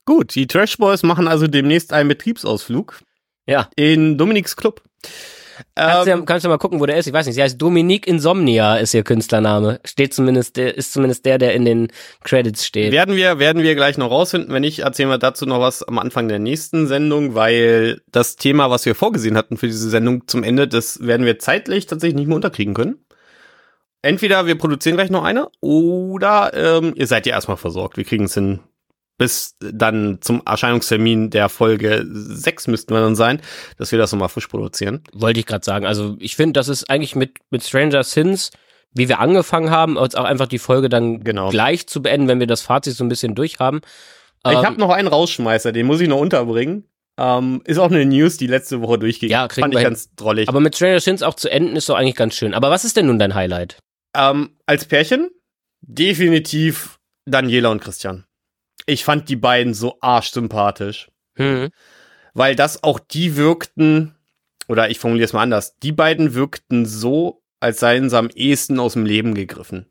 Gut, 0.05 0.35
die 0.35 0.47
Trash 0.47 0.79
Boys 0.79 1.03
machen 1.03 1.29
also 1.29 1.47
demnächst 1.47 1.93
einen 1.93 2.09
Betriebsausflug. 2.09 3.01
Ja. 3.47 3.69
In 3.77 4.19
Dominiks 4.19 4.57
Club. 4.57 4.83
Kannst, 5.75 6.09
ähm, 6.09 6.21
du, 6.21 6.25
kannst 6.25 6.45
du 6.45 6.49
mal 6.49 6.59
gucken, 6.59 6.81
wo 6.81 6.87
der 6.87 6.97
ist? 6.97 7.07
Ich 7.07 7.13
weiß 7.13 7.27
nicht. 7.27 7.35
Sie 7.35 7.43
heißt 7.43 7.61
Dominique 7.61 8.07
Insomnia, 8.07 8.77
ist 8.77 8.95
ihr 8.95 9.03
Künstlername. 9.03 9.81
Steht 9.85 10.15
zumindest, 10.15 10.59
ist 10.59 10.93
zumindest 10.93 11.25
der, 11.25 11.39
der 11.39 11.55
in 11.55 11.65
den 11.65 11.89
Credits 12.25 12.67
steht. 12.67 12.93
Werden 12.93 13.17
wir, 13.17 13.39
werden 13.39 13.63
wir 13.63 13.75
gleich 13.75 13.99
noch 13.99 14.11
rausfinden. 14.11 14.53
Wenn 14.53 14.63
nicht, 14.63 14.81
erzählen 14.81 15.09
wir 15.09 15.19
dazu 15.19 15.47
noch 15.47 15.61
was 15.61 15.83
am 15.83 15.99
Anfang 15.99 16.29
der 16.29 16.39
nächsten 16.39 16.87
Sendung, 16.87 17.35
weil 17.35 18.01
das 18.11 18.37
Thema, 18.37 18.71
was 18.71 18.87
wir 18.87 18.95
vorgesehen 18.95 19.37
hatten 19.37 19.57
für 19.57 19.67
diese 19.67 19.89
Sendung 19.89 20.27
zum 20.27 20.43
Ende, 20.45 20.69
das 20.69 21.07
werden 21.07 21.27
wir 21.27 21.39
zeitlich 21.39 21.87
tatsächlich 21.87 22.17
nicht 22.17 22.29
mehr 22.29 22.37
unterkriegen 22.37 22.75
können. 22.75 23.05
Entweder 24.03 24.47
wir 24.47 24.59
produzieren 24.59 24.97
gleich 24.97 25.11
noch 25.11 25.23
eine 25.23 25.49
oder 25.61 26.51
ähm, 26.55 26.93
ihr 26.97 27.07
seid 27.07 27.25
ja 27.25 27.35
erstmal 27.35 27.57
versorgt. 27.57 27.97
Wir 27.97 28.05
kriegen 28.05 28.25
es 28.25 28.35
hin, 28.35 28.59
bis 29.23 29.55
dann 29.61 30.19
zum 30.21 30.43
Erscheinungstermin 30.45 31.31
der 31.31 31.49
Folge 31.49 32.05
6 32.11 32.67
müssten 32.67 32.93
wir 32.93 33.01
dann 33.01 33.15
sein, 33.15 33.41
dass 33.79 33.93
wir 33.93 33.99
das 34.01 34.11
nochmal 34.11 34.29
frisch 34.29 34.49
produzieren. 34.49 35.05
Wollte 35.13 35.39
ich 35.39 35.47
gerade 35.47 35.65
sagen. 35.65 35.87
Also 35.87 36.17
ich 36.19 36.35
finde, 36.35 36.55
das 36.55 36.67
ist 36.67 36.91
eigentlich 36.91 37.15
mit, 37.15 37.37
mit 37.51 37.63
Stranger 37.63 38.03
Sins, 38.03 38.51
wie 38.93 39.09
wir 39.09 39.21
angefangen 39.21 39.71
haben, 39.71 39.97
jetzt 39.97 40.19
auch 40.19 40.25
einfach 40.25 40.49
die 40.49 40.59
Folge 40.59 40.89
dann 40.89 41.23
genau. 41.23 41.51
gleich 41.51 41.87
zu 41.87 42.03
beenden, 42.03 42.27
wenn 42.27 42.41
wir 42.41 42.49
das 42.49 42.63
Fazit 42.63 42.97
so 42.97 43.05
ein 43.05 43.09
bisschen 43.09 43.37
durchhaben. 43.37 43.83
Ich 44.45 44.51
ähm, 44.51 44.67
habe 44.67 44.81
noch 44.81 44.91
einen 44.91 45.07
Rausschmeißer, 45.07 45.71
den 45.71 45.87
muss 45.87 46.01
ich 46.01 46.09
noch 46.09 46.19
unterbringen. 46.19 46.89
Ähm, 47.17 47.63
ist 47.65 47.79
auch 47.79 47.93
eine 47.93 48.05
News, 48.05 48.39
die 48.39 48.49
letzte 48.49 48.81
Woche 48.81 48.99
durchging. 48.99 49.31
Ja, 49.31 49.47
Fand 49.49 49.73
ich 49.73 49.83
ganz 49.83 50.13
drollig. 50.17 50.49
Aber 50.49 50.59
mit 50.59 50.75
Stranger 50.75 50.99
Sins 50.99 51.23
auch 51.23 51.35
zu 51.35 51.49
enden 51.49 51.77
ist 51.77 51.89
doch 51.89 51.95
eigentlich 51.95 52.17
ganz 52.17 52.35
schön. 52.35 52.55
Aber 52.55 52.71
was 52.71 52.85
ist 52.85 52.97
denn 52.97 53.07
nun 53.07 53.21
dein 53.21 53.37
Highlight? 53.37 53.79
Ähm, 54.17 54.57
als 54.67 54.85
Pärchen 54.85 55.31
definitiv 55.81 56.99
Daniela 57.25 57.69
und 57.69 57.81
Christian 57.81 58.25
ich 58.87 59.05
fand 59.05 59.29
die 59.29 59.37
beiden 59.37 59.75
so 59.75 59.99
arschsympathisch. 60.01 61.11
Mhm. 61.37 61.71
Weil 62.35 62.57
das 62.57 62.83
auch 62.83 62.99
die 62.99 63.37
wirkten, 63.37 64.15
oder 64.69 64.91
ich 64.91 64.99
formuliere 64.99 65.27
es 65.27 65.33
mal 65.33 65.43
anders, 65.43 65.79
die 65.79 65.93
beiden 65.93 66.35
wirkten 66.35 66.87
so, 66.87 67.43
als 67.63 67.79
seien 67.79 68.11
sie 68.11 68.19
am 68.19 68.29
ehesten 68.35 68.81
aus 68.81 68.95
dem 68.95 69.07
Leben 69.07 69.35
gegriffen. 69.35 69.87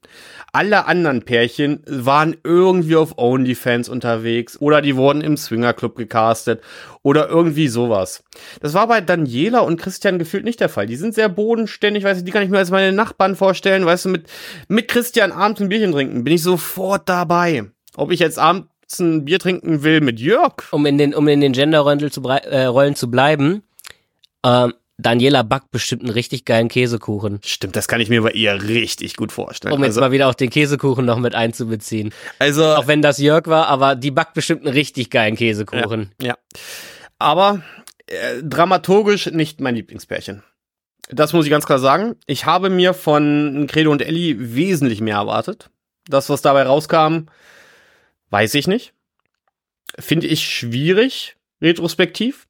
Alle 0.52 0.88
anderen 0.88 1.24
Pärchen 1.24 1.82
waren 1.88 2.36
irgendwie 2.44 2.98
auf 2.98 3.18
OnlyFans 3.18 3.88
unterwegs 3.88 4.60
oder 4.60 4.82
die 4.82 4.98
wurden 4.98 5.22
im 5.22 5.38
Swingerclub 5.38 5.96
gecastet 5.96 6.62
oder 7.02 7.30
irgendwie 7.30 7.70
sowas. 7.70 8.26
Das 8.60 8.74
war 8.74 8.88
bei 8.88 9.00
Daniela 9.00 9.60
und 9.60 9.80
Christian 9.80 10.20
gefühlt 10.20 10.44
nicht 10.44 10.60
der 10.60 10.68
Fall. 10.68 10.86
Die 10.86 10.98
sind 10.98 11.16
sehr 11.16 11.30
bodenständig, 11.30 12.04
weißt 12.04 12.20
du, 12.20 12.26
die 12.26 12.32
kann 12.32 12.44
ich 12.44 12.50
mir 12.50 12.58
als 12.58 12.72
meine 12.72 12.92
Nachbarn 12.92 13.38
vorstellen, 13.38 13.86
weißt 13.86 14.04
du, 14.04 14.10
mit, 14.10 14.28
mit 14.68 14.89
Christian 14.89 15.32
abends 15.32 15.62
ein 15.62 15.70
Bierchen 15.70 15.94
trinken, 15.94 16.26
bin 16.26 16.34
ich 16.34 16.44
sofort 16.44 17.08
dabei. 17.08 17.72
Ob 17.96 18.12
ich 18.12 18.20
jetzt 18.20 18.38
abends 18.38 18.68
ein 19.00 19.26
Bier 19.26 19.39
trinken 19.39 19.84
will 19.84 20.02
mit 20.02 20.20
Jörg. 20.20 20.64
Um 20.72 20.86
in 20.86 20.98
den, 20.98 21.14
um 21.14 21.28
in 21.28 21.42
den 21.42 21.54
Genderrollen 21.54 22.12
zu, 22.12 22.22
äh, 22.24 22.66
Rollen 22.66 22.96
zu 22.96 23.10
bleiben, 23.10 23.64
ähm, 24.46 24.74
Daniela 24.98 25.44
backt 25.44 25.72
bestimmt 25.72 26.04
einen 26.04 26.12
richtig 26.12 26.46
geilen 26.46 26.68
Käsekuchen. 26.68 27.39
Stimmt, 27.44 27.76
das 27.76 27.88
kann 27.88 28.02
ich 28.02 28.10
mir 28.10 28.22
bei 28.22 28.32
ihr 28.32 28.62
richtig 28.62 29.16
gut 29.16 29.32
vorstellen. 29.32 29.74
Um 29.74 29.80
jetzt 29.84 29.92
also, 29.92 30.02
mal 30.02 30.12
wieder 30.12 30.28
auch 30.28 30.36
den 30.36 30.50
Käsekuchen 30.50 31.06
noch 31.06 31.18
mit 31.18 31.34
einzubeziehen. 31.34 32.14
Also, 32.39 32.66
auch 32.66 32.88
wenn 32.88 33.02
das 33.02 33.18
Jörg 33.18 33.48
war, 33.48 33.68
aber 33.68 33.96
die 33.96 34.12
backt 34.12 34.34
bestimmt 34.34 34.66
einen 34.66 34.74
richtig 34.74 35.10
geilen 35.10 35.36
Käsekuchen. 35.36 36.12
Ja. 36.22 36.28
ja. 36.28 36.38
Aber 37.18 37.62
äh, 38.08 38.44
dramaturgisch 38.44 39.28
nicht 39.32 39.60
mein 39.60 39.76
Lieblingspärchen. 39.76 40.44
Das 41.10 41.34
muss 41.34 41.46
ich 41.46 41.52
ganz 41.52 41.66
klar 41.66 41.80
sagen. 41.80 42.16
Ich 42.26 42.46
habe 42.46 42.70
mir 42.70 42.94
von 42.94 43.68
Credo 43.70 43.92
und 43.92 44.02
Ellie 44.02 44.36
wesentlich 44.38 45.02
mehr 45.02 45.18
erwartet. 45.18 45.70
Das, 46.08 46.30
was 46.30 46.42
dabei 46.42 46.64
rauskam, 46.64 47.26
Weiß 48.32 48.56
ich 48.56 48.68
nicht. 48.68 48.94
Finde 50.00 50.28
ich 50.28 50.48
schwierig, 50.48 51.36
retrospektiv. 51.62 52.48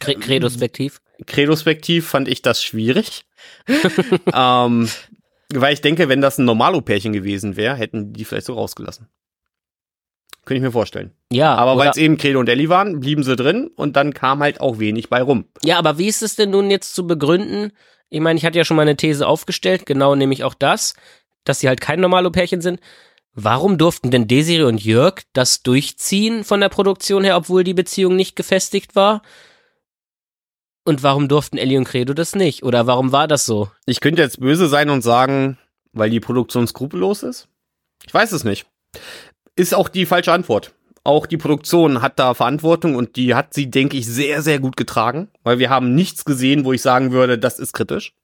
Kredospektiv? 0.00 1.00
Kredospektiv 1.26 2.06
fand 2.06 2.28
ich 2.28 2.42
das 2.42 2.62
schwierig. 2.62 3.24
ähm, 4.34 4.88
weil 5.54 5.72
ich 5.72 5.80
denke, 5.80 6.08
wenn 6.08 6.20
das 6.20 6.38
ein 6.38 6.44
Normalo-Pärchen 6.44 7.12
gewesen 7.12 7.56
wäre, 7.56 7.76
hätten 7.76 8.12
die 8.12 8.24
vielleicht 8.24 8.46
so 8.46 8.54
rausgelassen. 8.54 9.08
Könnte 10.44 10.58
ich 10.58 10.62
mir 10.62 10.72
vorstellen. 10.72 11.12
Ja. 11.32 11.54
Aber 11.54 11.76
weil 11.76 11.90
es 11.90 11.96
eben 11.96 12.18
Credo 12.18 12.38
und 12.38 12.48
Ellie 12.48 12.68
waren, 12.68 13.00
blieben 13.00 13.22
sie 13.22 13.36
drin 13.36 13.70
und 13.74 13.96
dann 13.96 14.12
kam 14.12 14.40
halt 14.40 14.60
auch 14.60 14.78
wenig 14.78 15.08
bei 15.08 15.22
rum. 15.22 15.46
Ja, 15.64 15.78
aber 15.78 15.98
wie 15.98 16.06
ist 16.06 16.22
es 16.22 16.36
denn 16.36 16.50
nun 16.50 16.70
jetzt 16.70 16.94
zu 16.94 17.06
begründen? 17.06 17.72
Ich 18.08 18.20
meine, 18.20 18.38
ich 18.38 18.44
hatte 18.44 18.58
ja 18.58 18.64
schon 18.64 18.76
mal 18.76 18.82
eine 18.82 18.96
These 18.96 19.26
aufgestellt, 19.26 19.86
genau 19.86 20.14
nämlich 20.14 20.44
auch 20.44 20.54
das, 20.54 20.94
dass 21.44 21.60
sie 21.60 21.68
halt 21.68 21.80
kein 21.80 22.00
Normalo-Pärchen 22.00 22.60
sind. 22.60 22.80
Warum 23.38 23.76
durften 23.76 24.10
denn 24.10 24.26
Desiree 24.26 24.62
und 24.62 24.82
Jörg 24.82 25.20
das 25.34 25.62
durchziehen 25.62 26.42
von 26.42 26.58
der 26.58 26.70
Produktion 26.70 27.22
her, 27.22 27.36
obwohl 27.36 27.64
die 27.64 27.74
Beziehung 27.74 28.16
nicht 28.16 28.34
gefestigt 28.34 28.96
war? 28.96 29.20
Und 30.86 31.02
warum 31.02 31.28
durften 31.28 31.58
Ellie 31.58 31.76
und 31.76 31.84
Credo 31.84 32.14
das 32.14 32.34
nicht? 32.34 32.62
Oder 32.62 32.86
warum 32.86 33.12
war 33.12 33.28
das 33.28 33.44
so? 33.44 33.70
Ich 33.84 34.00
könnte 34.00 34.22
jetzt 34.22 34.40
böse 34.40 34.68
sein 34.68 34.88
und 34.88 35.02
sagen, 35.02 35.58
weil 35.92 36.08
die 36.08 36.18
Produktion 36.18 36.66
skrupellos 36.66 37.22
ist. 37.22 37.46
Ich 38.06 38.14
weiß 38.14 38.32
es 38.32 38.44
nicht. 38.44 38.64
Ist 39.54 39.74
auch 39.74 39.90
die 39.90 40.06
falsche 40.06 40.32
Antwort. 40.32 40.72
Auch 41.04 41.26
die 41.26 41.36
Produktion 41.36 42.00
hat 42.00 42.18
da 42.18 42.32
Verantwortung 42.32 42.96
und 42.96 43.16
die 43.16 43.34
hat 43.34 43.52
sie, 43.52 43.70
denke 43.70 43.98
ich, 43.98 44.06
sehr, 44.06 44.40
sehr 44.40 44.60
gut 44.60 44.78
getragen, 44.78 45.28
weil 45.42 45.58
wir 45.58 45.68
haben 45.68 45.94
nichts 45.94 46.24
gesehen, 46.24 46.64
wo 46.64 46.72
ich 46.72 46.80
sagen 46.80 47.12
würde, 47.12 47.38
das 47.38 47.58
ist 47.58 47.74
kritisch. 47.74 48.14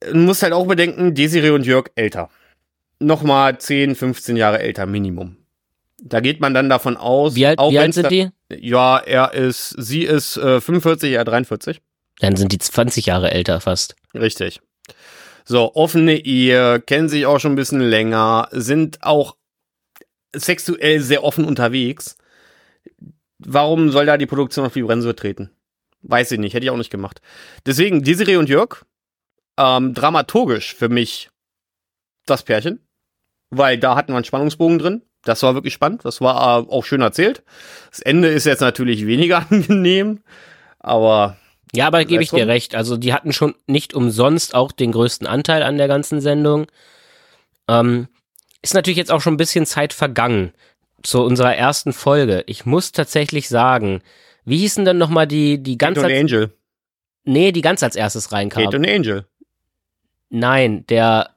Du 0.00 0.16
musst 0.16 0.42
halt 0.42 0.52
auch 0.52 0.66
bedenken, 0.66 1.14
Desiree 1.14 1.50
und 1.50 1.64
Jörg 1.64 1.90
älter 1.94 2.28
nochmal 3.00 3.58
10, 3.58 3.94
15 3.94 4.36
Jahre 4.36 4.60
älter 4.60 4.86
Minimum. 4.86 5.36
Da 5.98 6.20
geht 6.20 6.40
man 6.40 6.54
dann 6.54 6.68
davon 6.68 6.96
aus. 6.96 7.34
Wie 7.34 7.46
alt, 7.46 7.58
auch 7.58 7.70
wie 7.70 7.78
alt 7.78 7.94
sind 7.94 8.04
da- 8.04 8.08
die? 8.10 8.28
Ja, 8.50 8.98
er 8.98 9.32
ist, 9.34 9.70
sie 9.78 10.02
ist 10.04 10.36
äh, 10.36 10.60
45, 10.60 11.12
er 11.12 11.24
43. 11.24 11.80
Dann 12.20 12.36
sind 12.36 12.52
die 12.52 12.58
20 12.58 13.06
Jahre 13.06 13.30
älter 13.32 13.60
fast. 13.60 13.96
Richtig. 14.14 14.60
So, 15.44 15.74
offene 15.74 16.16
Ehe, 16.24 16.80
kennen 16.80 17.08
sich 17.08 17.26
auch 17.26 17.38
schon 17.40 17.52
ein 17.52 17.56
bisschen 17.56 17.80
länger, 17.80 18.48
sind 18.52 19.02
auch 19.02 19.36
sexuell 20.34 21.00
sehr 21.00 21.24
offen 21.24 21.44
unterwegs. 21.44 22.16
Warum 23.38 23.90
soll 23.90 24.06
da 24.06 24.16
die 24.16 24.26
Produktion 24.26 24.64
auf 24.66 24.72
die 24.72 24.82
Bremse 24.82 25.14
treten? 25.14 25.50
Weiß 26.02 26.30
ich 26.32 26.38
nicht, 26.38 26.54
hätte 26.54 26.64
ich 26.64 26.70
auch 26.70 26.76
nicht 26.76 26.90
gemacht. 26.90 27.20
Deswegen, 27.64 28.02
Desiree 28.02 28.36
und 28.36 28.48
Jörg, 28.48 28.84
ähm, 29.58 29.92
dramaturgisch 29.94 30.74
für 30.74 30.88
mich 30.88 31.30
das 32.26 32.42
Pärchen, 32.42 32.80
weil 33.50 33.78
da 33.78 33.96
hatten 33.96 34.12
wir 34.12 34.16
einen 34.16 34.24
Spannungsbogen 34.24 34.78
drin. 34.78 35.02
Das 35.22 35.42
war 35.42 35.54
wirklich 35.54 35.74
spannend, 35.74 36.04
das 36.04 36.20
war 36.20 36.36
äh, 36.36 36.70
auch 36.70 36.84
schön 36.84 37.00
erzählt. 37.00 37.42
Das 37.90 38.00
Ende 38.00 38.28
ist 38.28 38.46
jetzt 38.46 38.60
natürlich 38.60 39.06
weniger 39.06 39.44
angenehm, 39.50 40.20
aber 40.78 41.36
Ja, 41.74 41.88
aber 41.88 42.04
gebe 42.04 42.22
ich 42.22 42.30
dir 42.30 42.46
recht. 42.46 42.74
Also 42.74 42.96
die 42.96 43.12
hatten 43.12 43.32
schon 43.32 43.54
nicht 43.66 43.94
umsonst 43.94 44.54
auch 44.54 44.70
den 44.72 44.92
größten 44.92 45.26
Anteil 45.26 45.62
an 45.62 45.78
der 45.78 45.88
ganzen 45.88 46.20
Sendung. 46.20 46.66
Ähm, 47.68 48.08
ist 48.62 48.74
natürlich 48.74 48.98
jetzt 48.98 49.10
auch 49.10 49.20
schon 49.20 49.34
ein 49.34 49.38
bisschen 49.38 49.66
Zeit 49.66 49.92
vergangen 49.92 50.52
zu 51.02 51.22
unserer 51.22 51.54
ersten 51.54 51.92
Folge. 51.92 52.44
Ich 52.46 52.66
muss 52.66 52.92
tatsächlich 52.92 53.48
sagen, 53.48 54.02
wie 54.44 54.58
hießen 54.58 54.84
denn 54.84 54.98
nochmal 54.98 55.26
die, 55.26 55.62
die 55.62 55.76
ganz 55.76 55.96
Kate 55.96 56.06
und 56.06 56.18
Angel. 56.18 56.52
nee, 57.24 57.52
die 57.52 57.62
ganz 57.62 57.82
als 57.82 57.96
erstes 57.96 58.32
reinkam? 58.32 58.64
Kate 58.64 58.76
und 58.76 58.88
Angel. 58.88 59.26
Nein, 60.30 60.86
der, 60.86 61.30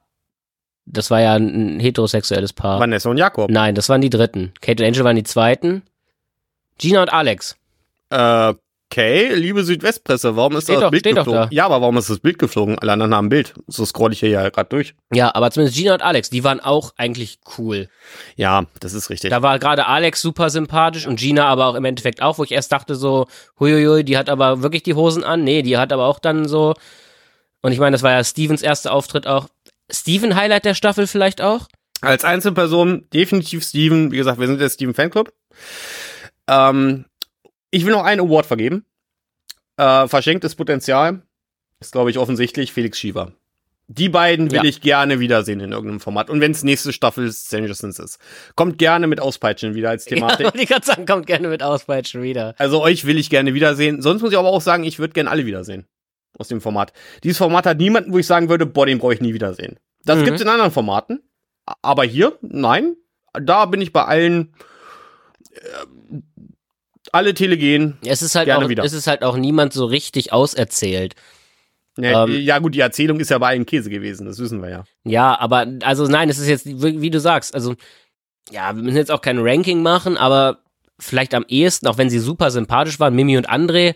das 0.86 1.10
war 1.10 1.20
ja 1.20 1.34
ein 1.34 1.78
heterosexuelles 1.80 2.52
Paar. 2.52 2.80
Vanessa 2.80 3.08
und 3.10 3.16
Jakob. 3.18 3.50
Nein, 3.50 3.74
das 3.74 3.88
waren 3.88 4.00
die 4.00 4.10
dritten. 4.10 4.52
Kate 4.60 4.82
und 4.82 4.88
Angel 4.88 5.04
waren 5.04 5.16
die 5.16 5.22
zweiten. 5.24 5.82
Gina 6.78 7.02
und 7.02 7.12
Alex. 7.12 7.56
Okay, 8.92 9.32
liebe 9.34 9.62
Südwestpresse, 9.62 10.34
warum 10.34 10.56
ist 10.56 10.64
Steht 10.64 10.76
das 10.76 10.82
doch- 10.82 10.90
Bild 10.90 11.02
steht 11.02 11.12
doch 11.16 11.24
geflogen? 11.24 11.48
da. 11.50 11.54
Ja, 11.54 11.64
aber 11.66 11.80
warum 11.80 11.96
ist 11.96 12.10
das 12.10 12.18
Bild 12.18 12.40
geflogen? 12.40 12.76
Alle 12.80 12.92
anderen 12.92 13.14
haben 13.14 13.26
ein 13.26 13.28
Bild. 13.28 13.54
So 13.68 13.84
scroll 13.84 14.12
ich 14.12 14.18
hier 14.18 14.30
ja 14.30 14.48
gerade 14.48 14.68
durch. 14.68 14.94
Ja, 15.14 15.32
aber 15.32 15.52
zumindest 15.52 15.76
Gina 15.78 15.94
und 15.94 16.02
Alex, 16.02 16.28
die 16.28 16.42
waren 16.42 16.58
auch 16.58 16.92
eigentlich 16.96 17.38
cool. 17.56 17.88
Ja, 18.34 18.64
das 18.80 18.92
ist 18.92 19.08
richtig. 19.08 19.30
Da 19.30 19.42
war 19.42 19.60
gerade 19.60 19.86
Alex 19.86 20.20
super 20.20 20.50
sympathisch 20.50 21.06
und 21.06 21.20
Gina 21.20 21.44
aber 21.46 21.66
auch 21.66 21.76
im 21.76 21.84
Endeffekt 21.84 22.20
auch, 22.20 22.38
wo 22.38 22.42
ich 22.44 22.50
erst 22.50 22.72
dachte 22.72 22.96
so, 22.96 23.28
huiuiui, 23.60 24.02
die 24.02 24.18
hat 24.18 24.28
aber 24.28 24.62
wirklich 24.62 24.82
die 24.82 24.94
Hosen 24.94 25.22
an. 25.22 25.44
Nee, 25.44 25.62
die 25.62 25.78
hat 25.78 25.92
aber 25.92 26.06
auch 26.06 26.18
dann 26.18 26.48
so, 26.48 26.74
und 27.62 27.70
ich 27.70 27.78
meine, 27.78 27.92
das 27.94 28.02
war 28.02 28.10
ja 28.10 28.24
Stevens 28.24 28.60
erster 28.62 28.92
Auftritt 28.92 29.28
auch. 29.28 29.46
Steven 29.92 30.34
Highlight 30.36 30.64
der 30.64 30.74
Staffel 30.74 31.06
vielleicht 31.06 31.40
auch? 31.40 31.66
Als 32.00 32.24
Einzelperson 32.24 33.06
definitiv 33.12 33.62
Steven. 33.64 34.10
Wie 34.12 34.16
gesagt, 34.16 34.38
wir 34.40 34.46
sind 34.46 34.60
der 34.60 34.70
Steven 34.70 34.94
Fanclub. 34.94 35.32
Ähm, 36.48 37.04
ich 37.70 37.84
will 37.84 37.92
noch 37.92 38.04
einen 38.04 38.20
Award 38.20 38.46
vergeben. 38.46 38.84
Äh, 39.76 40.08
verschenktes 40.08 40.54
Potenzial. 40.54 41.22
Ist, 41.80 41.92
glaube 41.92 42.10
ich, 42.10 42.18
offensichtlich 42.18 42.72
Felix 42.72 42.98
Schiever. 42.98 43.32
Die 43.92 44.08
beiden 44.08 44.50
will 44.50 44.58
Ja. 44.58 44.64
ich 44.64 44.82
gerne 44.82 45.18
wiedersehen 45.18 45.58
in 45.60 45.72
irgendeinem 45.72 45.98
Format. 46.00 46.30
Und 46.30 46.40
wenn 46.40 46.52
es 46.52 46.62
nächste 46.62 46.92
Staffel 46.92 47.32
Stranger 47.32 47.74
Things 47.74 47.98
ist. 47.98 48.18
Kommt 48.54 48.78
gerne 48.78 49.06
mit 49.08 49.18
Auspeitschen 49.20 49.74
wieder 49.74 49.90
als 49.90 50.04
Ja, 50.08 50.14
Thematik. 50.16 50.44
wollte 50.46 50.58
ich 50.62 50.68
gerade 50.68 50.86
sagen, 50.86 51.06
kommt 51.06 51.26
gerne 51.26 51.48
mit 51.48 51.62
Auspeitschen 51.62 52.22
wieder. 52.22 52.54
Also 52.58 52.80
euch 52.82 53.04
will 53.04 53.18
ich 53.18 53.30
gerne 53.30 53.52
wiedersehen. 53.52 54.00
Sonst 54.00 54.22
muss 54.22 54.30
ich 54.32 54.38
aber 54.38 54.48
auch 54.48 54.60
sagen, 54.60 54.84
ich 54.84 54.98
würde 55.00 55.12
gerne 55.12 55.30
alle 55.30 55.44
wiedersehen. 55.44 55.86
Aus 56.40 56.48
dem 56.48 56.60
Format. 56.62 56.92
Dieses 57.22 57.36
Format 57.38 57.66
hat 57.66 57.76
niemanden, 57.76 58.12
wo 58.14 58.18
ich 58.18 58.26
sagen 58.26 58.48
würde, 58.48 58.64
boah, 58.64 58.86
den 58.86 58.98
brauche 58.98 59.12
ich 59.14 59.20
nie 59.20 59.34
wiedersehen. 59.34 59.78
Das 60.04 60.18
Mhm. 60.18 60.24
gibt's 60.24 60.40
in 60.40 60.48
anderen 60.48 60.70
Formaten. 60.70 61.20
Aber 61.82 62.02
hier, 62.04 62.38
nein. 62.40 62.96
Da 63.34 63.66
bin 63.66 63.80
ich 63.82 63.92
bei 63.92 64.04
allen. 64.06 64.54
Äh, 65.52 66.18
alle 67.12 67.34
Telegen. 67.34 67.98
Es 68.04 68.22
ist 68.22 68.34
halt 68.34 68.46
Gerne 68.46 68.64
auch, 68.64 68.68
wieder. 68.68 68.84
es 68.84 68.92
ist 68.92 69.06
halt 69.06 69.22
auch 69.22 69.36
niemand 69.36 69.72
so 69.72 69.84
richtig 69.84 70.32
auserzählt. 70.32 71.14
Ne, 71.96 72.12
Ähm. 72.12 72.40
ja, 72.40 72.58
gut, 72.58 72.74
die 72.74 72.80
Erzählung 72.80 73.18
ist 73.20 73.30
ja 73.30 73.38
bei 73.38 73.48
allen 73.48 73.66
Käse 73.66 73.90
gewesen, 73.90 74.24
das 74.26 74.38
wissen 74.38 74.62
wir 74.62 74.70
ja. 74.70 74.84
Ja, 75.04 75.38
aber 75.38 75.66
also 75.82 76.06
nein, 76.06 76.30
es 76.30 76.38
ist 76.38 76.48
jetzt 76.48 76.66
wie 76.66 77.00
wie 77.02 77.10
du 77.10 77.18
sagst, 77.20 77.52
also 77.54 77.74
ja, 78.50 78.74
wir 78.76 78.82
müssen 78.82 78.96
jetzt 78.96 79.10
auch 79.10 79.20
kein 79.20 79.38
Ranking 79.40 79.82
machen, 79.82 80.16
aber 80.16 80.58
vielleicht 81.00 81.34
am 81.34 81.44
ehesten, 81.48 81.88
auch 81.88 81.98
wenn 81.98 82.08
sie 82.08 82.20
super 82.20 82.50
sympathisch 82.52 83.00
waren, 83.00 83.14
Mimi 83.14 83.36
und 83.36 83.50
André, 83.50 83.94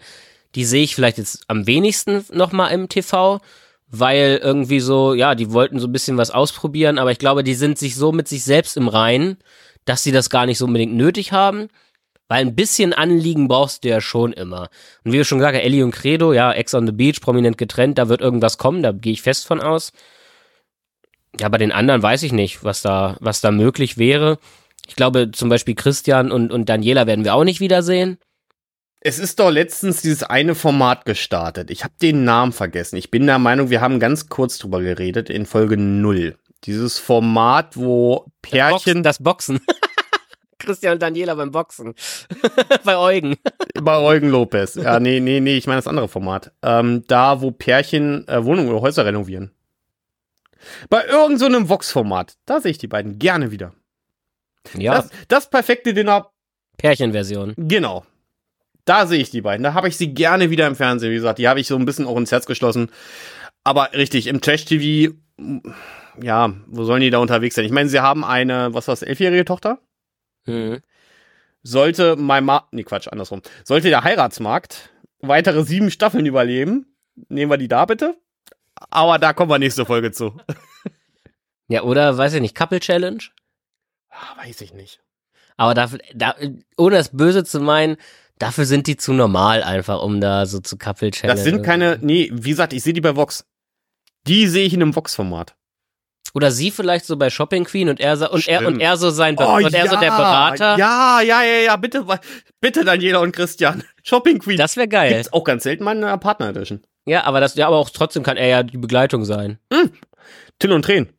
die 0.54 0.64
sehe 0.64 0.84
ich 0.84 0.94
vielleicht 0.94 1.18
jetzt 1.18 1.44
am 1.48 1.66
wenigsten 1.66 2.24
nochmal 2.32 2.72
im 2.72 2.88
TV, 2.88 3.40
weil 3.88 4.40
irgendwie 4.42 4.80
so, 4.80 5.14
ja, 5.14 5.34
die 5.34 5.52
wollten 5.52 5.78
so 5.78 5.86
ein 5.86 5.92
bisschen 5.92 6.16
was 6.16 6.30
ausprobieren, 6.30 6.98
aber 6.98 7.12
ich 7.12 7.18
glaube, 7.18 7.44
die 7.44 7.54
sind 7.54 7.78
sich 7.78 7.96
so 7.96 8.12
mit 8.12 8.28
sich 8.28 8.44
selbst 8.44 8.76
im 8.76 8.88
Reinen, 8.88 9.38
dass 9.84 10.02
sie 10.02 10.12
das 10.12 10.30
gar 10.30 10.46
nicht 10.46 10.58
so 10.58 10.64
unbedingt 10.66 10.94
nötig 10.94 11.32
haben. 11.32 11.68
Weil 12.26 12.40
ein 12.40 12.54
bisschen 12.54 12.94
Anliegen 12.94 13.48
brauchst 13.48 13.84
du 13.84 13.88
ja 13.90 14.00
schon 14.00 14.32
immer. 14.32 14.70
Und 15.04 15.12
wie 15.12 15.18
du 15.18 15.24
schon 15.26 15.38
gesagt 15.38 15.56
hast, 15.56 15.62
Ellie 15.62 15.84
und 15.84 15.90
Credo, 15.90 16.32
ja, 16.32 16.52
Ex 16.52 16.74
on 16.74 16.86
the 16.86 16.92
Beach, 16.92 17.20
prominent 17.20 17.58
getrennt, 17.58 17.98
da 17.98 18.08
wird 18.08 18.22
irgendwas 18.22 18.56
kommen, 18.56 18.82
da 18.82 18.92
gehe 18.92 19.12
ich 19.12 19.20
fest 19.20 19.46
von 19.46 19.60
aus. 19.60 19.92
Ja, 21.38 21.48
bei 21.50 21.58
den 21.58 21.72
anderen 21.72 22.02
weiß 22.02 22.22
ich 22.22 22.32
nicht, 22.32 22.64
was 22.64 22.80
da, 22.80 23.16
was 23.20 23.42
da 23.42 23.50
möglich 23.50 23.98
wäre. 23.98 24.38
Ich 24.88 24.96
glaube, 24.96 25.32
zum 25.32 25.48
Beispiel 25.50 25.74
Christian 25.74 26.32
und, 26.32 26.50
und 26.50 26.68
Daniela 26.68 27.06
werden 27.06 27.24
wir 27.24 27.34
auch 27.34 27.44
nicht 27.44 27.60
wiedersehen. 27.60 28.18
Es 29.06 29.18
ist 29.18 29.38
doch 29.38 29.50
letztens 29.50 30.00
dieses 30.00 30.22
eine 30.22 30.54
Format 30.54 31.04
gestartet. 31.04 31.70
Ich 31.70 31.84
habe 31.84 31.92
den 32.00 32.24
Namen 32.24 32.52
vergessen. 32.52 32.96
Ich 32.96 33.10
bin 33.10 33.26
der 33.26 33.38
Meinung, 33.38 33.68
wir 33.68 33.82
haben 33.82 34.00
ganz 34.00 34.30
kurz 34.30 34.56
drüber 34.56 34.80
geredet 34.80 35.28
in 35.28 35.44
Folge 35.44 35.76
0. 35.76 36.38
Dieses 36.64 36.98
Format, 36.98 37.76
wo 37.76 38.24
Pärchen 38.40 39.02
Das 39.02 39.22
Boxen. 39.22 39.60
Christian 40.58 40.94
und 40.94 41.02
Daniela 41.02 41.34
beim 41.34 41.50
Boxen. 41.50 41.92
bei 42.84 42.96
Eugen. 42.96 43.36
bei 43.82 43.98
Eugen 43.98 44.30
Lopez. 44.30 44.76
Ja, 44.76 44.98
nee, 44.98 45.20
nee, 45.20 45.40
nee, 45.40 45.58
ich 45.58 45.66
meine 45.66 45.76
das 45.78 45.86
andere 45.86 46.08
Format. 46.08 46.52
Ähm, 46.62 47.04
da, 47.06 47.42
wo 47.42 47.50
Pärchen 47.50 48.26
äh, 48.26 48.42
Wohnungen 48.42 48.70
oder 48.70 48.80
Häuser 48.80 49.04
renovieren. 49.04 49.50
Bei 50.88 51.04
irgendeinem 51.04 51.36
so 51.36 51.44
einem 51.44 51.68
Vox-Format. 51.68 52.38
Da 52.46 52.62
sehe 52.62 52.70
ich 52.70 52.78
die 52.78 52.88
beiden 52.88 53.18
gerne 53.18 53.50
wieder. 53.50 53.74
Ja, 54.78 54.94
Das, 54.94 55.10
das 55.28 55.50
perfekte 55.50 55.92
Dinner, 55.92 56.30
Pärchenversion. 56.78 57.52
genau. 57.58 58.06
Da 58.84 59.06
sehe 59.06 59.20
ich 59.20 59.30
die 59.30 59.40
beiden. 59.40 59.64
Da 59.64 59.74
habe 59.74 59.88
ich 59.88 59.96
sie 59.96 60.12
gerne 60.12 60.50
wieder 60.50 60.66
im 60.66 60.76
Fernsehen. 60.76 61.10
Wie 61.10 61.16
gesagt, 61.16 61.38
die 61.38 61.48
habe 61.48 61.60
ich 61.60 61.66
so 61.66 61.76
ein 61.76 61.86
bisschen 61.86 62.06
auch 62.06 62.16
ins 62.16 62.32
Herz 62.32 62.46
geschlossen. 62.46 62.90
Aber 63.62 63.92
richtig, 63.94 64.26
im 64.26 64.40
Trash-TV, 64.40 65.14
ja, 66.20 66.52
wo 66.66 66.84
sollen 66.84 67.00
die 67.00 67.10
da 67.10 67.18
unterwegs 67.18 67.54
sein? 67.54 67.64
Ich 67.64 67.72
meine, 67.72 67.88
sie 67.88 68.00
haben 68.00 68.24
eine, 68.24 68.74
was 68.74 68.88
war's, 68.88 69.02
elfjährige 69.02 69.44
Tochter? 69.44 69.78
Mhm. 70.44 70.80
Sollte 71.62 72.16
mein 72.16 72.44
Ma 72.44 72.68
nee, 72.72 72.82
Quatsch, 72.82 73.08
andersrum. 73.08 73.40
Sollte 73.64 73.88
der 73.88 74.04
Heiratsmarkt 74.04 74.90
weitere 75.20 75.64
sieben 75.64 75.90
Staffeln 75.90 76.26
überleben, 76.26 76.94
nehmen 77.28 77.50
wir 77.50 77.56
die 77.56 77.68
da 77.68 77.86
bitte. 77.86 78.16
Aber 78.90 79.18
da 79.18 79.32
kommen 79.32 79.50
wir 79.50 79.58
nächste 79.58 79.86
Folge 79.86 80.12
zu. 80.12 80.36
Ja, 81.66 81.82
oder, 81.82 82.18
weiß 82.18 82.34
ich 82.34 82.42
nicht, 82.42 82.54
Couple 82.54 82.78
Challenge? 82.78 83.22
Ah, 84.10 84.36
weiß 84.44 84.60
ich 84.60 84.74
nicht. 84.74 85.00
Aber 85.56 85.72
dafür, 85.72 85.98
da, 86.14 86.34
ohne 86.76 86.96
das 86.96 87.16
Böse 87.16 87.42
zu 87.42 87.58
meinen, 87.58 87.96
dafür 88.38 88.64
sind 88.64 88.86
die 88.86 88.96
zu 88.96 89.12
normal 89.12 89.62
einfach, 89.62 90.02
um 90.02 90.20
da 90.20 90.46
so 90.46 90.58
zu 90.60 90.76
Couple 90.76 91.10
Challenge. 91.10 91.34
Das 91.34 91.44
sind 91.44 91.62
keine, 91.62 91.98
nee, 92.00 92.30
wie 92.32 92.50
gesagt, 92.50 92.72
ich 92.72 92.82
sehe 92.82 92.92
die 92.92 93.00
bei 93.00 93.16
Vox. 93.16 93.44
Die 94.26 94.46
sehe 94.48 94.64
ich 94.66 94.72
in 94.74 94.82
einem 94.82 94.94
Vox-Format. 94.96 95.54
Oder 96.32 96.50
sie 96.50 96.70
vielleicht 96.72 97.04
so 97.04 97.16
bei 97.16 97.30
Shopping 97.30 97.64
Queen 97.64 97.88
und 97.88 98.00
er, 98.00 98.16
so- 98.16 98.28
und 98.30 98.48
er, 98.48 98.66
und 98.66 98.80
er 98.80 98.96
so 98.96 99.10
sein, 99.10 99.36
Be 99.36 99.46
und 99.46 99.72
er 99.72 99.88
so 99.88 99.96
der 99.96 100.10
Berater. 100.10 100.74
Oh, 100.74 100.78
Ja, 100.78 101.20
ja, 101.20 101.42
ja, 101.42 101.58
ja, 101.66 101.76
bitte, 101.76 102.04
bitte 102.60 102.84
Daniela 102.84 103.20
und 103.20 103.32
Christian. 103.32 103.84
Shopping 104.02 104.40
Queen. 104.40 104.56
Das 104.56 104.76
wäre 104.76 104.88
geil. 104.88 105.12
Gibt's 105.12 105.32
auch 105.32 105.44
ganz 105.44 105.62
selten 105.62 105.84
mal 105.84 105.96
in 105.96 106.02
einer 106.02 106.18
Partner 106.18 106.48
Edition. 106.48 106.82
Ja, 107.06 107.24
aber 107.24 107.38
das, 107.40 107.54
ja, 107.54 107.66
aber 107.68 107.76
auch 107.76 107.90
trotzdem 107.90 108.22
kann 108.24 108.36
er 108.36 108.48
ja 108.48 108.62
die 108.64 108.78
Begleitung 108.78 109.24
sein. 109.24 109.58
Till 110.58 110.72
und 110.72 110.82
Tränen. 110.82 111.10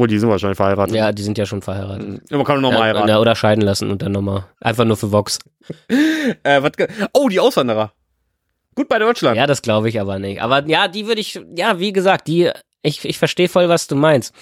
Oh, 0.00 0.06
die 0.06 0.18
sind 0.18 0.28
wahrscheinlich 0.28 0.56
verheiratet. 0.56 0.94
Ja, 0.94 1.10
die 1.10 1.22
sind 1.22 1.36
ja 1.38 1.44
schon 1.46 1.60
verheiratet. 1.60 2.22
Aber 2.30 2.44
kann 2.44 2.56
man 2.56 2.62
nochmal 2.62 2.78
Ja, 2.80 2.84
heiraten. 2.86 3.08
ja, 3.08 3.18
oder 3.18 3.34
scheiden 3.34 3.62
lassen 3.62 3.90
und 3.90 4.00
dann 4.02 4.12
nochmal. 4.12 4.44
Einfach 4.60 4.84
nur 4.84 4.96
für 4.96 5.10
Vox. 5.12 5.38
Äh, 6.44 6.62
was, 6.62 6.72
oh, 7.14 7.28
die 7.30 7.40
Auswanderer. 7.40 7.92
Gut 8.74 8.88
bei 8.88 8.98
Deutschland. 8.98 9.36
Ja, 9.36 9.46
das 9.46 9.62
glaube 9.62 9.88
ich 9.88 9.98
aber 10.00 10.18
nicht. 10.18 10.42
Aber 10.42 10.64
ja, 10.68 10.86
die 10.86 11.06
würde 11.06 11.20
ich, 11.22 11.40
ja, 11.56 11.80
wie 11.80 11.92
gesagt, 11.92 12.28
die, 12.28 12.50
ich, 12.82 13.04
ich 13.04 13.18
verstehe 13.18 13.48
voll, 13.48 13.68
was 13.70 13.86
du 13.88 13.96
meinst. 13.96 14.34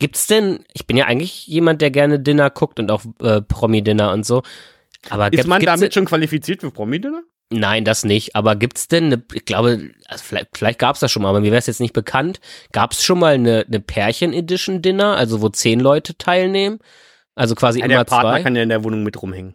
Gibt's 0.00 0.26
denn, 0.26 0.64
ich 0.74 0.86
bin 0.86 0.96
ja 0.96 1.06
eigentlich 1.06 1.46
jemand, 1.46 1.80
der 1.80 1.90
gerne 1.92 2.18
Dinner 2.20 2.50
guckt 2.50 2.78
und 2.80 2.90
auch 2.90 3.02
äh, 3.22 3.40
Promi-Dinner 3.40 4.12
und 4.12 4.26
so. 4.26 4.42
Aber 5.10 5.26
Ist 5.26 5.30
gibt- 5.36 5.46
man 5.48 5.62
damit 5.62 5.94
schon 5.94 6.04
qualifiziert 6.06 6.60
für 6.60 6.70
Promi-Dinner? 6.72 7.22
Nein, 7.50 7.84
das 7.84 8.04
nicht. 8.04 8.36
Aber 8.36 8.56
gibt's 8.56 8.88
denn 8.88 9.04
eine, 9.04 9.22
ich 9.32 9.44
glaube, 9.46 9.90
also 10.06 10.22
vielleicht, 10.22 10.58
vielleicht 10.58 10.78
gab's 10.78 11.00
das 11.00 11.10
schon 11.10 11.22
mal, 11.22 11.30
aber 11.30 11.40
mir 11.40 11.50
wäre 11.50 11.58
es 11.58 11.66
jetzt 11.66 11.80
nicht 11.80 11.94
bekannt. 11.94 12.40
Gab's 12.72 13.02
schon 13.02 13.18
mal 13.18 13.34
eine, 13.34 13.64
eine 13.66 13.80
Pärchen-Edition-Dinner, 13.80 15.16
also 15.16 15.40
wo 15.40 15.48
zehn 15.48 15.80
Leute 15.80 16.16
teilnehmen? 16.18 16.78
Also 17.34 17.54
quasi 17.54 17.80
Ja, 17.80 17.88
der 17.88 17.96
immer 17.98 18.04
Partner 18.04 18.32
zwei. 18.32 18.42
kann 18.42 18.56
ja 18.56 18.62
in 18.62 18.68
der 18.68 18.84
Wohnung 18.84 19.02
mit 19.02 19.20
rumhängen. 19.22 19.54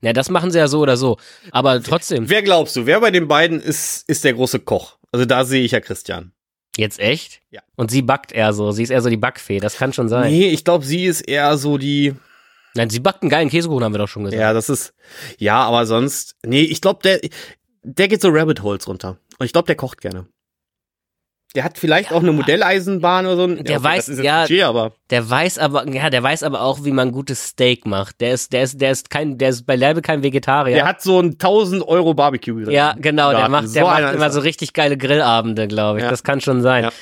Ja, 0.00 0.12
das 0.12 0.30
machen 0.30 0.50
sie 0.52 0.58
ja 0.58 0.68
so 0.68 0.80
oder 0.80 0.96
so. 0.96 1.18
Aber 1.50 1.82
trotzdem. 1.82 2.30
Wer 2.30 2.42
glaubst 2.42 2.76
du, 2.76 2.86
wer 2.86 3.00
bei 3.00 3.10
den 3.10 3.26
beiden 3.28 3.60
ist, 3.60 4.08
ist 4.08 4.24
der 4.24 4.32
große 4.34 4.60
Koch? 4.60 4.96
Also 5.12 5.24
da 5.26 5.44
sehe 5.44 5.64
ich 5.64 5.72
ja 5.72 5.80
Christian. 5.80 6.32
Jetzt 6.76 7.00
echt? 7.00 7.40
Ja. 7.50 7.60
Und 7.74 7.90
sie 7.90 8.02
backt 8.02 8.30
eher 8.30 8.52
so. 8.52 8.70
Sie 8.70 8.84
ist 8.84 8.90
eher 8.90 9.02
so 9.02 9.10
die 9.10 9.16
Backfee. 9.16 9.58
Das 9.58 9.76
kann 9.76 9.92
schon 9.92 10.08
sein. 10.08 10.30
Nee, 10.30 10.48
ich 10.50 10.64
glaube, 10.64 10.84
sie 10.84 11.04
ist 11.06 11.22
eher 11.22 11.56
so 11.58 11.76
die. 11.76 12.14
Nein, 12.78 12.90
sie 12.90 13.00
backt 13.00 13.22
einen 13.22 13.30
geilen 13.30 13.50
Käsekuchen, 13.50 13.82
haben 13.82 13.92
wir 13.92 13.98
doch 13.98 14.08
schon 14.08 14.22
gesagt. 14.22 14.40
Ja, 14.40 14.52
das 14.52 14.68
ist, 14.68 14.94
ja, 15.36 15.56
aber 15.62 15.84
sonst, 15.84 16.36
nee, 16.46 16.62
ich 16.62 16.80
glaube, 16.80 17.00
der, 17.02 17.20
der 17.82 18.06
geht 18.06 18.22
so 18.22 18.28
Rabbit 18.28 18.62
Holes 18.62 18.86
runter. 18.86 19.18
Und 19.38 19.46
ich 19.46 19.52
glaube, 19.52 19.66
der 19.66 19.74
kocht 19.74 20.00
gerne. 20.00 20.26
Der 21.54 21.64
hat 21.64 21.76
vielleicht 21.76 22.12
auch 22.12 22.20
eine 22.20 22.30
Modelleisenbahn 22.30 23.26
oder 23.26 23.36
so. 23.36 23.46
Der 23.48 23.78
okay, 23.78 23.82
weiß, 23.82 24.06
das 24.06 24.08
ist 24.10 24.18
jetzt 24.18 24.26
ja, 24.26 24.42
Budget, 24.42 24.62
aber 24.62 24.92
Der 25.10 25.28
weiß 25.28 25.58
aber, 25.58 25.88
ja, 25.88 26.08
der 26.08 26.22
weiß 26.22 26.44
aber 26.44 26.60
auch, 26.60 26.84
wie 26.84 26.92
man 26.92 27.10
gutes 27.10 27.48
Steak 27.48 27.84
macht. 27.84 28.20
Der 28.20 28.32
ist, 28.32 28.52
der 28.52 28.62
ist, 28.62 28.80
der 28.80 28.92
ist 28.92 29.10
kein, 29.10 29.38
der 29.38 29.48
ist 29.48 29.66
beileibe 29.66 30.00
kein 30.00 30.22
Vegetarier. 30.22 30.76
der 30.76 30.86
hat 30.86 31.02
so 31.02 31.18
ein 31.18 31.32
1000 31.32 31.82
Euro 31.88 32.14
Barbecue 32.14 32.70
ja, 32.70 32.94
genau, 32.98 33.32
der 33.32 33.48
macht, 33.48 33.74
der 33.74 33.82
So 33.82 33.88
macht 33.88 34.14
immer 34.14 34.30
so 34.30 34.40
richtig 34.40 34.72
geile 34.72 34.96
Grillabende, 34.96 35.66
glaube 35.66 35.98
ich. 35.98 36.04
Ja. 36.04 36.10
Das 36.10 36.22
kann 36.22 36.40
schon 36.40 36.60
sein. 36.60 36.84
Ja. 36.84 36.92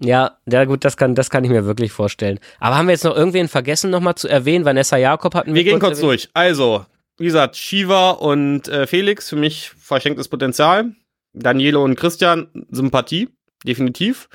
Ja. 0.00 0.38
ja, 0.46 0.64
gut, 0.64 0.84
das 0.84 0.96
kann, 0.96 1.14
das 1.14 1.30
kann 1.30 1.44
ich 1.44 1.50
mir 1.50 1.66
wirklich 1.66 1.92
vorstellen. 1.92 2.40
Aber 2.58 2.76
haben 2.76 2.86
wir 2.86 2.92
jetzt 2.92 3.04
noch 3.04 3.16
irgendwen 3.16 3.48
vergessen, 3.48 3.90
nochmal 3.90 4.16
zu 4.16 4.28
erwähnen? 4.28 4.64
Vanessa 4.64 4.96
Jakob 4.96 5.34
hatten 5.34 5.50
wir. 5.50 5.56
Wir 5.56 5.64
gehen 5.64 5.78
kurz 5.78 5.98
erwähnt. 5.98 6.10
durch. 6.10 6.28
Also, 6.34 6.84
wie 7.18 7.24
gesagt, 7.24 7.56
Shiva 7.56 8.10
und 8.10 8.68
äh, 8.68 8.86
Felix, 8.86 9.28
für 9.28 9.36
mich 9.36 9.70
verschenktes 9.70 10.28
Potenzial. 10.28 10.92
Daniele 11.32 11.78
und 11.78 11.96
Christian, 11.96 12.48
Sympathie, 12.70 13.28
definitiv. 13.64 14.28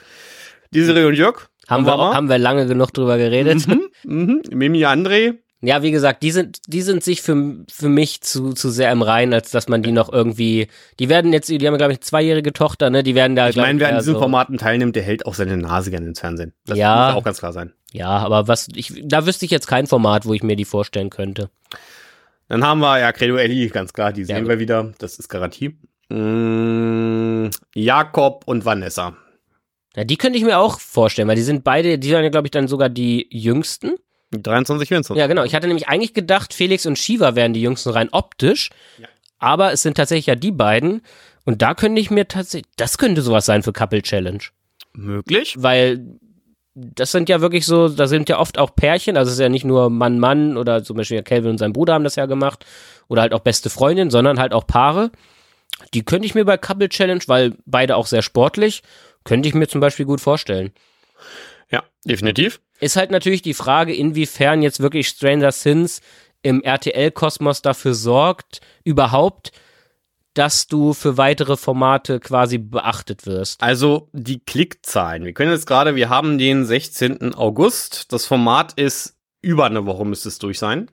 Desiree 0.73 1.05
und 1.05 1.15
Jörg. 1.15 1.49
Haben 1.67 1.85
wir, 1.85 1.97
mal. 1.97 2.15
haben 2.15 2.29
wir 2.29 2.37
lange 2.37 2.65
genug 2.65 2.91
drüber 2.93 3.17
geredet. 3.17 3.67
Mhm, 3.67 3.89
mhm. 4.03 4.41
Mimi 4.51 4.85
André. 4.85 5.37
Ja, 5.61 5.83
wie 5.83 5.91
gesagt, 5.91 6.23
die 6.23 6.31
sind, 6.31 6.59
die 6.67 6.81
sind 6.81 7.03
sich 7.03 7.21
für, 7.21 7.57
für 7.69 7.89
mich 7.89 8.21
zu, 8.21 8.53
zu 8.53 8.69
sehr 8.69 8.91
im 8.93 9.01
Reinen, 9.01 9.33
als 9.33 9.51
dass 9.51 9.67
man 9.67 9.83
die 9.83 9.91
noch 9.91 10.09
irgendwie, 10.11 10.67
die 10.99 11.09
werden 11.09 11.33
jetzt, 11.33 11.49
die 11.49 11.55
haben, 11.67 11.77
glaube 11.77 11.91
ich, 11.91 11.97
eine 11.97 12.03
zweijährige 12.05 12.53
Tochter, 12.53 12.89
ne, 12.89 13.03
die 13.03 13.13
werden 13.13 13.35
da, 13.35 13.49
Ich 13.49 13.57
meine, 13.57 13.77
wer 13.79 13.89
an 13.89 13.97
diesen 13.97 14.13
so- 14.13 14.19
Formaten 14.19 14.57
teilnimmt, 14.57 14.95
der 14.95 15.03
hält 15.03 15.25
auch 15.25 15.33
seine 15.33 15.57
Nase 15.57 15.91
gerne 15.91 16.07
ins 16.07 16.21
Fernsehen. 16.21 16.53
Das 16.65 16.77
Ja. 16.77 17.07
muss 17.09 17.15
auch 17.17 17.23
ganz 17.25 17.39
klar 17.39 17.51
sein. 17.51 17.73
Ja, 17.91 18.09
aber 18.19 18.47
was, 18.47 18.69
ich, 18.73 19.01
da 19.03 19.25
wüsste 19.25 19.43
ich 19.43 19.51
jetzt 19.51 19.67
kein 19.67 19.85
Format, 19.87 20.25
wo 20.25 20.33
ich 20.33 20.43
mir 20.43 20.55
die 20.55 20.63
vorstellen 20.65 21.09
könnte. 21.09 21.49
Dann 22.47 22.65
haben 22.65 22.79
wir 22.79 22.97
ja 22.99 23.11
Credo 23.11 23.35
Ellie, 23.35 23.67
ganz 23.69 23.91
klar, 23.91 24.13
die 24.13 24.21
Ja, 24.21 24.27
sehen 24.27 24.39
gut. 24.43 24.49
wir 24.49 24.59
wieder. 24.59 24.93
Das 24.99 25.19
ist 25.19 25.27
Garantie. 25.27 25.77
Mm, 26.09 27.49
Jakob 27.75 28.43
und 28.45 28.65
Vanessa. 28.65 29.15
Ja, 29.95 30.03
die 30.03 30.17
könnte 30.17 30.37
ich 30.37 30.45
mir 30.45 30.57
auch 30.59 30.79
vorstellen, 30.79 31.27
weil 31.27 31.35
die 31.35 31.41
sind 31.41 31.63
beide, 31.63 31.99
die 31.99 32.07
sind 32.09 32.23
ja, 32.23 32.29
glaube 32.29 32.47
ich, 32.47 32.51
dann 32.51 32.67
sogar 32.67 32.89
die 32.89 33.27
jüngsten. 33.31 33.95
23, 34.31 34.87
24. 34.87 35.19
Ja, 35.19 35.27
genau. 35.27 35.43
Ich 35.43 35.55
hatte 35.55 35.67
nämlich 35.67 35.87
eigentlich 35.87 36.13
gedacht, 36.13 36.53
Felix 36.53 36.85
und 36.85 36.97
Shiva 36.97 37.35
wären 37.35 37.53
die 37.53 37.61
jüngsten 37.61 37.89
rein 37.89 38.09
optisch. 38.11 38.69
Ja. 38.99 39.07
Aber 39.39 39.71
es 39.71 39.81
sind 39.81 39.97
tatsächlich 39.97 40.27
ja 40.27 40.35
die 40.35 40.51
beiden. 40.51 41.01
Und 41.45 41.61
da 41.61 41.73
könnte 41.73 41.99
ich 41.99 42.11
mir 42.11 42.27
tatsächlich, 42.27 42.71
das 42.75 42.97
könnte 42.97 43.21
sowas 43.21 43.45
sein 43.45 43.63
für 43.63 43.73
Couple 43.73 44.01
Challenge. 44.01 44.43
Möglich. 44.93 45.55
Weil 45.57 46.05
das 46.75 47.11
sind 47.11 47.29
ja 47.29 47.41
wirklich 47.41 47.65
so, 47.65 47.89
da 47.89 48.07
sind 48.07 48.29
ja 48.29 48.39
oft 48.39 48.57
auch 48.57 48.75
Pärchen, 48.75 49.17
also 49.17 49.29
es 49.29 49.33
ist 49.33 49.41
ja 49.41 49.49
nicht 49.49 49.65
nur 49.65 49.89
Mann, 49.89 50.19
Mann 50.19 50.57
oder 50.57 50.83
zum 50.83 50.97
Beispiel 50.97 51.21
Calvin 51.23 51.51
und 51.51 51.57
sein 51.57 51.73
Bruder 51.73 51.93
haben 51.93 52.03
das 52.03 52.15
ja 52.15 52.25
gemacht 52.25 52.65
oder 53.07 53.21
halt 53.21 53.33
auch 53.33 53.39
beste 53.39 53.69
Freundin, 53.69 54.09
sondern 54.09 54.39
halt 54.39 54.53
auch 54.53 54.67
Paare. 54.67 55.11
Die 55.93 56.03
könnte 56.03 56.25
ich 56.25 56.35
mir 56.35 56.45
bei 56.45 56.57
Couple 56.57 56.89
Challenge, 56.89 57.21
weil 57.27 57.55
beide 57.65 57.95
auch 57.95 58.07
sehr 58.07 58.21
sportlich, 58.21 58.83
könnte 59.23 59.49
ich 59.49 59.55
mir 59.55 59.67
zum 59.67 59.81
Beispiel 59.81 60.05
gut 60.05 60.21
vorstellen. 60.21 60.71
Ja, 61.69 61.83
definitiv. 62.05 62.61
Ist 62.79 62.95
halt 62.95 63.11
natürlich 63.11 63.41
die 63.41 63.53
Frage, 63.53 63.93
inwiefern 63.93 64.61
jetzt 64.61 64.79
wirklich 64.79 65.07
Stranger 65.07 65.51
Things 65.51 66.01
im 66.41 66.61
RTL-Kosmos 66.61 67.61
dafür 67.61 67.93
sorgt, 67.93 68.61
überhaupt, 68.83 69.51
dass 70.33 70.67
du 70.67 70.93
für 70.93 71.17
weitere 71.17 71.57
Formate 71.57 72.19
quasi 72.19 72.57
beachtet 72.57 73.25
wirst. 73.25 73.61
Also 73.61 74.09
die 74.13 74.39
Klickzahlen. 74.39 75.25
Wir 75.25 75.33
können 75.33 75.51
jetzt 75.51 75.67
gerade, 75.67 75.95
wir 75.95 76.09
haben 76.09 76.37
den 76.37 76.65
16. 76.65 77.35
August. 77.35 78.13
Das 78.13 78.25
Format 78.25 78.73
ist 78.73 79.17
über 79.41 79.65
eine 79.65 79.85
Woche 79.85 80.05
müsste 80.05 80.29
es 80.29 80.39
durch 80.39 80.59
sein. 80.59 80.89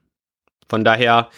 Von 0.68 0.84
daher, 0.84 1.30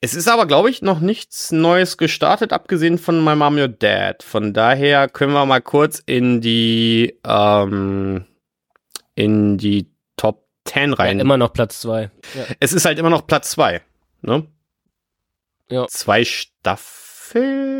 es 0.00 0.14
ist 0.14 0.28
aber, 0.28 0.46
glaube 0.46 0.70
ich, 0.70 0.82
noch 0.82 1.00
nichts 1.00 1.50
Neues 1.50 1.96
gestartet, 1.96 2.52
abgesehen 2.52 2.98
von 2.98 3.24
My 3.24 3.34
Mom, 3.34 3.58
Your 3.58 3.68
Dad. 3.68 4.22
Von 4.22 4.52
daher 4.52 5.08
können 5.08 5.32
wir 5.32 5.44
mal 5.46 5.60
kurz 5.60 6.00
in 6.04 6.40
die, 6.40 7.18
ähm, 7.24 8.24
in 9.18 9.58
die 9.58 9.90
Top 10.16 10.46
10 10.64 10.90
Ja, 10.90 10.96
rein. 10.96 11.20
immer 11.20 11.36
noch 11.36 11.52
Platz 11.52 11.80
zwei. 11.80 12.10
Ja. 12.34 12.44
es 12.60 12.72
ist 12.72 12.84
halt 12.84 12.98
immer 12.98 13.10
noch 13.10 13.26
Platz 13.26 13.50
2. 13.50 13.80
Ne? 14.22 14.46
Ja. 15.70 15.86
Zwei 15.88 16.24
Staffeln. 16.24 17.78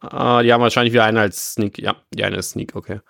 Ah, 0.00 0.42
die 0.42 0.52
haben 0.52 0.62
wahrscheinlich 0.62 0.92
wieder 0.92 1.04
eine 1.04 1.20
als 1.20 1.54
Sneak. 1.54 1.78
Ja, 1.78 1.96
die 2.12 2.24
eine 2.24 2.36
ist 2.36 2.50
Sneak, 2.50 2.74
okay. 2.74 3.00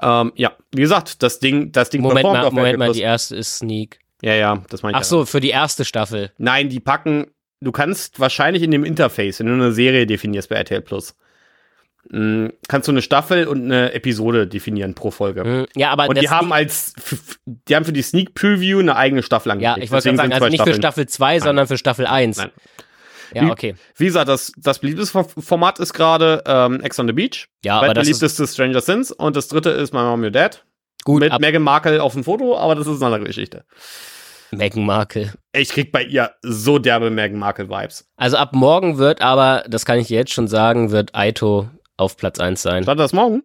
Ähm, 0.00 0.32
ja, 0.34 0.52
wie 0.72 0.82
gesagt, 0.82 1.22
das 1.22 1.40
Ding, 1.40 1.72
das 1.72 1.90
Ding 1.90 2.02
Moment 2.02 2.24
mal, 2.24 2.50
Moment 2.50 2.78
mal, 2.78 2.92
die 2.92 3.02
erste 3.02 3.36
ist 3.36 3.58
Sneak. 3.58 3.98
Ja, 4.22 4.34
ja, 4.34 4.62
das 4.68 4.82
meine 4.82 4.96
ich. 4.96 5.00
Ach 5.00 5.04
so, 5.04 5.24
für 5.24 5.40
die 5.40 5.50
erste 5.50 5.84
Staffel. 5.84 6.32
Nein, 6.38 6.68
die 6.68 6.80
packen. 6.80 7.26
Du 7.60 7.72
kannst 7.72 8.20
wahrscheinlich 8.20 8.62
in 8.62 8.70
dem 8.70 8.84
Interface, 8.84 9.40
wenn 9.40 9.46
du 9.46 9.52
eine 9.54 9.72
Serie 9.72 10.06
definierst 10.06 10.48
bei 10.48 10.56
RTL 10.56 10.80
Plus, 10.80 11.14
kannst 12.66 12.88
du 12.88 12.92
eine 12.92 13.02
Staffel 13.02 13.46
und 13.46 13.64
eine 13.64 13.92
Episode 13.92 14.46
definieren 14.46 14.94
pro 14.94 15.10
Folge. 15.10 15.44
Hm, 15.44 15.66
Ja, 15.76 15.90
aber 15.90 16.08
Und 16.08 16.20
die 16.20 16.28
haben 16.28 16.52
als, 16.52 16.94
die 17.46 17.76
haben 17.76 17.84
für 17.84 17.92
die 17.92 18.02
Sneak 18.02 18.34
Preview 18.34 18.80
eine 18.80 18.96
eigene 18.96 19.22
Staffel 19.22 19.50
ja, 19.60 19.70
angelegt. 19.72 19.84
ich 19.84 19.92
wollte 19.92 20.16
sagen, 20.16 20.32
also 20.32 20.46
nicht 20.46 20.54
für 20.58 20.62
Staffeln. 20.74 20.76
Staffel 20.80 21.06
2, 21.08 21.40
sondern 21.40 21.66
für 21.66 21.78
Staffel 21.78 22.06
1. 22.06 22.38
Nein. 22.38 22.50
Ja, 23.32 23.42
Wie- 23.46 23.50
okay. 23.50 23.74
Wie 23.96 24.06
gesagt, 24.06 24.28
das, 24.28 24.50
das 24.56 24.80
beliebteste 24.80 25.24
Format 25.38 25.78
ist 25.78 25.92
gerade 25.92 26.42
ähm, 26.46 26.80
Ex 26.80 26.98
on 26.98 27.06
the 27.06 27.12
Beach. 27.12 27.46
Ja, 27.64 27.78
aber 27.78 27.94
das 27.94 28.08
ist 28.08 28.18
beliebteste 28.18 28.46
Stranger 28.48 28.82
Things. 28.82 29.12
Und 29.12 29.36
das 29.36 29.46
dritte 29.46 29.70
ist 29.70 29.92
My 29.92 30.00
Mom, 30.00 30.22
Your 30.24 30.30
Dad. 30.32 30.64
gut. 31.04 31.20
Mit 31.20 31.38
Meghan 31.38 31.62
Markle 31.62 32.02
auf 32.02 32.14
dem 32.14 32.24
Foto, 32.24 32.58
aber 32.58 32.74
das 32.74 32.88
ist 32.88 32.96
eine 33.02 33.06
andere 33.14 33.28
Geschichte. 33.28 33.64
Meghan 34.50 34.84
Markle. 34.84 35.32
Ich 35.52 35.68
krieg 35.68 35.92
bei 35.92 36.02
ihr 36.02 36.32
so 36.42 36.80
derbe 36.80 37.10
Meghan 37.10 37.38
Markle-Vibes. 37.38 38.08
Also 38.16 38.36
ab 38.36 38.52
morgen 38.52 38.98
wird 38.98 39.20
aber, 39.22 39.62
das 39.68 39.84
kann 39.84 40.00
ich 40.00 40.08
dir 40.08 40.16
jetzt 40.18 40.32
schon 40.32 40.48
sagen, 40.48 40.90
wird 40.90 41.14
Aito 41.14 41.70
auf 42.00 42.16
Platz 42.16 42.38
1 42.40 42.60
sein. 42.62 42.82
Startet 42.82 43.04
das 43.04 43.12
morgen? 43.12 43.42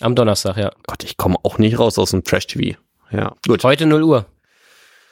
Am 0.00 0.14
Donnerstag, 0.14 0.56
ja. 0.56 0.70
Gott, 0.86 1.04
ich 1.04 1.16
komme 1.16 1.36
auch 1.42 1.58
nicht 1.58 1.78
raus 1.78 1.98
aus 1.98 2.10
dem 2.12 2.24
Trash-TV. 2.24 2.78
Ja, 3.10 3.34
gut. 3.46 3.62
Heute 3.64 3.86
0 3.86 4.02
Uhr. 4.02 4.26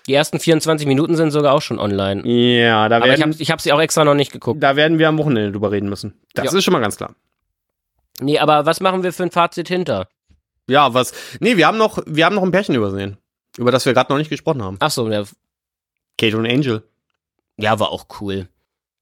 Die 0.07 0.14
ersten 0.14 0.41
24 0.41 0.87
Minuten 0.89 1.14
sind 1.14 1.31
sogar 1.31 1.53
auch 1.55 1.61
schon 1.62 1.79
online. 1.79 2.27
Ja, 2.27 2.89
da 2.89 2.97
Aber 2.97 3.07
ich 3.07 3.11
werden, 3.21 3.33
habe 3.35 3.43
ich 3.43 3.51
hab 3.51 3.61
sie 3.61 3.73
auch 3.73 3.81
extra 3.81 4.05
noch 4.05 4.14
nicht 4.14 4.33
geguckt. 4.33 4.62
da 4.62 4.75
werden 4.75 4.99
wir 4.99 5.09
am 5.09 5.18
Wochenende 5.18 5.53
drüber 5.53 5.71
reden 5.71 5.89
müssen. 5.89 6.14
Das 6.35 6.51
Ja. 6.51 6.59
ist 6.59 6.64
schon 6.64 6.73
mal 6.73 6.81
ganz 6.81 6.97
klar. 6.97 7.14
Nee, 8.21 8.39
aber 8.39 8.64
was 8.66 8.81
machen 8.81 9.03
wir 9.03 9.12
für 9.12 9.23
ein 9.25 9.31
Fazit 9.31 9.68
hinter? 9.68 10.09
Ja, 10.66 10.95
was? 10.95 11.12
Nee, 11.41 11.57
wir 11.57 11.66
haben 11.66 11.79
noch, 11.79 12.03
wir 12.07 12.25
haben 12.25 12.35
noch 12.35 12.43
ein 12.43 12.51
Pärchen 12.53 12.75
übersehen. 12.75 13.18
Über 13.59 13.71
das 13.71 13.85
wir 13.85 13.93
gerade 13.93 14.12
noch 14.12 14.18
nicht 14.18 14.31
gesprochen 14.31 14.62
haben. 14.62 14.77
Ach 14.81 14.91
so, 14.91 15.09
ja, 15.11 15.25
Kate 16.18 16.37
und 16.37 16.47
Angel. 16.47 16.83
Ja, 17.59 17.79
war 17.79 17.91
auch 17.91 18.07
cool. 18.21 18.49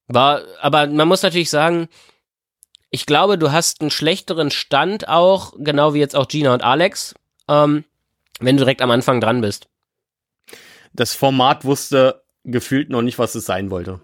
War, 0.08 0.40
aber 0.60 0.86
man 0.88 1.06
muss 1.06 1.22
natürlich 1.22 1.50
sagen, 1.50 1.88
ich 2.90 3.06
glaube, 3.06 3.38
du 3.38 3.52
hast 3.52 3.80
einen 3.80 3.90
schlechteren 3.90 4.50
Stand 4.50 5.08
auch, 5.08 5.54
genau 5.58 5.94
wie 5.94 5.98
jetzt 5.98 6.16
auch 6.16 6.28
Gina 6.28 6.54
und 6.54 6.62
Alex, 6.62 7.14
ähm, 7.48 7.84
wenn 8.40 8.56
du 8.56 8.62
direkt 8.62 8.82
am 8.82 8.90
Anfang 8.90 9.20
dran 9.20 9.40
bist. 9.40 9.68
Das 10.92 11.14
Format 11.14 11.64
wusste 11.64 12.22
gefühlt 12.44 12.88
noch 12.88 13.02
nicht, 13.02 13.18
was 13.18 13.34
es 13.34 13.44
sein 13.44 13.70
wollte. 13.70 14.00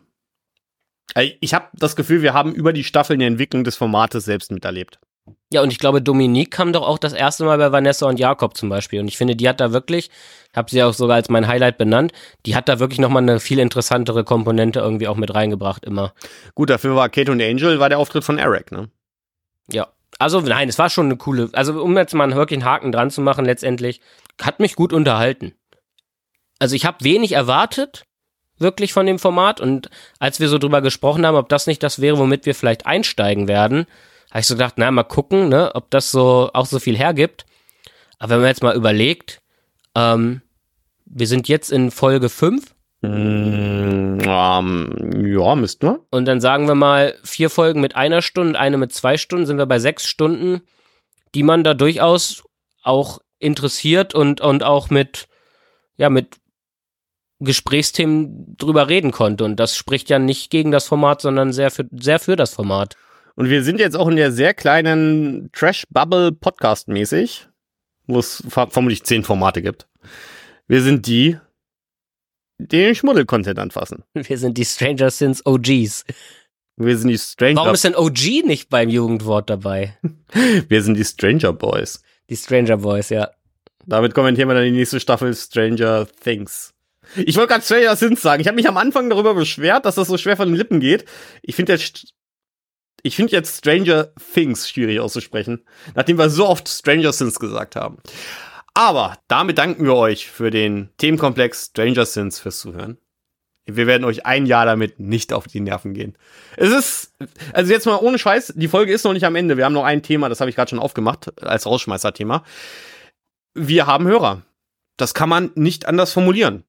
Ich 1.40 1.54
habe 1.54 1.68
das 1.74 1.96
Gefühl, 1.96 2.22
wir 2.22 2.34
haben 2.34 2.54
über 2.54 2.72
die 2.72 2.84
Staffeln 2.84 3.20
die 3.20 3.26
Entwicklung 3.26 3.64
des 3.64 3.76
Formates 3.76 4.24
selbst 4.24 4.50
miterlebt. 4.50 4.98
Ja, 5.50 5.62
und 5.62 5.70
ich 5.70 5.78
glaube, 5.78 6.02
Dominique 6.02 6.50
kam 6.50 6.72
doch 6.72 6.86
auch 6.86 6.98
das 6.98 7.12
erste 7.12 7.44
Mal 7.44 7.56
bei 7.58 7.72
Vanessa 7.72 8.06
und 8.06 8.18
Jakob 8.18 8.56
zum 8.56 8.68
Beispiel. 8.68 9.00
Und 9.00 9.08
ich 9.08 9.16
finde, 9.16 9.36
die 9.36 9.48
hat 9.48 9.60
da 9.60 9.72
wirklich, 9.72 10.10
habe 10.54 10.70
sie 10.70 10.82
auch 10.82 10.92
sogar 10.92 11.16
als 11.16 11.28
mein 11.28 11.46
Highlight 11.46 11.78
benannt, 11.78 12.12
die 12.44 12.56
hat 12.56 12.68
da 12.68 12.78
wirklich 12.78 12.98
nochmal 12.98 13.22
eine 13.22 13.40
viel 13.40 13.58
interessantere 13.58 14.24
Komponente 14.24 14.80
irgendwie 14.80 15.08
auch 15.08 15.16
mit 15.16 15.32
reingebracht 15.34 15.84
immer. 15.84 16.12
Gut, 16.54 16.70
dafür 16.70 16.96
war 16.96 17.08
Kate 17.08 17.32
und 17.32 17.40
Angel, 17.40 17.78
war 17.78 17.88
der 17.88 17.98
Auftritt 17.98 18.24
von 18.24 18.38
Eric, 18.38 18.72
ne? 18.72 18.90
Ja. 19.70 19.88
Also 20.18 20.40
nein, 20.40 20.68
es 20.68 20.78
war 20.78 20.90
schon 20.90 21.06
eine 21.06 21.16
coole, 21.16 21.50
also 21.54 21.82
um 21.82 21.96
jetzt 21.96 22.14
mal 22.14 22.24
einen 22.24 22.36
wirklich 22.36 22.58
einen 22.58 22.70
Haken 22.70 22.92
dran 22.92 23.10
zu 23.10 23.20
machen 23.20 23.44
letztendlich, 23.44 24.00
hat 24.40 24.60
mich 24.60 24.76
gut 24.76 24.92
unterhalten. 24.92 25.54
Also 26.58 26.76
ich 26.76 26.86
habe 26.86 27.04
wenig 27.04 27.32
erwartet, 27.32 28.04
wirklich 28.58 28.92
von 28.92 29.06
dem 29.06 29.18
Format 29.18 29.60
und 29.60 29.90
als 30.20 30.38
wir 30.38 30.48
so 30.48 30.58
drüber 30.58 30.82
gesprochen 30.82 31.26
haben, 31.26 31.36
ob 31.36 31.48
das 31.48 31.66
nicht 31.66 31.82
das 31.82 32.00
wäre, 32.00 32.18
womit 32.18 32.46
wir 32.46 32.54
vielleicht 32.54 32.86
einsteigen 32.86 33.48
werden, 33.48 33.86
habe 34.34 34.40
ich 34.40 34.46
so 34.46 34.54
gedacht, 34.54 34.74
na, 34.76 34.90
mal 34.90 35.04
gucken, 35.04 35.48
ne, 35.48 35.74
ob 35.74 35.90
das 35.90 36.10
so 36.10 36.50
auch 36.52 36.66
so 36.66 36.78
viel 36.78 36.96
hergibt. 36.96 37.46
Aber 38.18 38.32
wenn 38.32 38.40
man 38.40 38.48
jetzt 38.48 38.62
mal 38.62 38.76
überlegt, 38.76 39.40
ähm, 39.94 40.42
wir 41.06 41.26
sind 41.26 41.48
jetzt 41.48 41.70
in 41.70 41.90
Folge 41.90 42.28
5 42.28 42.74
Mm, 43.04 44.18
ähm, 44.24 45.26
ja, 45.26 45.54
müssten 45.54 45.86
wir. 45.86 46.00
und 46.10 46.24
dann 46.24 46.40
sagen 46.40 46.66
wir 46.68 46.74
mal 46.74 47.14
vier 47.22 47.50
Folgen 47.50 47.82
mit 47.82 47.96
einer 47.96 48.22
Stunde 48.22 48.50
und 48.50 48.56
eine 48.56 48.78
mit 48.78 48.94
zwei 48.94 49.18
Stunden, 49.18 49.44
sind 49.44 49.58
wir 49.58 49.66
bei 49.66 49.78
sechs 49.78 50.06
Stunden, 50.06 50.62
die 51.34 51.42
man 51.42 51.64
da 51.64 51.74
durchaus 51.74 52.44
auch 52.82 53.18
interessiert 53.38 54.14
und, 54.14 54.40
und 54.40 54.62
auch 54.62 54.88
mit, 54.88 55.28
ja, 55.98 56.08
mit 56.08 56.36
Gesprächsthemen 57.40 58.56
drüber 58.56 58.88
reden 58.88 59.10
konnte. 59.10 59.44
Und 59.44 59.56
das 59.56 59.76
spricht 59.76 60.08
ja 60.08 60.18
nicht 60.18 60.50
gegen 60.50 60.70
das 60.70 60.86
Format, 60.86 61.20
sondern 61.20 61.52
sehr 61.52 61.70
für, 61.70 61.86
sehr 61.92 62.20
für 62.20 62.36
das 62.36 62.54
Format. 62.54 62.96
Und 63.36 63.48
wir 63.50 63.64
sind 63.64 63.80
jetzt 63.80 63.96
auch 63.96 64.08
in 64.08 64.16
der 64.16 64.30
sehr 64.32 64.54
kleinen 64.54 65.50
Trash-Bubble 65.52 66.32
Podcast-mäßig, 66.32 67.48
wo 68.06 68.18
es 68.18 68.42
ver 68.48 68.68
vermutlich 68.68 69.04
zehn 69.04 69.24
Formate 69.24 69.62
gibt. 69.62 69.88
Wir 70.68 70.82
sind 70.82 71.06
die 71.06 71.38
den 72.58 72.94
Schmuddel-Content 72.94 73.58
anfassen. 73.58 74.04
Wir 74.14 74.38
sind 74.38 74.56
die 74.56 74.64
Stranger 74.64 75.10
Sins 75.10 75.44
OGs. 75.44 76.04
Wir 76.76 76.98
sind 76.98 77.08
die 77.08 77.18
Stranger. 77.18 77.56
Warum 77.56 77.74
ist 77.74 77.84
denn 77.84 77.96
OG 77.96 78.44
nicht 78.44 78.68
beim 78.68 78.88
Jugendwort 78.88 79.48
dabei? 79.50 79.96
Wir 80.68 80.82
sind 80.82 80.96
die 80.96 81.04
Stranger 81.04 81.52
Boys. 81.52 82.02
Die 82.28 82.36
Stranger 82.36 82.78
Boys, 82.78 83.10
ja. 83.10 83.30
Damit 83.86 84.14
kommentieren 84.14 84.48
wir 84.48 84.54
dann 84.54 84.64
die 84.64 84.70
nächste 84.70 84.98
Staffel 84.98 85.34
Stranger 85.34 86.08
Things. 86.22 86.72
Ich 87.16 87.36
wollte 87.36 87.52
gerade 87.52 87.64
Stranger 87.64 87.96
Sins 87.96 88.22
sagen. 88.22 88.40
Ich 88.40 88.48
habe 88.48 88.56
mich 88.56 88.66
am 88.66 88.78
Anfang 88.78 89.10
darüber 89.10 89.34
beschwert, 89.34 89.84
dass 89.84 89.96
das 89.96 90.08
so 90.08 90.16
schwer 90.16 90.36
von 90.36 90.48
den 90.48 90.56
Lippen 90.56 90.80
geht. 90.80 91.04
Ich 91.42 91.54
finde 91.54 91.74
jetzt, 91.74 92.14
ich 93.04 93.16
finde 93.16 93.32
jetzt 93.32 93.58
Stranger 93.58 94.12
Things 94.32 94.68
schwierig 94.68 94.98
auszusprechen, 94.98 95.62
nachdem 95.94 96.18
wir 96.18 96.30
so 96.30 96.48
oft 96.48 96.68
Stranger 96.68 97.12
Sins 97.12 97.38
gesagt 97.38 97.76
haben. 97.76 97.98
Aber 98.72 99.18
damit 99.28 99.58
danken 99.58 99.84
wir 99.84 99.94
euch 99.94 100.28
für 100.28 100.50
den 100.50 100.88
Themenkomplex 100.96 101.66
Stranger 101.66 102.06
Sins 102.06 102.40
fürs 102.40 102.58
Zuhören. 102.58 102.98
Wir 103.66 103.86
werden 103.86 104.04
euch 104.04 104.26
ein 104.26 104.46
Jahr 104.46 104.64
damit 104.66 105.00
nicht 105.00 105.32
auf 105.32 105.46
die 105.46 105.60
Nerven 105.60 105.92
gehen. 105.94 106.16
Es 106.56 106.70
ist, 106.70 107.14
also 107.52 107.72
jetzt 107.72 107.86
mal 107.86 107.96
ohne 107.96 108.18
Scheiß, 108.18 108.54
die 108.56 108.68
Folge 108.68 108.92
ist 108.92 109.04
noch 109.04 109.12
nicht 109.12 109.24
am 109.24 109.36
Ende. 109.36 109.58
Wir 109.58 109.66
haben 109.66 109.72
noch 109.74 109.84
ein 109.84 110.02
Thema, 110.02 110.28
das 110.28 110.40
habe 110.40 110.50
ich 110.50 110.56
gerade 110.56 110.70
schon 110.70 110.78
aufgemacht, 110.78 111.42
als 111.42 111.66
Rausschmeißer-Thema. 111.66 112.42
Wir 113.54 113.86
haben 113.86 114.06
Hörer. 114.06 114.42
Das 114.96 115.12
kann 115.12 115.28
man 115.28 115.50
nicht 115.54 115.86
anders 115.86 116.12
formulieren. 116.12 116.64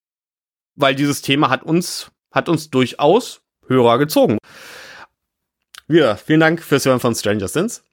Weil 0.75 0.95
dieses 0.95 1.21
Thema 1.21 1.49
hat 1.49 1.63
uns, 1.63 2.11
hat 2.31 2.49
uns 2.49 2.69
durchaus 2.69 3.41
Hörer 3.67 3.97
gezogen. 3.97 4.37
Wieder, 5.87 6.17
vielen 6.17 6.39
Dank 6.39 6.63
fürs 6.63 6.85
Hören 6.85 6.99
von 6.99 7.13
Stranger 7.13 7.47
Things. 7.47 7.83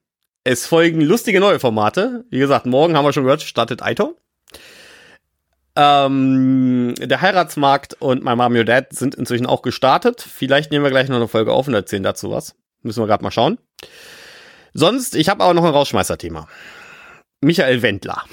Es 0.44 0.66
folgen 0.66 1.02
lustige 1.02 1.40
neue 1.40 1.60
Formate. 1.60 2.24
Wie 2.30 2.38
gesagt, 2.38 2.64
morgen 2.64 2.96
haben 2.96 3.04
wir 3.04 3.12
schon 3.12 3.24
gehört, 3.24 3.42
startet 3.42 3.82
Aito. 3.82 4.16
Ähm, 5.76 6.94
der 6.98 7.20
Heiratsmarkt 7.20 7.94
und 8.00 8.24
My 8.24 8.34
Mom 8.34 8.56
Your 8.56 8.64
Dad 8.64 8.94
sind 8.94 9.14
inzwischen 9.14 9.44
auch 9.44 9.60
gestartet. 9.60 10.22
Vielleicht 10.22 10.70
nehmen 10.70 10.84
wir 10.84 10.90
gleich 10.90 11.10
noch 11.10 11.16
eine 11.16 11.28
Folge 11.28 11.52
auf 11.52 11.68
und 11.68 11.74
erzählen 11.74 12.02
dazu 12.02 12.30
was. 12.30 12.54
Müssen 12.80 13.02
wir 13.02 13.06
gerade 13.06 13.22
mal 13.22 13.30
schauen. 13.30 13.58
Sonst, 14.72 15.14
ich 15.14 15.28
habe 15.28 15.44
aber 15.44 15.52
noch 15.52 15.64
ein 15.64 15.70
Rausschmeißer-Thema. 15.70 16.48
Michael 17.40 17.82
Wendler. 17.82 18.24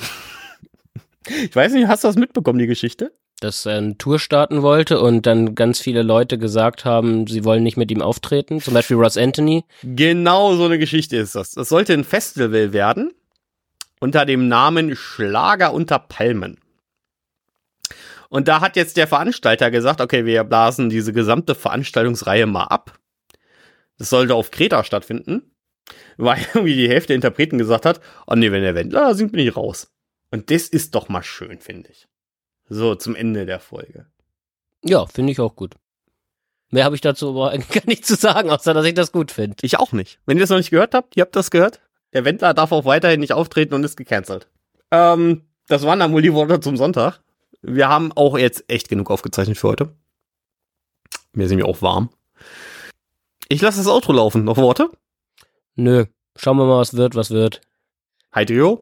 Ich 1.28 1.56
weiß 1.56 1.74
nicht, 1.74 1.88
hast 1.88 2.04
du 2.04 2.08
das 2.08 2.16
mitbekommen, 2.16 2.58
die 2.58 2.66
Geschichte? 2.66 3.14
Dass 3.40 3.66
er 3.66 3.78
eine 3.78 3.98
Tour 3.98 4.20
starten 4.20 4.62
wollte 4.62 5.00
und 5.00 5.26
dann 5.26 5.56
ganz 5.56 5.80
viele 5.80 6.04
Leute 6.04 6.38
gesagt 6.38 6.84
haben, 6.84 7.26
sie 7.26 7.46
wollen 7.46 7.64
nicht 7.64 7.78
mit 7.78 7.90
ihm 7.90 8.02
auftreten. 8.02 8.60
Zum 8.60 8.74
Beispiel 8.74 8.98
Ross 8.98 9.16
Anthony. 9.16 9.64
Genau 9.84 10.56
so 10.56 10.66
eine 10.66 10.78
Geschichte 10.78 11.16
ist 11.16 11.36
das. 11.36 11.52
Das 11.52 11.70
sollte 11.70 11.94
ein 11.94 12.04
Festival 12.04 12.74
werden. 12.74 13.14
Unter 14.02 14.26
dem 14.26 14.48
Namen 14.48 14.96
Schlager 14.96 15.74
unter 15.74 16.00
Palmen. 16.00 16.58
Und 18.30 18.48
da 18.48 18.62
hat 18.62 18.76
jetzt 18.76 18.98
der 18.98 19.08
Veranstalter 19.08 19.72
gesagt, 19.72 20.02
okay, 20.02 20.26
wir 20.26 20.44
blasen 20.44 20.90
diese 20.90 21.14
gesamte 21.14 21.56
Veranstaltungsreihe 21.56 22.46
mal 22.46 22.66
ab. 22.66 23.00
Das 23.98 24.10
sollte 24.10 24.36
auf 24.36 24.52
Kreta 24.52 24.84
stattfinden. 24.84 25.52
Weil 26.18 26.40
irgendwie 26.54 26.76
die 26.76 26.90
Hälfte 26.90 27.08
der 27.08 27.16
Interpreten 27.16 27.58
gesagt 27.58 27.86
hat, 27.86 28.02
oh 28.28 28.36
nee, 28.36 28.52
wenn 28.52 28.62
der 28.62 28.76
Wendler 28.76 29.16
singt, 29.16 29.32
bin 29.32 29.46
ich 29.46 29.56
raus. 29.56 29.92
Und 30.32 30.52
das 30.52 30.68
ist 30.68 30.94
doch 30.94 31.10
mal 31.10 31.24
schön, 31.24 31.60
finde 31.60 31.90
ich. 31.90 32.08
So, 32.70 32.96
zum 32.96 33.16
Ende 33.16 33.46
der 33.46 33.60
Folge. 33.60 34.06
Ja, 34.84 35.06
finde 35.08 35.32
ich 35.32 35.40
auch 35.40 35.56
gut. 35.56 35.76
Mehr 36.72 36.86
habe 36.86 36.96
ich 36.96 37.02
dazu 37.02 37.30
aber 37.30 37.50
eigentlich 37.52 37.82
gar 37.82 37.88
nicht 37.88 38.06
zu 38.06 38.16
sagen, 38.16 38.50
außer 38.50 38.74
dass 38.74 38.86
ich 38.86 38.94
das 38.94 39.12
gut 39.12 39.32
finde. 39.32 39.58
Ich 39.62 39.80
auch 39.80 39.92
nicht. 39.92 40.20
Wenn 40.26 40.38
ihr 40.38 40.42
das 40.42 40.52
noch 40.52 40.58
nicht 40.58 40.70
gehört 40.70 40.94
habt, 40.94 41.18
ihr 41.18 41.22
habt 41.22 41.36
das 41.36 41.52
gehört. 41.52 41.82
Der 42.14 42.26
Wendler 42.26 42.54
darf 42.54 42.72
auch 42.72 42.86
weiterhin 42.86 43.20
nicht 43.20 43.34
auftreten 43.34 43.74
und 43.74 43.84
ist 43.84 43.98
gecancelt. 43.98 44.48
Ähm, 44.92 45.44
das 45.68 45.84
waren 45.84 46.00
dann 46.00 46.14
wohl 46.14 46.22
die 46.22 46.34
Worte 46.34 46.60
zum 46.60 46.78
Sonntag. 46.78 47.22
Wir 47.62 47.90
haben 47.90 48.12
auch 48.14 48.38
jetzt 48.38 48.64
echt 48.68 48.88
genug 48.90 49.12
aufgezeichnet 49.12 49.58
für 49.58 49.70
heute. 49.70 49.94
Mir 51.34 51.48
sind 51.48 51.58
wir 51.58 51.68
auch 51.68 51.82
warm. 51.82 52.10
Ich 53.48 53.62
lasse 53.62 53.80
das 53.80 53.88
Outro 53.88 54.14
laufen. 54.14 54.44
Noch 54.44 54.58
Worte? 54.58 54.90
Nö. 55.76 56.06
Schauen 56.36 56.58
wir 56.58 56.66
mal, 56.66 56.80
was 56.80 56.96
wird, 56.96 57.16
was 57.16 57.32
wird. 57.32 57.62
Hi, 58.32 58.46
Trio. 58.46 58.80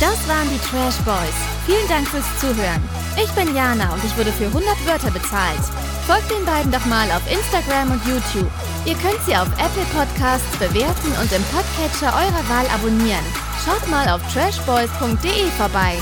Das 0.00 0.28
waren 0.28 0.48
die 0.50 0.58
Trash 0.58 0.98
Boys. 1.04 1.59
Vielen 1.70 1.86
Dank 1.86 2.08
fürs 2.08 2.26
Zuhören. 2.40 2.82
Ich 3.14 3.30
bin 3.30 3.54
Jana 3.54 3.92
und 3.92 4.02
ich 4.02 4.16
wurde 4.18 4.32
für 4.32 4.46
100 4.46 4.64
Wörter 4.86 5.12
bezahlt. 5.12 5.62
Folgt 6.04 6.28
den 6.28 6.44
beiden 6.44 6.72
doch 6.72 6.84
mal 6.86 7.08
auf 7.12 7.22
Instagram 7.30 7.92
und 7.92 8.04
YouTube. 8.04 8.50
Ihr 8.86 8.96
könnt 8.96 9.22
sie 9.24 9.36
auf 9.36 9.46
Apple 9.52 9.86
Podcasts 9.94 10.56
bewerten 10.56 11.12
und 11.22 11.30
im 11.30 11.44
Podcatcher 11.54 12.12
eurer 12.12 12.48
Wahl 12.48 12.66
abonnieren. 12.74 13.24
Schaut 13.64 13.88
mal 13.88 14.08
auf 14.08 14.20
trashboys.de 14.32 15.46
vorbei. 15.56 15.96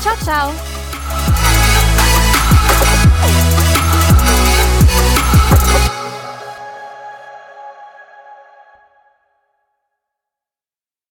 Ciao, 0.00 0.16
ciao. 0.24 1.63